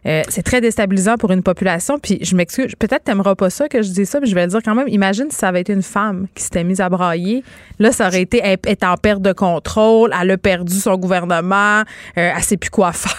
Euh, 0.06 0.24
c'est 0.30 0.42
très 0.42 0.62
déstabilisant 0.62 1.18
pour 1.18 1.32
une 1.32 1.44
population. 1.44 2.00
Puis 2.00 2.20
je 2.22 2.36
m'excuse, 2.36 2.74
peut-être 2.78 3.04
t'aimeras 3.04 3.36
pas 3.36 3.50
ça 3.50 3.68
que 3.68 3.82
je 3.82 3.90
dis 3.90 4.06
ça, 4.06 4.20
mais 4.20 4.28
je 4.28 4.36
vais 4.36 4.44
le 4.44 4.52
dire 4.52 4.62
quand 4.64 4.76
même. 4.76 4.88
Imagine 4.88 5.28
si 5.30 5.38
ça 5.38 5.50
avait 5.50 5.62
été 5.62 5.74
une 5.74 5.84
femme 5.84 6.28
qui 6.36 6.44
s'était 6.44 6.64
mise 6.64 6.82
à 6.82 6.90
brailler. 6.90 7.44
Là, 7.80 7.92
ça 7.92 8.08
aurait 8.08 8.22
été 8.22 8.42
être 8.44 8.84
en 8.84 8.96
perte 8.96 9.22
de 9.22 9.34
contrôle. 9.34 10.14
Elle 10.20 10.32
a 10.32 10.38
perdu 10.38 10.76
son 10.76 10.98
gouvernement. 10.98 11.82
Euh, 12.18 12.32
elle 12.36 12.44
sait 12.44 12.58
plus 12.58 12.70
quoi 12.70 12.92
faire. 12.94 13.14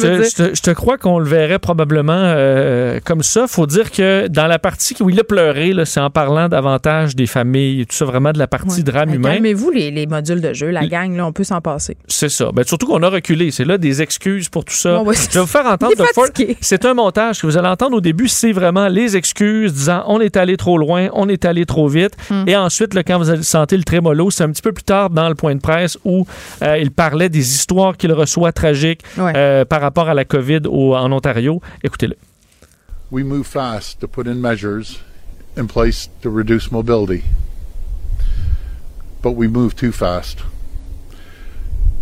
te, 0.00 0.54
je, 0.54 0.62
te, 0.62 0.70
crois 0.70 0.98
qu'on 0.98 1.18
le 1.18 1.26
verrait 1.26 1.58
probablement 1.58 2.12
euh, 2.14 3.00
comme 3.04 3.22
ça. 3.22 3.46
Faut 3.46 3.66
dire 3.66 3.90
que 3.90 4.28
dans 4.28 4.46
la 4.46 4.58
partie 4.58 4.94
où 5.00 5.10
il 5.10 5.18
a 5.18 5.24
pleuré, 5.24 5.72
c'est 5.84 6.00
en 6.00 6.10
parlant 6.10 6.48
davantage 6.48 7.16
des 7.16 7.26
familles 7.26 7.82
et 7.82 7.86
tout 7.86 7.96
ça, 7.96 8.04
vraiment 8.04 8.32
de 8.32 8.38
la 8.38 8.46
partie 8.46 8.84
drame 8.84 9.10
ben, 9.10 9.14
humain. 9.16 9.38
Mais 9.40 9.52
vous 9.52 9.70
les, 9.70 9.90
les, 9.90 10.06
modules 10.06 10.40
de 10.40 10.52
jeu, 10.52 10.70
la 10.70 10.86
gang, 10.86 11.16
là, 11.16 11.26
on 11.26 11.32
peut 11.32 11.44
s'en 11.44 11.60
passer. 11.60 11.96
C'est 12.06 12.28
ça. 12.28 12.50
Ben, 12.52 12.64
surtout 12.64 12.86
qu'on 12.86 13.02
a 13.02 13.08
reculé. 13.08 13.50
C'est 13.50 13.64
là 13.64 13.78
des 13.78 14.02
excuses 14.02 14.48
pour 14.48 14.64
tout 14.64 14.74
ça. 14.74 15.02
je 15.04 15.34
vais 15.34 15.40
vous 15.40 15.46
faire 15.46 15.66
entendre 15.66 15.96
de 15.96 16.04
c'est 16.60 16.84
un 16.84 16.94
montage 16.94 17.40
que 17.40 17.46
vous 17.46 17.56
allez 17.56 17.68
entendre 17.68 17.96
au 17.96 18.00
début, 18.00 18.28
c'est 18.28 18.52
vraiment 18.52 18.88
les 18.88 19.16
excuses 19.16 19.72
disant 19.72 20.04
on 20.06 20.20
est 20.20 20.36
allé 20.36 20.56
trop 20.56 20.78
loin, 20.78 21.08
on 21.12 21.28
est 21.28 21.44
allé 21.44 21.66
trop 21.66 21.88
vite. 21.88 22.16
Hmm. 22.30 22.44
Et 22.46 22.56
ensuite, 22.56 22.94
quand 23.06 23.18
vous 23.18 23.30
allez 23.30 23.42
sentir 23.42 23.78
le 23.78 23.84
trémolo, 23.84 24.30
c'est 24.30 24.44
un 24.44 24.50
petit 24.50 24.62
peu 24.62 24.72
plus 24.72 24.84
tard 24.84 25.10
dans 25.10 25.28
le 25.28 25.34
point 25.34 25.54
de 25.54 25.60
presse 25.60 25.98
où 26.04 26.26
euh, 26.62 26.78
il 26.78 26.90
parlait 26.90 27.28
des 27.28 27.54
histoires 27.54 27.96
qu'il 27.96 28.12
reçoit 28.12 28.52
tragiques 28.52 29.02
euh, 29.18 29.64
par 29.64 29.80
rapport 29.80 30.08
à 30.08 30.14
la 30.14 30.24
COVID 30.24 30.60
en 30.66 31.12
Ontario. 31.12 31.60
Écoutez-le. 31.82 32.16
We 33.10 33.24
move 33.24 33.46
fast 33.46 34.00
to 34.00 34.08
put 34.08 34.26
in 34.26 34.40
measures 34.40 35.00
in 35.56 35.66
place 35.66 36.08
to 36.22 36.30
reduce 36.30 36.70
mobility. 36.72 37.24
But 39.22 39.32
we 39.32 39.48
move 39.48 39.74
too 39.74 39.92
fast. 39.92 40.38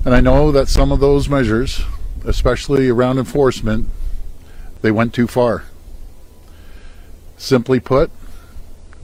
And 0.04 0.14
I 0.14 0.20
know 0.20 0.50
that 0.52 0.68
some 0.68 0.90
of 0.90 1.00
those 1.00 1.28
measures, 1.28 1.82
especially 2.24 2.88
around 2.88 3.18
enforcement, 3.18 3.86
they 4.82 4.90
went 4.90 5.14
too 5.14 5.26
far. 5.26 5.64
Simply 7.36 7.80
put, 7.80 8.10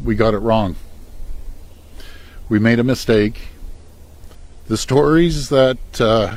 we 0.02 0.14
got 0.14 0.34
it 0.34 0.38
wrong. 0.38 0.76
We 2.48 2.58
made 2.58 2.78
a 2.78 2.84
mistake. 2.84 3.48
The 4.66 4.76
stories 4.76 5.48
that 5.48 6.00
uh, 6.00 6.36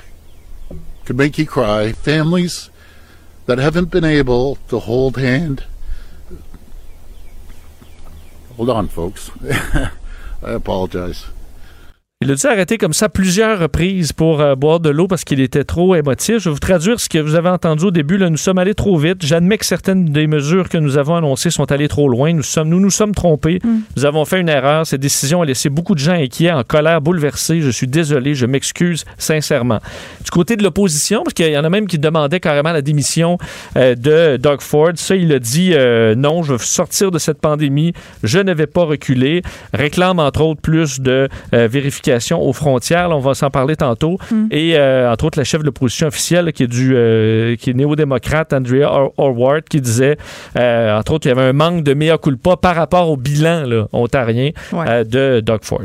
could 1.05 1.17
make 1.17 1.37
you 1.37 1.45
cry, 1.45 1.91
families 1.91 2.69
that 3.45 3.57
haven't 3.57 3.91
been 3.91 4.05
able 4.05 4.55
to 4.69 4.79
hold 4.79 5.17
hand. 5.17 5.65
Hold 8.55 8.69
on, 8.69 8.87
folks. 8.87 9.31
I 9.43 9.91
apologize. 10.41 11.25
Il 12.23 12.29
a 12.29 12.35
dû 12.35 12.45
arrêter 12.45 12.77
comme 12.77 12.93
ça 12.93 13.09
plusieurs 13.09 13.57
reprises 13.57 14.13
pour 14.13 14.41
euh, 14.41 14.53
boire 14.53 14.79
de 14.79 14.91
l'eau 14.91 15.07
parce 15.07 15.23
qu'il 15.23 15.39
était 15.39 15.63
trop 15.63 15.95
émotif. 15.95 16.37
Je 16.37 16.49
vais 16.49 16.53
vous 16.53 16.59
traduire 16.59 16.99
ce 16.99 17.09
que 17.09 17.17
vous 17.17 17.33
avez 17.33 17.49
entendu 17.49 17.85
au 17.85 17.89
début. 17.89 18.15
Là, 18.15 18.29
nous 18.29 18.37
sommes 18.37 18.59
allés 18.59 18.75
trop 18.75 18.95
vite. 18.95 19.25
J'admets 19.25 19.57
que 19.57 19.65
certaines 19.65 20.05
des 20.05 20.27
mesures 20.27 20.69
que 20.69 20.77
nous 20.77 20.99
avons 20.99 21.15
annoncées 21.15 21.49
sont 21.49 21.71
allées 21.71 21.87
trop 21.87 22.07
loin. 22.07 22.31
Nous 22.31 22.43
sommes, 22.43 22.69
nous, 22.69 22.79
nous 22.79 22.91
sommes 22.91 23.15
trompés. 23.15 23.59
Mm. 23.63 23.79
Nous 23.97 24.05
avons 24.05 24.23
fait 24.25 24.39
une 24.39 24.49
erreur. 24.49 24.85
Cette 24.85 25.01
décision 25.01 25.41
a 25.41 25.45
laissé 25.45 25.69
beaucoup 25.69 25.95
de 25.95 25.99
gens 25.99 26.11
inquiets, 26.11 26.51
en 26.51 26.63
colère, 26.63 27.01
bouleversés. 27.01 27.59
Je 27.59 27.71
suis 27.71 27.87
désolé. 27.87 28.35
Je 28.35 28.45
m'excuse 28.45 29.03
sincèrement. 29.17 29.79
Du 30.23 30.29
côté 30.29 30.55
de 30.55 30.61
l'opposition, 30.61 31.23
parce 31.23 31.33
qu'il 31.33 31.51
y 31.51 31.57
en 31.57 31.63
a 31.63 31.69
même 31.71 31.87
qui 31.87 31.97
demandaient 31.97 32.39
carrément 32.39 32.71
la 32.71 32.83
démission 32.83 33.39
euh, 33.77 33.95
de 33.95 34.37
Doug 34.37 34.61
Ford, 34.61 34.91
ça, 34.93 35.15
il 35.15 35.33
a 35.33 35.39
dit 35.39 35.71
euh, 35.73 36.13
non, 36.13 36.43
je 36.43 36.51
veux 36.51 36.59
sortir 36.59 37.09
de 37.09 37.17
cette 37.17 37.41
pandémie. 37.41 37.93
Je 38.21 38.37
ne 38.37 38.53
vais 38.53 38.67
pas 38.67 38.83
reculer. 38.83 39.41
Réclame 39.73 40.19
entre 40.19 40.41
autres 40.41 40.61
plus 40.61 40.99
de 40.99 41.27
vérification 41.51 42.10
aux 42.31 42.53
frontières. 42.53 43.09
on 43.11 43.19
va 43.19 43.33
s'en 43.33 43.49
parler 43.49 43.75
tantôt. 43.75 44.17
Hmm. 44.29 44.47
Et 44.51 44.77
euh, 44.77 45.11
entre 45.11 45.25
autres, 45.25 45.39
la 45.39 45.43
chef 45.43 45.61
de 45.61 45.65
l'opposition 45.65 46.07
officielle 46.07 46.51
qui 46.53 46.63
est 46.63 46.67
du 46.67 46.93
euh, 46.95 47.55
qui 47.55 47.71
est 47.71 47.73
néo-démocrate, 47.73 48.53
Andrea 48.53 49.09
Horwath, 49.17 49.67
qui 49.69 49.81
disait, 49.81 50.17
euh, 50.57 50.97
entre 50.97 51.13
autres, 51.13 51.23
qu'il 51.23 51.29
y 51.29 51.39
avait 51.39 51.49
un 51.49 51.53
manque 51.53 51.83
de 51.83 51.93
mea 51.93 52.17
culpa 52.17 52.57
par 52.57 52.75
rapport 52.75 53.09
au 53.09 53.17
bilan 53.17 53.65
là, 53.65 53.87
ontarien 53.93 54.51
de 54.73 55.39
Doug 55.41 55.59
Ford. 55.63 55.81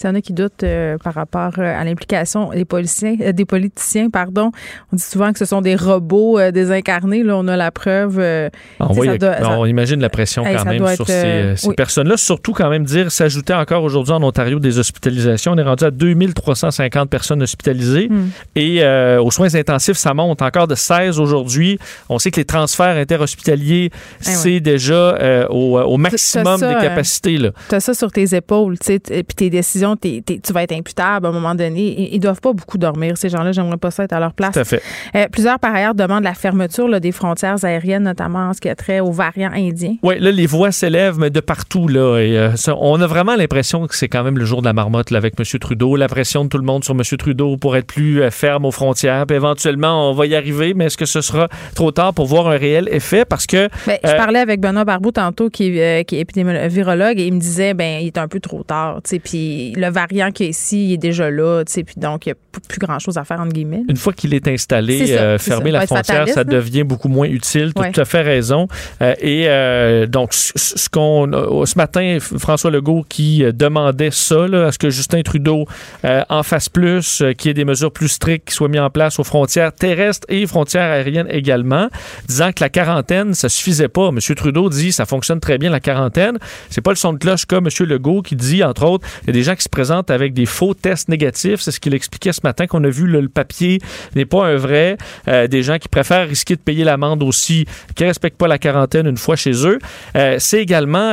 S'il 0.00 0.08
y 0.08 0.12
en 0.12 0.14
a 0.14 0.22
qui 0.22 0.32
doutent 0.32 0.62
euh, 0.62 0.96
par 0.96 1.12
rapport 1.12 1.52
euh, 1.58 1.78
à 1.78 1.84
l'implication 1.84 2.52
des 2.52 2.64
politiciens, 2.64 3.16
euh, 3.20 3.32
des 3.32 3.44
politiciens, 3.44 4.08
pardon, 4.08 4.50
on 4.90 4.96
dit 4.96 5.02
souvent 5.02 5.30
que 5.30 5.38
ce 5.38 5.44
sont 5.44 5.60
des 5.60 5.76
robots 5.76 6.40
désincarnés. 6.52 7.22
Là, 7.22 7.36
on 7.36 7.46
a 7.48 7.56
la 7.58 7.70
preuve. 7.70 8.18
Ah, 8.18 8.86
on, 8.88 9.66
imagine 9.66 10.00
la 10.00 10.08
pression 10.08 10.42
quand 10.42 10.64
même 10.64 10.86
sur 10.96 11.06
ces, 11.06 11.54
personnes-là. 11.76 12.16
Surtout 12.16 12.54
quand 12.54 12.70
même 12.70 12.84
dire, 12.84 13.12
s'ajouter 13.12 13.52
encore 13.52 13.82
aujourd'hui 13.82 14.14
en 14.14 14.22
Ontario 14.22 14.58
des 14.58 14.78
hospitalisations. 14.78 15.52
On 15.52 15.58
est 15.58 15.62
rendu 15.62 15.84
à 15.84 15.90
2350 15.90 17.10
personnes 17.10 17.42
hospitalisées. 17.42 18.08
Hmm. 18.08 18.30
Et 18.56 18.82
aux 19.18 19.30
soins 19.30 19.54
intensifs, 19.54 19.98
ça 19.98 20.14
monte 20.14 20.40
encore 20.40 20.66
de 20.66 20.76
16 20.76 21.20
aujourd'hui. 21.20 21.78
On 22.08 22.18
sait 22.18 22.30
que 22.30 22.40
les 22.40 22.46
transferts 22.46 22.96
interhospitaliers, 22.96 23.90
eh 23.92 24.24
c'est 24.24 24.60
déjà 24.60 25.46
au, 25.50 25.98
maximum 25.98 26.58
des 26.58 26.74
capacités. 26.80 27.38
Tu 27.68 27.74
as 27.74 27.80
ça 27.80 27.92
sur 27.92 28.10
tes 28.10 28.34
épaules, 28.34 28.76
et 28.88 29.22
puis 29.22 29.34
tes 29.36 29.50
décisions 29.50 29.89
tu 29.96 30.52
vas 30.52 30.62
être 30.62 30.72
imputable 30.72 31.26
à 31.26 31.28
un 31.28 31.32
moment 31.32 31.54
donné. 31.54 32.10
Ils, 32.12 32.16
ne 32.16 32.20
doivent 32.20 32.40
pas 32.40 32.52
beaucoup 32.52 32.78
dormir, 32.78 33.16
ces 33.16 33.28
gens-là. 33.28 33.52
J'aimerais 33.52 33.76
pas 33.76 33.90
ça 33.90 34.04
être 34.04 34.12
à 34.12 34.20
leur 34.20 34.32
place. 34.32 34.54
Tout 34.54 34.60
à 34.60 34.64
fait. 34.64 34.82
Euh, 35.14 35.26
plusieurs, 35.30 35.58
par 35.58 35.74
ailleurs, 35.74 35.94
demandent 35.94 36.24
la 36.24 36.34
fermeture 36.34 37.00
des 37.00 37.12
frontières 37.12 37.64
aériennes, 37.64 38.04
notamment 38.04 38.50
en 38.50 38.52
ce 38.52 38.60
qui 38.60 38.68
a 38.68 38.74
trait 38.74 39.00
aux 39.00 39.12
variants 39.12 39.52
indiens. 39.52 39.96
Oui, 40.02 40.18
là, 40.18 40.30
les 40.30 40.46
voix 40.46 40.72
s'élèvent, 40.72 41.18
mais 41.18 41.30
de 41.30 41.40
partout. 41.40 41.88
Là, 41.88 42.18
et, 42.18 42.36
euh, 42.38 42.50
on 42.78 43.00
a 43.00 43.06
vraiment 43.06 43.36
l'impression 43.36 43.86
que 43.86 43.94
c'est 43.94 44.08
quand 44.08 44.24
même 44.24 44.38
le 44.38 44.44
jour 44.44 44.60
de 44.60 44.66
la 44.66 44.72
marmotte 44.72 45.12
avec 45.12 45.34
M. 45.38 45.44
Trudeau. 45.58 45.96
La 45.96 46.08
pression 46.08 46.44
de 46.44 46.48
tout 46.48 46.58
le 46.58 46.64
monde 46.64 46.84
sur 46.84 46.94
M. 46.94 47.02
Trudeau 47.18 47.56
pour 47.56 47.76
être 47.76 47.86
plus 47.86 48.22
euh, 48.22 48.30
ferme 48.30 48.64
aux 48.64 48.70
frontières. 48.70 49.26
Puis 49.26 49.36
éventuellement, 49.36 50.10
on 50.10 50.12
va 50.12 50.26
y 50.26 50.34
arriver, 50.34 50.74
mais 50.74 50.86
est-ce 50.86 50.96
que 50.96 51.06
ce 51.06 51.20
sera 51.20 51.48
trop 51.74 51.90
tard 51.90 52.14
pour 52.14 52.26
voir 52.26 52.48
un 52.48 52.56
réel 52.56 52.88
effet? 52.92 53.24
Parce 53.24 53.46
que. 53.46 53.68
Ben, 53.86 53.98
je 54.04 54.16
parlais 54.16 54.40
avec 54.40 54.60
Benoît 54.60 54.84
Barbeau 54.84 55.10
tantôt, 55.10 55.50
qui, 55.50 55.72
qui 55.72 56.16
est 56.16 56.20
épidémiologue, 56.20 57.18
et 57.18 57.26
il 57.26 57.34
me 57.34 57.40
disait, 57.40 57.74
ben 57.74 58.00
il 58.00 58.06
est 58.06 58.18
un 58.18 58.28
peu 58.28 58.40
trop 58.40 58.62
tard. 58.62 59.00
Puis 59.24 59.72
le 59.80 59.90
variant 59.90 60.30
qui 60.30 60.44
est 60.44 60.48
ici 60.48 60.90
il 60.90 60.92
est 60.94 60.98
déjà 60.98 61.30
là, 61.30 61.64
tu 61.64 61.72
sais, 61.72 61.84
puis 61.84 61.96
donc 61.96 62.26
il 62.26 62.30
n'y 62.30 62.32
a 62.32 62.36
plus 62.68 62.78
grand-chose 62.78 63.16
à 63.18 63.24
faire, 63.24 63.40
entre 63.40 63.52
guillemets. 63.52 63.82
Une 63.88 63.96
fois 63.96 64.12
qu'il 64.12 64.34
est 64.34 64.46
installé, 64.48 65.12
euh, 65.12 65.38
fermer 65.38 65.70
la 65.70 65.86
frontière, 65.86 66.28
ça 66.28 66.44
devient 66.44 66.82
beaucoup 66.82 67.08
moins 67.08 67.28
utile. 67.28 67.72
Tu 67.74 67.82
as 67.82 67.90
tout 67.90 68.00
à 68.00 68.04
fait 68.04 68.22
raison. 68.22 68.68
Euh, 69.02 69.14
et 69.20 69.44
euh, 69.48 70.06
donc, 70.06 70.32
ce 70.32 70.88
qu'on 70.88 71.30
ce 71.64 71.76
matin, 71.76 72.18
François 72.20 72.70
Legault 72.70 73.04
qui 73.08 73.44
demandait 73.52 74.10
ça, 74.10 74.44
à 74.44 74.72
ce 74.72 74.78
que 74.78 74.90
Justin 74.90 75.22
Trudeau 75.22 75.66
en 76.04 76.42
fasse 76.42 76.68
plus, 76.68 77.22
qu'il 77.38 77.48
y 77.48 77.50
ait 77.50 77.54
des 77.54 77.64
mesures 77.64 77.92
plus 77.92 78.08
strictes 78.08 78.48
qui 78.48 78.54
soient 78.54 78.68
mises 78.68 78.80
en 78.80 78.90
place 78.90 79.18
aux 79.18 79.24
frontières 79.24 79.72
terrestres 79.72 80.26
et 80.28 80.46
frontières 80.46 80.90
aériennes 80.90 81.28
également, 81.30 81.88
disant 82.26 82.52
que 82.52 82.62
la 82.62 82.68
quarantaine, 82.68 83.34
ça 83.34 83.48
suffisait 83.48 83.88
pas. 83.88 84.08
M. 84.08 84.18
Trudeau 84.36 84.68
dit 84.68 84.92
ça 84.92 85.06
fonctionne 85.06 85.40
très 85.40 85.58
bien 85.58 85.70
la 85.70 85.80
quarantaine. 85.80 86.38
C'est 86.68 86.80
pas 86.80 86.90
le 86.90 86.96
son 86.96 87.12
de 87.12 87.18
cloche 87.18 87.44
comme 87.46 87.66
M. 87.66 87.86
Legault 87.86 88.22
qui 88.22 88.36
dit, 88.36 88.62
entre 88.62 88.84
autres, 88.84 89.06
il 89.22 89.26
y 89.28 89.30
a 89.30 89.32
des 89.32 89.42
gens 89.42 89.54
qui 89.54 89.62
se 89.62 89.68
présentent 89.70 90.10
avec 90.10 90.34
des 90.34 90.46
faux 90.46 90.74
tests 90.74 91.08
négatifs. 91.08 91.60
C'est 91.60 91.70
ce 91.70 91.80
qu'il 91.80 91.94
expliquait 91.94 92.32
ce 92.32 92.40
matin 92.44 92.66
qu'on 92.66 92.84
a 92.84 92.88
vu 92.88 93.06
le 93.06 93.28
papier 93.28 93.78
n'est 94.14 94.26
pas 94.26 94.46
un 94.46 94.56
vrai. 94.56 94.96
Euh, 95.28 95.46
des 95.46 95.62
gens 95.62 95.78
qui 95.78 95.88
préfèrent 95.88 96.28
risquer 96.28 96.56
de 96.56 96.60
payer 96.60 96.84
l'amende 96.84 97.22
aussi, 97.22 97.66
qui 97.94 98.04
respectent 98.04 98.38
pas 98.38 98.48
la 98.48 98.58
quarantaine 98.58 99.06
une 99.06 99.16
fois 99.16 99.36
chez 99.36 99.66
eux. 99.66 99.78
Euh, 100.16 100.36
c'est 100.38 100.60
également 100.60 101.10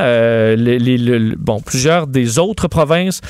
les, 0.55 1.35
bon 1.37 1.61
plusieurs 1.61 2.07
des 2.07 2.39
autres 2.39 2.67
provinces 2.67 3.21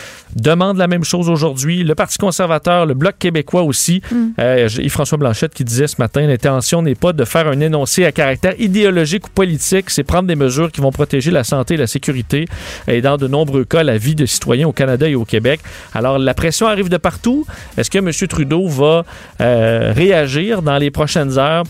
demandent 0.41 0.77
la 0.77 0.88
même 0.88 1.03
chose 1.03 1.30
aujourd'hui. 1.30 1.84
Le 1.84 1.95
Parti 1.95 2.18
conservateur, 2.18 2.85
le 2.85 2.93
Bloc 2.93 3.15
québécois 3.19 3.64
aussi. 3.64 4.01
Mm. 4.11 4.41
Yves-François 4.80 5.18
Blanchette 5.18 5.53
qui 5.53 5.64
disait 5.64 5.88
ce 5.88 5.95
matin 5.99 6.26
l'intention 6.27 6.81
n'est 6.81 6.95
pas 6.95 7.14
de 7.14 7.26
faire 7.26 7.47
un 7.47 7.59
énoncé 7.59 8.05
à 8.05 8.11
caractère 8.11 8.53
idéologique 8.59 9.27
ou 9.27 9.30
politique, 9.30 9.89
c'est 9.89 10.03
prendre 10.03 10.27
des 10.27 10.35
mesures 10.35 10.72
qui 10.72 10.81
vont 10.81 10.91
protéger 10.91 11.31
la 11.31 11.43
santé 11.43 11.76
et 11.76 11.77
la 11.77 11.88
sécurité 11.88 12.45
et 12.88 13.01
dans 13.01 13.18
de 13.18 13.27
nombreux 13.27 13.65
cas 13.65 13.84
la 13.84 13.97
vie 13.97 14.15
de 14.15 14.26
citoyens 14.26 14.68
au 14.68 14.72
Canada 14.72 15.07
et 15.07 15.15
au 15.15 15.26
Québec. 15.26 15.59
Alors 15.93 16.19
la 16.19 16.34
pression 16.34 16.68
arrive 16.68 16.89
de 16.89 16.97
partout. 16.97 17.45
Est-ce 17.77 17.89
que 17.89 17.97
M. 17.97 18.11
Trudeau 18.27 18.68
va 18.68 19.05
euh, 19.41 19.93
réagir 19.95 20.61
dans 20.61 20.77
les 20.77 20.91
prochaines 20.91 21.38
heures? 21.38 21.64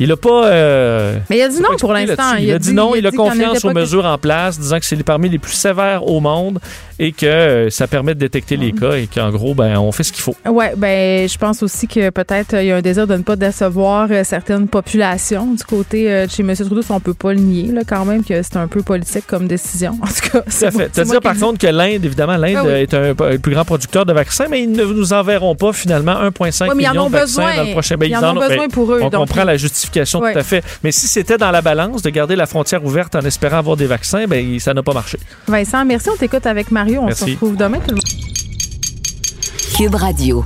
Il 0.00 0.08
n'a 0.08 0.16
pas. 0.16 0.46
Euh, 0.46 1.18
mais 1.28 1.36
il 1.36 1.42
a 1.42 1.48
dit 1.48 1.60
non 1.60 1.76
pour 1.78 1.92
l'instant. 1.92 2.34
Il, 2.38 2.50
a 2.50 2.58
dit, 2.58 2.72
non. 2.72 2.94
Il 2.94 3.06
a, 3.06 3.10
confiance 3.10 3.64
aux 3.66 3.72
mesures 3.72 4.06
en 4.06 4.16
place, 4.16 4.58
disant 4.58 4.78
que 4.78 4.86
c'est 4.86 5.02
parmi 5.02 5.28
les 5.28 5.38
plus 5.38 5.52
sévères 5.52 6.06
au 6.06 6.20
monde 6.20 6.58
et 6.98 7.12
que 7.12 7.26
euh, 7.26 7.70
ça 7.70 7.86
permet 7.86 8.14
de 8.14 8.20
détecter 8.20 8.58
les 8.58 8.72
cas 8.72 8.92
et 8.92 9.06
qu'en 9.06 9.30
gros, 9.30 9.54
ben, 9.54 9.78
on 9.78 9.90
fait 9.92 10.02
ce 10.02 10.12
qu'il 10.12 10.22
faut. 10.22 10.36
Oui, 10.46 10.66
ben, 10.76 11.28
je 11.28 11.38
pense 11.38 11.62
aussi 11.62 11.86
que 11.88 12.10
peut-être 12.10 12.54
il 12.60 12.66
y 12.66 12.72
a 12.72 12.76
un 12.76 12.82
désir 12.82 13.06
de 13.06 13.16
ne 13.16 13.22
pas 13.22 13.36
décevoir 13.36 14.08
euh, 14.10 14.22
certaines 14.22 14.68
populations 14.68 15.54
du 15.54 15.64
côté 15.64 16.10
euh, 16.10 16.26
de 16.26 16.30
chez 16.30 16.42
M. 16.42 16.54
Trudeau. 16.54 16.82
On 16.90 17.00
peut 17.00 17.14
pas 17.14 17.32
le 17.32 17.40
nier, 17.40 17.72
là, 17.72 17.82
quand 17.88 18.04
même, 18.04 18.22
que 18.22 18.42
c'est 18.42 18.56
un 18.56 18.68
peu 18.68 18.82
politique 18.82 19.26
comme 19.26 19.48
décision. 19.48 19.98
En 20.02 20.06
tout 20.06 20.38
cas, 20.38 20.42
c'est 20.48 20.70
fait. 20.72 20.90
Tu 20.90 21.02
dire, 21.04 21.20
par 21.20 21.36
contre, 21.36 21.58
que 21.58 21.66
l'Inde, 21.66 22.04
évidemment, 22.04 22.36
l'Inde 22.36 22.66
ah 22.66 22.78
est 22.78 22.94
un, 22.94 23.14
plus 23.14 23.52
grand 23.52 23.64
producteur 23.64 24.04
de 24.04 24.12
vaccins, 24.12 24.46
mais 24.50 24.62
ils 24.62 24.72
ne 24.72 24.84
nous 24.84 25.12
enverront 25.12 25.54
pas 25.54 25.72
finalement 25.72 26.14
1,5 26.14 26.74
million 26.74 27.06
de 27.06 27.12
vaccins 27.12 27.56
dans 27.56 27.64
le 27.64 27.72
prochain. 27.72 27.96
Ben, 27.96 28.10
ils, 28.10 28.16
en 28.16 28.36
ont 28.36 28.40
besoin 28.40 28.56
ben, 28.56 28.68
pour 28.68 28.92
eux. 28.92 29.00
On 29.02 29.10
comprend 29.10 29.44
la 29.44 29.56
justification 29.56 29.89
tout 29.92 30.24
à 30.24 30.42
fait. 30.42 30.64
Mais 30.82 30.92
si 30.92 31.06
c'était 31.06 31.38
dans 31.38 31.50
la 31.50 31.62
balance 31.62 32.02
de 32.02 32.10
garder 32.10 32.36
la 32.36 32.46
frontière 32.46 32.84
ouverte 32.84 33.14
en 33.14 33.20
espérant 33.20 33.58
avoir 33.58 33.76
des 33.76 33.86
vaccins, 33.86 34.26
ben, 34.26 34.58
ça 34.58 34.74
n'a 34.74 34.82
pas 34.82 34.94
marché. 34.94 35.18
Vincent, 35.46 35.84
merci. 35.84 36.10
On 36.10 36.16
t'écoute 36.16 36.46
avec 36.46 36.70
Mario. 36.70 37.02
On 37.02 37.14
se 37.14 37.24
retrouve 37.24 37.56
demain 37.56 37.78
tout 37.78 37.90
le 37.90 37.96
monde. 37.96 38.04
Cube 39.76 39.94
Radio. 39.94 40.44